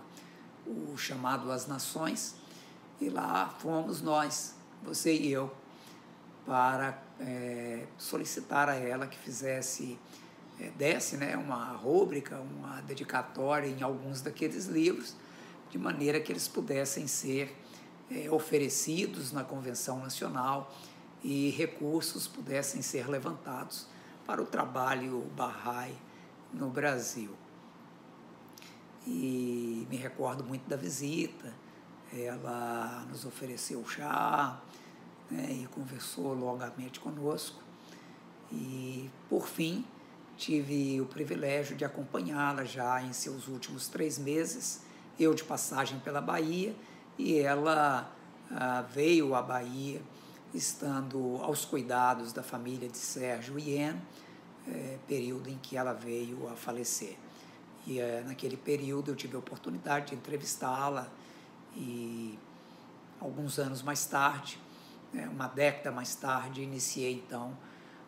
O 0.65 0.95
Chamado 0.97 1.51
às 1.51 1.67
Nações, 1.67 2.35
e 2.99 3.09
lá 3.09 3.49
fomos 3.59 4.01
nós, 4.01 4.55
você 4.83 5.13
e 5.13 5.31
eu, 5.31 5.51
para 6.45 7.01
é, 7.19 7.85
solicitar 7.97 8.69
a 8.69 8.75
ela 8.75 9.07
que 9.07 9.17
fizesse, 9.17 9.97
é, 10.61 10.69
desse 10.69 11.17
né, 11.17 11.35
uma 11.35 11.71
rúbrica, 11.71 12.39
uma 12.39 12.81
dedicatória 12.81 13.67
em 13.67 13.81
alguns 13.81 14.21
daqueles 14.21 14.67
livros, 14.67 15.15
de 15.71 15.79
maneira 15.79 16.19
que 16.21 16.31
eles 16.31 16.47
pudessem 16.47 17.07
ser 17.07 17.57
é, 18.11 18.29
oferecidos 18.29 19.31
na 19.31 19.43
Convenção 19.43 19.99
Nacional 19.99 20.71
e 21.23 21.49
recursos 21.49 22.27
pudessem 22.27 22.83
ser 22.83 23.09
levantados 23.09 23.87
para 24.25 24.39
o 24.39 24.45
trabalho 24.45 25.25
Bahá'í 25.35 25.95
no 26.53 26.69
Brasil. 26.69 27.35
E 29.07 29.87
me 29.89 29.97
recordo 29.97 30.43
muito 30.43 30.69
da 30.69 30.75
visita, 30.75 31.51
ela 32.13 33.03
nos 33.09 33.25
ofereceu 33.25 33.83
chá 33.87 34.61
né, 35.29 35.47
e 35.63 35.67
conversou 35.67 36.35
longamente 36.35 36.99
conosco. 36.99 37.59
E, 38.51 39.09
por 39.29 39.47
fim, 39.47 39.83
tive 40.41 40.99
o 40.99 41.05
privilégio 41.05 41.75
de 41.75 41.85
acompanhá-la 41.85 42.65
já 42.65 42.99
em 43.03 43.13
seus 43.13 43.47
últimos 43.47 43.87
três 43.87 44.17
meses, 44.17 44.81
eu 45.19 45.35
de 45.35 45.43
passagem 45.43 45.99
pela 45.99 46.19
Bahia 46.19 46.75
e 47.15 47.37
ela 47.37 48.11
ah, 48.49 48.81
veio 48.81 49.35
à 49.35 49.41
Bahia 49.43 50.01
estando 50.51 51.37
aos 51.43 51.63
cuidados 51.63 52.33
da 52.33 52.41
família 52.41 52.89
de 52.89 52.97
Sérgio 52.97 53.59
Ien, 53.59 54.01
é, 54.67 54.97
período 55.07 55.47
em 55.47 55.59
que 55.59 55.77
ela 55.77 55.93
veio 55.93 56.49
a 56.49 56.55
falecer. 56.55 57.17
E 57.85 57.99
é, 57.99 58.23
naquele 58.25 58.57
período 58.57 59.11
eu 59.11 59.15
tive 59.15 59.35
a 59.35 59.39
oportunidade 59.39 60.07
de 60.07 60.15
entrevistá-la 60.15 61.07
e 61.75 62.37
alguns 63.19 63.59
anos 63.59 63.83
mais 63.83 64.07
tarde, 64.07 64.59
né, 65.13 65.29
uma 65.29 65.47
década 65.47 65.91
mais 65.91 66.15
tarde, 66.15 66.63
iniciei 66.63 67.13
então 67.13 67.55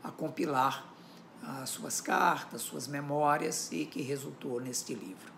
a 0.04 0.10
compilar 0.10 0.93
as 1.46 1.70
suas 1.70 2.00
cartas, 2.00 2.62
suas 2.62 2.88
memórias 2.88 3.72
e 3.72 3.86
que 3.86 4.02
resultou 4.02 4.60
neste 4.60 4.94
livro. 4.94 5.32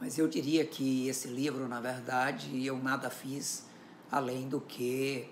Mas 0.00 0.18
eu 0.18 0.28
diria 0.28 0.64
que 0.64 1.08
esse 1.08 1.28
livro, 1.28 1.68
na 1.68 1.80
verdade, 1.80 2.64
eu 2.64 2.78
nada 2.78 3.10
fiz 3.10 3.64
além 4.10 4.48
do 4.48 4.60
que 4.60 5.28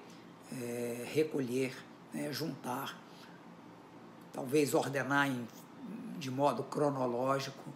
é, 0.51 1.05
recolher, 1.13 1.77
né, 2.13 2.33
juntar, 2.33 2.99
talvez 4.33 4.75
ordenar 4.75 5.29
em, 5.29 5.47
de 6.19 6.31
modo 6.31 6.63
cronológico 6.65 7.73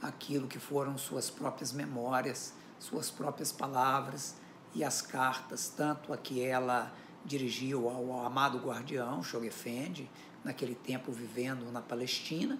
aquilo 0.00 0.46
que 0.46 0.58
foram 0.58 0.96
suas 0.96 1.30
próprias 1.30 1.72
memórias, 1.72 2.54
suas 2.78 3.10
próprias 3.10 3.52
palavras 3.52 4.34
e 4.74 4.84
as 4.84 5.02
cartas, 5.02 5.72
tanto 5.74 6.12
a 6.12 6.16
que 6.16 6.42
ela 6.42 6.92
dirigiu 7.24 7.88
ao 7.88 8.24
amado 8.24 8.58
guardião, 8.58 9.22
Shoghi 9.22 9.48
Effendi, 9.48 10.08
naquele 10.46 10.76
tempo 10.76 11.10
vivendo 11.10 11.72
na 11.72 11.82
Palestina, 11.82 12.56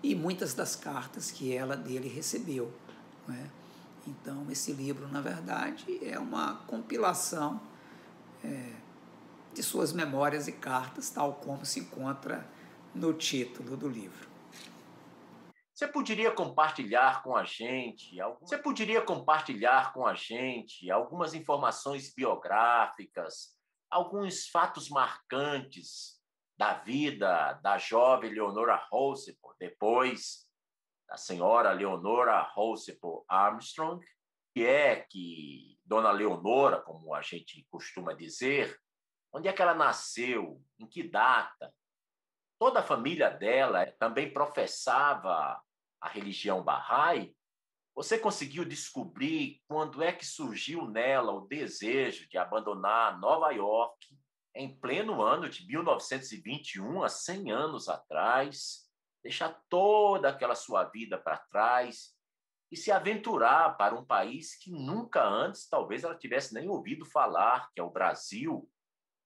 e 0.00 0.14
muitas 0.14 0.54
das 0.54 0.76
cartas 0.76 1.32
que 1.32 1.52
ela 1.52 1.76
dele 1.76 2.08
recebeu. 2.08 2.72
Né? 3.26 3.50
Então, 4.06 4.46
esse 4.50 4.72
livro, 4.72 5.08
na 5.08 5.20
verdade, 5.20 5.98
é 6.06 6.16
uma 6.16 6.56
compilação 6.68 7.60
é, 8.44 8.72
de 9.52 9.62
suas 9.64 9.92
memórias 9.92 10.46
e 10.46 10.52
cartas, 10.52 11.10
tal 11.10 11.34
como 11.34 11.66
se 11.66 11.80
encontra 11.80 12.46
no 12.94 13.12
título 13.12 13.76
do 13.76 13.88
livro. 13.88 14.28
Você 15.74 15.88
poderia 15.88 16.30
compartilhar 16.30 17.24
com 17.24 17.34
a 17.34 17.42
gente, 17.42 18.16
você 18.40 18.56
poderia 18.56 19.02
compartilhar 19.02 19.92
com 19.92 20.06
a 20.06 20.14
gente 20.14 20.88
algumas 20.88 21.34
informações 21.34 22.14
biográficas, 22.14 23.56
alguns 23.90 24.46
fatos 24.46 24.88
marcantes 24.88 26.14
da 26.64 26.72
vida 26.72 27.52
da 27.62 27.76
jovem 27.76 28.32
Leonora 28.32 28.76
Roosevelt, 28.90 29.54
depois 29.58 30.48
da 31.06 31.14
senhora 31.14 31.72
Leonora 31.72 32.40
Roosevelt 32.40 33.22
Armstrong, 33.28 34.02
que 34.54 34.64
é 34.64 34.96
que 34.96 35.78
Dona 35.84 36.10
Leonora, 36.10 36.80
como 36.80 37.12
a 37.12 37.20
gente 37.20 37.66
costuma 37.70 38.14
dizer, 38.14 38.80
Onde 39.30 39.48
é 39.48 39.52
que 39.52 39.60
ela 39.60 39.74
nasceu? 39.74 40.62
Em 40.78 40.86
que 40.86 41.02
data? 41.02 41.74
Toda 42.58 42.80
a 42.80 42.84
família 42.84 43.28
dela 43.28 43.84
também 43.98 44.32
professava 44.32 45.60
a 46.00 46.08
religião 46.08 46.62
Bahá'í. 46.62 47.36
Você 47.94 48.16
conseguiu 48.16 48.64
descobrir 48.64 49.60
quando 49.68 50.02
é 50.02 50.12
que 50.12 50.24
surgiu 50.24 50.88
nela 50.88 51.32
o 51.32 51.46
desejo 51.46 52.26
de 52.28 52.38
abandonar 52.38 53.18
Nova 53.18 53.50
York 53.50 54.16
em 54.54 54.74
pleno 54.78 55.22
ano 55.22 55.48
de 55.48 55.66
1921, 55.66 57.02
há 57.02 57.08
100 57.08 57.50
anos 57.50 57.88
atrás, 57.88 58.88
deixar 59.22 59.60
toda 59.68 60.28
aquela 60.28 60.54
sua 60.54 60.84
vida 60.84 61.18
para 61.18 61.38
trás 61.38 62.14
e 62.70 62.76
se 62.76 62.92
aventurar 62.92 63.76
para 63.76 63.94
um 63.94 64.04
país 64.04 64.56
que 64.56 64.70
nunca 64.70 65.24
antes 65.24 65.68
talvez 65.68 66.04
ela 66.04 66.16
tivesse 66.16 66.54
nem 66.54 66.68
ouvido 66.68 67.04
falar, 67.04 67.70
que 67.72 67.80
é 67.80 67.84
o 67.84 67.90
Brasil, 67.90 68.70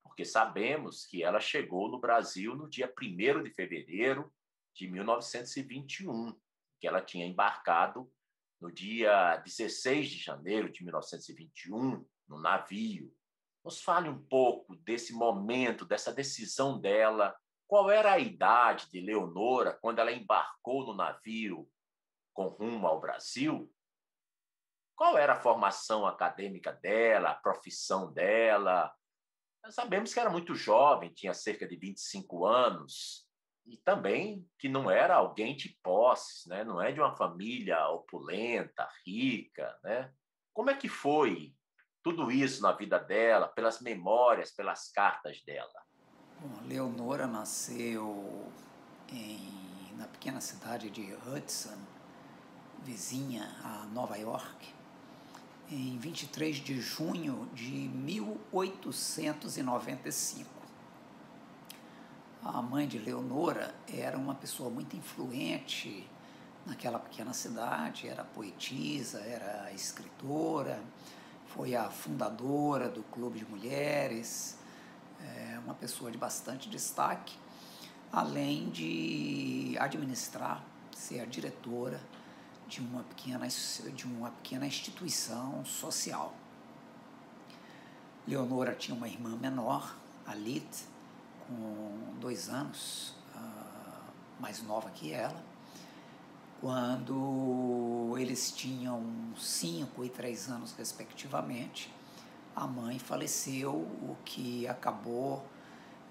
porque 0.03 0.25
sabemos 0.25 1.07
que 1.07 1.23
ela 1.23 1.41
chegou 1.41 1.89
no 1.91 2.01
Brasil 2.01 2.55
no 2.55 2.69
dia 2.69 2.93
1 3.01 3.43
de 3.43 3.51
fevereiro 3.51 4.33
de 4.75 4.89
1921, 4.89 6.39
que 6.81 6.87
ela 6.87 7.03
tinha 7.03 7.27
embarcado 7.27 8.11
no 8.61 8.71
dia 8.71 9.37
16 9.39 10.09
de 10.09 10.19
janeiro 10.19 10.71
de 10.71 10.83
1921 10.83 12.07
no 12.29 12.41
navio. 12.41 13.15
Nos 13.69 13.83
fale 13.83 14.09
um 14.09 14.19
pouco 14.19 14.75
desse 14.77 15.13
momento, 15.13 15.85
dessa 15.85 16.11
decisão 16.11 16.81
dela. 16.81 17.37
Qual 17.67 17.91
era 17.91 18.13
a 18.15 18.19
idade 18.19 18.89
de 18.91 18.99
Leonora 18.99 19.77
quando 19.83 19.99
ela 19.99 20.11
embarcou 20.11 20.87
no 20.87 20.95
navio 20.95 21.71
com 22.33 22.47
rumo 22.47 22.87
ao 22.87 22.99
Brasil? 22.99 23.71
Qual 24.97 25.19
era 25.19 25.35
a 25.35 25.41
formação 25.43 26.07
acadêmica 26.07 26.73
dela, 26.73 27.29
a 27.29 27.35
profissão 27.35 28.11
dela, 28.11 28.91
nós 29.63 29.75
sabemos 29.75 30.15
que 30.15 30.21
era 30.21 30.31
muito 30.31 30.55
jovem, 30.55 31.13
tinha 31.13 31.35
cerca 31.35 31.69
de 31.69 31.77
25 31.77 32.47
anos, 32.47 33.29
e 33.67 33.77
também 33.77 34.49
que 34.59 34.67
não 34.67 34.91
era 34.91 35.17
alguém 35.17 35.55
de 35.55 35.79
posses, 35.83 36.47
né? 36.47 36.65
não 36.65 36.81
é 36.81 36.91
de 36.91 37.01
uma 37.01 37.15
família 37.15 37.87
opulenta, 37.89 38.89
rica. 39.05 39.79
Né? 39.85 40.11
Como 40.55 40.71
é 40.71 40.75
que 40.75 40.89
foi 40.89 41.55
tudo 42.09 42.33
isso 42.33 42.63
na 42.63 42.73
vida 42.73 42.99
dela, 42.99 43.47
pelas 43.49 43.83
memórias, 43.83 44.51
pelas 44.51 44.89
cartas 44.89 45.43
dela? 45.43 45.69
Bom, 46.41 46.67
Leonora 46.67 47.27
nasceu 47.27 48.51
em, 49.13 49.53
na 49.99 50.07
pequena 50.07 50.41
cidade 50.41 50.89
de 50.89 51.15
Hudson, 51.27 51.77
vizinha 52.83 53.55
a 53.63 53.85
Nova 53.93 54.17
York, 54.17 54.73
em 55.71 55.99
23 55.99 56.57
de 56.57 56.81
junho 56.81 57.47
de 57.53 57.71
1895. 57.71 60.49
A 62.43 62.63
mãe 62.63 62.89
de 62.89 62.99
Leonora 62.99 63.75
era 63.87 64.17
uma 64.17 64.35
pessoa 64.35 64.71
muito 64.71 64.97
influente 64.97 66.09
naquela 66.65 66.99
pequena 66.99 67.35
cidade, 67.35 68.09
era 68.09 68.25
poetisa, 68.25 69.21
era 69.21 69.71
escritora, 69.75 70.83
foi 71.59 71.75
a 71.75 71.91
fundadora 71.91 72.89
do 72.89 73.03
Clube 73.03 73.41
de 73.41 73.45
Mulheres, 73.45 74.57
é 75.21 75.59
uma 75.59 75.75
pessoa 75.75 76.09
de 76.09 76.17
bastante 76.17 76.69
destaque, 76.69 77.37
além 78.13 78.71
de 78.71 79.77
administrar, 79.81 80.63
ser 80.95 81.19
a 81.19 81.25
diretora 81.25 82.01
de 82.69 82.81
uma 82.81 83.03
pequena, 83.03 83.49
de 83.93 84.07
uma 84.07 84.31
pequena 84.31 84.69
instituição 84.69 85.65
social. 85.65 86.33
Leonora 88.25 88.73
tinha 88.77 88.97
uma 88.97 89.09
irmã 89.09 89.37
menor, 89.37 89.97
a 90.25 90.35
com 91.45 92.15
dois 92.21 92.49
anos 92.49 93.17
uh, 93.35 94.13
mais 94.39 94.63
nova 94.63 94.91
que 94.91 95.13
ela. 95.13 95.43
Quando 96.61 98.17
eles 98.19 98.51
tinham 98.51 99.03
cinco 99.37 100.05
e 100.05 100.09
três 100.09 100.49
anos, 100.49 100.73
respectivamente, 100.73 101.93
a 102.55 102.67
mãe 102.67 102.99
faleceu, 102.99 103.73
o 103.73 104.17
que 104.25 104.67
acabou 104.67 105.47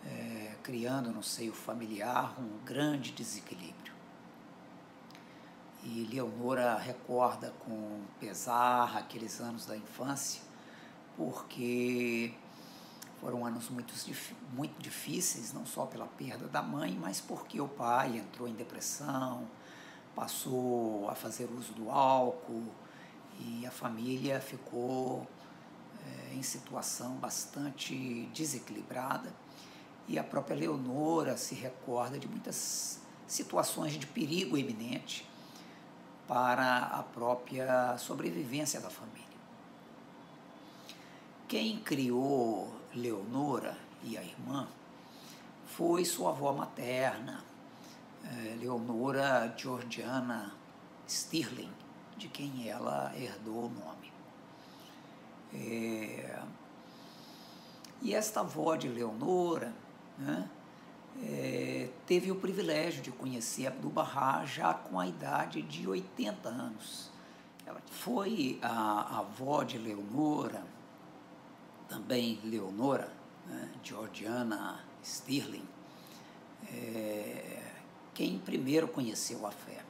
é, 0.05 0.55
criando 0.63 1.11
no 1.11 1.21
seio 1.21 1.51
familiar 1.51 2.33
um 2.39 2.63
grande 2.63 3.11
desequilíbrio. 3.11 3.93
E 5.83 6.07
Leonora 6.09 6.77
recorda 6.77 7.53
com 7.65 7.99
pesar 8.19 8.97
aqueles 8.97 9.41
anos 9.41 9.65
da 9.65 9.75
infância, 9.75 10.41
porque 11.17 12.33
foram 13.19 13.45
anos 13.45 13.69
muito, 13.69 13.93
muito 14.53 14.81
difíceis, 14.81 15.51
não 15.51 15.65
só 15.65 15.85
pela 15.85 16.07
perda 16.07 16.47
da 16.47 16.61
mãe, 16.61 16.97
mas 16.99 17.19
porque 17.19 17.59
o 17.59 17.67
pai 17.67 18.17
entrou 18.17 18.47
em 18.47 18.53
depressão, 18.53 19.45
passou 20.17 21.07
a 21.07 21.13
fazer 21.13 21.47
uso 21.51 21.73
do 21.73 21.91
álcool 21.91 22.73
e 23.39 23.67
a 23.67 23.69
família 23.69 24.41
ficou 24.41 25.27
é, 26.03 26.33
em 26.33 26.41
situação 26.41 27.17
bastante 27.17 28.27
desequilibrada. 28.33 29.31
E 30.07 30.17
a 30.17 30.23
própria 30.23 30.55
Leonora 30.55 31.37
se 31.37 31.53
recorda 31.53 32.17
de 32.17 32.27
muitas 32.27 32.99
situações 33.27 33.93
de 33.93 34.07
perigo 34.07 34.57
iminente 34.57 35.29
para 36.27 36.79
a 36.79 37.03
própria 37.03 37.95
sobrevivência 37.99 38.81
da 38.81 38.89
família. 38.89 39.27
Quem 41.47 41.77
criou 41.77 42.73
Leonora 42.95 43.77
e 44.01 44.17
a 44.17 44.23
irmã 44.23 44.67
foi 45.67 46.03
sua 46.03 46.29
avó 46.29 46.53
materna, 46.53 47.43
Leonora 48.59 49.53
Georgiana 49.57 50.53
Stirling, 51.07 51.71
de 52.17 52.27
quem 52.27 52.67
ela 52.67 53.13
herdou 53.15 53.65
o 53.65 53.69
nome. 53.69 54.11
É, 55.53 56.41
e 58.01 58.13
esta 58.13 58.41
avó 58.41 58.75
de 58.75 58.87
Leonora 58.87 59.73
né, 60.17 60.49
é, 61.23 61.89
teve 62.05 62.31
o 62.31 62.35
privilégio 62.35 63.01
de 63.01 63.11
conhecer 63.11 63.67
Abdu'l-Bahá 63.67 64.45
já 64.45 64.73
com 64.73 64.99
a 64.99 65.07
idade 65.07 65.61
de 65.61 65.87
80 65.87 66.49
anos. 66.49 67.09
Ela 67.65 67.81
foi 67.89 68.59
a, 68.61 68.69
a 68.69 69.19
avó 69.19 69.63
de 69.63 69.77
Leonora, 69.77 70.63
também 71.87 72.39
Leonora, 72.43 73.11
né, 73.45 73.69
Georgiana 73.83 74.83
Stirling, 75.03 75.67
é, 76.71 77.56
quem 78.17 78.39
primeiro 78.39 78.87
conheceu 78.87 79.45
a 79.45 79.51
fé. 79.51 79.85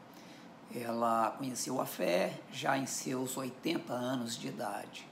Ela 0.75 1.32
conheceu 1.38 1.80
a 1.80 1.86
fé 1.86 2.38
já 2.51 2.78
em 2.78 2.86
seus 2.86 3.38
80 3.38 3.93
anos 3.93 4.38
de 4.38 4.49
idade 4.49 5.07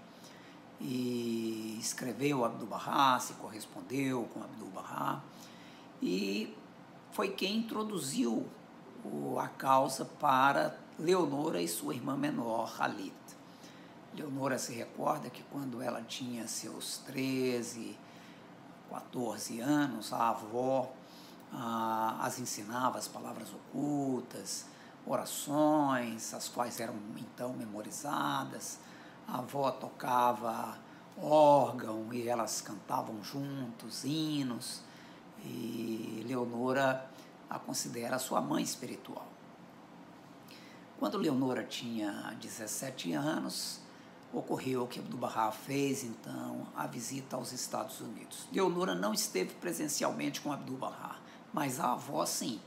e 0.81 1.77
escreveu 1.79 2.43
Abdu'l-Bahá, 2.43 3.17
se 3.21 3.35
correspondeu 3.35 4.23
com 4.33 4.43
Abdu'l-Bahá 4.43 5.23
e 6.01 6.53
foi 7.13 7.29
quem 7.29 7.59
introduziu 7.59 8.45
a 9.41 9.47
causa 9.47 10.03
para 10.03 10.77
Leonora 10.99 11.61
e 11.61 11.69
sua 11.69 11.95
irmã 11.95 12.17
menor, 12.17 12.75
Halit. 12.77 13.13
Leonora 14.13 14.57
se 14.57 14.73
recorda 14.73 15.29
que 15.29 15.43
quando 15.43 15.81
ela 15.81 16.01
tinha 16.01 16.49
seus 16.49 16.97
13, 17.05 17.97
14 18.89 19.61
anos, 19.61 20.11
a 20.11 20.31
avó 20.31 20.91
ah, 21.53 22.17
as 22.21 22.39
ensinava 22.39 22.97
as 22.97 23.07
palavras 23.07 23.49
ocultas, 23.53 24.65
orações, 25.05 26.33
as 26.33 26.49
quais 26.49 26.79
eram 26.79 26.95
então 27.17 27.53
memorizadas. 27.53 28.79
A 29.27 29.39
avó 29.39 29.71
tocava 29.71 30.77
órgão 31.17 32.13
e 32.13 32.27
elas 32.27 32.61
cantavam 32.61 33.23
juntos 33.23 34.03
hinos. 34.03 34.81
E 35.43 36.23
Leonora 36.27 37.09
a 37.49 37.59
considera 37.59 38.17
sua 38.17 38.41
mãe 38.41 38.63
espiritual. 38.63 39.27
Quando 40.97 41.17
Leonora 41.17 41.63
tinha 41.63 42.35
17 42.41 43.13
anos, 43.13 43.81
ocorreu 44.31 44.87
que 44.87 44.99
Abdu'l-Bahá 44.99 45.51
fez 45.51 46.03
então 46.03 46.67
a 46.75 46.87
visita 46.87 47.35
aos 47.35 47.51
Estados 47.51 47.99
Unidos. 47.99 48.47
Leonora 48.51 48.95
não 48.95 49.13
esteve 49.13 49.53
presencialmente 49.55 50.41
com 50.41 50.51
Abdu'l-Bahá, 50.51 51.17
mas 51.55 51.79
a 51.79 51.93
avó 51.93 52.25
sim. 52.25 52.59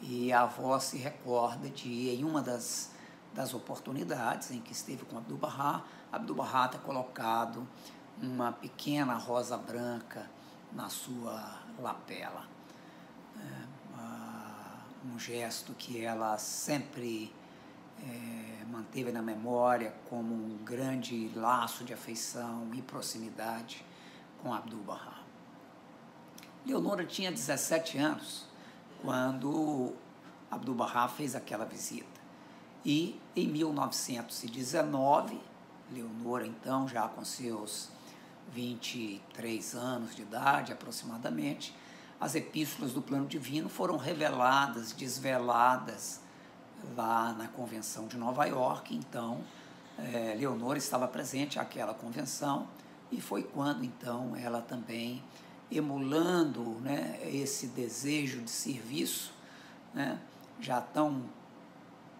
E 0.00 0.32
a 0.32 0.42
avó 0.42 0.78
se 0.78 0.96
recorda 0.96 1.68
de, 1.68 2.10
em 2.10 2.22
uma 2.22 2.40
das, 2.40 2.92
das 3.34 3.52
oportunidades 3.52 4.52
em 4.52 4.60
que 4.60 4.72
esteve 4.72 5.04
com 5.04 5.18
Abdu'l-Bahá, 5.18 5.82
Abdu'l-Bahá 6.12 6.68
ter 6.68 6.78
colocado 6.78 7.66
uma 8.22 8.52
pequena 8.52 9.14
rosa 9.14 9.58
branca 9.58 10.30
na 10.72 10.88
sua 10.88 11.60
lapela. 11.80 12.44
É, 13.36 13.76
um 15.12 15.18
gesto 15.18 15.74
que 15.74 16.04
ela 16.04 16.38
sempre 16.38 17.34
é, 18.00 18.64
manteve 18.70 19.10
na 19.10 19.22
memória 19.22 19.92
como 20.08 20.32
um 20.32 20.58
grande 20.64 21.30
laço 21.34 21.82
de 21.82 21.92
afeição 21.92 22.70
e 22.72 22.82
proximidade 22.82 23.84
com 24.40 24.54
Abdu'l-Bahá. 24.54 25.15
Leonora 26.66 27.04
tinha 27.04 27.30
17 27.30 27.96
anos 27.96 28.44
quando 29.00 29.92
Abdu'l-Bahá 30.50 31.06
fez 31.06 31.36
aquela 31.36 31.64
visita. 31.64 32.20
E 32.84 33.20
em 33.36 33.46
1919, 33.46 35.40
Leonora 35.92 36.44
então 36.44 36.88
já 36.88 37.06
com 37.06 37.24
seus 37.24 37.88
23 38.52 39.74
anos 39.74 40.16
de 40.16 40.22
idade 40.22 40.72
aproximadamente, 40.72 41.72
as 42.20 42.34
epístolas 42.34 42.92
do 42.92 43.00
plano 43.00 43.26
divino 43.26 43.68
foram 43.68 43.96
reveladas, 43.96 44.92
desveladas 44.92 46.20
lá 46.96 47.32
na 47.32 47.46
convenção 47.46 48.08
de 48.08 48.16
Nova 48.16 48.44
York. 48.44 48.94
Então, 48.94 49.40
é, 49.98 50.34
Leonora 50.36 50.78
estava 50.78 51.06
presente 51.06 51.60
àquela 51.60 51.94
convenção 51.94 52.66
e 53.12 53.20
foi 53.20 53.44
quando 53.44 53.84
então 53.84 54.34
ela 54.34 54.60
também 54.60 55.22
emulando 55.70 56.62
né, 56.80 57.20
esse 57.24 57.68
desejo 57.68 58.40
de 58.40 58.50
serviço, 58.50 59.32
né, 59.92 60.20
já 60.60 60.80
tão 60.80 61.24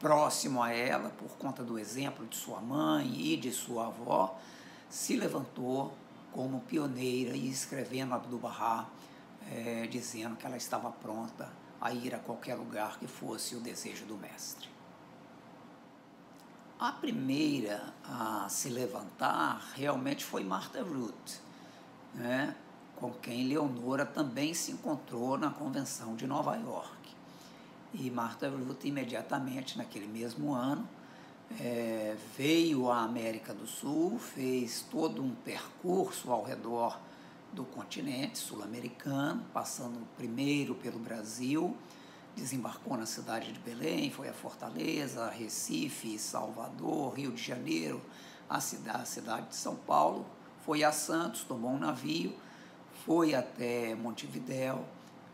próximo 0.00 0.62
a 0.62 0.72
ela, 0.72 1.10
por 1.10 1.36
conta 1.38 1.62
do 1.62 1.78
exemplo 1.78 2.26
de 2.26 2.36
sua 2.36 2.60
mãe 2.60 3.14
e 3.14 3.36
de 3.36 3.50
sua 3.50 3.86
avó, 3.86 4.38
se 4.88 5.16
levantou 5.16 5.94
como 6.32 6.60
pioneira 6.60 7.34
e 7.36 7.48
escrevendo 7.48 8.14
Abdu'l-Bahá, 8.14 8.86
é, 9.50 9.86
dizendo 9.86 10.36
que 10.36 10.44
ela 10.44 10.56
estava 10.56 10.90
pronta 10.90 11.50
a 11.80 11.92
ir 11.92 12.14
a 12.14 12.18
qualquer 12.18 12.56
lugar 12.56 12.98
que 12.98 13.06
fosse 13.06 13.54
o 13.54 13.60
desejo 13.60 14.04
do 14.06 14.16
mestre. 14.16 14.68
A 16.78 16.92
primeira 16.92 17.94
a 18.04 18.46
se 18.50 18.68
levantar 18.68 19.72
realmente 19.74 20.24
foi 20.24 20.44
Martha 20.44 20.82
Root, 20.82 21.40
né? 22.14 22.54
Com 22.96 23.12
quem 23.12 23.46
Leonora 23.46 24.04
também 24.04 24.54
se 24.54 24.72
encontrou 24.72 25.38
na 25.38 25.50
Convenção 25.50 26.16
de 26.16 26.26
Nova 26.26 26.56
York. 26.56 26.96
E 27.92 28.10
Martha 28.10 28.48
Ruth, 28.48 28.84
imediatamente 28.84 29.78
naquele 29.78 30.06
mesmo 30.06 30.52
ano, 30.52 30.88
é, 31.60 32.16
veio 32.36 32.90
à 32.90 33.02
América 33.02 33.54
do 33.54 33.66
Sul, 33.66 34.18
fez 34.18 34.84
todo 34.90 35.22
um 35.22 35.34
percurso 35.34 36.32
ao 36.32 36.42
redor 36.42 36.98
do 37.52 37.64
continente 37.64 38.38
sul-americano, 38.38 39.44
passando 39.52 40.06
primeiro 40.16 40.74
pelo 40.74 40.98
Brasil, 40.98 41.76
desembarcou 42.34 42.96
na 42.96 43.06
cidade 43.06 43.52
de 43.52 43.58
Belém, 43.60 44.10
foi 44.10 44.28
a 44.28 44.32
Fortaleza, 44.32 45.30
Recife, 45.30 46.18
Salvador, 46.18 47.14
Rio 47.14 47.32
de 47.32 47.42
Janeiro, 47.42 48.02
a 48.48 48.60
cidade, 48.60 49.02
a 49.02 49.04
cidade 49.04 49.48
de 49.48 49.56
São 49.56 49.76
Paulo, 49.76 50.26
foi 50.64 50.82
a 50.82 50.92
Santos, 50.92 51.44
tomou 51.44 51.70
um 51.70 51.78
navio 51.78 52.34
foi 53.06 53.36
até 53.36 53.94
Montevidéu, 53.94 54.84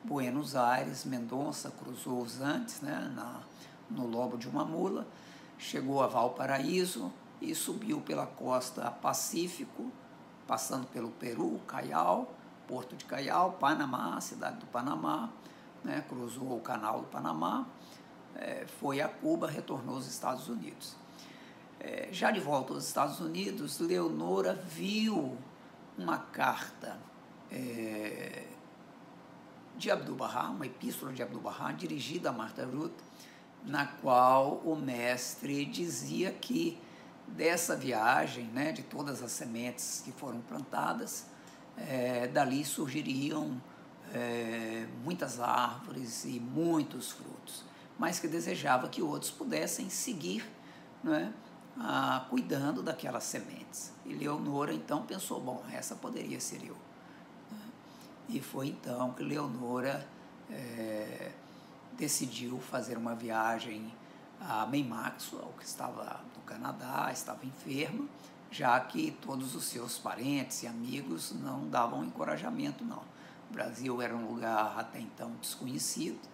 Buenos 0.04 0.54
Aires, 0.54 1.06
Mendonça, 1.06 1.70
cruzou 1.70 2.20
os 2.20 2.38
Andes, 2.38 2.82
né, 2.82 3.10
na, 3.16 3.40
no 3.90 4.06
lobo 4.06 4.36
de 4.36 4.46
uma 4.46 4.62
mula, 4.62 5.06
chegou 5.58 6.02
a 6.02 6.06
Valparaíso 6.06 7.10
e 7.40 7.54
subiu 7.54 8.02
pela 8.02 8.26
costa 8.26 8.90
Pacífico, 8.90 9.90
passando 10.46 10.86
pelo 10.88 11.12
Peru, 11.12 11.58
Caial, 11.66 12.34
Porto 12.68 12.94
de 12.94 13.06
Caial, 13.06 13.52
Panamá, 13.52 14.20
cidade 14.20 14.58
do 14.58 14.66
Panamá, 14.66 15.30
né, 15.82 16.04
cruzou 16.06 16.58
o 16.58 16.60
canal 16.60 17.00
do 17.00 17.06
Panamá, 17.06 17.66
é, 18.36 18.66
foi 18.66 19.00
a 19.00 19.08
Cuba, 19.08 19.48
retornou 19.48 19.94
aos 19.94 20.06
Estados 20.06 20.46
Unidos. 20.46 20.94
É, 21.80 22.10
já 22.12 22.30
de 22.30 22.38
volta 22.38 22.74
aos 22.74 22.86
Estados 22.86 23.18
Unidos, 23.18 23.80
Leonora 23.80 24.52
viu 24.52 25.38
uma 25.96 26.18
carta 26.18 26.98
é, 27.52 28.44
de 29.76 29.90
Abdu'l-Bahá, 29.90 30.50
uma 30.50 30.66
epístola 30.66 31.12
de 31.12 31.22
Abdu'l-Bahá 31.22 31.72
dirigida 31.72 32.30
a 32.30 32.32
Martha 32.32 32.64
Ruth, 32.64 32.98
na 33.64 33.86
qual 33.86 34.56
o 34.64 34.74
mestre 34.74 35.64
dizia 35.64 36.32
que 36.32 36.78
dessa 37.28 37.76
viagem, 37.76 38.44
né, 38.46 38.72
de 38.72 38.82
todas 38.82 39.22
as 39.22 39.32
sementes 39.32 40.02
que 40.04 40.12
foram 40.12 40.40
plantadas, 40.40 41.26
é, 41.76 42.26
dali 42.26 42.64
surgiriam 42.64 43.60
é, 44.12 44.86
muitas 45.04 45.40
árvores 45.40 46.24
e 46.24 46.40
muitos 46.40 47.12
frutos, 47.12 47.64
mas 47.98 48.18
que 48.18 48.28
desejava 48.28 48.88
que 48.88 49.00
outros 49.00 49.30
pudessem 49.30 49.88
seguir 49.88 50.44
né, 51.02 51.32
a, 51.78 52.26
cuidando 52.28 52.82
daquelas 52.82 53.24
sementes. 53.24 53.92
E 54.04 54.12
Leonora 54.12 54.74
então 54.74 55.02
pensou: 55.02 55.40
bom, 55.40 55.64
essa 55.72 55.94
poderia 55.94 56.40
ser 56.40 56.62
eu. 56.66 56.76
E 58.32 58.40
foi 58.40 58.68
então 58.68 59.12
que 59.12 59.22
Leonora 59.22 60.08
é, 60.50 61.32
decidiu 61.98 62.58
fazer 62.58 62.96
uma 62.96 63.14
viagem 63.14 63.92
a 64.40 64.64
May 64.64 64.82
Maxwell, 64.82 65.52
que 65.58 65.66
estava 65.66 66.22
no 66.34 66.42
Canadá, 66.42 67.10
estava 67.12 67.44
enferma, 67.44 68.08
já 68.50 68.80
que 68.80 69.10
todos 69.20 69.54
os 69.54 69.64
seus 69.64 69.98
parentes 69.98 70.62
e 70.62 70.66
amigos 70.66 71.32
não 71.32 71.68
davam 71.68 72.02
encorajamento, 72.02 72.82
não. 72.82 73.02
O 73.50 73.52
Brasil 73.52 74.00
era 74.00 74.16
um 74.16 74.26
lugar 74.26 74.78
até 74.78 74.98
então 74.98 75.30
desconhecido, 75.38 76.26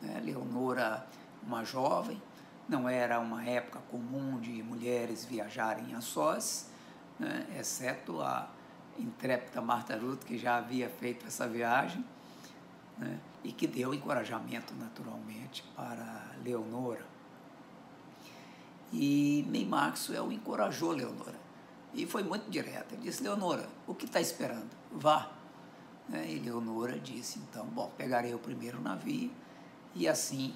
né? 0.00 0.20
Leonora, 0.24 1.06
uma 1.46 1.62
jovem, 1.62 2.20
não 2.66 2.88
era 2.88 3.20
uma 3.20 3.44
época 3.44 3.80
comum 3.90 4.40
de 4.40 4.62
mulheres 4.62 5.26
viajarem 5.26 5.94
a 5.94 6.00
sós, 6.00 6.70
né? 7.18 7.46
exceto 7.58 8.22
a 8.22 8.48
intrépida 8.98 9.60
Marta 9.60 9.96
Ruth, 9.96 10.24
que 10.24 10.38
já 10.38 10.56
havia 10.56 10.88
feito 10.88 11.26
essa 11.26 11.46
viagem, 11.48 12.04
né? 12.98 13.18
e 13.42 13.52
que 13.52 13.66
deu 13.66 13.92
encorajamento 13.92 14.72
naturalmente 14.74 15.64
para 15.76 16.30
Leonora. 16.42 17.04
E 18.92 19.44
May 19.50 19.64
Maxwell 19.64 20.30
encorajou 20.32 20.92
Leonora. 20.92 21.42
E 21.92 22.06
foi 22.06 22.22
muito 22.22 22.48
direto. 22.50 22.94
Ele 22.94 23.02
disse, 23.02 23.22
Leonora, 23.22 23.68
o 23.86 23.94
que 23.94 24.06
está 24.06 24.20
esperando? 24.20 24.70
Vá. 24.90 25.30
Né? 26.08 26.32
E 26.32 26.38
Leonora 26.38 26.98
disse, 26.98 27.38
então, 27.38 27.66
bom, 27.66 27.92
pegarei 27.96 28.34
o 28.34 28.38
primeiro 28.38 28.80
navio. 28.80 29.30
E 29.94 30.08
assim, 30.08 30.54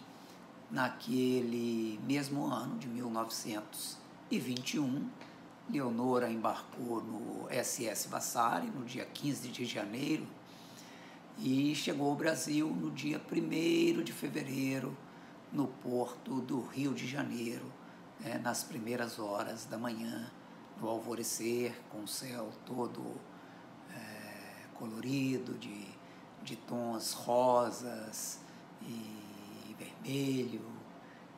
naquele 0.70 2.00
mesmo 2.04 2.46
ano 2.46 2.78
de 2.78 2.88
1921, 2.88 5.08
Leonora 5.70 6.30
embarcou 6.30 7.02
no 7.02 7.46
SS 7.50 8.08
Vassari 8.08 8.68
no 8.68 8.86
dia 8.86 9.04
15 9.04 9.48
de 9.48 9.66
janeiro 9.66 10.26
e 11.36 11.74
chegou 11.74 12.08
ao 12.08 12.16
Brasil 12.16 12.68
no 12.68 12.90
dia 12.90 13.20
1 13.30 14.02
de 14.02 14.12
fevereiro, 14.12 14.96
no 15.52 15.68
porto 15.68 16.40
do 16.40 16.60
Rio 16.62 16.94
de 16.94 17.06
Janeiro, 17.06 17.70
é, 18.24 18.38
nas 18.38 18.64
primeiras 18.64 19.18
horas 19.18 19.66
da 19.66 19.76
manhã, 19.78 20.30
no 20.80 20.88
alvorecer, 20.88 21.78
com 21.90 22.02
o 22.02 22.08
céu 22.08 22.50
todo 22.64 23.02
é, 23.94 24.66
colorido, 24.74 25.54
de, 25.54 25.86
de 26.42 26.56
tons 26.56 27.12
rosas 27.12 28.40
e 28.82 29.76
vermelho, 29.78 30.64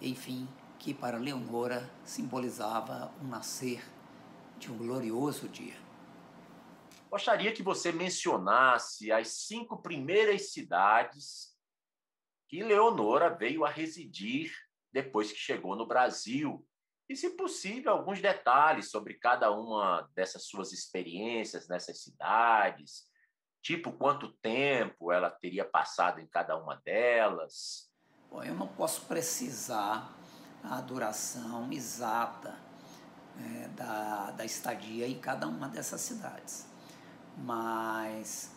enfim, 0.01 0.49
que 0.79 0.95
para 0.95 1.19
Leonora 1.19 1.91
simbolizava 2.05 3.13
o 3.21 3.27
nascer 3.27 3.83
de 4.61 4.71
um 4.71 4.77
glorioso 4.77 5.49
dia. 5.49 5.77
Gostaria 7.11 7.53
que 7.53 7.63
você 7.63 7.91
mencionasse 7.91 9.11
as 9.11 9.29
cinco 9.29 9.83
primeiras 9.83 10.53
cidades 10.53 11.57
que 12.49 12.63
Leonora 12.63 13.31
veio 13.31 13.65
a 13.65 13.71
residir 13.71 14.53
depois 14.93 15.33
que 15.33 15.39
chegou 15.39 15.75
no 15.75 15.87
Brasil 15.87 16.65
e, 17.09 17.17
se 17.17 17.31
possível, 17.31 17.93
alguns 17.93 18.21
detalhes 18.21 18.91
sobre 18.91 19.15
cada 19.15 19.51
uma 19.51 20.09
dessas 20.15 20.45
suas 20.45 20.73
experiências 20.73 21.67
nessas 21.67 22.03
cidades, 22.03 23.09
tipo 23.63 23.93
quanto 23.93 24.33
tempo 24.35 25.11
ela 25.11 25.31
teria 25.31 25.65
passado 25.65 26.21
em 26.21 26.27
cada 26.29 26.57
uma 26.57 26.77
delas. 26.77 27.91
Bom, 28.29 28.45
eu 28.45 28.55
não 28.55 28.69
posso 28.69 29.07
precisar 29.07 30.17
a 30.63 30.81
duração 30.81 31.73
exata 31.73 32.70
é, 33.41 33.69
da, 33.69 34.31
da 34.33 34.45
estadia 34.45 35.09
em 35.09 35.19
cada 35.19 35.47
uma 35.47 35.69
dessas 35.69 36.01
cidades, 36.01 36.67
mas 37.39 38.51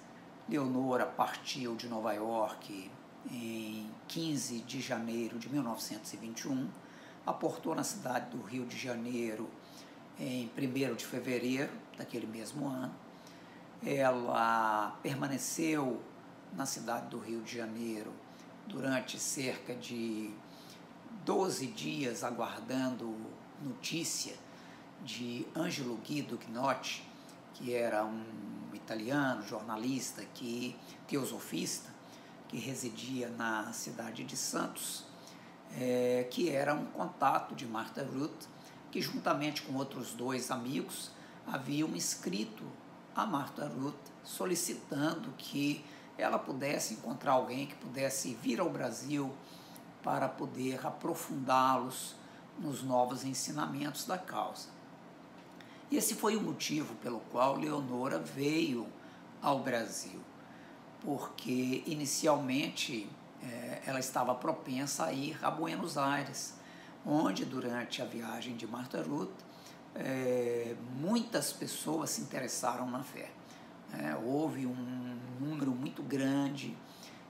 Leonora 0.48 1.06
partiu 1.06 1.76
de 1.76 1.88
Nova 1.88 2.14
York 2.14 2.92
em 3.32 3.90
15 4.08 4.60
de 4.60 4.82
janeiro 4.82 5.40
de 5.40 5.50
1921 5.50 6.70
aportou 7.26 7.74
na 7.74 7.84
cidade 7.84 8.36
do 8.36 8.44
Rio 8.44 8.66
de 8.66 8.78
Janeiro 8.78 9.50
em 10.20 10.52
1 10.58 10.96
de 10.96 11.06
fevereiro 11.06 11.72
daquele 11.98 12.28
mesmo 12.28 12.68
ano. 12.68 12.94
Ela 13.86 14.98
permaneceu 15.02 16.02
na 16.54 16.66
cidade 16.66 17.08
do 17.08 17.20
Rio 17.20 17.42
de 17.42 17.58
Janeiro 17.58 18.14
durante 18.68 19.20
cerca 19.20 19.74
de 19.74 20.34
12 21.26 21.68
dias 21.68 22.24
aguardando 22.24 23.16
notícia 23.62 24.36
de 25.04 25.46
Angelo 25.56 25.98
Guido 25.98 26.38
Gnotti, 26.38 27.08
que 27.54 27.74
era 27.74 28.04
um 28.06 28.24
italiano, 28.74 29.46
jornalista, 29.46 30.24
que 30.34 30.76
teosofista, 31.08 31.90
que 32.48 32.58
residia 32.58 33.30
na 33.30 33.72
cidade 33.74 34.24
de 34.24 34.38
Santos 34.38 35.06
é, 35.78 36.28
que 36.30 36.50
era 36.50 36.74
um 36.74 36.86
contato 36.86 37.56
de 37.56 37.66
Martha 37.66 38.04
Ruth, 38.04 38.46
que 38.92 39.02
juntamente 39.02 39.64
com 39.64 39.74
outros 39.76 40.14
dois 40.14 40.52
amigos 40.52 41.12
haviam 41.48 41.96
escrito 41.96 42.64
a 43.16 43.26
Martha 43.26 43.68
Ruth 43.68 43.96
solicitando 44.24 45.34
que 45.38 45.84
ela 46.18 46.38
pudesse 46.38 46.94
encontrar 46.94 47.34
alguém 47.34 47.68
que 47.68 47.76
pudesse 47.76 48.34
vir 48.36 48.60
ao 48.60 48.70
Brasil 48.70 49.34
para 50.04 50.30
poder 50.30 50.86
aprofundá-los 50.86 52.16
nos 52.60 52.84
novos 52.84 53.26
ensinamentos 53.26 54.06
da 54.06 54.18
causa. 54.18 54.70
E 55.94 55.98
esse 55.98 56.15
foi 56.15 56.36
o 56.36 56.41
motivo 56.41 56.95
pelo 56.95 57.20
qual 57.32 57.56
Leonora 57.56 58.18
veio 58.18 58.88
ao 59.40 59.60
Brasil, 59.60 60.20
porque 61.02 61.84
inicialmente 61.86 63.07
é, 63.44 63.84
ela 63.86 63.99
estava 63.99 64.34
propensa 64.34 65.06
a 65.06 65.14
ir 65.14 65.38
a 65.45 65.52
Buenos 65.52 65.95
Aires, 65.95 66.56
onde 67.06 67.45
durante 67.45 68.02
a 68.02 68.06
viagem 68.06 68.56
de 68.56 68.65
Martha 68.65 69.03
Ruth 69.03 69.40
é, 69.94 70.76
muitas 70.95 71.53
pessoas 71.53 72.10
se 72.10 72.22
interessaram 72.22 72.90
na 72.90 73.03
fé. 73.03 73.30
É, 73.94 74.15
houve 74.15 74.65
um 74.65 75.20
número 75.40 75.70
muito 75.70 76.02
grande 76.02 76.76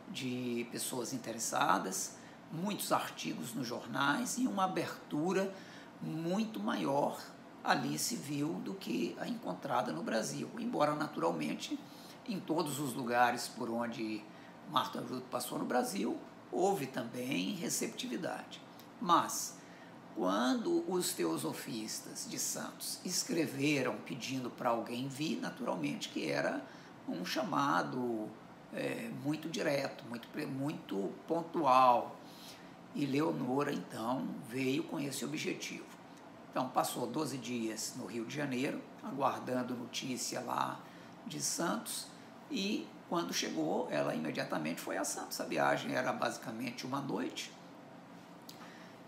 de 0.08 0.66
pessoas 0.72 1.12
interessadas, 1.12 2.16
muitos 2.50 2.94
artigos 2.94 3.54
nos 3.54 3.68
jornais 3.68 4.38
e 4.38 4.48
uma 4.48 4.64
abertura 4.64 5.54
muito 6.02 6.62
maior 6.62 7.20
ali 7.64 7.98
se 7.98 8.16
viu 8.16 8.50
do 8.56 8.74
que 8.74 9.16
a 9.20 9.28
encontrada 9.28 9.92
no 9.92 10.04
Brasil, 10.04 10.50
embora 10.60 10.94
naturalmente 10.96 11.80
em 12.28 12.40
todos 12.40 12.80
os 12.80 12.94
lugares 12.94 13.48
por 13.48 13.70
onde 13.70 14.24
Marta 14.70 15.00
Ruth 15.00 15.24
passou 15.32 15.58
no 15.58 15.66
Brasil, 15.66 16.18
houve 16.52 16.88
também 16.88 17.56
receptividade. 17.56 18.62
Mas, 19.02 19.58
quando 20.16 20.84
os 20.92 21.14
teosofistas 21.14 22.28
de 22.30 22.38
Santos 22.38 23.00
escreveram 23.04 23.96
pedindo 24.06 24.50
para 24.50 24.70
alguém 24.70 25.08
vir, 25.08 25.40
naturalmente 25.40 26.10
que 26.10 26.30
era 26.30 26.62
um 27.08 27.26
chamado 27.26 28.30
é, 28.74 29.10
muito 29.24 29.50
direto, 29.50 30.04
muito, 30.06 30.28
muito 30.48 31.12
pontual. 31.28 32.16
E 32.96 33.06
Leonora, 33.06 33.74
então, 33.74 34.28
veio 34.48 34.84
com 34.84 35.00
esse 35.00 35.26
objetivo. 35.26 35.93
Então, 36.54 36.70
passou 36.70 37.08
12 37.08 37.40
dias 37.40 37.96
no 37.98 38.06
Rio 38.06 38.26
de 38.26 38.36
Janeiro, 38.36 38.80
aguardando 39.02 39.74
notícia 39.76 40.40
lá 40.40 40.80
de 41.26 41.42
Santos, 41.42 42.06
e 42.52 42.88
quando 43.10 43.34
chegou, 43.34 43.88
ela 43.90 44.14
imediatamente 44.14 44.80
foi 44.80 44.96
a 44.96 45.04
Santos. 45.04 45.42
A 45.42 45.46
viagem 45.46 45.96
era 45.96 46.14
basicamente 46.14 46.86
uma 46.86 47.02
noite. 47.02 47.52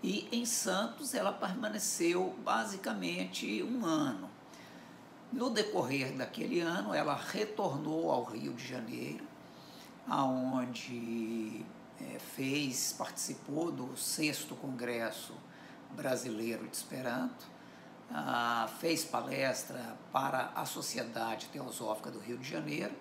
E 0.02 0.28
em 0.32 0.44
Santos 0.44 1.14
ela 1.14 1.32
permaneceu 1.32 2.36
basicamente 2.44 3.62
um 3.62 3.86
ano. 3.86 4.28
No 5.32 5.52
decorrer 5.52 6.18
daquele 6.18 6.62
ano, 6.62 6.96
ela 6.96 7.14
retornou 7.14 8.10
ao 8.10 8.24
Rio 8.24 8.56
de 8.56 8.68
Janeiro, 8.68 9.24
aonde 10.08 11.64
é, 12.02 12.18
fez, 12.18 12.96
participou 12.98 13.72
do 13.72 13.96
sexto 13.96 14.56
Congresso 14.56 15.45
Brasileiro 15.96 16.68
de 16.68 16.76
Esperanto, 16.76 17.46
ah, 18.12 18.70
fez 18.80 19.04
palestra 19.04 19.98
para 20.12 20.52
a 20.56 20.66
Sociedade 20.66 21.48
Teosófica 21.48 22.12
do 22.12 22.20
Rio 22.20 22.38
de 22.38 22.48
Janeiro 22.48 22.94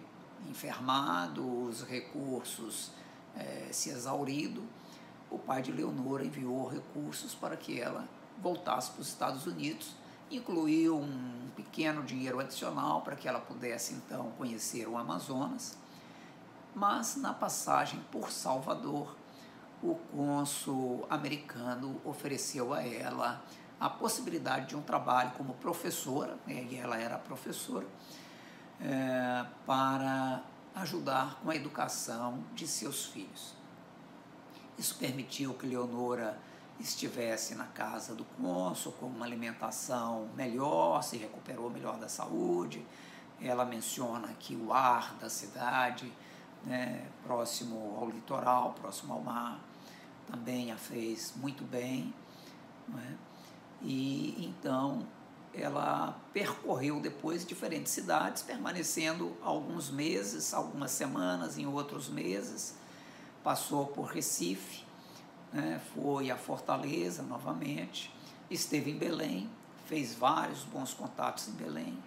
enfermado, 0.50 1.66
os 1.66 1.84
recursos 1.84 2.92
eh, 3.36 3.70
se 3.72 3.90
exaurido, 3.90 4.64
o 5.32 5.40
pai 5.40 5.62
de 5.62 5.72
Leonor 5.72 6.22
enviou 6.22 6.68
recursos 6.68 7.34
para 7.34 7.58
que 7.58 7.80
ela 7.80 8.08
voltasse 8.42 8.92
para 8.92 9.02
os 9.02 9.08
Estados 9.08 9.48
Unidos 9.48 9.96
incluiu 10.32 10.98
um 10.98 11.50
pequeno 11.56 12.04
dinheiro 12.04 12.40
adicional 12.40 13.02
para 13.02 13.16
que 13.16 13.28
ela 13.28 13.40
pudesse 13.40 13.94
então 13.94 14.32
conhecer 14.38 14.88
o 14.88 14.98
Amazonas, 14.98 15.78
mas 16.74 17.18
na 17.18 17.34
passagem 17.34 18.00
por 18.12 18.32
Salvador, 18.32 19.16
o 19.84 19.96
cônsul 19.96 21.06
americano 21.10 22.00
ofereceu 22.06 22.74
a 22.74 22.84
ela 22.84 23.44
a 23.80 23.90
possibilidade 23.90 24.68
de 24.68 24.76
um 24.76 24.82
trabalho 24.82 25.32
como 25.32 25.56
professora, 25.56 26.38
né, 26.46 26.68
e 26.70 26.78
ela 26.78 26.98
era 26.98 27.18
professora, 27.18 27.88
é, 28.80 29.46
para 29.66 30.44
ajudar 30.76 31.40
com 31.42 31.50
a 31.50 31.56
educação 31.56 32.44
de 32.54 32.68
seus 32.68 33.06
filhos. 33.06 33.61
Isso 34.82 34.96
permitiu 34.96 35.54
que 35.54 35.68
Leonora 35.68 36.40
estivesse 36.80 37.54
na 37.54 37.68
casa 37.68 38.16
do 38.16 38.26
cônsul 38.42 38.92
com 38.94 39.06
uma 39.06 39.28
alimentação 39.28 40.28
melhor, 40.36 41.04
se 41.04 41.18
recuperou 41.18 41.70
melhor 41.70 42.00
da 42.00 42.10
saúde. 42.10 42.84
Ela 43.40 43.64
menciona 43.64 44.30
que 44.40 44.56
o 44.56 44.74
ar 44.74 45.14
da 45.20 45.30
cidade, 45.30 46.12
né, 46.66 47.06
próximo 47.24 47.96
ao 47.96 48.10
litoral, 48.10 48.74
próximo 48.74 49.14
ao 49.14 49.22
mar, 49.22 49.60
também 50.26 50.72
a 50.72 50.78
fez 50.78 51.32
muito 51.36 51.64
bem. 51.64 52.12
É? 52.98 53.14
E 53.84 54.44
então 54.44 55.06
ela 55.54 56.20
percorreu 56.34 57.00
depois 57.00 57.46
diferentes 57.46 57.92
cidades, 57.92 58.42
permanecendo 58.42 59.38
alguns 59.44 59.92
meses, 59.92 60.56
algumas 60.56 60.90
semanas, 60.90 61.60
em 61.60 61.68
outros 61.68 62.10
meses. 62.10 62.81
Passou 63.44 63.88
por 63.88 64.06
Recife, 64.06 64.84
né, 65.52 65.82
foi 65.94 66.30
a 66.30 66.38
Fortaleza 66.38 67.24
novamente, 67.24 68.14
esteve 68.50 68.92
em 68.92 68.98
Belém, 68.98 69.50
fez 69.88 70.14
vários 70.14 70.64
bons 70.64 70.94
contatos 70.94 71.48
em 71.48 71.54
Belém. 71.54 71.98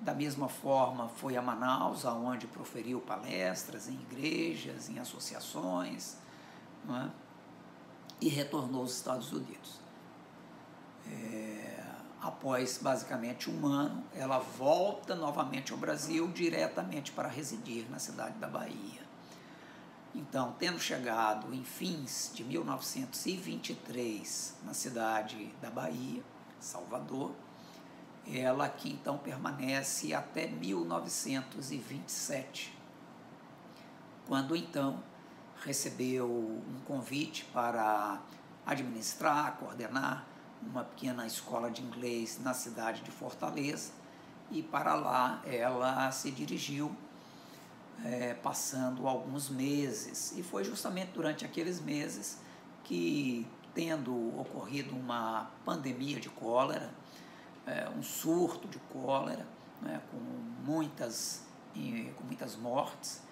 Da 0.00 0.14
mesma 0.14 0.48
forma, 0.48 1.08
foi 1.08 1.36
a 1.36 1.42
Manaus, 1.42 2.06
aonde 2.06 2.46
proferiu 2.46 3.00
palestras 3.00 3.88
em 3.88 3.94
igrejas, 3.94 4.88
em 4.88 4.98
associações, 4.98 6.16
é? 6.88 7.10
e 8.20 8.28
retornou 8.28 8.82
aos 8.82 8.94
Estados 8.94 9.32
Unidos. 9.32 9.80
É, 11.06 11.84
após 12.20 12.78
basicamente 12.78 13.50
um 13.50 13.66
ano, 13.66 14.02
ela 14.14 14.38
volta 14.38 15.14
novamente 15.14 15.72
ao 15.72 15.78
Brasil, 15.78 16.28
diretamente 16.28 17.12
para 17.12 17.28
residir 17.28 17.90
na 17.90 17.98
cidade 17.98 18.38
da 18.38 18.48
Bahia. 18.48 19.09
Então, 20.14 20.54
tendo 20.58 20.78
chegado 20.80 21.54
em 21.54 21.62
fins 21.62 22.32
de 22.34 22.42
1923 22.42 24.56
na 24.64 24.74
cidade 24.74 25.54
da 25.62 25.70
Bahia, 25.70 26.20
Salvador, 26.58 27.32
ela 28.26 28.64
aqui 28.64 28.90
então 28.90 29.16
permanece 29.18 30.12
até 30.12 30.48
1927, 30.48 32.76
quando 34.26 34.56
então 34.56 35.00
recebeu 35.64 36.28
um 36.28 36.80
convite 36.86 37.44
para 37.52 38.20
administrar, 38.66 39.56
coordenar 39.58 40.26
uma 40.62 40.84
pequena 40.84 41.26
escola 41.26 41.70
de 41.70 41.82
inglês 41.82 42.38
na 42.42 42.52
cidade 42.52 43.00
de 43.02 43.12
Fortaleza, 43.12 43.92
e 44.50 44.62
para 44.62 44.94
lá 44.94 45.40
ela 45.44 46.10
se 46.10 46.30
dirigiu 46.30 46.94
é, 48.04 48.34
passando 48.34 49.06
alguns 49.06 49.48
meses. 49.48 50.32
E 50.36 50.42
foi 50.42 50.64
justamente 50.64 51.12
durante 51.12 51.44
aqueles 51.44 51.80
meses 51.80 52.38
que, 52.84 53.46
tendo 53.74 54.38
ocorrido 54.38 54.94
uma 54.94 55.50
pandemia 55.64 56.18
de 56.18 56.28
cólera, 56.28 56.92
é, 57.66 57.88
um 57.90 58.02
surto 58.02 58.66
de 58.68 58.78
cólera, 58.78 59.46
né, 59.80 60.00
com, 60.10 60.18
muitas, 60.64 61.44
com 62.16 62.24
muitas 62.24 62.56
mortes, 62.56 63.22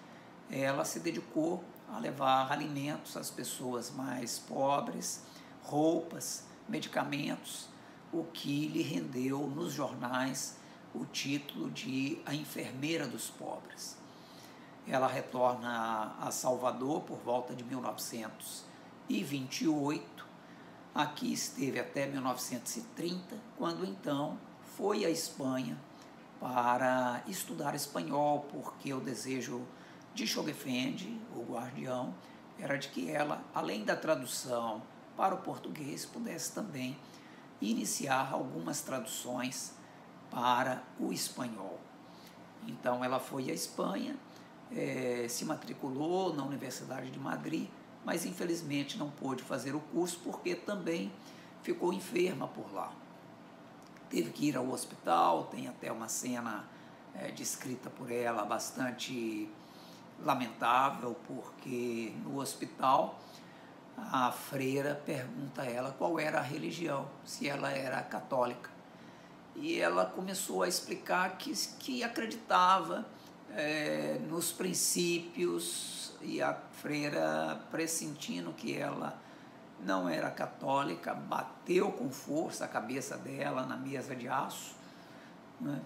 ela 0.51 0.85
se 0.85 1.01
dedicou 1.01 1.63
a 1.89 1.99
levar 1.99 2.51
alimentos 2.51 3.17
às 3.17 3.31
pessoas 3.31 3.91
mais 3.91 4.39
pobres, 4.39 5.23
roupas, 5.63 6.45
medicamentos, 6.69 7.69
o 8.13 8.25
que 8.25 8.69
lhe 8.69 8.83
rendeu 8.83 9.47
nos 9.47 9.73
jornais 9.73 10.57
o 10.95 11.05
título 11.05 11.71
de 11.71 12.21
a 12.25 12.35
enfermeira 12.35 13.07
dos 13.07 13.29
pobres. 13.29 13.98
Ela 14.91 15.07
retorna 15.07 16.17
a 16.19 16.31
Salvador 16.31 17.03
por 17.03 17.19
volta 17.19 17.55
de 17.55 17.63
1928. 17.63 20.27
Aqui 20.95 21.31
esteve 21.31 21.79
até 21.79 22.07
1930, 22.07 23.37
quando 23.59 23.85
então 23.85 24.39
foi 24.77 25.05
à 25.05 25.11
Espanha 25.11 25.79
para 26.41 27.23
estudar 27.27 27.75
espanhol, 27.75 28.47
porque 28.51 28.95
o 28.95 29.01
desejo 29.01 29.61
de 30.15 30.27
Choguefendi, 30.27 31.21
o 31.37 31.43
guardião, 31.43 32.15
era 32.59 32.79
de 32.79 32.89
que 32.89 33.11
ela, 33.11 33.45
além 33.55 33.85
da 33.85 33.95
tradução 33.95 34.81
para 35.17 35.35
o 35.35 35.39
português, 35.39 36.07
pudesse 36.07 36.53
também 36.53 36.97
iniciar 37.61 38.33
algumas 38.33 38.81
traduções 38.81 39.75
para 40.31 40.83
o 40.99 41.13
espanhol. 41.13 41.79
Então 42.67 43.05
ela 43.05 43.21
foi 43.21 43.51
à 43.51 43.55
Espanha 43.55 44.17
é, 44.75 45.27
se 45.29 45.45
matriculou 45.45 46.35
na 46.35 46.45
Universidade 46.45 47.11
de 47.11 47.19
Madrid, 47.19 47.69
mas 48.05 48.25
infelizmente 48.25 48.99
não 48.99 49.11
pôde 49.11 49.43
fazer 49.43 49.75
o 49.75 49.81
curso 49.81 50.21
porque 50.25 50.55
também 50.55 51.13
ficou 51.63 51.93
enferma 51.93 52.49
por 52.49 52.73
lá. 52.73 52.93
Teve 54.09 54.31
que 54.31 54.49
ir 54.49 54.57
ao 54.57 54.69
hospital, 54.71 55.45
tem 55.45 55.69
até 55.69 55.93
uma 55.93 56.09
cena 56.09 56.65
é, 57.15 57.31
descrita 57.31 57.91
por 57.91 58.11
ela 58.11 58.45
bastante 58.45 59.49
lamentável, 60.21 61.17
porque 61.27 62.13
no 62.25 62.41
hospital 62.41 63.19
a 63.97 64.31
freira 64.31 64.95
pergunta 64.95 65.63
a 65.63 65.67
ela 65.67 65.91
qual 65.93 66.19
era 66.19 66.39
a 66.39 66.43
religião, 66.43 67.09
se 67.25 67.49
ela 67.49 67.71
era 67.71 68.01
católica. 68.03 68.71
E 69.57 69.79
ela 69.79 70.07
começou 70.07 70.63
a 70.63 70.69
explicar 70.69 71.37
que, 71.37 71.53
que 71.79 72.05
acreditava 72.05 73.05
é, 73.55 74.19
nos 74.29 74.53
princípios 74.53 76.13
e 76.21 76.43
a 76.43 76.55
freira, 76.55 77.61
pressentindo 77.71 78.53
que 78.53 78.77
ela 78.77 79.19
não 79.81 80.09
era 80.09 80.31
católica, 80.31 81.15
bateu 81.15 81.93
com 81.93 82.11
força 82.11 82.65
a 82.65 82.69
cabeça 82.69 83.17
dela 83.17 83.65
na 83.65 83.77
mesa 83.77 84.15
de 84.15 84.29
aço, 84.29 84.75
né, 85.61 85.81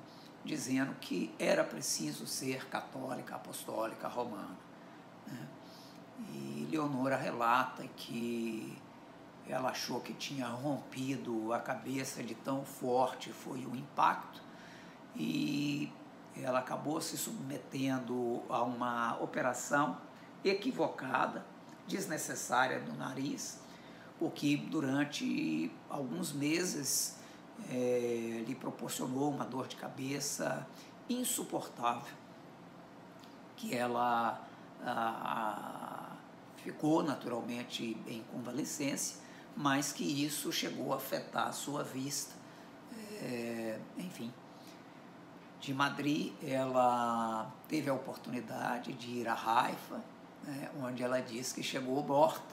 dizendo 0.45 0.95
que 1.01 1.35
era 1.39 1.63
preciso 1.63 2.27
ser 2.27 2.67
católica, 2.69 3.37
apostólica, 3.37 4.09
romana. 4.09 4.57
Né. 5.27 5.47
E 6.33 6.69
Leonora 6.71 7.17
relata 7.17 7.87
que 7.97 8.79
ela 9.47 9.71
achou 9.71 10.01
que 10.01 10.15
tinha 10.15 10.47
rompido 10.47 11.53
a 11.53 11.59
cabeça 11.59 12.23
de 12.23 12.35
tão 12.35 12.65
forte 12.65 13.33
foi 13.33 13.67
o 13.67 13.75
impacto 13.75 14.41
e 15.17 15.93
ela 16.37 16.61
acabou 16.61 17.01
se 17.01 17.17
submetendo 17.17 18.43
a 18.49 18.63
uma 18.63 19.19
operação 19.21 19.99
equivocada, 20.45 21.45
desnecessária 21.87 22.81
do 22.81 22.95
nariz, 22.95 23.61
o 24.21 24.31
que 24.31 24.57
durante 24.57 25.71
alguns 25.91 26.33
meses 26.33 27.19
é, 27.69 28.45
lhe 28.47 28.55
proporcionou 28.55 29.31
uma 29.31 29.45
dor 29.45 29.67
de 29.67 29.77
cabeça 29.77 30.67
insuportável, 31.09 32.15
que 33.57 33.75
ela 33.75 34.41
ah, 34.85 36.17
ficou 36.57 37.03
naturalmente 37.03 37.97
em 38.07 38.23
convalescência, 38.25 39.21
mas 39.57 39.93
que 39.93 40.25
isso 40.25 40.51
chegou 40.51 40.93
a 40.93 40.97
afetar 40.97 41.49
a 41.49 41.53
sua 41.53 41.83
vista. 41.83 42.35
É, 43.21 43.79
enfim, 43.99 44.33
de 45.63 45.73
Madrid, 45.73 46.33
ela 46.43 47.49
teve 47.69 47.89
a 47.89 47.95
oportunidade 47.95 48.93
de 48.95 49.21
ir 49.21 49.29
a 49.29 49.35
Haifa, 49.35 50.01
né, 50.43 50.69
onde 50.83 51.05
ela 51.05 51.23
diz 51.23 51.53
que 51.53 51.63
chegou 51.63 52.03
morta, 52.03 52.53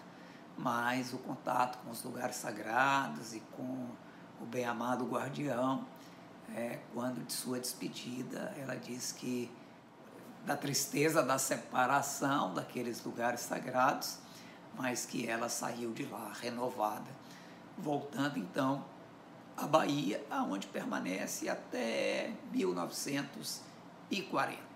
mas 0.56 1.12
o 1.12 1.18
contato 1.18 1.80
com 1.80 1.90
os 1.90 2.04
lugares 2.04 2.36
sagrados 2.36 3.34
e 3.34 3.40
com 3.58 3.88
o 4.40 4.46
bem-amado 4.46 5.06
guardião, 5.06 5.88
é, 6.56 6.80
quando 6.94 7.26
de 7.26 7.34
sua 7.34 7.60
despedida, 7.60 8.54
ela 8.56 8.76
diz 8.76 9.12
que 9.12 9.52
da 10.46 10.56
tristeza 10.56 11.24
da 11.24 11.40
separação 11.40 12.54
daqueles 12.54 13.04
lugares 13.04 13.40
sagrados, 13.40 14.20
mas 14.78 15.08
que 15.08 15.28
ela 15.28 15.50
saiu 15.50 15.94
de 15.94 16.06
lá 16.06 16.32
renovada, 16.40 17.10
voltando 17.76 18.38
então 18.38 18.86
à 19.62 19.68
Bahia, 19.68 20.26
aonde 20.30 20.68
permanece 20.68 21.50
até 21.50 22.34
1940. 22.52 24.70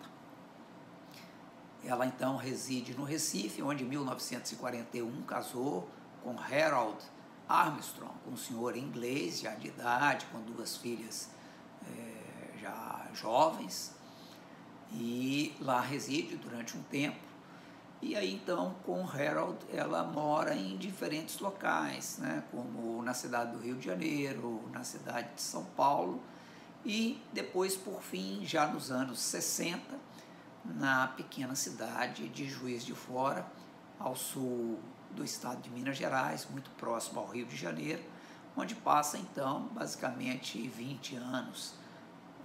Ela 1.85 2.05
então 2.05 2.37
reside 2.37 2.93
no 2.93 3.03
Recife, 3.03 3.61
onde 3.61 3.83
em 3.83 3.87
1941 3.87 5.21
casou 5.23 5.89
com 6.21 6.39
Harold 6.39 6.97
Armstrong, 7.47 8.13
um 8.27 8.37
senhor 8.37 8.77
inglês 8.77 9.41
já 9.41 9.53
de 9.55 9.67
idade, 9.67 10.25
com 10.27 10.39
duas 10.41 10.77
filhas 10.77 11.29
é, 11.85 12.57
já 12.59 13.09
jovens, 13.13 13.93
e 14.91 15.53
lá 15.59 15.81
reside 15.81 16.37
durante 16.37 16.77
um 16.77 16.83
tempo. 16.83 17.32
E 18.05 18.17
aí 18.17 18.33
então 18.33 18.75
com 18.85 19.07
Harold 19.07 19.57
ela 19.71 20.03
mora 20.03 20.53
em 20.53 20.75
diferentes 20.75 21.39
locais, 21.39 22.17
né, 22.17 22.43
como 22.51 23.01
na 23.01 23.13
cidade 23.13 23.53
do 23.53 23.59
Rio 23.59 23.77
de 23.77 23.85
Janeiro, 23.85 24.61
na 24.73 24.83
cidade 24.83 25.29
de 25.33 25.41
São 25.41 25.63
Paulo 25.63 26.21
e 26.85 27.21
depois 27.31 27.77
por 27.77 28.01
fim, 28.01 28.45
já 28.45 28.67
nos 28.67 28.91
anos 28.91 29.19
60, 29.19 29.81
na 30.65 31.07
pequena 31.07 31.55
cidade 31.55 32.27
de 32.27 32.45
Juiz 32.45 32.85
de 32.85 32.93
Fora, 32.93 33.47
ao 33.97 34.17
sul 34.17 34.79
do 35.11 35.23
estado 35.23 35.61
de 35.61 35.69
Minas 35.69 35.95
Gerais, 35.95 36.45
muito 36.51 36.71
próximo 36.71 37.21
ao 37.21 37.27
Rio 37.27 37.45
de 37.45 37.55
Janeiro, 37.55 38.03
onde 38.57 38.75
passa 38.75 39.17
então 39.17 39.69
basicamente 39.71 40.67
20 40.67 41.15
anos. 41.15 41.73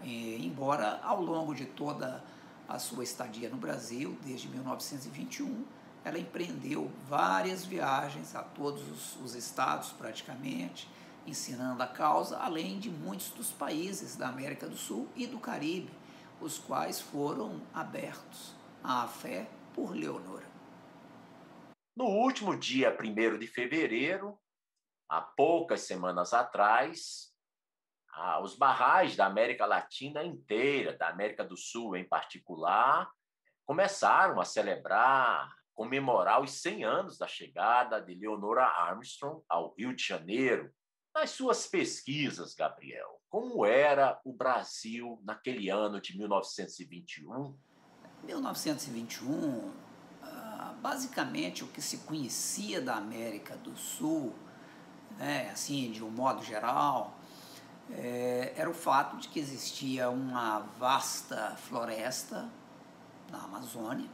E, 0.05 0.47
embora 0.47 1.01
ao 1.02 1.20
longo 1.20 1.52
de 1.52 1.66
toda 1.66 2.06
a 2.16 2.38
sua 2.76 3.04
estadia 3.04 3.48
no 3.48 3.56
Brasil, 3.56 4.18
desde 4.24 4.48
1921, 4.48 5.64
ela 6.04 6.18
empreendeu 6.18 6.90
várias 7.06 7.64
viagens 7.64 8.34
a 8.34 8.42
todos 8.42 8.82
os, 8.90 9.16
os 9.22 9.34
estados 9.34 9.90
praticamente, 9.92 10.90
ensinando 11.24 11.82
a 11.82 11.86
causa, 11.86 12.38
além 12.38 12.78
de 12.78 12.90
muitos 12.90 13.30
dos 13.30 13.52
países 13.52 14.16
da 14.16 14.28
América 14.28 14.68
do 14.68 14.76
Sul 14.76 15.08
e 15.14 15.26
do 15.26 15.38
Caribe, 15.38 15.90
os 16.40 16.58
quais 16.58 17.00
foram 17.00 17.60
abertos 17.72 18.54
à 18.82 19.06
fé 19.06 19.48
por 19.74 19.94
Leonora. 19.94 20.46
No 21.96 22.06
último 22.06 22.56
dia 22.56 22.96
1 22.98 23.38
de 23.38 23.46
fevereiro, 23.46 24.38
há 25.08 25.20
poucas 25.20 25.82
semanas 25.82 26.32
atrás, 26.32 27.32
os 28.42 28.54
barrais 28.56 29.16
da 29.16 29.26
América 29.26 29.64
Latina 29.66 30.24
inteira, 30.24 30.96
da 30.96 31.08
América 31.08 31.44
do 31.44 31.56
Sul 31.56 31.96
em 31.96 32.04
particular, 32.04 33.10
começaram 33.64 34.40
a 34.40 34.44
celebrar, 34.44 35.52
comemorar 35.74 36.42
os 36.42 36.52
100 36.60 36.84
anos 36.84 37.18
da 37.18 37.26
chegada 37.26 38.00
de 38.00 38.14
Leonora 38.14 38.64
Armstrong 38.64 39.42
ao 39.48 39.74
Rio 39.74 39.94
de 39.94 40.02
Janeiro. 40.02 40.72
Nas 41.14 41.30
suas 41.30 41.66
pesquisas, 41.66 42.54
Gabriel, 42.54 43.20
como 43.28 43.64
era 43.64 44.20
o 44.24 44.32
Brasil 44.32 45.20
naquele 45.24 45.68
ano 45.68 46.00
de 46.00 46.16
1921? 46.16 47.56
1921, 48.24 49.72
ah, 50.22 50.74
basicamente 50.80 51.62
o 51.62 51.68
que 51.68 51.80
se 51.80 51.98
conhecia 51.98 52.80
da 52.80 52.96
América 52.96 53.56
do 53.56 53.76
Sul, 53.76 54.34
né, 55.18 55.50
assim, 55.50 55.90
de 55.90 56.02
um 56.02 56.10
modo 56.10 56.42
geral, 56.42 57.17
é, 57.90 58.52
era 58.56 58.69
o 58.69 58.74
fato 58.74 59.16
de 59.16 59.28
que 59.28 59.39
existia 59.39 60.10
uma 60.10 60.60
vasta 60.78 61.56
floresta 61.56 62.48
na 63.31 63.44
Amazônia 63.44 64.09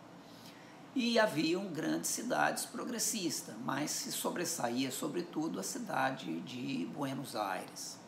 e 0.94 1.18
haviam 1.18 1.66
grandes 1.66 2.10
cidades 2.10 2.64
progressistas, 2.64 3.54
mas 3.64 3.90
se 3.90 4.12
sobressaía 4.12 4.92
sobretudo 4.92 5.58
a 5.58 5.62
cidade 5.62 6.40
de 6.40 6.86
Buenos 6.94 7.34
Aires. 7.34 7.98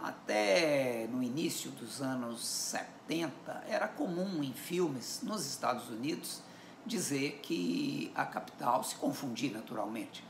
Até 0.00 1.08
no 1.10 1.20
início 1.22 1.72
dos 1.72 2.00
anos 2.00 2.46
70, 2.46 3.64
era 3.68 3.88
comum 3.88 4.44
em 4.44 4.52
filmes 4.52 5.20
nos 5.24 5.44
Estados 5.44 5.88
Unidos 5.88 6.40
dizer 6.86 7.40
que 7.42 8.12
a 8.14 8.24
capital 8.24 8.84
se 8.84 8.94
confundia 8.94 9.50
naturalmente 9.50 10.24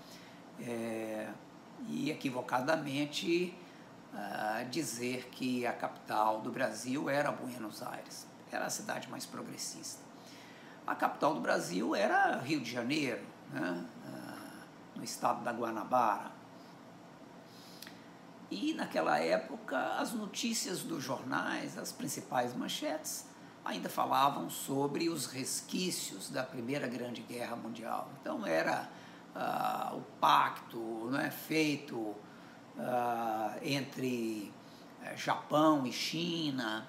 é, 0.58 1.28
e 1.86 2.10
equivocadamente 2.10 3.54
dizer 4.70 5.28
que 5.30 5.66
a 5.66 5.72
capital 5.72 6.40
do 6.40 6.50
Brasil 6.50 7.08
era 7.08 7.30
Buenos 7.30 7.82
Aires, 7.82 8.26
era 8.50 8.66
a 8.66 8.70
cidade 8.70 9.08
mais 9.08 9.26
progressista. 9.26 10.02
A 10.86 10.94
capital 10.94 11.34
do 11.34 11.40
Brasil 11.40 11.94
era 11.94 12.38
Rio 12.38 12.60
de 12.60 12.70
Janeiro, 12.70 13.22
né? 13.52 13.84
uh, 14.06 14.98
no 14.98 15.04
estado 15.04 15.44
da 15.44 15.52
Guanabara. 15.52 16.32
E 18.50 18.72
naquela 18.72 19.18
época 19.18 19.78
as 19.98 20.12
notícias 20.12 20.82
dos 20.82 21.04
jornais, 21.04 21.76
as 21.76 21.92
principais 21.92 22.54
manchetes, 22.54 23.26
ainda 23.64 23.90
falavam 23.90 24.48
sobre 24.48 25.10
os 25.10 25.26
resquícios 25.26 26.30
da 26.30 26.42
Primeira 26.42 26.88
Grande 26.88 27.20
Guerra 27.20 27.54
Mundial. 27.54 28.10
Então 28.20 28.46
era 28.46 28.88
uh, 29.36 29.96
o 29.96 30.00
pacto 30.18 31.10
né, 31.10 31.30
feito 31.30 32.16
uh, 32.78 33.58
entre 33.62 34.50
uh, 35.02 35.14
Japão 35.16 35.86
e 35.86 35.92
China. 35.92 36.88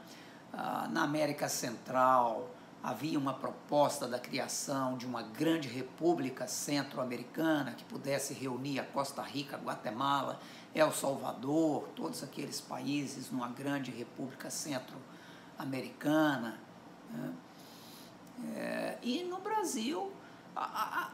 Uh, 0.53 0.87
na 0.91 1.03
América 1.03 1.49
Central 1.49 2.49
havia 2.81 3.19
uma 3.19 3.33
proposta 3.33 4.07
da 4.07 4.17
criação 4.17 4.97
de 4.97 5.05
uma 5.05 5.21
grande 5.21 5.67
república 5.67 6.47
centro-americana 6.47 7.73
que 7.73 7.83
pudesse 7.83 8.33
reunir 8.33 8.79
a 8.79 8.85
Costa 8.85 9.21
Rica, 9.21 9.57
Guatemala, 9.57 10.39
El 10.73 10.89
Salvador, 10.91 11.89
todos 11.95 12.23
aqueles 12.23 12.61
países 12.61 13.29
numa 13.31 13.49
grande 13.49 13.91
república 13.91 14.49
centro-americana. 14.49 16.57
Né? 17.11 17.33
É, 18.55 18.97
e 19.01 19.23
no 19.23 19.39
Brasil 19.39 20.13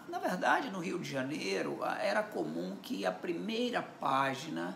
na 0.08 0.20
verdade, 0.20 0.70
no 0.70 0.80
Rio 0.80 1.00
de 1.00 1.10
Janeiro, 1.10 1.80
era 1.84 2.24
comum 2.24 2.76
que 2.82 3.06
a 3.06 3.12
primeira 3.12 3.82
página 3.82 4.76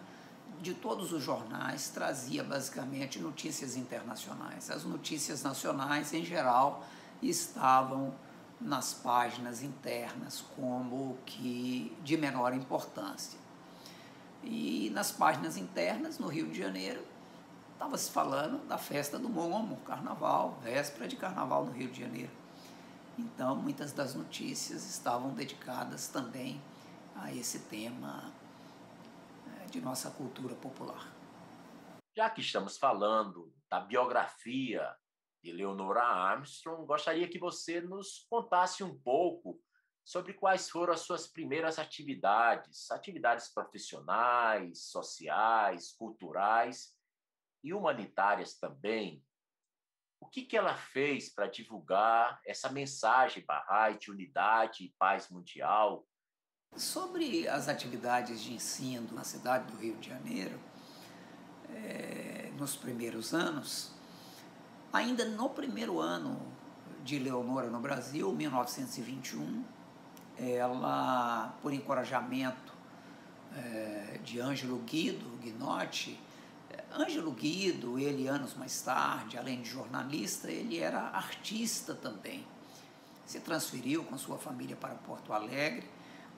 de 0.62 0.74
todos 0.74 1.14
os 1.14 1.24
jornais 1.24 1.90
trazia 1.90 2.44
basicamente 2.44 3.20
notícias 3.20 3.76
internacionais. 3.76 4.70
As 4.70 4.84
notícias 4.84 5.42
nacionais, 5.44 6.14
em 6.14 6.24
geral, 6.24 6.86
estavam 7.22 8.14
nas 8.60 8.94
páginas 8.94 9.64
internas 9.64 10.44
como 10.56 11.18
que 11.26 11.96
de 12.04 12.18
menor 12.18 12.54
importância. 12.54 13.40
E 14.44 14.90
nas 14.94 15.12
páginas 15.12 15.58
internas, 15.58 16.20
no 16.20 16.28
Rio 16.28 16.48
de 16.48 16.60
Janeiro, 16.60 17.02
estava 17.74 17.98
se 17.98 18.12
falando 18.12 18.66
da 18.68 18.78
festa 18.78 19.18
do 19.18 19.30
Momo, 19.30 19.78
carnaval, 19.86 20.60
véspera 20.62 21.08
de 21.08 21.16
carnaval 21.16 21.66
no 21.66 21.72
Rio 21.72 21.90
de 21.90 22.02
Janeiro. 22.02 22.39
Então, 23.20 23.54
muitas 23.54 23.92
das 23.92 24.16
notícias 24.16 24.90
estavam 24.90 25.34
dedicadas 25.34 26.08
também 26.08 26.62
a 27.14 27.34
esse 27.34 27.60
tema 27.68 28.32
é, 29.62 29.66
de 29.66 29.82
nossa 29.82 30.10
cultura 30.10 30.56
popular. 30.56 31.14
Já 32.16 32.30
que 32.30 32.40
estamos 32.40 32.78
falando 32.78 33.54
da 33.70 33.82
biografia 33.82 34.96
de 35.44 35.52
Leonora 35.52 36.02
Armstrong, 36.02 36.86
gostaria 36.86 37.28
que 37.28 37.38
você 37.38 37.82
nos 37.82 38.26
contasse 38.30 38.86
um 38.86 38.98
pouco 38.98 39.62
sobre 40.06 40.34
quais 40.34 40.70
foram 40.70 40.94
as 40.94 41.02
suas 41.02 41.28
primeiras 41.28 41.78
atividades, 41.78 42.90
atividades 42.90 43.54
profissionais, 43.54 44.86
sociais, 44.86 45.92
culturais 45.92 46.96
e 47.62 47.74
humanitárias 47.74 48.58
também. 48.58 49.22
O 50.20 50.28
que, 50.28 50.44
que 50.44 50.58
ela 50.58 50.76
fez 50.76 51.30
para 51.30 51.48
divulgar 51.48 52.40
essa 52.46 52.70
mensagem 52.70 53.46
Bahá'í 53.46 53.98
de 53.98 54.12
unidade 54.12 54.84
e 54.84 54.94
paz 54.98 55.30
mundial? 55.30 56.06
Sobre 56.76 57.48
as 57.48 57.68
atividades 57.68 58.42
de 58.42 58.54
ensino 58.54 59.12
na 59.14 59.24
cidade 59.24 59.72
do 59.72 59.78
Rio 59.78 59.96
de 59.98 60.10
Janeiro, 60.10 60.60
é, 61.70 62.52
nos 62.58 62.76
primeiros 62.76 63.34
anos, 63.34 63.92
ainda 64.92 65.26
no 65.26 65.50
primeiro 65.50 66.00
ano 66.00 66.40
de 67.04 67.18
Leonora 67.18 67.70
no 67.70 67.80
Brasil, 67.80 68.32
1921, 68.34 69.64
ela, 70.38 71.58
por 71.62 71.74
encorajamento 71.74 72.74
é, 73.56 74.20
de 74.24 74.40
Ângelo 74.40 74.78
Guido 74.80 75.38
Guinotti, 75.38 76.20
Ângelo 76.98 77.32
Guido, 77.32 78.00
ele 78.00 78.28
anos 78.28 78.56
mais 78.56 78.82
tarde, 78.82 79.38
além 79.38 79.62
de 79.62 79.70
jornalista, 79.70 80.50
ele 80.50 80.80
era 80.80 81.10
artista 81.10 81.94
também. 81.94 82.46
Se 83.26 83.40
transferiu 83.40 84.04
com 84.04 84.18
sua 84.18 84.38
família 84.38 84.76
para 84.76 84.96
Porto 84.96 85.32
Alegre, 85.32 85.88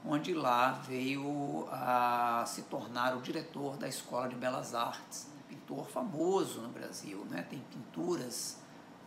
onde 0.06 0.34
lá 0.34 0.72
veio 0.72 1.68
a 1.72 2.44
se 2.46 2.64
tornar 2.64 3.16
o 3.16 3.22
diretor 3.22 3.78
da 3.78 3.88
Escola 3.88 4.28
de 4.28 4.36
Belas 4.36 4.76
Artes, 4.76 5.28
pintor 5.48 5.88
famoso 5.88 6.60
no 6.62 6.70
Brasil, 6.70 7.26
né? 7.30 7.44
tem 7.50 7.60
pinturas 7.72 8.58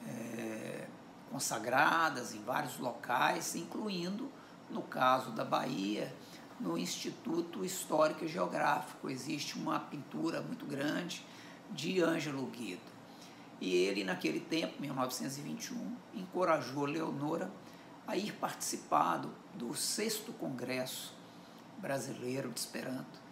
é, 0.07 0.87
consagradas 1.31 2.35
em 2.35 2.43
vários 2.43 2.79
locais, 2.79 3.55
incluindo, 3.55 4.31
no 4.71 4.83
caso 4.83 5.31
da 5.33 5.45
Bahia, 5.45 6.15
no 6.59 6.79
Instituto 6.79 7.65
Histórico 7.65 8.25
e 8.25 8.29
Geográfico. 8.29 9.11
Existe 9.11 9.59
uma 9.59 9.79
pintura 9.79 10.41
muito 10.41 10.65
grande 10.65 11.25
de 11.70 12.03
Ângelo 12.03 12.47
Guido. 12.47 12.95
E 13.61 13.74
ele, 13.74 14.05
naquele 14.05 14.41
tempo, 14.41 14.81
1921, 14.81 15.97
encorajou 16.15 16.85
Leonora 16.85 17.51
a 18.07 18.16
ir 18.16 18.32
participar 18.35 19.24
do, 19.55 19.74
sexto 19.74 20.32
Congresso 20.32 21.15
Brasileiro 21.78 22.51
de 22.51 22.61
Esperanto. 22.61 23.23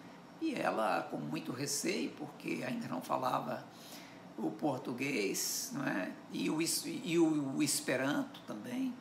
E 0.41 0.55
ela, 0.55 1.03
com 1.11 1.19
muito 1.19 1.53
receio, 1.53 2.11
porque 2.13 2.65
ainda 2.67 2.89
não 2.89 3.03
falava 3.03 3.65
o 4.39 4.51
português 4.51 5.71
não 5.75 5.85
é? 5.85 6.11
e, 6.33 6.49
o, 6.51 6.59
e 6.61 7.19
o, 7.19 7.57
o 7.57 7.63
Esperanto 7.63 8.41
também, 8.47 8.95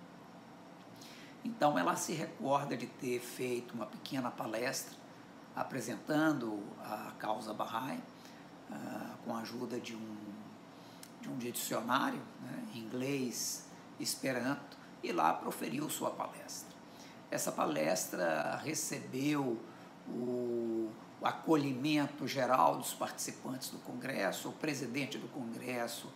então 1.43 1.77
ela 1.77 1.95
se 1.95 2.13
recorda 2.13 2.77
de 2.77 2.85
ter 2.85 3.19
feito 3.19 3.73
uma 3.73 3.85
pequena 3.85 4.29
palestra 4.29 4.95
apresentando 5.55 6.61
a 6.79 7.11
causa 7.17 7.53
Bahá'í 7.53 7.99
uh, 8.71 9.17
com 9.25 9.35
a 9.35 9.39
ajuda 9.39 9.79
de 9.79 9.95
um, 9.95 10.17
de 11.21 11.29
um 11.29 11.37
dicionário 11.37 12.21
né, 12.41 12.63
inglês, 12.75 13.65
esperanto, 13.99 14.77
e 15.03 15.11
lá 15.11 15.33
proferiu 15.33 15.89
sua 15.89 16.11
palestra. 16.11 16.75
Essa 17.29 17.51
palestra 17.51 18.59
recebeu 18.63 19.59
o, 20.07 20.91
o 21.19 21.25
acolhimento 21.25 22.27
geral 22.27 22.77
dos 22.77 22.93
participantes 22.93 23.69
do 23.69 23.79
Congresso, 23.79 24.49
o 24.49 24.53
presidente 24.53 25.17
do 25.17 25.27
Congresso 25.27 26.07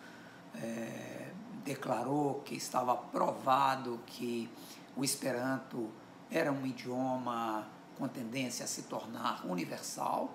é, 0.55 1.31
declarou 1.63 2.41
que 2.41 2.55
estava 2.55 2.93
aprovado 2.93 3.99
que 4.05 4.49
o 4.95 5.03
Esperanto 5.03 5.89
era 6.31 6.51
um 6.51 6.65
idioma 6.65 7.67
com 7.97 8.07
tendência 8.07 8.65
a 8.65 8.67
se 8.67 8.83
tornar 8.83 9.45
universal, 9.45 10.33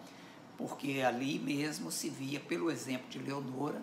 porque 0.60 1.00
ali 1.00 1.38
mesmo 1.38 1.90
se 1.90 2.10
via, 2.10 2.38
pelo 2.38 2.70
exemplo 2.70 3.08
de 3.08 3.18
Leonora, 3.18 3.82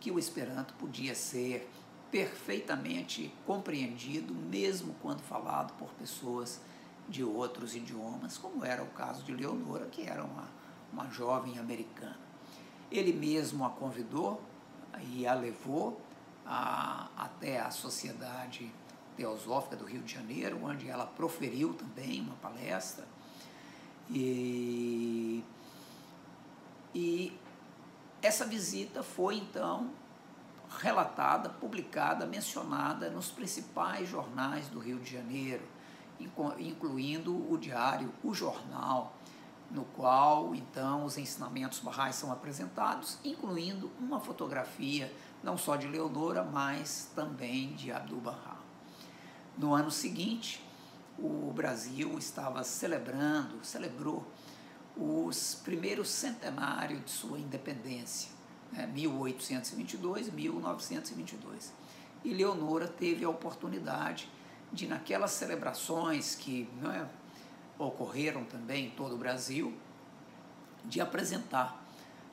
que 0.00 0.10
o 0.10 0.18
Esperanto 0.18 0.74
podia 0.74 1.14
ser 1.14 1.70
perfeitamente 2.10 3.32
compreendido, 3.46 4.34
mesmo 4.34 4.96
quando 5.00 5.20
falado 5.20 5.72
por 5.74 5.88
pessoas 5.90 6.60
de 7.08 7.22
outros 7.22 7.76
idiomas, 7.76 8.36
como 8.36 8.64
era 8.64 8.82
o 8.82 8.88
caso 8.88 9.22
de 9.22 9.32
Leonora, 9.32 9.86
que 9.86 10.02
era 10.02 10.24
uma, 10.24 10.48
uma 10.92 11.08
jovem 11.10 11.60
americana. 11.60 12.18
Ele 12.90 13.12
mesmo 13.12 13.64
a 13.64 13.70
convidou 13.70 14.42
e 15.12 15.28
a 15.28 15.34
levou 15.34 16.00
a, 16.44 17.08
até 17.16 17.60
a 17.60 17.70
Sociedade 17.70 18.68
Teosófica 19.16 19.76
do 19.76 19.84
Rio 19.84 20.02
de 20.02 20.12
Janeiro, 20.12 20.58
onde 20.64 20.88
ela 20.88 21.06
proferiu 21.06 21.72
também 21.72 22.20
uma 22.20 22.34
palestra. 22.34 23.06
E, 24.10 25.44
e 26.96 27.38
essa 28.22 28.46
visita 28.46 29.02
foi 29.02 29.36
então 29.36 29.90
relatada, 30.80 31.50
publicada, 31.50 32.24
mencionada 32.24 33.10
nos 33.10 33.30
principais 33.30 34.08
jornais 34.08 34.68
do 34.68 34.78
Rio 34.78 34.98
de 34.98 35.12
Janeiro, 35.12 35.62
incluindo 36.58 37.52
o 37.52 37.58
diário 37.58 38.10
O 38.24 38.32
Jornal, 38.32 39.14
no 39.70 39.84
qual 39.84 40.54
então 40.54 41.04
os 41.04 41.18
ensinamentos 41.18 41.80
barrais 41.80 42.16
são 42.16 42.32
apresentados, 42.32 43.18
incluindo 43.22 43.92
uma 44.00 44.18
fotografia 44.18 45.14
não 45.42 45.58
só 45.58 45.76
de 45.76 45.86
Leonora, 45.86 46.42
mas 46.42 47.12
também 47.14 47.74
de 47.74 47.92
Abdu'l-Bahá. 47.92 48.56
No 49.58 49.74
ano 49.74 49.90
seguinte, 49.90 50.66
o 51.18 51.52
Brasil 51.52 52.16
estava 52.18 52.64
celebrando, 52.64 53.62
celebrou 53.62 54.26
os 54.96 55.54
primeiros 55.62 56.08
centenários 56.08 57.04
de 57.04 57.10
sua 57.10 57.38
independência, 57.38 58.30
né, 58.72 58.86
1822, 58.86 60.30
1922. 60.30 61.72
E 62.24 62.32
Leonora 62.32 62.88
teve 62.88 63.24
a 63.24 63.28
oportunidade 63.28 64.28
de, 64.72 64.86
naquelas 64.86 65.32
celebrações 65.32 66.34
que 66.34 66.68
é, 66.92 67.06
ocorreram 67.78 68.44
também 68.44 68.86
em 68.86 68.90
todo 68.90 69.14
o 69.14 69.18
Brasil, 69.18 69.76
de 70.84 71.00
apresentar 71.00 71.84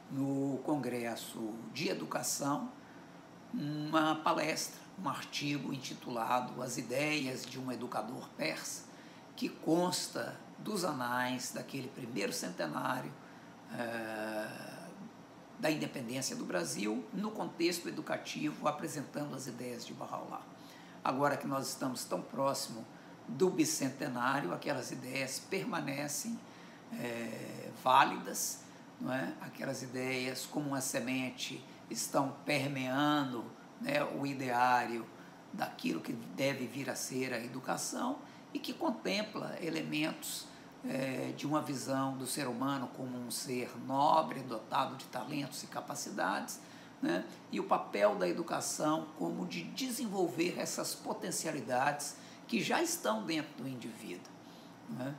no 0.10 0.60
Congresso 0.64 1.53
de 1.73 1.90
Educação 1.90 2.72
uma 3.53 4.15
palestra, 4.15 4.80
um 5.03 5.10
artigo 5.10 5.73
intitulado 5.73 6.61
As 6.61 6.77
Ideias 6.77 7.45
de 7.45 7.60
um 7.60 7.72
Educador 7.72 8.30
Persa, 8.38 8.84
que 9.35 9.49
consta 9.49 10.40
dos 10.64 10.85
anais 10.85 11.52
daquele 11.52 11.88
primeiro 11.90 12.31
centenário 12.31 13.11
eh, 13.77 14.73
da 15.60 15.72
independência 15.72 16.35
do 16.35 16.45
Brasil, 16.45 17.06
no 17.14 17.31
contexto 17.31 17.88
educativo, 17.88 18.68
apresentando 18.68 19.35
as 19.35 19.48
ideias 19.48 19.85
de 19.85 19.94
Bahá'u'lláh. 19.94 20.41
Agora 21.03 21.38
que 21.38 21.48
nós 21.48 21.69
estamos 21.69 22.03
tão 22.03 22.22
próximo 22.22 22.85
do 23.27 23.49
bicentenário, 23.49 24.53
aquelas 24.53 24.91
ideias 24.91 25.40
permanecem 25.40 26.38
é, 26.99 27.69
válidas, 27.81 28.60
não 28.99 29.14
é? 29.14 29.34
aquelas 29.41 29.81
ideias 29.84 30.45
como 30.45 30.69
uma 30.69 30.81
semente 30.81 31.64
estão 31.90 32.35
permeando 32.45 33.45
né, 33.80 34.03
o 34.03 34.26
ideário 34.26 35.06
daquilo 35.52 36.02
que 36.02 36.14
deve 36.14 36.68
vir 36.68 36.90
a 36.90 36.95
ser 36.95 37.34
a 37.34 37.40
educação 37.40 38.19
e 38.53 38.60
que 38.60 38.73
contempla 38.73 39.56
elementos 39.61 40.48
é, 40.88 41.34
de 41.35 41.47
uma 41.47 41.61
visão 41.61 42.18
do 42.18 42.27
ser 42.27 42.47
humano 42.47 42.89
como 42.95 43.18
um 43.18 43.31
ser 43.31 43.72
nobre, 43.85 44.41
dotado 44.41 44.95
de 44.95 45.05
talentos 45.05 45.64
e 45.64 45.68
capacidades, 45.68 46.60
né, 47.01 47.26
e 47.51 47.60
o 47.60 47.65
papel 47.65 48.15
da 48.15 48.27
educação 48.27 49.07
como 49.18 49.45
de 49.45 49.64
desenvolver 49.64 50.57
essas 50.57 50.95
potencialidades 50.95 52.15
que 52.47 52.61
já 52.61 52.81
estão 52.81 53.26
dentro 53.26 53.64
do 53.64 53.68
indivíduo. 53.68 54.31
Né? 54.89 55.15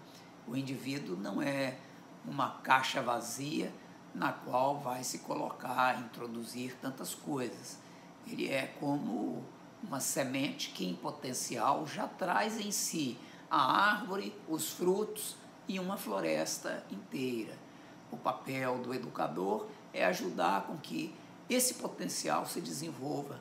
O 0.47 0.57
indivíduo 0.57 1.17
não 1.17 1.43
é 1.43 1.77
uma 2.25 2.53
caixa 2.63 3.03
vazia 3.03 3.73
na 4.15 4.33
qual 4.33 4.79
vai 4.79 5.03
se 5.03 5.19
colocar, 5.21 5.99
introduzir 6.01 6.77
tantas 6.81 7.15
coisas. 7.15 7.79
Ele 8.27 8.49
é 8.49 8.67
como 8.79 9.45
uma 9.83 10.01
semente 10.01 10.71
que, 10.71 10.87
em 10.87 10.95
potencial, 10.95 11.87
já 11.87 12.07
traz 12.07 12.59
em 12.59 12.71
si 12.71 13.19
a 13.51 13.91
árvore, 13.91 14.35
os 14.49 14.71
frutos 14.71 15.37
e 15.69 15.79
uma 15.79 15.97
floresta 15.97 16.85
inteira. 16.91 17.57
O 18.11 18.17
papel 18.17 18.79
do 18.79 18.95
educador 18.95 19.67
é 19.93 20.05
ajudar 20.05 20.67
com 20.67 20.77
que 20.77 21.15
esse 21.49 21.75
potencial 21.75 22.47
se 22.47 22.61
desenvolva 22.61 23.41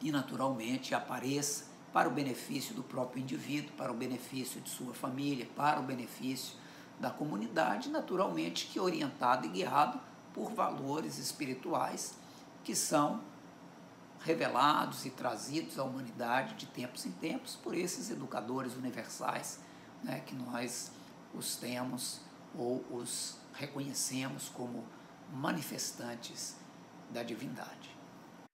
e, 0.00 0.10
naturalmente, 0.10 0.94
apareça 0.94 1.66
para 1.92 2.08
o 2.08 2.12
benefício 2.12 2.74
do 2.74 2.82
próprio 2.82 3.22
indivíduo, 3.22 3.72
para 3.76 3.92
o 3.92 3.94
benefício 3.94 4.60
de 4.60 4.68
sua 4.68 4.92
família, 4.92 5.48
para 5.54 5.78
o 5.78 5.82
benefício 5.82 6.56
da 6.98 7.10
comunidade, 7.10 7.88
naturalmente 7.88 8.66
que 8.66 8.80
orientado 8.80 9.46
e 9.46 9.50
guiado 9.50 10.00
por 10.32 10.52
valores 10.52 11.18
espirituais 11.18 12.14
que 12.64 12.74
são 12.74 13.20
revelados 14.20 15.04
e 15.04 15.10
trazidos 15.10 15.78
à 15.78 15.84
humanidade 15.84 16.54
de 16.54 16.66
tempos 16.66 17.04
em 17.04 17.12
tempos 17.12 17.56
por 17.56 17.76
esses 17.76 18.10
educadores 18.10 18.74
universais 18.74 19.60
né, 20.02 20.20
que 20.26 20.34
nós 20.34 20.90
os 21.34 21.56
temos 21.56 22.20
ou 22.56 22.84
os 22.90 23.40
reconhecemos 23.54 24.48
como 24.48 24.86
manifestantes 25.30 26.58
da 27.10 27.22
divindade. 27.22 27.94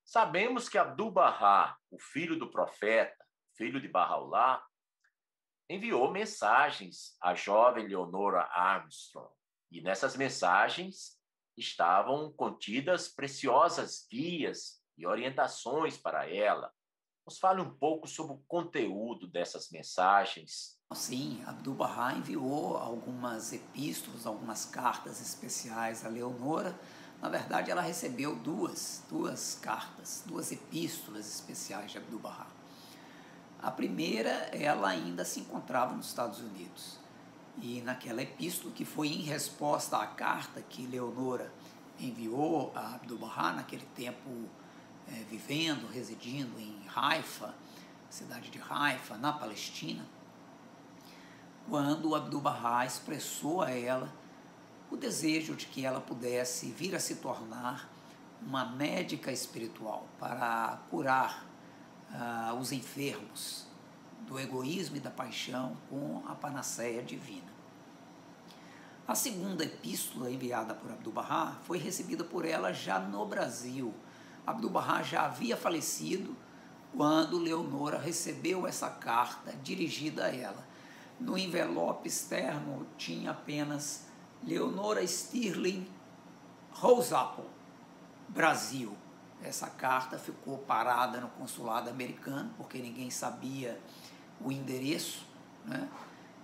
Sabemos 0.05 0.69
que 0.69 0.79
Abdu'l-Bahá, 0.79 1.77
o 1.91 1.99
filho 1.99 2.39
do 2.39 2.51
profeta, 2.51 3.25
filho 3.57 3.81
de 3.81 3.89
Bahá'u'lláh, 3.89 4.61
enviou 5.69 6.11
mensagens 6.11 7.17
à 7.21 7.35
jovem 7.35 7.87
Leonora 7.87 8.43
Armstrong. 8.53 9.31
E 9.71 9.81
nessas 9.81 10.17
mensagens 10.17 11.17
estavam 11.57 12.33
contidas 12.33 13.09
preciosas 13.09 14.05
guias 14.11 14.83
e 14.99 15.07
orientações 15.07 15.97
para 15.97 16.29
ela. 16.29 16.73
Nos 17.25 17.39
fale 17.39 17.61
um 17.61 17.73
pouco 17.79 18.09
sobre 18.09 18.35
o 18.35 18.45
conteúdo 18.49 19.29
dessas 19.29 19.71
mensagens. 19.71 20.80
Sim, 20.93 21.41
Abdu'l-Bahá 21.47 22.15
enviou 22.15 22.77
algumas 22.77 23.53
epístolas, 23.53 24.27
algumas 24.27 24.65
cartas 24.65 25.21
especiais 25.21 26.05
a 26.05 26.09
Leonora. 26.09 26.77
Na 27.23 27.29
verdade, 27.29 27.71
ela 27.71 27.81
recebeu 27.81 28.35
duas, 28.35 29.05
duas 29.09 29.57
cartas, 29.63 30.25
duas 30.27 30.51
epístolas 30.51 31.29
especiais 31.33 31.93
de 31.93 31.99
Abdu'l-Bahá. 31.99 32.49
A 33.63 33.71
primeira, 33.71 34.31
ela 34.53 34.89
ainda 34.89 35.25
se 35.25 35.39
encontrava 35.39 35.95
nos 35.95 36.07
Estados 36.07 36.41
Unidos. 36.41 36.99
E 37.63 37.81
naquela 37.83 38.23
epístola, 38.23 38.75
que 38.75 38.85
foi 38.85 39.11
em 39.11 39.23
resposta 39.23 39.97
à 39.97 40.09
carta 40.09 40.61
que 40.61 40.89
Leonora 40.89 41.53
enviou 42.01 42.73
a 42.75 42.97
Abdu'l-Bahá, 42.97 43.53
naquele 43.53 43.87
tempo 43.95 44.29
é, 45.07 45.23
vivendo, 45.31 45.87
residindo 45.87 46.59
em 46.59 46.83
Haifa, 46.93 47.55
cidade 48.09 48.51
de 48.51 48.61
Haifa, 48.69 49.17
na 49.17 49.33
Palestina, 49.33 50.05
quando 51.71 52.17
Abdu'l-Bahá 52.17 52.85
expressou 52.85 53.63
a 53.63 53.71
ela 53.71 54.13
o 54.91 54.97
desejo 54.97 55.55
de 55.55 55.67
que 55.67 55.87
ela 55.87 56.01
pudesse 56.01 56.67
vir 56.67 56.97
a 56.97 56.99
se 56.99 57.15
tornar 57.17 57.89
uma 58.43 58.65
médica 58.65 59.31
espiritual 59.31 60.05
para 60.19 60.81
curar 60.91 61.47
ah, 62.13 62.57
os 62.61 62.73
enfermos 62.73 63.67
do 64.27 64.37
egoísmo 64.37 64.97
e 64.97 65.01
da 65.01 65.13
paixão 65.13 65.77
com 65.89 66.25
a 66.27 66.35
panaceia 66.35 67.05
divina. 67.05 67.49
A 69.07 69.15
segunda 69.15 69.65
epístola 69.65 70.29
enviada 70.29 70.75
por 70.75 70.91
Abdu'l-Bahá 70.91 71.57
foi 71.63 71.79
recebida 71.79 72.25
por 72.25 72.45
ela 72.45 72.73
já 72.73 72.99
no 72.99 73.25
Brasil. 73.27 73.95
Abdu'l-Bahá 74.45 75.05
já 75.05 75.25
havia 75.25 75.57
falecido 75.57 76.37
quando 76.97 77.39
Leonora 77.39 77.99
recebeu 77.99 78.67
essa 78.67 78.91
carta 78.91 79.53
dirigida 79.63 80.25
a 80.25 80.35
ela. 80.35 80.70
No 81.21 81.37
envelope 81.37 82.09
externo 82.09 82.87
tinha 82.97 83.33
apenas 83.33 84.07
Leonora 84.43 85.07
Stirling 85.07 85.87
Rose 86.73 87.15
Apple, 87.15 87.45
Brasil. 88.29 88.97
Essa 89.43 89.69
carta 89.69 90.19
ficou 90.19 90.59
parada 90.59 91.21
no 91.21 91.29
consulado 91.29 91.91
americano, 91.91 92.51
porque 92.57 92.79
ninguém 92.79 93.11
sabia 93.11 93.79
o 94.41 94.51
endereço, 94.51 95.27
né? 95.65 95.89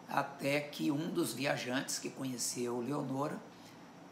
até 0.08 0.60
que 0.60 0.90
um 0.90 1.10
dos 1.10 1.32
viajantes 1.32 1.98
que 1.98 2.10
conheceu 2.10 2.80
Leonora 2.80 3.38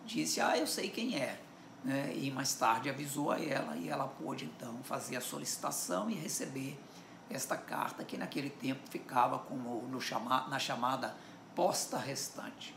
disse: 0.05 0.41
Ah, 0.41 0.57
eu 0.57 0.67
sei 0.67 0.89
quem 0.89 1.17
é. 1.17 1.41
Né? 1.85 2.15
E 2.17 2.31
mais 2.31 2.55
tarde 2.55 2.89
avisou 2.89 3.31
a 3.31 3.39
ela, 3.39 3.77
e 3.77 3.89
ela 3.89 4.07
pôde 4.07 4.47
então 4.47 4.83
fazer 4.83 5.17
a 5.17 5.21
solicitação 5.21 6.09
e 6.09 6.15
receber 6.15 6.79
esta 7.35 7.57
carta, 7.57 8.05
que 8.05 8.17
naquele 8.17 8.51
tempo 8.51 8.89
ficava 8.89 9.39
como 9.41 9.83
no 9.89 10.01
chama, 10.01 10.47
na 10.49 10.59
chamada 10.59 11.15
posta 11.55 11.99
restante. 11.99 12.75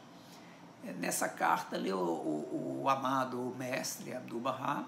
Nessa 0.99 1.27
carta, 1.29 1.77
o, 1.77 1.97
o, 1.97 2.81
o 2.83 2.89
amado 2.89 3.53
mestre 3.57 4.13
Abdu'l-Bahá 4.13 4.85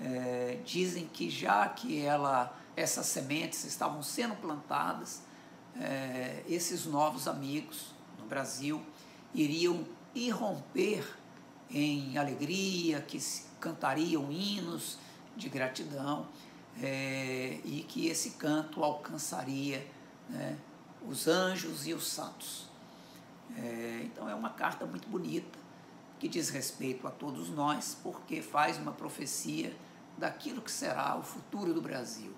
é, 0.00 0.58
dizem 0.64 1.06
que 1.06 1.28
já 1.28 1.68
que 1.68 2.00
ela, 2.00 2.56
essas 2.76 3.06
sementes 3.06 3.64
estavam 3.64 4.02
sendo 4.02 4.34
plantadas, 4.36 5.22
é, 5.80 6.42
esses 6.48 6.86
novos 6.86 7.28
amigos 7.28 7.92
no 8.18 8.26
Brasil 8.26 8.82
iriam 9.34 9.84
irromper 10.14 11.04
em 11.70 12.16
alegria, 12.16 13.00
que 13.00 13.18
cantariam 13.60 14.30
hinos 14.32 14.98
de 15.36 15.48
gratidão 15.48 16.26
é, 16.82 17.60
e 17.64 17.84
que 17.88 18.06
esse 18.06 18.30
canto 18.30 18.82
alcançaria 18.84 19.86
né, 20.28 20.56
os 21.06 21.26
anjos 21.26 21.86
e 21.86 21.94
os 21.94 22.06
santos. 22.06 22.68
É, 23.56 24.02
então 24.04 24.28
é 24.28 24.34
uma 24.34 24.50
carta 24.50 24.86
muito 24.86 25.08
bonita 25.08 25.58
que 26.18 26.28
diz 26.28 26.48
respeito 26.48 27.06
a 27.06 27.10
todos 27.10 27.48
nós, 27.48 27.96
porque 28.02 28.42
faz 28.42 28.76
uma 28.76 28.92
profecia 28.92 29.74
daquilo 30.16 30.60
que 30.60 30.70
será 30.70 31.16
o 31.16 31.22
futuro 31.22 31.72
do 31.72 31.80
Brasil. 31.80 32.32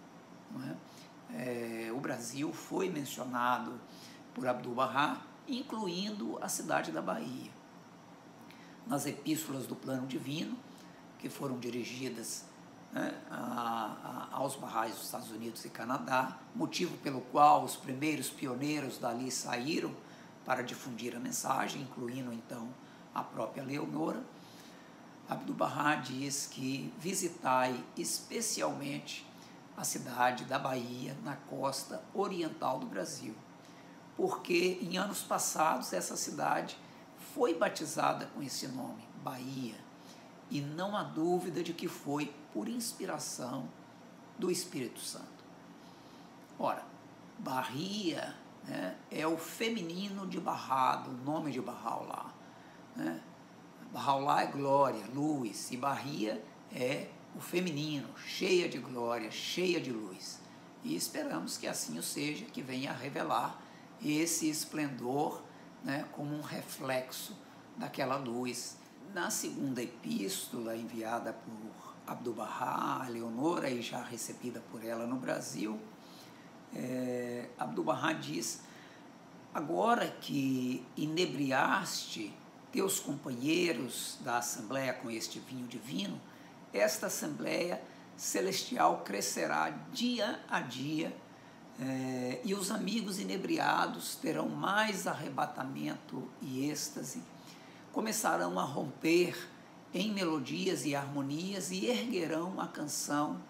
É? 1.33 1.87
É, 1.87 1.93
o 1.93 2.01
Brasil 2.01 2.53
foi 2.53 2.91
mencionado 2.91 3.81
por 4.35 4.47
Abdu'l-Bahá, 4.47 5.23
incluindo 5.49 6.39
a 6.43 6.49
cidade 6.49 6.93
da 6.93 7.01
Bahia. 7.01 7.51
Nas 8.87 9.07
epístolas 9.07 9.67
do 9.67 9.75
Plano 9.75 10.07
Divino, 10.07 10.57
que 11.19 11.29
foram 11.29 11.59
dirigidas 11.59 12.45
né, 12.93 13.15
a, 13.31 14.29
a, 14.33 14.37
aos 14.37 14.57
barrais 14.57 14.95
dos 14.95 15.05
Estados 15.05 15.31
Unidos 15.31 15.65
e 15.65 15.69
Canadá, 15.69 16.39
motivo 16.55 16.97
pelo 16.99 17.21
qual 17.21 17.65
os 17.65 17.77
primeiros 17.77 18.29
pioneiros 18.29 18.99
dali 18.99 19.31
saíram 19.31 19.95
para 20.45 20.63
difundir 20.63 21.15
a 21.15 21.21
mensagem, 21.21 21.83
incluindo 21.83 22.33
então 22.33 22.69
a 23.15 23.23
própria 23.23 23.63
Leonora. 23.63 24.23
Abdu'l-Bahá 25.29 25.95
diz 25.97 26.47
que 26.47 26.93
visitai 26.99 27.85
especialmente 27.97 29.25
a 29.77 29.85
cidade 29.85 30.45
da 30.45 30.59
Bahia, 30.59 31.17
na 31.23 31.37
costa 31.37 32.03
oriental 32.13 32.81
do 32.81 32.87
Brasil, 32.87 33.35
porque 34.17 34.79
em 34.83 34.99
anos 34.99 35.23
passados 35.23 35.93
essa 35.93 36.17
cidade 36.17 36.77
foi 37.33 37.55
batizada 37.55 38.27
com 38.35 38.43
esse 38.43 38.67
nome, 38.69 39.03
Bahia, 39.23 39.77
e 40.51 40.61
não 40.61 40.97
há 40.97 41.03
dúvida 41.03 41.63
de 41.63 41.73
que 41.73 41.89
foi 41.89 42.33
por 42.53 42.69
inspiração 42.69 43.69
do 44.39 44.51
Espírito 44.51 45.01
Santo. 45.01 45.45
Ora, 46.59 46.85
Bahia 47.39 48.35
né, 48.65 48.97
é 49.11 49.27
o 49.27 49.37
feminino 49.39 50.27
de 50.27 50.41
Barrado, 50.41 51.11
o 51.11 51.25
nome 51.25 51.51
de 51.51 51.61
Barral 51.61 52.07
lá. 52.07 52.35
Né? 52.97 53.21
Bahá'u'lláh 53.93 54.43
é 54.43 54.47
glória, 54.47 55.05
luz, 55.15 55.71
e 55.71 55.77
Bahia 55.77 56.43
é 56.73 57.09
o 57.35 57.41
feminino, 57.41 58.09
cheia 58.19 58.69
de 58.69 58.79
glória, 58.79 59.31
cheia 59.31 59.81
de 59.81 59.93
luz. 59.93 60.41
E 60.83 60.95
esperamos 60.97 61.57
que 61.57 61.67
assim 61.67 61.99
o 61.99 62.03
seja, 62.03 62.45
que 62.47 62.63
venha 62.63 62.91
a 62.91 62.95
revelar 62.95 63.61
esse 64.03 64.49
esplendor 64.49 65.43
né, 65.85 66.07
como 66.13 66.35
um 66.35 66.41
reflexo 66.41 67.37
daquela 67.77 68.17
luz. 68.17 68.77
Na 69.13 69.29
segunda 69.29 69.83
epístola 69.83 70.77
enviada 70.77 71.33
por 71.33 71.95
Abdu'l-Bahá, 72.07 73.03
a 73.05 73.09
Leonora, 73.09 73.69
e 73.69 73.83
já 73.83 74.03
recebida 74.03 74.63
por 74.71 74.85
ela 74.85 75.05
no 75.05 75.17
Brasil, 75.17 75.81
é, 76.73 77.49
Abdu'l-Bahá 77.59 78.13
diz, 78.13 78.63
agora 79.53 80.09
que 80.09 80.87
inebriaste 80.97 82.33
teus 82.71 83.01
companheiros 83.01 84.17
da 84.21 84.39
Assembleia 84.39 84.93
com 84.93 85.11
este 85.11 85.41
vinho 85.41 85.67
divino, 85.67 86.21
esta 86.73 87.09
Assembleia 87.09 87.83
celestial 88.17 89.03
crescerá 89.03 89.71
dia 89.93 90.41
a 90.49 90.61
dia 90.61 91.13
eh, 91.81 92.41
e 92.45 92.55
os 92.55 92.71
amigos 92.71 93.19
inebriados 93.19 94.15
terão 94.17 94.49
mais 94.49 95.07
arrebatamento 95.07 96.29
e 96.43 96.69
êxtase, 96.71 97.23
começarão 97.93 98.59
a 98.59 98.63
romper 98.63 99.37
em 99.93 100.13
melodias 100.13 100.85
e 100.85 100.95
harmonias 100.95 101.71
e 101.71 101.87
erguerão 101.87 102.61
a 102.61 102.69
canção 102.69 103.41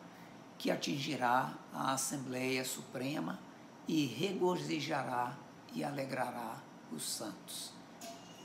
que 0.56 0.70
atingirá 0.70 1.54
a 1.72 1.92
Assembleia 1.92 2.64
Suprema 2.64 3.38
e 3.86 4.06
regozijará 4.06 5.36
e 5.74 5.84
alegrará 5.84 6.60
os 6.92 7.02
santos. 7.02 7.72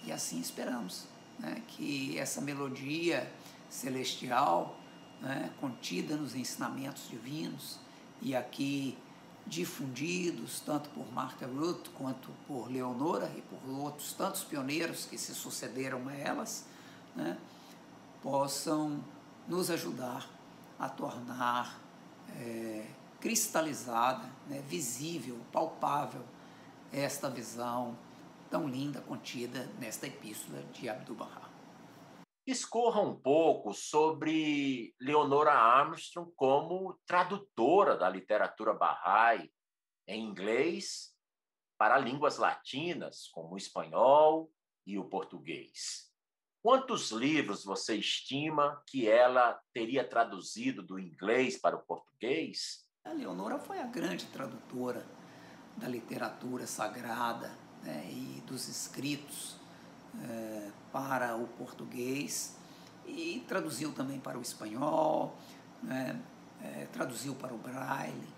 E 0.03 0.11
assim 0.11 0.39
esperamos 0.39 1.05
né, 1.39 1.61
que 1.67 2.17
essa 2.17 2.41
melodia 2.41 3.31
celestial, 3.69 4.77
né, 5.21 5.51
contida 5.59 6.15
nos 6.15 6.35
ensinamentos 6.35 7.09
divinos 7.09 7.79
e 8.21 8.35
aqui 8.35 8.97
difundidos 9.45 10.59
tanto 10.59 10.89
por 10.89 11.11
Martha 11.13 11.45
Ruth 11.45 11.89
quanto 11.95 12.29
por 12.47 12.69
Leonora 12.69 13.31
e 13.37 13.41
por 13.41 13.59
outros 13.69 14.13
tantos 14.13 14.43
pioneiros 14.43 15.05
que 15.05 15.17
se 15.17 15.35
sucederam 15.35 16.07
a 16.07 16.13
elas, 16.15 16.65
né, 17.15 17.37
possam 18.23 19.03
nos 19.47 19.69
ajudar 19.69 20.27
a 20.79 20.89
tornar 20.89 21.79
é, 22.35 22.87
cristalizada, 23.21 24.27
né, 24.49 24.63
visível, 24.67 25.39
palpável 25.51 26.21
esta 26.91 27.29
visão 27.29 27.95
tão 28.49 28.67
linda 28.67 29.01
contida 29.01 29.69
nesta 29.79 30.07
epístola 30.07 30.63
de 30.73 30.89
Abdu'l-Bahá. 30.89 31.44
Discorra 32.47 33.01
um 33.01 33.15
pouco 33.15 33.73
sobre 33.73 34.93
Leonora 35.01 35.51
Armstrong 35.51 36.31
como 36.35 36.93
tradutora 37.03 37.97
da 37.97 38.07
literatura 38.07 38.71
Bahá'í 38.71 39.51
em 40.07 40.23
inglês 40.23 41.15
para 41.75 41.97
línguas 41.97 42.37
latinas, 42.37 43.27
como 43.29 43.55
o 43.55 43.57
espanhol 43.57 44.51
e 44.85 44.95
o 44.95 45.05
português. 45.05 46.11
Quantos 46.61 47.11
livros 47.11 47.65
você 47.65 47.95
estima 47.95 48.79
que 48.85 49.07
ela 49.07 49.59
teria 49.73 50.07
traduzido 50.07 50.83
do 50.83 50.99
inglês 50.99 51.57
para 51.57 51.75
o 51.75 51.81
português? 51.83 52.85
A 53.03 53.11
Leonora 53.11 53.57
foi 53.57 53.79
a 53.79 53.87
grande 53.87 54.27
tradutora 54.27 55.03
da 55.75 55.87
literatura 55.87 56.67
sagrada 56.67 57.49
né, 57.81 58.07
e 58.11 58.41
dos 58.41 58.67
escritos 58.67 59.54
é, 60.23 60.69
para 60.91 61.35
o 61.35 61.47
português 61.47 62.55
e 63.05 63.43
traduziu 63.47 63.91
também 63.91 64.19
para 64.19 64.37
o 64.37 64.41
espanhol, 64.41 65.37
né, 65.83 66.19
é, 66.61 66.87
traduziu 66.91 67.35
para 67.35 67.53
o 67.53 67.57
braille. 67.57 68.35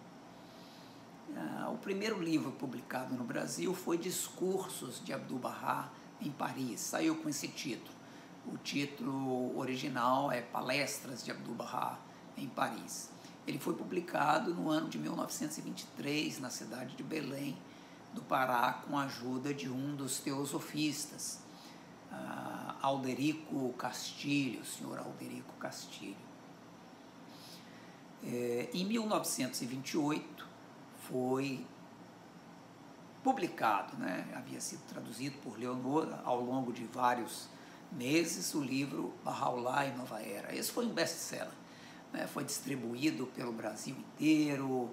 Ah, 1.35 1.69
o 1.69 1.77
primeiro 1.77 2.21
livro 2.21 2.51
publicado 2.51 3.13
no 3.15 3.23
Brasil 3.23 3.73
foi 3.73 3.97
Discursos 3.97 5.03
de 5.03 5.13
Abdu'l-Bahá 5.13 5.89
em 6.21 6.31
Paris, 6.31 6.79
saiu 6.79 7.15
com 7.15 7.29
esse 7.29 7.47
título. 7.47 7.95
O 8.45 8.57
título 8.57 9.57
original 9.57 10.31
é 10.31 10.41
Palestras 10.41 11.23
de 11.23 11.31
Abdu'l-Bahá 11.31 11.99
em 12.37 12.47
Paris. 12.47 13.09
Ele 13.45 13.59
foi 13.59 13.73
publicado 13.73 14.53
no 14.53 14.69
ano 14.69 14.89
de 14.89 14.97
1923 14.97 16.39
na 16.39 16.49
cidade 16.49 16.95
de 16.95 17.03
Belém, 17.03 17.57
do 18.13 18.21
Pará, 18.21 18.81
com 18.87 18.97
a 18.97 19.03
ajuda 19.03 19.53
de 19.53 19.69
um 19.69 19.95
dos 19.95 20.19
teosofistas, 20.19 21.39
uh, 22.11 22.75
Alderico 22.81 23.73
Castilho, 23.73 24.61
o 24.61 24.65
senhor 24.65 24.99
Alderico 24.99 25.53
Castilho. 25.59 26.27
É, 28.23 28.69
em 28.73 28.85
1928 28.85 30.47
foi 31.07 31.65
publicado, 33.23 33.97
né? 33.97 34.27
havia 34.35 34.59
sido 34.59 34.81
traduzido 34.87 35.37
por 35.39 35.59
Leonora 35.59 36.21
ao 36.23 36.41
longo 36.41 36.71
de 36.71 36.85
vários 36.85 37.47
meses 37.91 38.53
o 38.53 38.61
livro 38.61 39.13
Bahá'u'lláh 39.23 39.87
e 39.87 39.91
Nova 39.97 40.21
Era. 40.21 40.55
Esse 40.55 40.71
foi 40.71 40.85
um 40.85 40.93
best-seller, 40.93 41.51
né? 42.11 42.27
foi 42.27 42.43
distribuído 42.43 43.27
pelo 43.27 43.51
Brasil 43.51 43.95
inteiro 43.95 44.89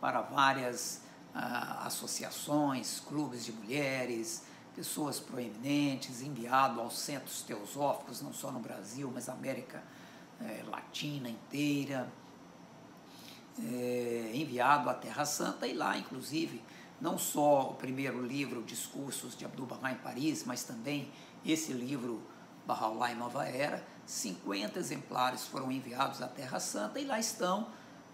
para 0.00 0.20
várias 0.20 1.02
ah, 1.34 1.86
associações, 1.86 3.00
clubes 3.00 3.44
de 3.44 3.52
mulheres, 3.52 4.44
pessoas 4.76 5.18
proeminentes, 5.18 6.20
enviado 6.20 6.82
aos 6.82 6.98
centros 6.98 7.42
teosóficos, 7.42 8.20
não 8.20 8.32
só 8.32 8.52
no 8.52 8.60
Brasil, 8.60 9.10
mas 9.12 9.26
América 9.26 9.82
eh, 10.38 10.62
Latina 10.68 11.30
inteira, 11.30 12.06
eh, 13.58 14.32
enviado 14.34 14.90
à 14.90 14.94
Terra 14.94 15.24
Santa 15.24 15.66
e 15.66 15.72
lá, 15.72 15.96
inclusive, 15.96 16.62
não 17.00 17.16
só 17.16 17.70
o 17.70 17.74
primeiro 17.74 18.22
livro, 18.22 18.62
Discursos 18.62 19.34
de 19.34 19.46
Abdu'l-Bahá 19.46 19.92
em 19.92 19.96
Paris, 19.96 20.44
mas 20.44 20.62
também 20.62 21.10
esse 21.44 21.72
livro, 21.72 22.22
Bahá'u'lláh 22.66 23.12
em 23.12 23.16
Nova 23.16 23.46
Era, 23.46 23.82
50 24.04 24.78
exemplares 24.78 25.44
foram 25.44 25.72
enviados 25.72 26.20
à 26.20 26.28
Terra 26.28 26.60
Santa 26.60 27.00
e 27.00 27.04
lá 27.04 27.18
estão 27.18 27.68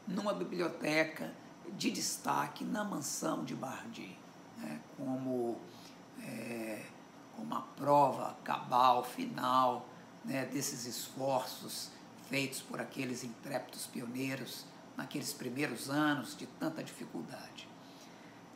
numa 0.07 0.33
biblioteca 0.33 1.33
de 1.77 1.91
destaque 1.91 2.65
na 2.65 2.85
mansão 2.85 3.45
de 3.45 3.55
Bardi, 3.55 4.17
né, 4.59 4.81
como 4.97 5.59
é, 6.23 6.85
uma 7.39 7.63
prova 7.63 8.37
cabal, 8.45 9.05
final, 9.05 9.89
né, 10.25 10.45
desses 10.47 10.87
esforços 10.87 11.91
feitos 12.29 12.61
por 12.61 12.81
aqueles 12.81 13.25
intrépidos 13.25 13.87
pioneiros 13.87 14.65
naqueles 14.97 15.33
primeiros 15.33 15.91
anos 15.91 16.37
de 16.37 16.47
tanta 16.47 16.83
dificuldade. 16.83 17.69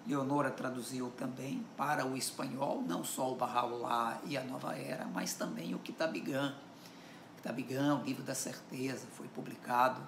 Leonora 0.06 0.51
traduziu 0.51 1.10
também 1.10 1.66
para 1.76 2.06
o 2.06 2.16
espanhol 2.16 2.82
não 2.86 3.02
só 3.02 3.32
o 3.32 3.36
Bahá'u'lláh 3.36 4.20
e 4.24 4.36
a 4.36 4.44
Nova 4.44 4.76
Era, 4.76 5.05
mas 5.06 5.34
também 5.34 5.74
o 5.74 5.80
Kitabigã. 5.80 6.55
Kitabigã, 7.36 7.97
o 7.97 8.05
Livro 8.05 8.22
da 8.22 8.34
Certeza, 8.34 9.09
foi 9.12 9.26
publicado 9.28 10.01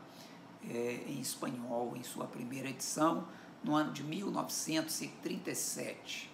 é, 0.70 1.02
em 1.08 1.20
espanhol 1.20 1.96
em 1.96 2.04
sua 2.04 2.26
primeira 2.26 2.68
edição 2.68 3.26
no 3.64 3.74
ano 3.74 3.92
de 3.92 4.04
1937. 4.04 6.30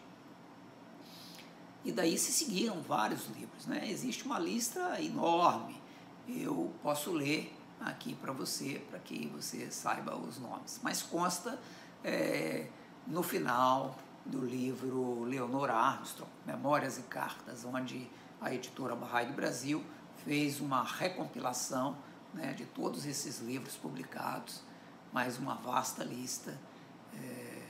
E 1.85 1.93
daí 1.93 2.17
se 2.17 2.33
seguiram 2.33 2.81
vários 2.81 3.27
livros. 3.29 3.67
Né? 3.67 3.89
Existe 3.91 4.25
uma 4.25 4.39
lista 4.39 5.01
enorme. 5.01 5.81
Eu 6.27 6.73
posso 6.83 7.13
ler 7.13 7.55
aqui 7.81 8.15
para 8.15 8.33
você, 8.33 8.83
para 8.89 8.99
que 8.99 9.27
você 9.27 9.71
saiba 9.71 10.17
os 10.17 10.39
nomes. 10.39 10.81
Mas 10.83 11.03
consta 11.03 11.59
é, 12.03 12.69
no 13.07 13.23
final 13.23 13.99
do 14.25 14.43
livro 14.45 15.25
Leonor 15.25 15.71
Armstrong, 15.71 16.31
Memórias 16.47 16.99
e 16.99 17.03
Cartas, 17.03 17.65
onde 17.65 18.09
a 18.41 18.55
editora 18.55 18.97
Bahá'í 18.97 19.27
do 19.27 19.35
Brasil 19.35 19.85
fez 20.25 20.61
uma 20.61 20.83
recompilação 20.83 21.97
né, 22.33 22.55
de 22.55 22.65
todos 22.65 23.05
esses 23.05 23.41
livros 23.41 23.77
publicados, 23.77 24.63
mais 25.13 25.39
uma 25.39 25.55
vasta 25.55 26.03
lista 26.03 26.59
é, 27.15 27.63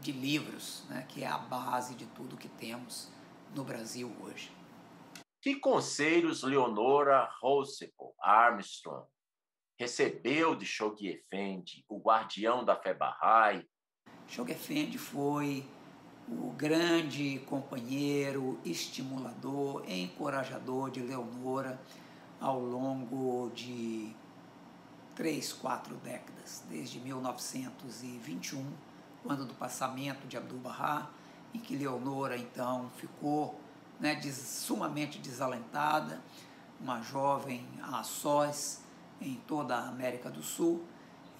de 0.00 0.12
livros, 0.12 0.84
né, 0.88 1.04
que 1.08 1.24
é 1.24 1.26
a 1.26 1.36
base 1.36 1.94
de 1.94 2.06
tudo 2.06 2.36
que 2.36 2.48
temos 2.48 3.08
no 3.56 3.64
Brasil 3.64 4.14
hoje. 4.20 4.52
Que 5.40 5.56
conselhos 5.56 6.42
Leonora 6.42 7.28
Roosevelt 7.40 8.14
Armstrong 8.20 9.06
recebeu 9.78 10.54
de 10.54 10.66
Shoghi 10.66 11.08
Effendi, 11.08 11.84
o 11.88 11.98
guardião 11.98 12.64
da 12.64 12.76
fé 12.76 12.92
Bahá'í? 12.92 13.66
Shoghi 14.28 14.52
Effendi 14.52 14.98
foi 14.98 15.66
o 16.28 16.50
grande 16.50 17.38
companheiro, 17.46 18.60
estimulador, 18.64 19.88
encorajador 19.88 20.90
de 20.90 21.00
Leonora 21.00 21.80
ao 22.38 22.60
longo 22.60 23.50
de 23.54 24.14
três, 25.14 25.52
quatro 25.52 25.94
décadas, 25.96 26.62
desde 26.68 26.98
1921, 26.98 28.70
quando 29.22 29.46
do 29.46 29.54
passamento 29.54 30.26
de 30.26 30.36
Abdu'l-Bahá, 30.36 31.10
que 31.58 31.76
Leonora 31.76 32.36
então 32.36 32.90
ficou 32.96 33.60
né, 34.00 34.14
des, 34.14 34.36
sumamente 34.36 35.18
desalentada, 35.18 36.20
uma 36.80 37.00
jovem 37.00 37.66
a 37.82 38.02
sós 38.02 38.80
em 39.20 39.34
toda 39.46 39.76
a 39.76 39.88
América 39.88 40.30
do 40.30 40.42
Sul 40.42 40.84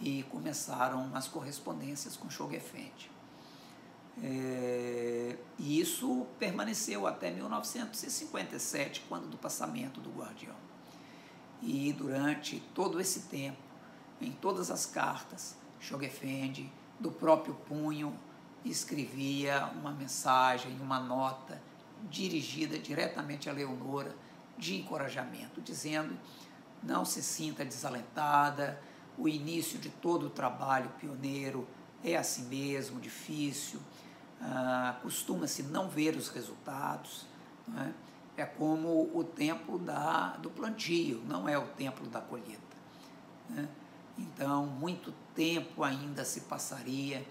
e 0.01 0.22
começaram 0.24 1.10
as 1.14 1.28
correspondências 1.28 2.16
com 2.16 2.30
Shogefendi. 2.30 3.10
É, 4.22 5.36
e 5.59 5.78
isso 5.78 6.26
permaneceu 6.38 7.06
até 7.06 7.30
1957, 7.30 9.05
quando 9.09 9.28
do 9.28 9.36
passamento 9.36 10.01
do 10.01 10.10
guardião. 10.10 10.56
E 11.62 11.93
durante 11.93 12.60
todo 12.74 13.01
esse 13.01 13.20
tempo, 13.20 13.59
em 14.20 14.32
todas 14.32 14.70
as 14.70 14.86
cartas, 14.86 15.56
Shogefendi, 15.80 16.70
do 16.98 17.10
próprio 17.10 17.55
punho, 17.55 18.18
escrevia 18.70 19.70
uma 19.78 19.93
mensagem, 19.93 20.76
uma 20.80 21.01
nota 21.01 21.60
dirigida 22.10 22.78
diretamente 22.78 23.48
a 23.48 23.52
Leonora 23.52 24.14
de 24.59 24.76
encorajamento, 24.76 25.60
dizendo: 25.60 26.16
não 26.82 27.05
se 27.05 27.22
sinta 27.22 27.64
desalentada, 27.64 28.80
o 29.18 29.28
início 29.28 29.78
de 29.78 29.88
todo 29.88 30.26
o 30.26 30.30
trabalho 30.30 30.90
pioneiro 31.01 31.66
é 32.05 32.16
assim 32.16 32.44
mesmo, 32.44 33.01
difícil, 33.01 33.80
ah, 34.40 34.97
costuma-se 35.02 35.62
não 35.62 35.88
ver 35.88 36.14
os 36.14 36.28
resultados, 36.28 37.26
é? 38.36 38.43
é? 38.43 38.44
como 38.44 39.10
o 39.14 39.24
tempo 39.24 39.78
da, 39.78 40.36
do 40.36 40.51
plantio, 40.51 41.22
não 41.26 41.48
é 41.48 41.59
o 41.59 41.66
tempo 41.68 42.06
da 42.06 42.20
colheita. 42.20 42.76
Né? 43.48 43.68
Então, 44.18 44.66
muito 44.66 45.12
tempo 45.34 45.82
ainda 45.82 46.24
se 46.24 46.43
passaria 46.43 47.26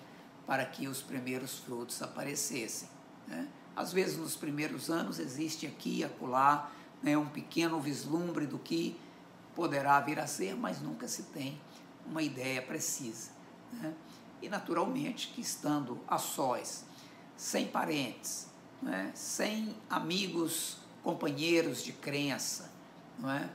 para 0.45 0.65
que 0.65 0.88
os 0.88 1.01
primeiros 1.01 1.57
frutos 1.59 2.01
aparecessem. 2.01 2.88
Né? 3.27 3.47
Às 3.76 3.91
vezes, 3.91 4.17
nos 4.17 4.35
primeiros 4.35 4.89
anos, 4.89 5.19
existe 5.19 5.65
aqui 5.65 5.99
e 5.99 6.03
acolá 6.03 6.72
né, 7.01 7.17
um 7.17 7.27
pequeno 7.27 7.80
vislumbre 7.80 8.45
do 8.45 8.59
que 8.59 8.99
poderá 9.55 9.99
vir 9.99 10.19
a 10.19 10.27
ser, 10.27 10.55
mas 10.55 10.81
nunca 10.81 11.07
se 11.07 11.23
tem 11.23 11.59
uma 12.05 12.22
ideia 12.22 12.61
precisa. 12.61 13.31
Né? 13.73 13.93
E, 14.41 14.49
naturalmente, 14.49 15.30
que 15.30 15.41
estando 15.41 15.99
a 16.07 16.17
sós, 16.17 16.85
sem 17.35 17.67
parentes, 17.67 18.47
é? 18.88 19.11
sem 19.13 19.76
amigos, 19.89 20.77
companheiros 21.03 21.84
de 21.84 21.93
crença, 21.93 22.72
é? 23.23 23.49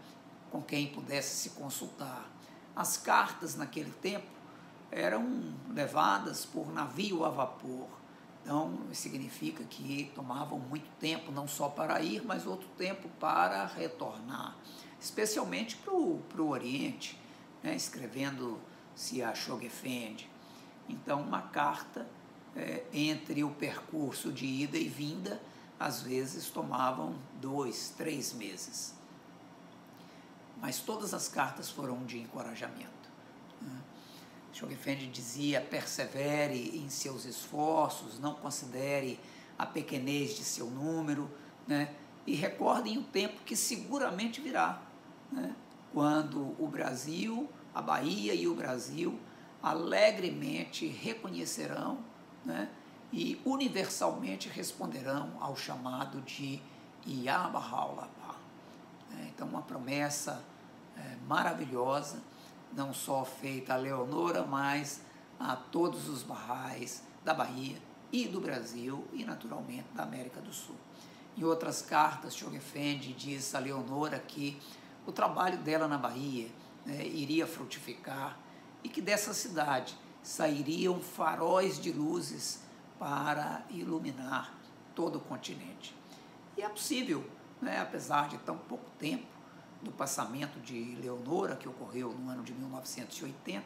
com 0.51 0.63
quem 0.63 0.89
pudesse 0.89 1.37
se 1.37 1.51
consultar. 1.51 2.29
As 2.75 2.97
cartas 2.97 3.57
naquele 3.57 3.91
tempo 3.91 4.27
eram 4.91 5.55
levadas 5.73 6.45
por 6.45 6.73
navio 6.73 7.25
a 7.25 7.31
vapor 7.31 7.89
Então, 8.43 8.79
significa 8.93 9.63
que 9.65 10.11
tomavam 10.15 10.59
muito 10.59 10.89
tempo, 10.99 11.31
não 11.31 11.47
só 11.47 11.69
para 11.69 12.01
ir, 12.01 12.25
mas 12.25 12.47
outro 12.47 12.69
tempo 12.77 13.09
para 13.21 13.67
retornar, 13.67 14.57
especialmente 14.99 15.77
para 15.77 15.93
o 15.93 16.49
Oriente, 16.49 17.19
né, 17.63 17.77
escrevendo-se 17.77 19.23
a 19.23 19.35
Shogefendi. 19.35 20.29
Então, 20.89 21.21
uma 21.21 21.43
carta 21.43 22.09
é, 22.57 22.85
entre 22.93 23.45
o 23.45 23.51
percurso 23.51 24.33
de 24.33 24.47
ida 24.47 24.79
e 24.79 24.89
vinda, 24.89 25.41
às 25.79 26.03
vezes 26.03 26.49
tomavam 26.51 27.15
dois, 27.41 27.91
três 27.97 28.33
meses. 28.33 28.95
Mas 30.61 30.81
todas 30.81 31.15
as 31.15 31.29
cartas 31.29 31.71
foram 31.71 32.05
de 32.05 32.19
encorajamento. 32.19 33.00
Schoenfeld 34.53 35.07
dizia: 35.09 35.61
persevere 35.61 36.79
em 36.79 36.89
seus 36.89 37.25
esforços, 37.25 38.19
não 38.19 38.35
considere 38.35 39.19
a 39.59 39.67
pequenez 39.67 40.37
de 40.37 40.45
seu 40.45 40.71
número, 40.71 41.31
né? 41.67 41.95
e 42.27 42.35
recordem 42.35 42.99
o 42.99 43.03
tempo 43.03 43.41
que 43.45 43.57
seguramente 43.57 44.41
virá, 44.41 44.81
né? 45.31 45.55
quando 45.93 46.55
o 46.59 46.67
Brasil, 46.67 47.49
a 47.75 47.83
Bahia 47.83 48.35
e 48.35 48.47
o 48.47 48.55
Brasil 48.55 49.19
alegremente 49.63 50.87
reconhecerão 50.87 51.99
né? 52.45 52.71
e 53.13 53.41
universalmente 53.45 54.49
responderão 54.49 55.37
ao 55.41 55.57
chamado 55.57 56.21
de 56.23 56.61
Yabahaulabá. 57.07 58.37
Né? 59.11 59.31
Então, 59.35 59.49
uma 59.49 59.63
promessa 59.63 60.43
é, 60.97 61.17
maravilhosa 61.27 62.23
não 62.73 62.93
só 62.93 63.25
feita 63.25 63.75
a 63.75 63.77
Leonora, 63.77 64.45
mas 64.45 65.03
a 65.39 65.57
todos 65.57 66.09
os 66.09 66.23
barrais 66.23 67.03
da 67.25 67.35
Bahia 67.35 67.77
e 68.13 68.27
do 68.27 68.41
Brasil 68.41 69.07
e, 69.13 69.25
naturalmente, 69.25 69.87
da 69.95 70.03
América 70.03 70.41
do 70.41 70.53
Sul. 70.53 70.77
Em 71.37 71.45
outras 71.45 71.81
cartas, 71.81 72.35
Chogefendi 72.35 73.13
diz 73.13 73.55
a 73.55 73.59
Leonora 73.59 74.19
que 74.19 74.61
o 75.07 75.13
trabalho 75.13 75.59
dela 75.59 75.89
na 75.89 75.97
Bahia 75.97 76.49
né, 76.85 77.07
iria 77.07 77.47
frutificar 77.47 78.39
e 78.83 78.89
que 78.89 79.01
dessa 79.01 79.33
cidade 79.33 79.97
sairiam 80.23 81.01
faróis 81.01 81.81
de 81.81 81.93
luzes 81.93 82.63
para 82.99 83.65
iluminar 83.71 84.55
todo 84.95 85.17
o 85.17 85.21
continente. 85.21 85.97
E 86.57 86.63
é 86.63 86.69
possível, 86.69 87.25
né, 87.61 87.81
apesar 87.81 88.29
de 88.29 88.37
tão 88.39 88.59
pouco 88.59 88.91
tempo, 88.99 89.27
do 89.83 89.91
passamento 89.91 90.61
de 90.61 90.97
Leonora, 90.97 91.57
que 91.57 91.69
ocorreu 91.69 92.13
no 92.13 92.31
ano 92.31 92.43
de 92.43 92.53
1980, 92.53 93.65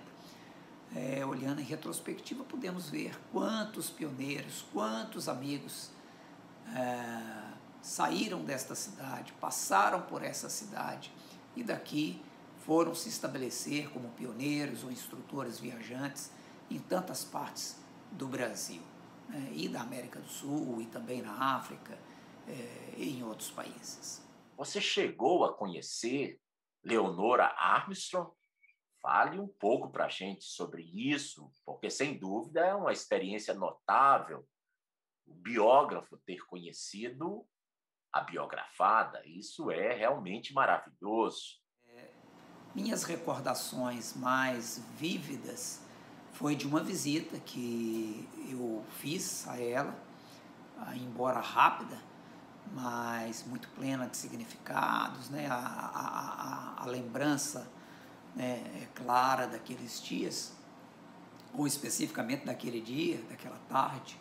é, 0.95 1.25
olhando 1.27 1.61
em 1.61 1.65
retrospectiva, 1.65 2.45
podemos 2.45 2.89
ver 2.89 3.19
quantos 3.33 3.91
pioneiros, 3.91 4.65
quantos 4.73 5.29
amigos 5.29 5.91
é, 6.75 7.55
saíram 7.83 8.45
desta 8.45 8.75
cidade, 8.75 9.33
passaram 9.41 10.03
por 10.03 10.23
essa 10.23 10.49
cidade 10.49 11.13
e 11.57 11.63
daqui 11.63 12.23
foram 12.65 12.95
se 12.95 13.09
estabelecer 13.09 13.91
como 13.91 14.09
pioneiros 14.11 14.85
ou 14.85 14.91
instrutores 14.91 15.59
viajantes 15.59 16.31
em 16.71 16.79
tantas 16.79 17.25
partes 17.25 17.77
do 18.11 18.27
Brasil 18.27 18.81
né, 19.29 19.51
e 19.53 19.69
da 19.69 19.83
América 19.83 20.19
do 20.19 20.29
Sul 20.29 20.81
e 20.81 20.87
também 20.87 21.21
na 21.21 21.57
África 21.57 21.99
é, 22.49 22.95
e 22.97 23.19
em 23.19 23.23
outros 23.23 23.51
países. 23.51 24.24
Você 24.57 24.81
chegou 24.81 25.45
a 25.45 25.53
conhecer 25.53 26.41
Leonora 26.83 27.47
Armstrong? 27.59 28.31
Fale 29.01 29.39
um 29.39 29.49
pouco 29.49 29.91
para 29.91 30.07
a 30.07 30.09
gente 30.09 30.45
sobre 30.45 30.83
isso, 30.83 31.51
porque 31.65 31.91
sem 31.91 32.19
dúvida 32.19 32.61
é 32.61 32.75
uma 32.75 32.93
experiência 32.93 33.53
notável 33.53 34.47
o 35.27 35.35
biógrafo 35.35 36.17
ter 36.19 36.45
conhecido 36.47 37.47
a 38.13 38.21
biografada. 38.21 39.23
Isso 39.27 39.71
é 39.71 39.95
realmente 39.95 40.53
maravilhoso. 40.53 41.61
É, 41.89 42.11
minhas 42.75 43.05
recordações 43.05 44.15
mais 44.15 44.79
vívidas 44.97 45.83
foi 46.33 46.55
de 46.55 46.67
uma 46.67 46.83
visita 46.83 47.39
que 47.41 48.29
eu 48.51 48.85
fiz 48.99 49.47
a 49.49 49.61
ela, 49.61 49.97
embora 50.97 51.41
rápida, 51.41 52.01
mas 52.73 53.45
muito 53.47 53.69
plena 53.69 54.07
de 54.07 54.17
significados, 54.17 55.31
né? 55.31 55.47
a, 55.49 55.55
a, 55.55 56.81
a, 56.81 56.83
a 56.83 56.87
lembrança 56.87 57.69
né, 58.35 58.63
é 58.83 58.89
clara 58.95 59.47
daqueles 59.47 60.03
dias, 60.03 60.53
ou 61.53 61.67
especificamente 61.67 62.45
daquele 62.45 62.81
dia, 62.81 63.23
daquela 63.29 63.59
tarde, 63.69 64.19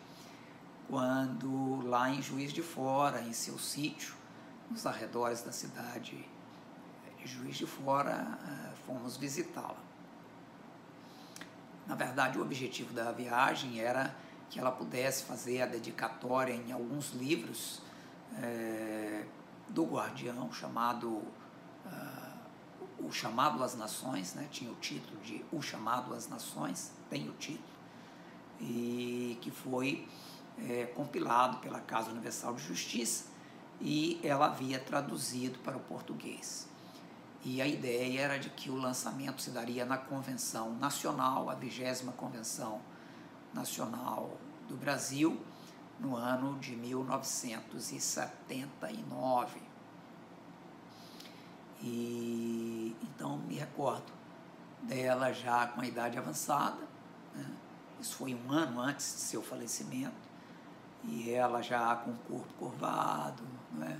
quando 0.88 1.84
lá 1.86 2.10
em 2.10 2.22
Juiz 2.22 2.52
de 2.52 2.62
Fora, 2.62 3.20
em 3.22 3.32
seu 3.32 3.58
sítio, 3.58 4.14
nos 4.70 4.86
arredores 4.86 5.42
da 5.42 5.52
cidade 5.52 6.24
de 7.18 7.26
Juiz 7.26 7.56
de 7.56 7.66
Fora, 7.66 8.38
eh, 8.46 8.72
fomos 8.86 9.16
visitá-la. 9.16 9.82
Na 11.86 11.94
verdade, 11.94 12.38
o 12.38 12.42
objetivo 12.42 12.92
da 12.92 13.10
viagem 13.12 13.80
era 13.80 14.14
que 14.50 14.58
ela 14.58 14.70
pudesse 14.70 15.24
fazer 15.24 15.62
a 15.62 15.66
dedicatória 15.66 16.52
em 16.52 16.70
alguns 16.72 17.12
livros 17.12 17.80
é, 18.42 19.24
do 19.68 19.84
guardião 19.84 20.52
chamado 20.52 21.08
uh, 21.08 22.34
O 22.98 23.12
Chamado 23.12 23.62
às 23.62 23.76
Nações, 23.76 24.34
né? 24.34 24.48
tinha 24.50 24.70
o 24.70 24.76
título 24.76 25.20
de 25.20 25.44
O 25.52 25.60
Chamado 25.60 26.14
às 26.14 26.28
Nações, 26.28 26.92
tem 27.10 27.28
o 27.28 27.32
título, 27.32 27.68
e 28.60 29.38
que 29.40 29.50
foi 29.50 30.06
é, 30.58 30.86
compilado 30.86 31.58
pela 31.58 31.80
Casa 31.80 32.10
Universal 32.10 32.54
de 32.54 32.62
Justiça 32.62 33.26
e 33.80 34.20
ela 34.22 34.46
havia 34.46 34.78
traduzido 34.78 35.58
para 35.58 35.76
o 35.76 35.80
português. 35.80 36.68
E 37.44 37.60
a 37.60 37.66
ideia 37.66 38.20
era 38.20 38.38
de 38.38 38.48
que 38.48 38.70
o 38.70 38.76
lançamento 38.76 39.42
se 39.42 39.50
daria 39.50 39.84
na 39.84 39.98
Convenção 39.98 40.74
Nacional, 40.76 41.50
a 41.50 41.54
vigésima 41.54 42.12
Convenção 42.12 42.80
Nacional 43.52 44.38
do 44.66 44.76
Brasil, 44.76 45.38
no 45.98 46.14
ano 46.16 46.58
de 46.58 46.76
1979. 46.76 49.62
E 51.80 52.94
então 53.02 53.38
me 53.38 53.56
recordo 53.56 54.12
dela 54.82 55.32
já 55.32 55.66
com 55.66 55.80
a 55.80 55.86
idade 55.86 56.18
avançada, 56.18 56.86
né? 57.34 57.50
isso 58.00 58.16
foi 58.16 58.34
um 58.34 58.50
ano 58.50 58.80
antes 58.80 59.14
de 59.14 59.20
seu 59.20 59.42
falecimento, 59.42 60.12
e 61.02 61.30
ela 61.30 61.62
já 61.62 61.96
com 61.96 62.10
o 62.10 62.16
corpo 62.16 62.52
curvado, 62.54 63.42
né? 63.72 63.98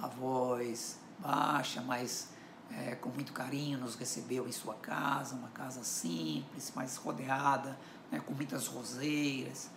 a 0.00 0.06
voz 0.08 0.98
baixa, 1.18 1.80
mas 1.80 2.30
é, 2.70 2.94
com 2.96 3.08
muito 3.10 3.32
carinho 3.32 3.78
nos 3.78 3.94
recebeu 3.94 4.48
em 4.48 4.52
sua 4.52 4.74
casa, 4.74 5.34
uma 5.34 5.50
casa 5.50 5.84
simples, 5.84 6.72
mas 6.74 6.96
rodeada 6.96 7.78
né? 8.10 8.18
com 8.20 8.32
muitas 8.32 8.66
roseiras 8.66 9.70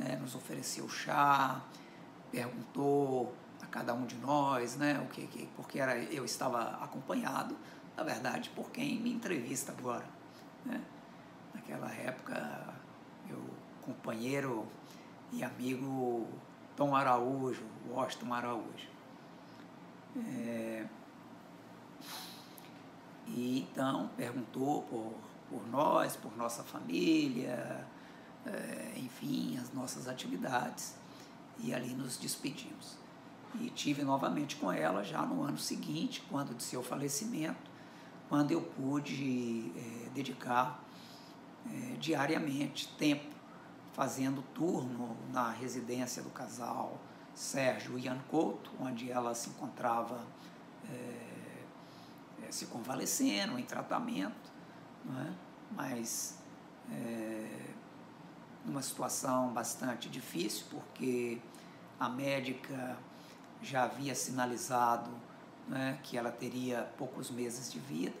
né, 0.00 0.16
nos 0.16 0.34
ofereceu 0.34 0.88
chá, 0.88 1.60
perguntou 2.32 3.34
a 3.60 3.66
cada 3.66 3.92
um 3.92 4.06
de 4.06 4.16
nós, 4.16 4.76
né, 4.76 4.98
o 5.04 5.12
que, 5.12 5.26
que, 5.26 5.46
porque 5.54 5.78
era, 5.78 5.96
eu 5.96 6.24
estava 6.24 6.82
acompanhado, 6.82 7.54
na 7.96 8.02
verdade, 8.02 8.48
por 8.50 8.70
quem 8.70 8.98
me 8.98 9.12
entrevista 9.12 9.72
agora. 9.72 10.06
Né? 10.64 10.80
Naquela 11.54 11.92
época, 11.92 12.74
meu 13.26 13.42
companheiro 13.82 14.66
e 15.32 15.44
amigo 15.44 16.26
Tom 16.74 16.96
Araújo, 16.96 17.64
Washington 17.90 18.32
Araújo. 18.32 18.88
É, 20.16 20.86
e 23.26 23.60
então 23.60 24.10
perguntou 24.16 24.82
por, 24.84 25.14
por 25.50 25.68
nós, 25.68 26.16
por 26.16 26.34
nossa 26.36 26.62
família, 26.64 27.86
é, 28.46 28.92
enfim, 28.96 29.58
as 29.58 29.72
nossas 29.72 30.08
atividades 30.08 30.94
e 31.58 31.74
ali 31.74 31.94
nos 31.94 32.16
despedimos. 32.16 32.96
E 33.60 33.68
tive 33.70 34.02
novamente 34.02 34.56
com 34.56 34.72
ela 34.72 35.02
já 35.02 35.22
no 35.22 35.42
ano 35.42 35.58
seguinte, 35.58 36.22
quando 36.28 36.54
de 36.54 36.62
seu 36.62 36.82
falecimento, 36.82 37.70
quando 38.28 38.52
eu 38.52 38.62
pude 38.62 39.72
é, 39.76 40.08
dedicar 40.10 40.82
é, 41.66 41.96
diariamente 41.98 42.88
tempo 42.96 43.34
fazendo 43.92 44.42
turno 44.54 45.16
na 45.32 45.50
residência 45.50 46.22
do 46.22 46.30
casal 46.30 47.00
Sérgio 47.34 47.98
e 47.98 48.04
Ian 48.04 48.20
Couto, 48.28 48.70
onde 48.78 49.10
ela 49.10 49.34
se 49.34 49.50
encontrava 49.50 50.24
é, 50.88 51.30
se 52.50 52.66
convalescendo, 52.66 53.58
em 53.58 53.64
tratamento, 53.64 54.50
não 55.04 55.20
é? 55.20 55.32
mas 55.70 56.38
é, 56.90 57.74
numa 58.64 58.82
situação 58.82 59.48
bastante 59.48 60.08
difícil, 60.08 60.66
porque 60.70 61.38
a 61.98 62.08
médica 62.08 62.96
já 63.62 63.84
havia 63.84 64.14
sinalizado 64.14 65.10
né, 65.68 65.98
que 66.02 66.16
ela 66.16 66.30
teria 66.30 66.82
poucos 66.96 67.30
meses 67.30 67.70
de 67.72 67.78
vida. 67.78 68.16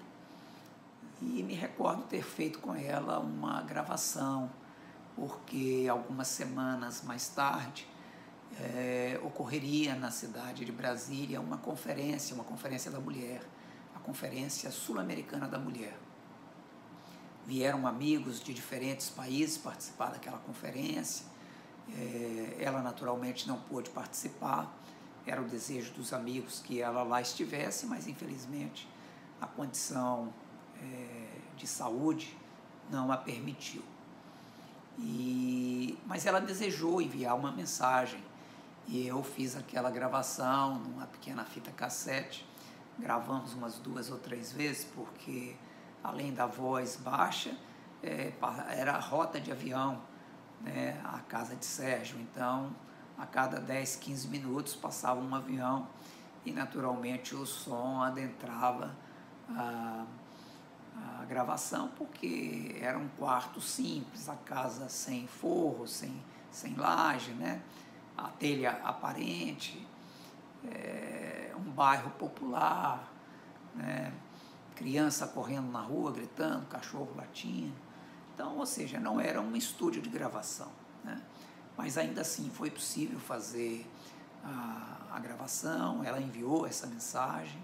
E 1.20 1.42
me 1.42 1.54
recordo 1.54 2.02
ter 2.04 2.22
feito 2.22 2.58
com 2.60 2.74
ela 2.74 3.18
uma 3.18 3.60
gravação, 3.62 4.50
porque 5.14 5.86
algumas 5.90 6.28
semanas 6.28 7.02
mais 7.02 7.28
tarde 7.28 7.86
é, 8.58 9.20
ocorreria 9.22 9.94
na 9.94 10.10
cidade 10.10 10.64
de 10.64 10.72
Brasília 10.72 11.40
uma 11.40 11.58
conferência, 11.58 12.34
uma 12.34 12.44
conferência 12.44 12.90
da 12.90 12.98
mulher, 12.98 13.42
a 13.94 13.98
Conferência 13.98 14.70
Sul-Americana 14.70 15.46
da 15.46 15.58
Mulher. 15.58 15.96
Vieram 17.46 17.86
amigos 17.86 18.42
de 18.42 18.54
diferentes 18.54 19.08
países 19.08 19.58
participar 19.58 20.10
daquela 20.10 20.38
conferência. 20.38 21.26
É, 21.96 22.56
ela 22.60 22.82
naturalmente 22.82 23.48
não 23.48 23.58
pôde 23.58 23.90
participar, 23.90 24.72
era 25.26 25.40
o 25.40 25.44
desejo 25.44 25.92
dos 25.92 26.12
amigos 26.12 26.60
que 26.60 26.80
ela 26.80 27.02
lá 27.02 27.20
estivesse, 27.20 27.86
mas 27.86 28.06
infelizmente 28.06 28.88
a 29.40 29.46
condição 29.46 30.32
é, 30.80 31.26
de 31.56 31.66
saúde 31.66 32.36
não 32.90 33.10
a 33.10 33.16
permitiu. 33.16 33.82
E, 34.98 35.98
mas 36.06 36.26
ela 36.26 36.40
desejou 36.40 37.00
enviar 37.00 37.36
uma 37.36 37.50
mensagem 37.50 38.22
e 38.86 39.06
eu 39.06 39.22
fiz 39.22 39.56
aquela 39.56 39.90
gravação 39.90 40.78
numa 40.78 41.06
pequena 41.06 41.44
fita 41.44 41.70
cassete. 41.70 42.46
Gravamos 42.98 43.54
umas 43.54 43.78
duas 43.78 44.10
ou 44.10 44.18
três 44.18 44.52
vezes, 44.52 44.84
porque 44.84 45.54
além 46.02 46.32
da 46.32 46.46
voz 46.46 46.96
baixa, 46.96 47.56
é, 48.02 48.32
era 48.70 48.94
a 48.94 49.00
rota 49.00 49.40
de 49.40 49.52
avião, 49.52 50.00
né, 50.60 51.00
a 51.04 51.18
casa 51.20 51.54
de 51.54 51.64
Sérgio. 51.64 52.18
Então, 52.20 52.74
a 53.18 53.26
cada 53.26 53.60
10, 53.60 53.96
15 53.96 54.28
minutos 54.28 54.74
passava 54.74 55.20
um 55.20 55.34
avião 55.34 55.86
e 56.44 56.52
naturalmente 56.52 57.34
o 57.34 57.44
som 57.44 58.00
adentrava 58.00 58.96
a, 59.50 60.06
a 60.96 61.24
gravação, 61.26 61.88
porque 61.96 62.78
era 62.80 62.98
um 62.98 63.08
quarto 63.18 63.60
simples, 63.60 64.28
a 64.28 64.36
casa 64.36 64.88
sem 64.88 65.26
forro, 65.26 65.86
sem, 65.86 66.22
sem 66.50 66.74
laje, 66.74 67.32
né? 67.32 67.60
a 68.16 68.28
telha 68.28 68.72
aparente, 68.84 69.86
é, 70.70 71.52
um 71.56 71.70
bairro 71.70 72.10
popular, 72.10 73.10
né? 73.74 74.12
Criança 74.80 75.26
correndo 75.26 75.70
na 75.70 75.82
rua, 75.82 76.10
gritando, 76.10 76.64
cachorro 76.66 77.12
latindo. 77.14 77.74
Então, 78.34 78.56
ou 78.56 78.64
seja, 78.64 78.98
não 78.98 79.20
era 79.20 79.38
um 79.38 79.54
estúdio 79.54 80.00
de 80.00 80.08
gravação. 80.08 80.72
Né? 81.04 81.20
Mas 81.76 81.98
ainda 81.98 82.22
assim 82.22 82.48
foi 82.48 82.70
possível 82.70 83.20
fazer 83.20 83.86
a, 84.42 84.96
a 85.10 85.20
gravação, 85.20 86.02
ela 86.02 86.18
enviou 86.18 86.66
essa 86.66 86.86
mensagem 86.86 87.60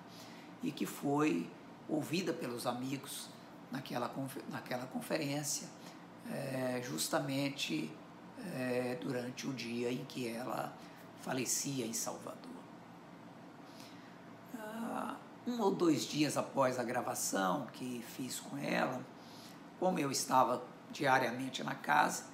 e 0.63 0.71
que 0.71 0.85
foi 0.85 1.51
ouvida 1.89 2.35
pelos 2.35 2.67
amigos 2.67 3.31
naquela, 3.73 4.15
naquela 4.51 4.87
conferência, 4.87 5.69
é, 6.31 6.83
justamente 6.85 7.91
é, 8.55 8.99
durante 9.01 9.47
o 9.47 9.55
dia 9.55 9.91
em 9.91 10.05
que 10.05 10.29
ela 10.29 10.71
falecia 11.23 11.87
em 11.87 11.95
Salvador. 11.95 12.37
Ah, 14.59 15.17
um 15.47 15.61
ou 15.61 15.71
dois 15.71 16.05
dias 16.05 16.37
após 16.37 16.79
a 16.79 16.83
gravação 16.83 17.67
que 17.73 18.05
fiz 18.17 18.41
com 18.41 18.59
ela, 18.59 19.01
como 19.79 19.99
eu 19.99 20.11
estava 20.11 20.63
diariamente 20.91 21.63
na 21.63 21.75
casa, 21.75 22.25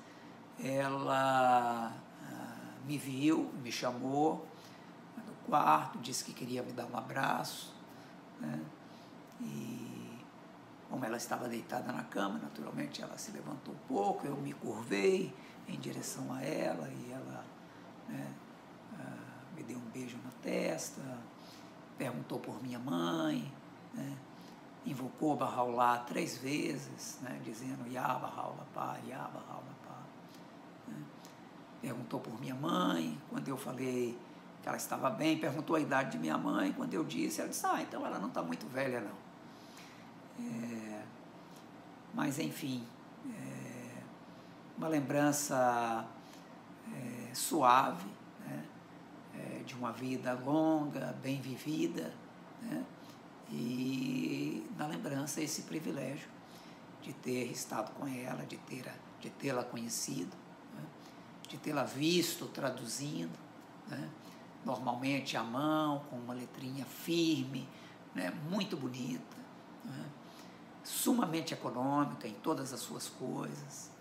ela 0.59 1.93
ah, 1.93 2.75
me 2.87 2.97
viu, 2.97 3.53
me 3.63 3.71
chamou 3.71 4.47
no 5.17 5.35
quarto, 5.47 5.99
disse 5.99 6.25
que 6.25 6.33
queria 6.33 6.63
me 6.63 6.73
dar 6.73 6.87
um 6.87 6.97
abraço. 6.97 7.75
Né? 8.41 8.61
E 9.41 10.19
como 10.89 11.05
ela 11.05 11.17
estava 11.17 11.49
deitada 11.49 11.93
na 11.93 12.05
cama, 12.05 12.39
naturalmente 12.39 13.03
ela 13.03 13.19
se 13.19 13.31
levantou 13.33 13.75
um 13.75 13.89
pouco, 13.89 14.27
eu 14.27 14.37
me 14.37 14.53
curvei 14.53 15.35
em 15.69 15.79
direção 15.79 16.33
a 16.33 16.43
ela 16.43 16.89
e 16.89 17.13
ela 17.13 17.45
né, 18.09 18.33
uh, 18.93 19.55
me 19.57 19.63
deu 19.63 19.79
um 19.79 19.91
beijo 19.91 20.19
na 20.23 20.31
testa, 20.43 21.01
perguntou 22.03 22.41
por 22.41 22.61
minha 22.61 22.81
mãe, 22.81 23.49
né, 23.95 24.17
invocou 24.85 25.37
Bahá'u'lláh 25.37 26.05
três 26.05 26.39
vezes, 26.39 27.21
né, 27.23 27.41
dizendo 27.45 27.87
Ya 27.89 28.19
Bahá'u'lláh, 28.19 28.99
Ya 29.07 29.31
Bahá'u'lláh, 29.33 30.03
né, 30.89 30.97
perguntou 31.81 32.19
por 32.19 32.41
minha 32.41 32.57
mãe, 32.57 33.17
quando 33.31 33.47
eu 33.47 33.57
falei 33.57 34.19
que 34.61 34.69
ela 34.69 34.77
estava 34.77 35.11
bem, 35.11 35.39
perguntou 35.39 35.77
a 35.77 35.81
idade 35.81 36.11
de 36.13 36.19
minha 36.19 36.37
mãe, 36.37 36.73
quando 36.73 36.93
eu 36.93 37.05
disse, 37.05 37.41
ela 37.41 37.51
disse, 37.51 37.65
ah, 37.67 37.81
então 37.81 38.05
ela 38.05 38.19
não 38.19 38.29
está 38.29 38.43
muito 38.43 38.67
velha 38.67 39.01
não. 39.01 39.23
É, 40.45 41.03
mas 42.13 42.41
enfim, 42.41 42.85
é, 43.31 44.03
uma 44.77 44.89
lembrança 44.89 46.05
é, 46.93 47.33
suave 47.33 48.12
é, 49.35 49.63
de 49.65 49.75
uma 49.75 49.93
vida 49.93 50.33
longa, 50.35 51.15
bem 51.23 51.41
vivida, 51.41 52.13
né, 52.61 52.85
e 53.51 54.67
na 54.77 54.87
lembrança 54.87 55.41
esse 55.41 55.63
privilégio 55.63 56.29
de 57.03 57.13
ter 57.13 57.51
estado 57.51 57.93
com 57.93 58.07
ela, 58.07 58.45
de 58.47 58.57
ter 58.57 58.91
de 59.21 59.31
tê-la 59.31 59.63
conhecido, 59.63 60.37
né, 60.75 60.85
de 61.49 61.57
tê-la 61.57 61.85
visto 61.85 62.47
traduzindo, 62.47 63.39
né, 63.89 64.11
normalmente 64.65 65.37
à 65.37 65.45
mão, 65.45 66.01
com 66.11 66.17
uma 66.17 66.35
letrinha 66.35 66.85
firme, 66.85 67.69
né, 68.15 68.33
muito 68.51 68.77
bonita, 68.77 69.37
né, 69.85 70.05
sumamente 70.83 71.55
econômica 71.55 72.27
em 72.27 72.35
todas 72.35 72.73
as 72.73 72.81
suas 72.81 73.09
coisas. 73.09 73.92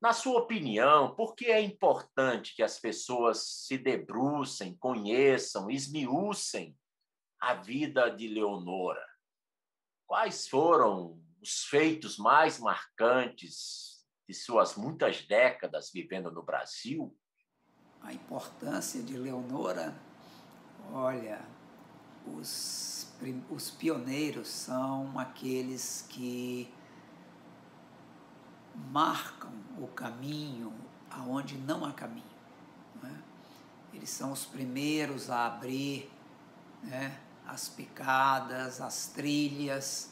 Na 0.00 0.12
sua 0.12 0.40
opinião, 0.40 1.14
por 1.14 1.34
que 1.34 1.46
é 1.46 1.60
importante 1.60 2.54
que 2.54 2.62
as 2.62 2.78
pessoas 2.78 3.64
se 3.66 3.78
debrucem, 3.78 4.76
conheçam, 4.76 5.70
esmiucem 5.70 6.76
a 7.40 7.54
vida 7.54 8.10
de 8.10 8.28
Leonora? 8.28 9.04
Quais 10.06 10.46
foram 10.46 11.18
os 11.40 11.64
feitos 11.64 12.18
mais 12.18 12.58
marcantes 12.58 14.06
de 14.28 14.34
suas 14.34 14.76
muitas 14.76 15.22
décadas 15.22 15.90
vivendo 15.92 16.30
no 16.30 16.42
Brasil? 16.42 17.16
A 18.02 18.12
importância 18.12 19.02
de 19.02 19.16
Leonora, 19.16 19.98
olha, 20.92 21.42
os, 22.26 23.10
os 23.50 23.70
pioneiros 23.70 24.48
são 24.48 25.18
aqueles 25.18 26.06
que 26.10 26.72
marcam 28.90 29.52
o 29.78 29.86
caminho 29.88 30.72
aonde 31.10 31.56
não 31.56 31.84
há 31.84 31.92
caminho. 31.92 32.24
Não 33.02 33.08
é? 33.08 33.14
Eles 33.94 34.10
são 34.10 34.32
os 34.32 34.44
primeiros 34.44 35.30
a 35.30 35.46
abrir 35.46 36.10
né, 36.82 37.18
as 37.46 37.68
picadas, 37.68 38.80
as 38.80 39.06
trilhas, 39.08 40.10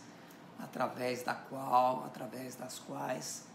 através 0.59 1.23
da 1.23 1.35
qual, 1.35 2.05
através 2.05 2.55
das 2.57 2.78
quais 2.78 3.47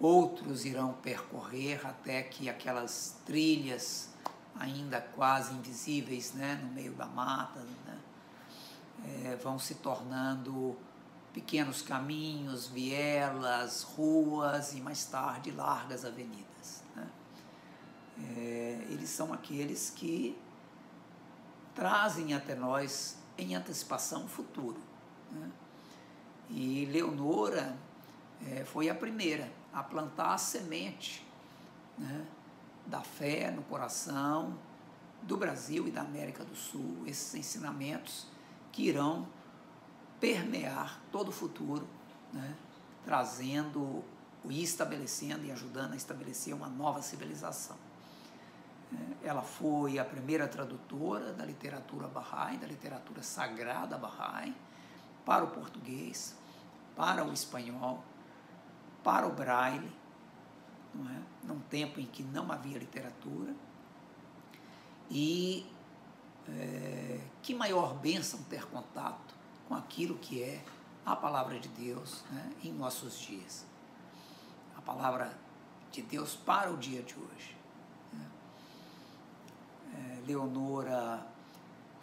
outros 0.00 0.64
irão 0.64 0.92
percorrer 0.94 1.86
até 1.86 2.22
que 2.22 2.48
aquelas 2.48 3.16
trilhas 3.24 4.10
ainda 4.58 5.00
quase 5.00 5.54
invisíveis, 5.54 6.32
né, 6.32 6.58
no 6.62 6.70
meio 6.72 6.92
da 6.94 7.06
mata, 7.06 7.60
né, 7.60 7.98
é, 9.24 9.36
vão 9.36 9.58
se 9.58 9.76
tornando 9.76 10.76
pequenos 11.36 11.82
caminhos, 11.82 12.66
vielas, 12.66 13.82
ruas 13.82 14.72
e 14.72 14.80
mais 14.80 15.04
tarde 15.04 15.50
largas 15.50 16.02
avenidas. 16.02 16.82
Né? 16.96 17.06
É, 18.38 18.86
eles 18.88 19.10
são 19.10 19.34
aqueles 19.34 19.90
que 19.90 20.34
trazem 21.74 22.32
até 22.32 22.54
nós 22.54 23.18
em 23.36 23.54
antecipação 23.54 24.24
o 24.24 24.28
futuro. 24.28 24.80
Né? 25.30 25.50
E 26.48 26.86
Leonora 26.86 27.76
é, 28.46 28.64
foi 28.64 28.88
a 28.88 28.94
primeira 28.94 29.52
a 29.74 29.82
plantar 29.82 30.32
a 30.32 30.38
semente 30.38 31.22
né, 31.98 32.26
da 32.86 33.02
fé 33.02 33.50
no 33.50 33.60
coração 33.64 34.58
do 35.20 35.36
Brasil 35.36 35.86
e 35.86 35.90
da 35.90 36.00
América 36.00 36.42
do 36.46 36.56
Sul, 36.56 37.02
esses 37.06 37.34
ensinamentos 37.34 38.26
que 38.72 38.88
irão 38.88 39.28
permear 40.20 41.00
todo 41.12 41.28
o 41.28 41.32
futuro, 41.32 41.86
né? 42.32 42.54
trazendo 43.04 44.04
e 44.44 44.62
estabelecendo 44.62 45.44
e 45.44 45.50
ajudando 45.50 45.92
a 45.92 45.96
estabelecer 45.96 46.54
uma 46.54 46.68
nova 46.68 47.02
civilização. 47.02 47.76
É, 48.92 49.28
ela 49.28 49.42
foi 49.42 49.98
a 49.98 50.04
primeira 50.04 50.46
tradutora 50.46 51.32
da 51.32 51.44
literatura 51.44 52.06
Bahá'í, 52.06 52.56
da 52.56 52.66
literatura 52.66 53.22
sagrada 53.22 53.98
Bahá'í, 53.98 54.54
para 55.24 55.44
o 55.44 55.48
português, 55.48 56.36
para 56.94 57.24
o 57.24 57.32
espanhol, 57.32 58.02
para 59.02 59.26
o 59.26 59.32
braille, 59.32 59.92
não 60.94 61.10
é? 61.10 61.22
num 61.44 61.60
tempo 61.60 62.00
em 62.00 62.06
que 62.06 62.22
não 62.22 62.50
havia 62.50 62.78
literatura. 62.78 63.54
E 65.10 65.66
é, 66.48 67.20
que 67.42 67.54
maior 67.54 67.94
bênção 67.94 68.42
ter 68.44 68.66
contato 68.66 69.35
com 69.68 69.74
aquilo 69.74 70.16
que 70.18 70.42
é 70.42 70.62
a 71.04 71.14
palavra 71.14 71.58
de 71.58 71.68
Deus 71.68 72.24
né, 72.30 72.52
em 72.64 72.72
nossos 72.72 73.18
dias. 73.18 73.64
A 74.76 74.80
palavra 74.80 75.36
de 75.90 76.02
Deus 76.02 76.34
para 76.34 76.70
o 76.70 76.76
dia 76.76 77.02
de 77.02 77.14
hoje. 77.14 77.56
Né? 78.12 78.26
É, 79.94 80.26
Leonora 80.26 81.26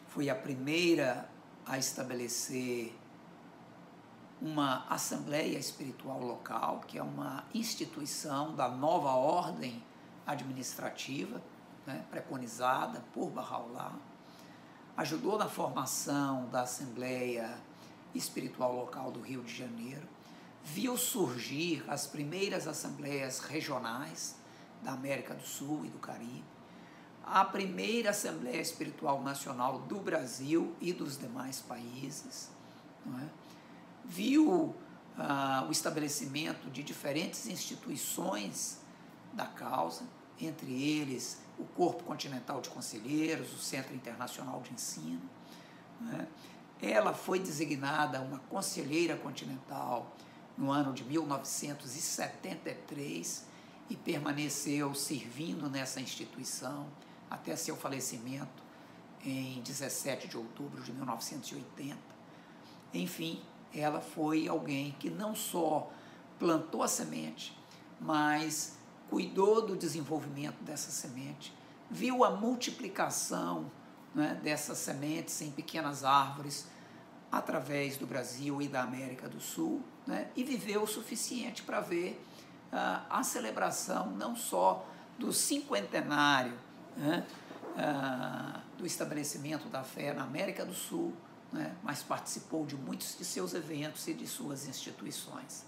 foi 0.08 0.30
a 0.30 0.36
primeira 0.36 1.30
a 1.66 1.78
estabelecer 1.78 2.96
uma 4.42 4.86
assembleia 4.90 5.58
espiritual 5.58 6.20
local, 6.22 6.82
que 6.86 6.98
é 6.98 7.04
uma 7.04 7.46
instituição 7.54 8.54
da 8.56 8.68
nova 8.68 9.12
ordem 9.12 9.82
administrativa, 10.26 11.42
né, 11.86 12.06
preconizada 12.12 13.02
por 13.14 13.30
Bahá'u'lláh, 13.30 13.94
ajudou 14.96 15.38
na 15.38 15.48
formação 15.48 16.48
da 16.50 16.62
Assembleia 16.62 17.58
Espiritual 18.14 18.76
Local 18.76 19.12
do 19.12 19.22
Rio 19.22 19.44
de 19.44 19.54
Janeiro, 19.54 20.08
viu 20.64 20.96
surgir 20.98 21.84
as 21.88 22.06
primeiras 22.06 22.68
assembleias 22.68 23.40
regionais 23.40 24.36
da 24.82 24.92
América 24.92 25.34
do 25.34 25.46
Sul 25.46 25.86
e 25.86 25.90
do 25.90 25.98
Caribe, 25.98 26.44
a 27.26 27.44
primeira 27.44 28.12
Assembleia 28.12 28.62
Espiritual 28.62 29.22
Nacional 29.24 29.80
do 29.80 30.00
Brasil 30.00 30.76
e 30.80 30.94
dos 30.94 31.18
demais 31.18 31.62
países, 31.62 32.52
é? 33.08 33.28
viu 34.06 34.76
ah, 35.18 35.66
o 35.68 35.72
estabelecimento 35.72 36.70
de 36.70 36.84
diferentes 36.84 37.48
instituições 37.48 38.80
da 39.34 39.46
causa, 39.46 40.04
entre 40.40 40.72
eles 40.72 41.42
o 41.64 41.68
Corpo 41.76 42.04
Continental 42.04 42.62
de 42.62 42.70
Conselheiros, 42.70 43.52
o 43.54 43.58
Centro 43.58 43.96
Internacional 43.96 44.62
de 44.62 44.72
Ensino. 44.74 45.22
É? 46.82 46.92
Ela 46.92 47.14
foi 47.14 47.40
designada 47.40 48.20
uma 48.22 48.40
conselheira 48.40 49.16
continental 49.16 50.14
no 50.58 50.72
ano 50.72 50.92
de 50.92 51.06
1973 51.06 53.46
e 53.90 53.96
permaneceu 53.96 54.94
servindo 54.94 55.70
nessa 55.70 56.02
instituição 56.02 56.88
até 57.30 57.56
seu 57.56 57.78
falecimento 57.78 58.62
em 59.24 59.62
17 59.62 60.28
de 60.28 60.38
outubro 60.38 60.84
de 60.84 60.92
1980. 60.92 61.98
Enfim, 62.94 63.42
ela 63.74 64.02
foi 64.02 64.48
alguém 64.48 64.92
que 65.00 65.10
não 65.10 65.34
só 65.34 65.90
plantou 66.38 66.84
a 66.84 66.88
semente, 66.88 67.58
mas 68.00 68.78
cuidou 69.10 69.66
do 69.66 69.76
desenvolvimento 69.76 70.64
dessa 70.64 70.92
semente, 70.92 71.54
viu 71.90 72.24
a 72.24 72.32
multiplicação 72.32 73.72
né, 74.14 74.40
dessas 74.44 74.78
sementes 74.78 75.42
em 75.42 75.52
pequenas 75.52 76.04
árvores 76.04 76.68
através 77.32 77.98
do 77.98 78.06
Brasil 78.06 78.62
e 78.62 78.68
da 78.68 78.84
América 78.84 79.28
do 79.28 79.40
Sul, 79.40 79.82
né, 80.06 80.30
e 80.36 80.44
viveu 80.44 80.84
o 80.84 80.88
suficiente 80.88 81.64
para 81.64 81.80
ver 81.80 82.24
uh, 82.72 83.06
a 83.10 83.24
celebração 83.24 84.12
não 84.12 84.36
só 84.36 84.86
do 85.18 85.34
cinquentenário 85.34 86.58
né, 86.96 87.26
uh, 87.72 88.78
do 88.78 88.86
estabelecimento 88.86 89.68
da 89.68 89.84
fé 89.84 90.14
na 90.14 90.24
América 90.24 90.64
do 90.66 90.74
Sul, 90.74 91.14
né, 91.52 91.76
mas 91.84 92.04
participou 92.04 92.66
de 92.66 92.76
muitos 92.76 93.18
de 93.18 93.26
seus 93.26 93.54
eventos 93.54 94.08
e 94.08 94.14
de 94.14 94.28
suas 94.28 94.68
instituições. 94.68 95.66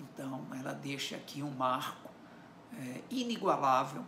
Então, 0.00 0.46
ela 0.58 0.72
deixa 0.72 1.16
aqui 1.16 1.42
um 1.42 1.50
marco 1.50 2.10
é, 2.72 3.02
inigualável 3.10 4.02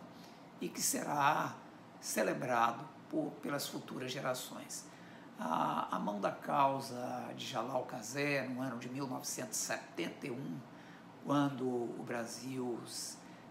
e 0.60 0.68
que 0.68 0.80
será 0.80 1.54
celebrado 2.00 2.82
por, 3.10 3.30
pelas 3.42 3.68
futuras 3.68 4.10
gerações. 4.10 4.86
A, 5.38 5.96
a 5.96 5.98
mão 5.98 6.20
da 6.20 6.30
causa 6.30 7.30
de 7.36 7.46
Jalal 7.46 7.84
Cazé, 7.84 8.48
no 8.48 8.62
ano 8.62 8.78
de 8.78 8.88
1971, 8.88 10.58
quando 11.24 11.66
o 11.66 12.02
Brasil 12.06 12.78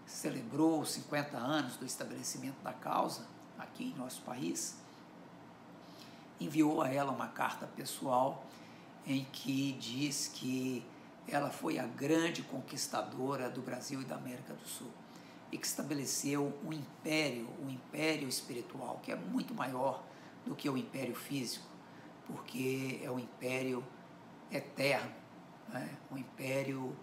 celebrou 0.04 0.80
os 0.80 0.90
50 0.92 1.36
anos 1.36 1.76
do 1.76 1.86
estabelecimento 1.86 2.60
da 2.62 2.72
causa 2.72 3.26
aqui 3.58 3.84
em 3.84 3.94
nosso 3.94 4.20
país, 4.22 4.76
enviou 6.40 6.82
a 6.82 6.88
ela 6.88 7.12
uma 7.12 7.28
carta 7.28 7.66
pessoal 7.66 8.44
em 9.06 9.24
que 9.26 9.72
diz 9.74 10.28
que 10.28 10.84
ela 11.28 11.50
foi 11.50 11.78
a 11.78 11.86
grande 11.86 12.42
conquistadora 12.42 13.48
do 13.48 13.62
Brasil 13.62 14.02
e 14.02 14.04
da 14.04 14.16
América 14.16 14.54
do 14.54 14.66
Sul 14.66 14.90
e 15.52 15.58
que 15.58 15.66
estabeleceu 15.66 16.58
um 16.64 16.72
império, 16.72 17.46
um 17.62 17.68
império 17.68 18.26
espiritual 18.26 18.98
que 19.02 19.12
é 19.12 19.16
muito 19.16 19.54
maior 19.54 20.02
do 20.46 20.56
que 20.56 20.68
o 20.68 20.76
império 20.76 21.14
físico, 21.14 21.66
porque 22.26 23.00
é 23.02 23.10
um 23.10 23.18
império 23.18 23.84
eterno, 24.50 25.12
né? 25.68 25.96
um 26.10 26.16
império 26.16 26.96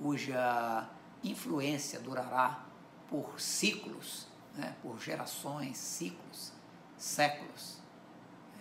cuja 0.00 0.88
influência 1.24 1.98
durará 1.98 2.64
por 3.10 3.40
ciclos, 3.40 4.28
né? 4.54 4.76
por 4.80 5.00
gerações, 5.00 5.76
ciclos, 5.76 6.52
séculos. 6.96 7.78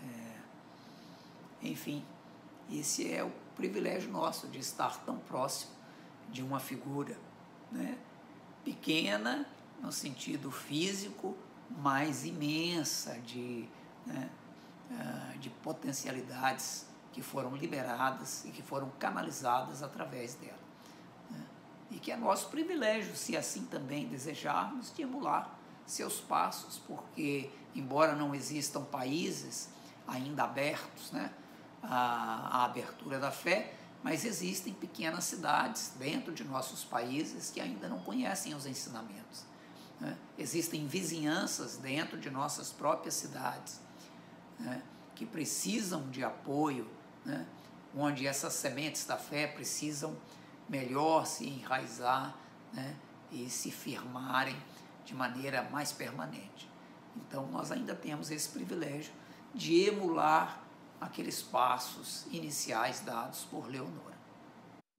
É... 0.03 1.67
Enfim, 1.67 2.03
esse 2.71 3.13
é 3.13 3.23
o 3.23 3.31
privilégio 3.57 4.09
nosso 4.09 4.47
de 4.47 4.59
estar 4.59 4.97
tão 5.03 5.17
próximo 5.17 5.71
de 6.29 6.41
uma 6.41 6.59
figura 6.59 7.17
né? 7.71 7.97
pequena 8.63 9.45
no 9.81 9.91
sentido 9.91 10.49
físico, 10.49 11.35
mas 11.69 12.25
imensa 12.25 13.19
de, 13.19 13.67
né? 14.05 14.29
Ah, 14.89 15.33
de 15.37 15.49
potencialidades 15.49 16.85
que 17.11 17.21
foram 17.21 17.55
liberadas 17.55 18.45
e 18.45 18.51
que 18.51 18.61
foram 18.61 18.89
canalizadas 18.97 19.83
através 19.83 20.35
dela 20.35 20.67
e 21.89 21.99
que 21.99 22.11
é 22.11 22.17
nosso 22.17 22.49
privilégio, 22.49 23.15
se 23.15 23.37
assim 23.37 23.65
também 23.65 24.07
desejarmos, 24.07 24.93
de 24.93 25.01
emular 25.01 25.57
seus 25.85 26.19
passos, 26.19 26.81
porque, 26.85 27.49
embora 27.73 28.13
não 28.13 28.35
existam 28.35 28.83
países 28.83 29.69
ainda 30.05 30.43
abertos 30.43 31.11
né, 31.11 31.31
à, 31.87 32.59
à 32.59 32.65
abertura 32.65 33.19
da 33.19 33.31
fé, 33.31 33.73
mas 34.03 34.25
existem 34.25 34.73
pequenas 34.73 35.23
cidades 35.23 35.93
dentro 35.97 36.33
de 36.33 36.43
nossos 36.43 36.83
países 36.83 37.49
que 37.49 37.59
ainda 37.59 37.87
não 37.87 37.99
conhecem 37.99 38.53
os 38.53 38.65
ensinamentos. 38.65 39.45
Né? 39.99 40.15
Existem 40.37 40.87
vizinhanças 40.87 41.77
dentro 41.77 42.17
de 42.17 42.29
nossas 42.29 42.71
próprias 42.71 43.15
cidades 43.15 43.79
né, 44.59 44.81
que 45.15 45.25
precisam 45.25 46.09
de 46.09 46.23
apoio, 46.23 46.87
né, 47.25 47.45
onde 47.95 48.27
essas 48.27 48.53
sementes 48.53 49.05
da 49.05 49.17
fé 49.17 49.47
precisam 49.47 50.15
melhor 50.69 51.25
se 51.25 51.47
enraizar 51.47 52.35
né, 52.73 52.95
e 53.31 53.49
se 53.49 53.71
firmarem 53.71 54.55
de 55.03 55.15
maneira 55.15 55.63
mais 55.71 55.91
permanente. 55.91 56.69
Então, 57.15 57.47
nós 57.47 57.71
ainda 57.71 57.95
temos 57.95 58.29
esse 58.29 58.49
privilégio 58.49 59.11
de 59.55 59.87
emular 59.87 60.66
aqueles 60.99 61.41
passos 61.41 62.25
iniciais 62.27 63.01
dados 63.01 63.45
por 63.45 63.69
Leonora. 63.69 64.17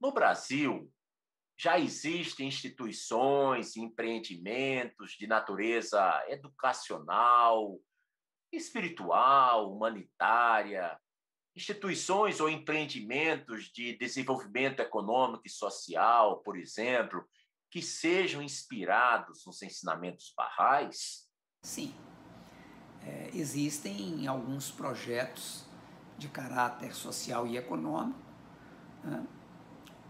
No 0.01 0.13
Brasil, 0.13 0.91
já 1.59 1.79
existem 1.79 2.47
instituições 2.47 3.75
e 3.75 3.81
empreendimentos 3.81 5.13
de 5.13 5.27
natureza 5.27 6.25
educacional, 6.29 7.81
espiritual, 8.53 9.73
humanitária, 9.73 10.97
instituições 11.57 12.39
ou 12.39 12.49
empreendimentos 12.49 13.65
de 13.65 13.99
desenvolvimento 13.99 14.81
econômico 14.81 15.43
e 15.45 15.51
social, 15.51 16.41
por 16.43 16.57
exemplo, 16.57 17.29
que 17.71 17.83
sejam 17.83 18.41
inspirados 18.41 19.45
nos 19.45 19.61
ensinamentos 19.61 20.33
barrais? 20.37 21.29
Sim. 21.65 21.93
É, 23.05 23.31
existem 23.35 24.27
alguns 24.29 24.71
projetos 24.71 25.68
de 26.19 26.29
caráter 26.29 26.95
social 26.95 27.47
e 27.47 27.57
econômico. 27.57 28.19
Né? 29.05 29.23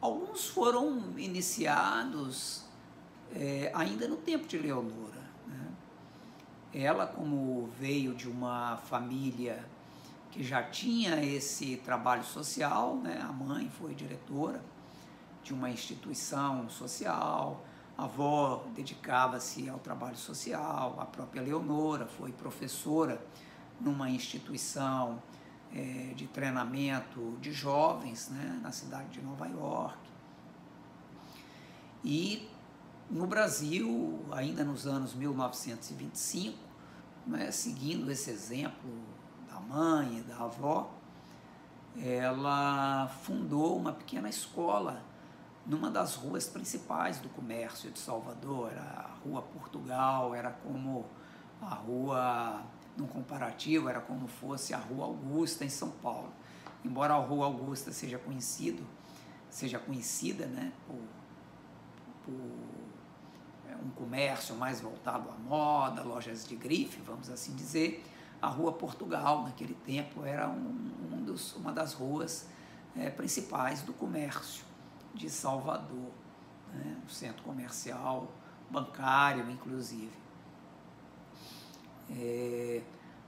Alguns 0.00 0.48
foram 0.48 1.18
iniciados 1.18 2.64
é, 3.34 3.70
ainda 3.74 4.08
no 4.08 4.16
tempo 4.16 4.46
de 4.48 4.56
Leonora. 4.56 5.22
Né? 5.46 5.68
Ela, 6.72 7.06
como 7.06 7.68
veio 7.78 8.14
de 8.14 8.28
uma 8.28 8.78
família 8.78 9.64
que 10.30 10.42
já 10.42 10.62
tinha 10.62 11.22
esse 11.22 11.76
trabalho 11.78 12.24
social, 12.24 12.96
né? 12.96 13.20
a 13.22 13.32
mãe 13.32 13.68
foi 13.68 13.94
diretora 13.94 14.62
de 15.42 15.52
uma 15.52 15.70
instituição 15.70 16.68
social, 16.68 17.64
a 17.96 18.04
avó 18.04 18.64
dedicava-se 18.74 19.68
ao 19.68 19.78
trabalho 19.78 20.16
social, 20.16 20.96
a 21.00 21.04
própria 21.04 21.42
Leonora 21.42 22.06
foi 22.06 22.32
professora 22.32 23.20
numa 23.80 24.08
instituição 24.08 25.20
é, 25.74 26.14
de 26.14 26.26
treinamento 26.26 27.36
de 27.40 27.52
jovens 27.52 28.28
né? 28.30 28.60
na 28.62 28.72
cidade 28.72 29.08
de 29.08 29.20
Nova 29.20 29.46
York. 29.46 29.98
E 32.04 32.48
no 33.10 33.26
Brasil, 33.26 34.24
ainda 34.32 34.64
nos 34.64 34.86
anos 34.86 35.14
1925, 35.14 36.56
né? 37.26 37.50
seguindo 37.50 38.10
esse 38.10 38.30
exemplo 38.30 38.90
mãe 39.68 40.18
e 40.18 40.22
da 40.22 40.44
avó, 40.44 40.90
ela 42.00 43.08
fundou 43.22 43.76
uma 43.76 43.92
pequena 43.92 44.28
escola 44.28 45.02
numa 45.66 45.90
das 45.90 46.14
ruas 46.14 46.48
principais 46.48 47.18
do 47.18 47.28
comércio 47.28 47.90
de 47.90 47.98
Salvador. 47.98 48.72
A 48.76 49.10
Rua 49.22 49.42
Portugal 49.42 50.34
era 50.34 50.50
como 50.50 51.04
a 51.60 51.74
rua, 51.74 52.62
num 52.98 53.06
comparativo, 53.06 53.88
era 53.88 54.00
como 54.00 54.26
fosse 54.26 54.74
a 54.74 54.78
Rua 54.78 55.06
Augusta 55.06 55.64
em 55.64 55.68
São 55.68 55.90
Paulo. 55.90 56.32
Embora 56.84 57.14
a 57.14 57.18
Rua 57.18 57.46
Augusta 57.46 57.92
seja 57.92 58.18
conhecido, 58.18 58.84
seja 59.48 59.78
conhecida 59.78 60.46
né, 60.46 60.72
por, 60.86 61.00
por 62.24 63.70
é, 63.70 63.76
um 63.76 63.90
comércio 63.90 64.54
mais 64.56 64.80
voltado 64.80 65.30
à 65.30 65.34
moda, 65.34 66.02
lojas 66.02 66.46
de 66.46 66.56
grife, 66.56 67.00
vamos 67.06 67.30
assim 67.30 67.54
dizer, 67.54 68.04
a 68.42 68.48
Rua 68.48 68.72
Portugal, 68.72 69.44
naquele 69.44 69.74
tempo, 69.74 70.24
era 70.24 70.48
um, 70.48 70.90
um 71.12 71.22
dos, 71.24 71.54
uma 71.56 71.72
das 71.72 71.94
ruas 71.94 72.48
é, 72.96 73.10
principais 73.10 73.82
do 73.82 73.92
comércio 73.92 74.64
de 75.14 75.30
Salvador, 75.30 76.10
né? 76.72 76.96
um 77.04 77.08
centro 77.08 77.42
comercial, 77.42 78.28
bancário, 78.70 79.48
inclusive. 79.50 80.12
É, 82.10 82.82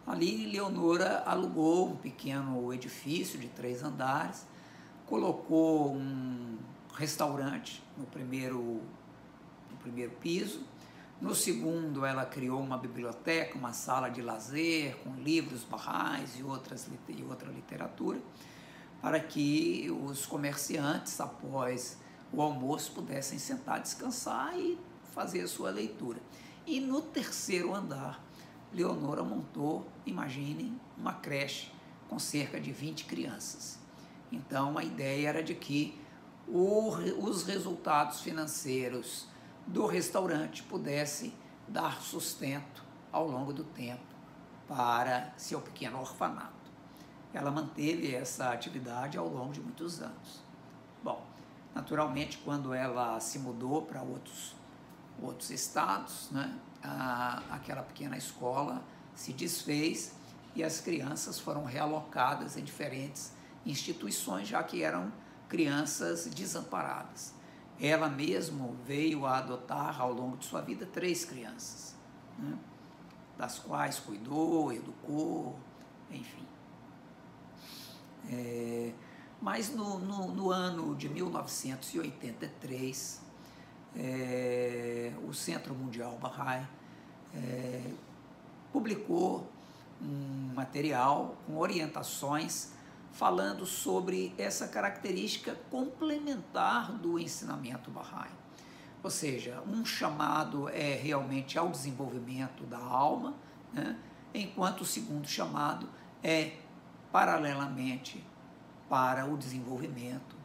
ali, 0.06 0.46
Leonora 0.46 1.22
alugou 1.26 1.90
um 1.90 1.96
pequeno 1.96 2.72
edifício 2.72 3.38
de 3.38 3.48
três 3.48 3.82
andares, 3.82 4.46
colocou 5.06 5.94
um 5.94 6.58
restaurante 6.94 7.82
no 7.96 8.04
primeiro, 8.06 8.80
no 9.70 9.76
primeiro 9.80 10.12
piso, 10.12 10.64
no 11.20 11.34
segundo, 11.34 12.06
ela 12.06 12.24
criou 12.24 12.60
uma 12.60 12.78
biblioteca, 12.78 13.58
uma 13.58 13.74
sala 13.74 14.08
de 14.08 14.22
lazer 14.22 14.96
com 15.04 15.14
livros, 15.16 15.64
barrais 15.64 16.38
e, 16.38 16.42
outras, 16.42 16.88
e 17.08 17.22
outra 17.22 17.50
literatura 17.50 18.18
para 19.00 19.18
que 19.18 19.90
os 20.04 20.26
comerciantes, 20.26 21.20
após 21.20 21.98
o 22.32 22.40
almoço, 22.40 22.92
pudessem 22.92 23.38
sentar, 23.38 23.80
descansar 23.80 24.58
e 24.58 24.78
fazer 25.14 25.42
a 25.42 25.48
sua 25.48 25.70
leitura. 25.70 26.20
E 26.66 26.80
no 26.80 27.00
terceiro 27.00 27.74
andar, 27.74 28.22
Leonora 28.72 29.22
montou, 29.22 29.86
imaginem, 30.06 30.78
uma 30.96 31.14
creche 31.14 31.72
com 32.08 32.18
cerca 32.18 32.60
de 32.60 32.72
20 32.72 33.04
crianças. 33.04 33.78
Então 34.30 34.78
a 34.78 34.84
ideia 34.84 35.28
era 35.28 35.42
de 35.42 35.54
que 35.54 36.00
o, 36.46 36.90
os 37.18 37.44
resultados 37.44 38.20
financeiros 38.20 39.26
do 39.66 39.86
restaurante 39.86 40.62
pudessem 40.62 41.32
dar 41.66 42.00
sustento 42.00 42.84
ao 43.12 43.28
longo 43.28 43.52
do 43.52 43.64
tempo 43.64 44.02
para 44.66 45.32
seu 45.36 45.60
pequeno 45.60 45.98
orfanato 45.98 46.60
ela 47.32 47.50
manteve 47.50 48.14
essa 48.14 48.50
atividade 48.50 49.16
ao 49.16 49.28
longo 49.28 49.52
de 49.52 49.60
muitos 49.60 50.00
anos. 50.00 50.42
Bom, 51.02 51.24
naturalmente, 51.74 52.38
quando 52.38 52.74
ela 52.74 53.20
se 53.20 53.38
mudou 53.38 53.82
para 53.82 54.02
outros, 54.02 54.54
outros 55.22 55.50
estados, 55.50 56.30
né, 56.30 56.58
a, 56.82 57.42
aquela 57.50 57.82
pequena 57.82 58.16
escola 58.16 58.82
se 59.14 59.32
desfez 59.32 60.14
e 60.54 60.64
as 60.64 60.80
crianças 60.80 61.38
foram 61.38 61.64
realocadas 61.64 62.56
em 62.56 62.64
diferentes 62.64 63.32
instituições, 63.64 64.48
já 64.48 64.60
que 64.62 64.82
eram 64.82 65.12
crianças 65.48 66.26
desamparadas. 66.26 67.34
Ela 67.80 68.08
mesmo 68.08 68.76
veio 68.86 69.26
a 69.26 69.38
adotar 69.38 70.00
ao 70.00 70.12
longo 70.12 70.36
de 70.36 70.44
sua 70.44 70.60
vida 70.60 70.86
três 70.86 71.24
crianças, 71.24 71.96
né, 72.38 72.56
das 73.38 73.58
quais 73.58 73.98
cuidou, 73.98 74.72
educou, 74.72 75.58
enfim. 76.10 76.46
É, 78.30 78.92
mas 79.40 79.74
no, 79.74 79.98
no, 79.98 80.28
no, 80.28 80.50
ano 80.50 80.94
de 80.94 81.08
1983, 81.08 83.22
é, 83.96 85.12
o 85.26 85.32
Centro 85.32 85.74
Mundial 85.74 86.18
Bahá'í 86.20 86.66
é, 87.34 87.82
publicou 88.72 89.46
um 90.00 90.52
material 90.54 91.36
com 91.46 91.58
orientações 91.58 92.72
falando 93.12 93.66
sobre 93.66 94.32
essa 94.38 94.68
característica 94.68 95.56
complementar 95.70 96.92
do 96.92 97.18
ensinamento 97.18 97.90
Bahá'í. 97.90 98.30
Ou 99.02 99.10
seja, 99.10 99.62
um 99.66 99.84
chamado 99.84 100.68
é 100.68 100.94
realmente 100.94 101.58
ao 101.58 101.68
desenvolvimento 101.68 102.64
da 102.64 102.78
alma, 102.78 103.34
né? 103.72 103.96
enquanto 104.32 104.82
o 104.82 104.86
segundo 104.86 105.26
chamado 105.26 105.88
é 106.22 106.52
paralelamente 107.10 108.24
para 108.88 109.24
o 109.26 109.36
desenvolvimento 109.36 110.36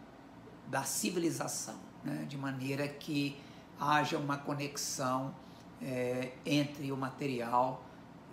da 0.67 0.83
civilização, 0.83 1.79
né? 2.05 2.25
de 2.29 2.37
maneira 2.37 2.87
que 2.87 3.35
haja 3.79 4.17
uma 4.17 4.37
conexão 4.37 5.33
é, 5.81 6.31
entre 6.45 6.91
o 6.91 6.97
material 6.97 7.83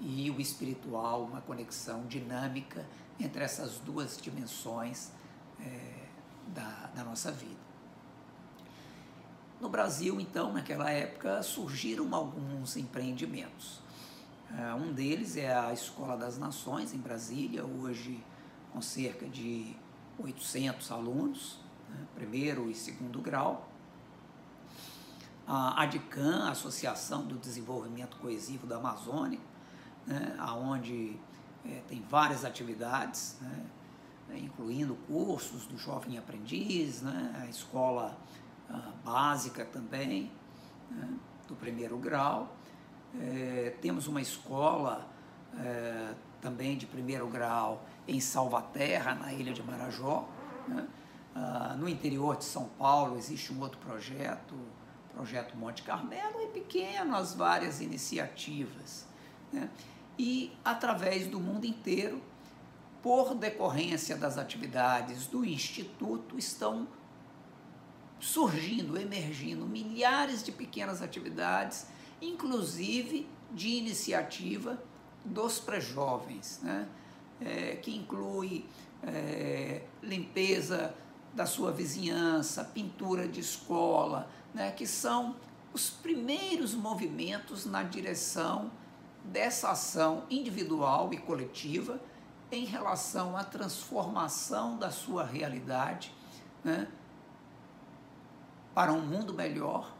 e 0.01 0.31
o 0.31 0.40
espiritual, 0.40 1.24
uma 1.24 1.40
conexão 1.40 2.07
dinâmica 2.07 2.86
entre 3.19 3.43
essas 3.43 3.78
duas 3.78 4.20
dimensões 4.20 5.11
é, 5.61 6.07
da, 6.49 6.90
da 6.94 7.05
nossa 7.05 7.31
vida. 7.31 7.62
No 9.61 9.69
Brasil, 9.69 10.20
então, 10.20 10.53
naquela 10.53 10.90
época, 10.90 11.40
surgiram 11.43 12.12
alguns 12.15 12.77
empreendimentos. 12.77 13.81
É, 14.59 14.74
um 14.74 14.93
deles 14.93 15.36
é 15.36 15.57
a 15.57 15.73
Escola 15.73 16.16
das 16.16 16.36
Nações, 16.36 16.93
em 16.93 16.99
Brasília, 16.99 17.65
hoje 17.65 18.23
com 18.73 18.82
cerca 18.82 19.27
de 19.28 19.77
800 20.19 20.90
alunos, 20.90 21.59
primeiro 22.14 22.70
e 22.70 22.74
segundo 22.74 23.20
grau. 23.20 23.69
A 25.47 25.82
ADCAM, 25.82 26.48
Associação 26.48 27.27
do 27.27 27.36
Desenvolvimento 27.36 28.16
Coesivo 28.19 28.66
da 28.66 28.77
Amazônia, 28.77 29.40
né, 30.06 30.36
onde 30.56 31.16
é, 31.64 31.82
tem 31.89 32.02
várias 32.09 32.44
atividades, 32.44 33.36
né, 33.40 34.39
incluindo 34.39 34.94
cursos 35.06 35.66
do 35.66 35.77
jovem 35.77 36.16
aprendiz, 36.16 37.02
né, 37.02 37.43
a 37.43 37.47
escola 37.47 38.16
a 38.70 38.93
básica 39.05 39.64
também, 39.64 40.31
né, 40.90 41.09
do 41.48 41.55
primeiro 41.56 41.98
grau 41.98 42.56
é, 43.20 43.74
temos 43.81 44.06
uma 44.06 44.20
escola 44.20 45.06
é, 45.59 46.14
também 46.40 46.77
de 46.77 46.86
primeiro 46.86 47.28
grau 47.28 47.85
em 48.09 48.20
Salvaterra, 48.20 49.14
na 49.14 49.32
ilha 49.32 49.52
de 49.52 49.62
Marajó. 49.62 50.28
Né? 50.66 50.86
Ah, 51.34 51.74
no 51.78 51.88
interior 51.88 52.36
de 52.36 52.44
São 52.44 52.68
Paulo 52.78 53.16
existe 53.16 53.52
um 53.52 53.60
outro 53.60 53.78
projeto, 53.78 54.54
projeto 55.14 55.56
Monte 55.56 55.82
Carmelo, 55.82 56.42
e 56.42 56.48
pequenas 56.48 57.34
várias 57.34 57.80
iniciativas. 57.80 59.06
Né? 59.52 59.70
E 60.18 60.52
através 60.64 61.26
do 61.26 61.40
mundo 61.40 61.64
inteiro, 61.64 62.22
por 63.02 63.34
decorrência 63.34 64.16
das 64.16 64.38
atividades 64.38 65.26
do 65.26 65.44
Instituto, 65.44 66.38
estão 66.38 66.86
surgindo, 68.20 68.96
emergindo 68.96 69.66
milhares 69.66 70.44
de 70.44 70.52
pequenas 70.52 71.02
atividades 71.02 71.86
inclusive 72.22 73.26
de 73.50 73.68
iniciativa 73.68 74.80
dos 75.24 75.59
pré-jovens, 75.59 76.60
né? 76.62 76.88
É, 77.40 77.76
que 77.76 77.94
inclui 77.94 78.64
é, 79.02 79.82
limpeza 80.00 80.94
da 81.32 81.46
sua 81.46 81.72
vizinhança, 81.72 82.64
pintura 82.64 83.26
de 83.26 83.40
escola, 83.40 84.28
né? 84.52 84.70
que 84.70 84.86
são 84.86 85.36
os 85.72 85.88
primeiros 85.88 86.74
movimentos 86.74 87.64
na 87.64 87.82
direção 87.82 88.70
dessa 89.24 89.70
ação 89.70 90.24
individual 90.28 91.12
e 91.12 91.18
coletiva 91.18 92.00
em 92.50 92.64
relação 92.64 93.36
à 93.36 93.44
transformação 93.44 94.76
da 94.76 94.90
sua 94.90 95.24
realidade 95.24 96.14
né? 96.62 96.86
para 98.74 98.92
um 98.92 99.00
mundo 99.00 99.32
melhor 99.32 99.94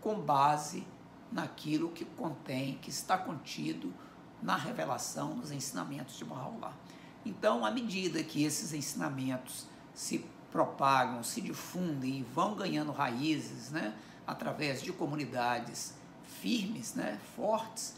com 0.00 0.18
base 0.18 0.86
naquilo 1.30 1.90
que 1.90 2.04
contém, 2.04 2.78
que 2.78 2.90
está 2.90 3.16
contido 3.18 3.92
na 4.42 4.56
revelação, 4.56 5.34
nos 5.34 5.50
ensinamentos 5.50 6.16
de 6.16 6.24
Bahá'u'lláh. 6.24 6.72
Então, 7.24 7.64
à 7.64 7.70
medida 7.70 8.22
que 8.24 8.42
esses 8.42 8.72
ensinamentos 8.72 9.66
se 9.94 10.18
propagam, 10.50 11.22
se 11.22 11.40
difundem 11.40 12.18
e 12.18 12.22
vão 12.22 12.54
ganhando 12.54 12.92
raízes, 12.92 13.70
né, 13.70 13.94
através 14.26 14.82
de 14.82 14.92
comunidades 14.92 15.94
firmes, 16.40 16.94
né, 16.94 17.18
fortes, 17.36 17.94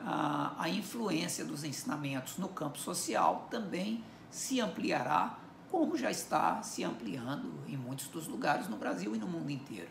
a, 0.00 0.54
a 0.58 0.68
influência 0.68 1.44
dos 1.44 1.64
ensinamentos 1.64 2.36
no 2.36 2.48
campo 2.48 2.78
social 2.78 3.48
também 3.50 4.04
se 4.30 4.60
ampliará, 4.60 5.38
como 5.70 5.96
já 5.96 6.10
está 6.10 6.62
se 6.62 6.84
ampliando 6.84 7.52
em 7.66 7.76
muitos 7.76 8.08
dos 8.08 8.26
lugares 8.26 8.68
no 8.68 8.76
Brasil 8.76 9.14
e 9.14 9.18
no 9.18 9.26
mundo 9.26 9.50
inteiro. 9.50 9.90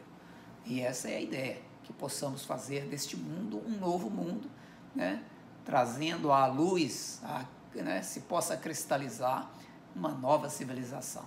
E 0.65 0.79
essa 0.79 1.09
é 1.09 1.17
a 1.17 1.21
ideia 1.21 1.61
que 1.83 1.91
possamos 1.91 2.45
fazer 2.45 2.87
deste 2.87 3.17
mundo 3.17 3.61
um 3.65 3.77
novo 3.77 4.09
mundo, 4.09 4.49
né? 4.95 5.23
trazendo 5.65 6.31
à 6.31 6.45
luz, 6.47 7.21
a, 7.23 7.45
né? 7.75 8.01
se 8.01 8.21
possa 8.21 8.55
cristalizar 8.55 9.49
uma 9.95 10.09
nova 10.09 10.49
civilização. 10.49 11.25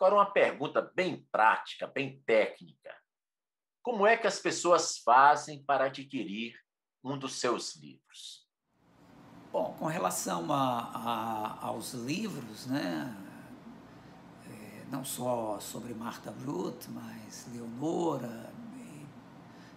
Agora, 0.00 0.14
uma 0.14 0.30
pergunta 0.30 0.80
bem 0.94 1.26
prática, 1.30 1.86
bem 1.86 2.22
técnica. 2.24 2.96
Como 3.82 4.06
é 4.06 4.16
que 4.16 4.26
as 4.26 4.38
pessoas 4.38 4.96
fazem 4.96 5.62
para 5.62 5.84
adquirir 5.84 6.58
um 7.04 7.18
dos 7.18 7.38
seus 7.38 7.76
livros? 7.76 8.48
Bom, 9.52 9.76
com 9.78 9.84
relação 9.84 10.50
a, 10.50 10.90
a, 10.94 11.66
aos 11.66 11.92
livros, 11.92 12.66
né, 12.66 13.14
é, 14.48 14.86
não 14.90 15.04
só 15.04 15.60
sobre 15.60 15.92
Marta 15.92 16.30
Brut, 16.30 16.88
mas 16.88 17.46
Leonora, 17.52 18.50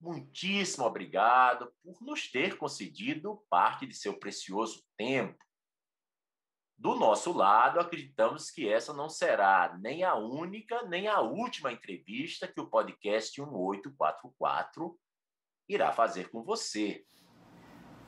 Muitíssimo 0.00 0.84
obrigado 0.84 1.72
por 1.82 2.02
nos 2.02 2.30
ter 2.30 2.56
concedido 2.56 3.44
parte 3.48 3.86
de 3.86 3.94
seu 3.94 4.18
precioso 4.18 4.84
tempo 4.96 5.38
do 6.82 6.96
nosso 6.96 7.32
lado, 7.32 7.78
acreditamos 7.78 8.50
que 8.50 8.68
essa 8.68 8.92
não 8.92 9.08
será 9.08 9.78
nem 9.80 10.02
a 10.02 10.16
única, 10.16 10.82
nem 10.82 11.06
a 11.06 11.20
última 11.20 11.72
entrevista 11.72 12.48
que 12.48 12.60
o 12.60 12.66
podcast 12.66 13.40
1844 13.40 14.98
irá 15.68 15.92
fazer 15.92 16.28
com 16.30 16.42
você. 16.42 17.04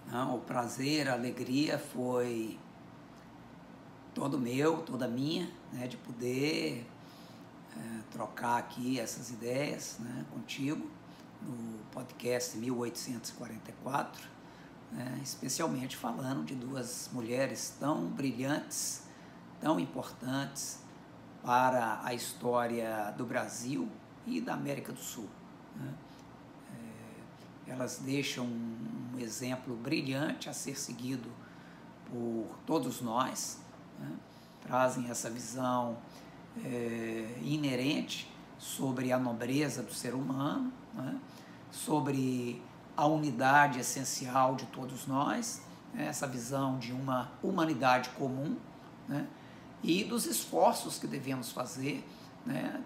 Não, 0.08 0.38
o 0.38 0.40
prazer, 0.40 1.08
a 1.08 1.12
alegria 1.12 1.78
foi 1.78 2.58
todo 4.12 4.40
meu, 4.40 4.82
toda 4.82 5.06
minha, 5.06 5.48
né, 5.72 5.86
de 5.86 5.96
poder 5.96 6.84
é, 7.76 8.02
trocar 8.10 8.58
aqui 8.58 8.98
essas 8.98 9.30
ideias 9.30 10.00
né, 10.00 10.26
contigo 10.32 10.90
no 11.40 11.78
podcast 11.92 12.58
1844 12.58 14.33
né, 14.94 15.20
especialmente 15.22 15.96
falando 15.96 16.44
de 16.44 16.54
duas 16.54 17.10
mulheres 17.12 17.76
tão 17.80 18.06
brilhantes, 18.06 19.02
tão 19.60 19.80
importantes 19.80 20.78
para 21.42 22.00
a 22.04 22.14
história 22.14 23.12
do 23.18 23.26
Brasil 23.26 23.88
e 24.26 24.40
da 24.40 24.54
América 24.54 24.92
do 24.92 25.00
Sul. 25.00 25.28
Né. 25.76 25.92
É, 27.66 27.72
elas 27.72 27.98
deixam 27.98 28.46
um 28.46 29.18
exemplo 29.18 29.76
brilhante 29.76 30.48
a 30.48 30.52
ser 30.52 30.78
seguido 30.78 31.28
por 32.06 32.56
todos 32.64 33.00
nós, 33.00 33.58
né, 33.98 34.12
trazem 34.62 35.10
essa 35.10 35.28
visão 35.28 35.98
é, 36.64 37.38
inerente 37.42 38.32
sobre 38.58 39.10
a 39.12 39.18
nobreza 39.18 39.82
do 39.82 39.92
ser 39.92 40.14
humano, 40.14 40.72
né, 40.94 41.18
sobre 41.70 42.62
a 42.96 43.06
unidade 43.06 43.80
essencial 43.80 44.54
de 44.54 44.66
todos 44.66 45.06
nós, 45.06 45.62
né, 45.92 46.06
essa 46.06 46.26
visão 46.26 46.78
de 46.78 46.92
uma 46.92 47.32
humanidade 47.42 48.10
comum, 48.10 48.56
né, 49.08 49.26
e 49.82 50.04
dos 50.04 50.26
esforços 50.26 50.98
que 50.98 51.06
devemos 51.06 51.52
fazer 51.52 52.06
né, 52.46 52.82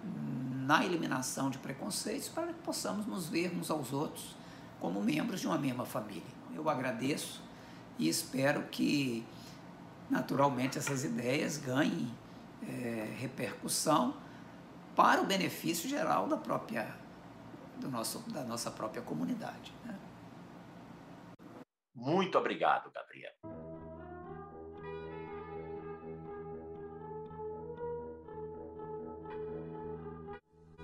na 0.67 0.85
eliminação 0.85 1.51
de 1.51 1.59
preconceitos 1.59 2.29
para 2.29 2.49
que 2.49 2.61
possamos 2.61 3.07
nos 3.07 3.29
ver 3.29 3.57
uns 3.57 3.71
aos 3.71 3.93
outros 3.93 4.37
como 4.81 5.01
membros 5.01 5.41
de 5.41 5.47
uma 5.47 5.59
mesma 5.59 5.85
família. 5.85 6.39
Eu 6.55 6.69
agradeço 6.69 7.43
e 7.99 8.09
espero 8.09 8.63
que, 8.65 9.25
naturalmente, 10.09 10.79
essas 10.79 11.05
ideias 11.05 11.57
ganhem 11.57 12.11
é, 12.67 13.15
repercussão 13.19 14.15
para 14.95 15.23
o 15.23 15.27
benefício 15.27 15.89
geral 15.89 16.27
da 16.27 16.37
própria 16.37 16.95
do 17.79 17.89
nosso, 17.89 18.19
da 18.31 18.45
nossa 18.45 18.71
própria 18.71 19.03
comunidade. 19.03 19.73
Né? 19.85 19.99
Muito 21.95 22.37
obrigado, 22.39 22.91
Gabriel. 22.91 23.33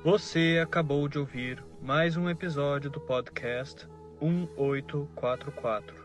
Você 0.03 0.61
acabou 0.63 1.09
de 1.09 1.19
ouvir 1.19 1.65
mais 1.81 2.15
um 2.17 2.29
episódio 2.29 2.91
do 2.91 3.01
podcast 3.01 3.89
1844. 4.21 6.05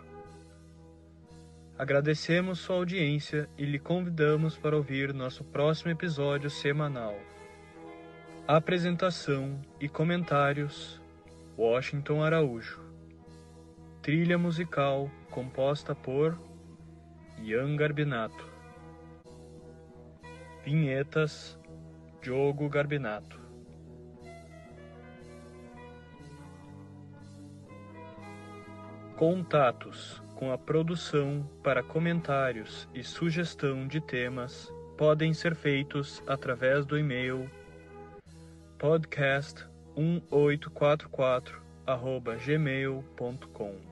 Agradecemos 1.78 2.60
sua 2.60 2.78
audiência 2.78 3.50
e 3.58 3.66
lhe 3.66 3.80
convidamos 3.80 4.58
para 4.58 4.76
ouvir 4.76 5.14
nosso 5.14 5.44
próximo 5.44 5.92
episódio 5.92 6.50
semanal. 6.50 7.16
Apresentação 8.52 9.62
e 9.80 9.88
comentários: 9.88 11.00
Washington 11.56 12.24
Araújo. 12.24 12.82
Trilha 14.02 14.40
musical 14.40 15.08
composta 15.30 15.94
por 15.94 16.36
Ian 17.44 17.76
Garbinato. 17.76 18.44
Vinhetas: 20.66 21.60
Diogo 22.24 22.68
Garbinato. 22.68 23.40
Contatos 29.16 30.24
com 30.34 30.52
a 30.52 30.58
produção 30.58 31.48
para 31.62 31.84
comentários 31.84 32.90
e 32.96 33.04
sugestão 33.04 33.88
de 33.88 34.02
temas 34.02 34.74
podem 34.98 35.36
ser 35.36 35.54
feitos 35.54 36.24
através 36.26 36.84
do 36.84 36.98
e-mail 36.98 37.48
podcast1844 38.80 41.54
gmail.com 42.46 43.89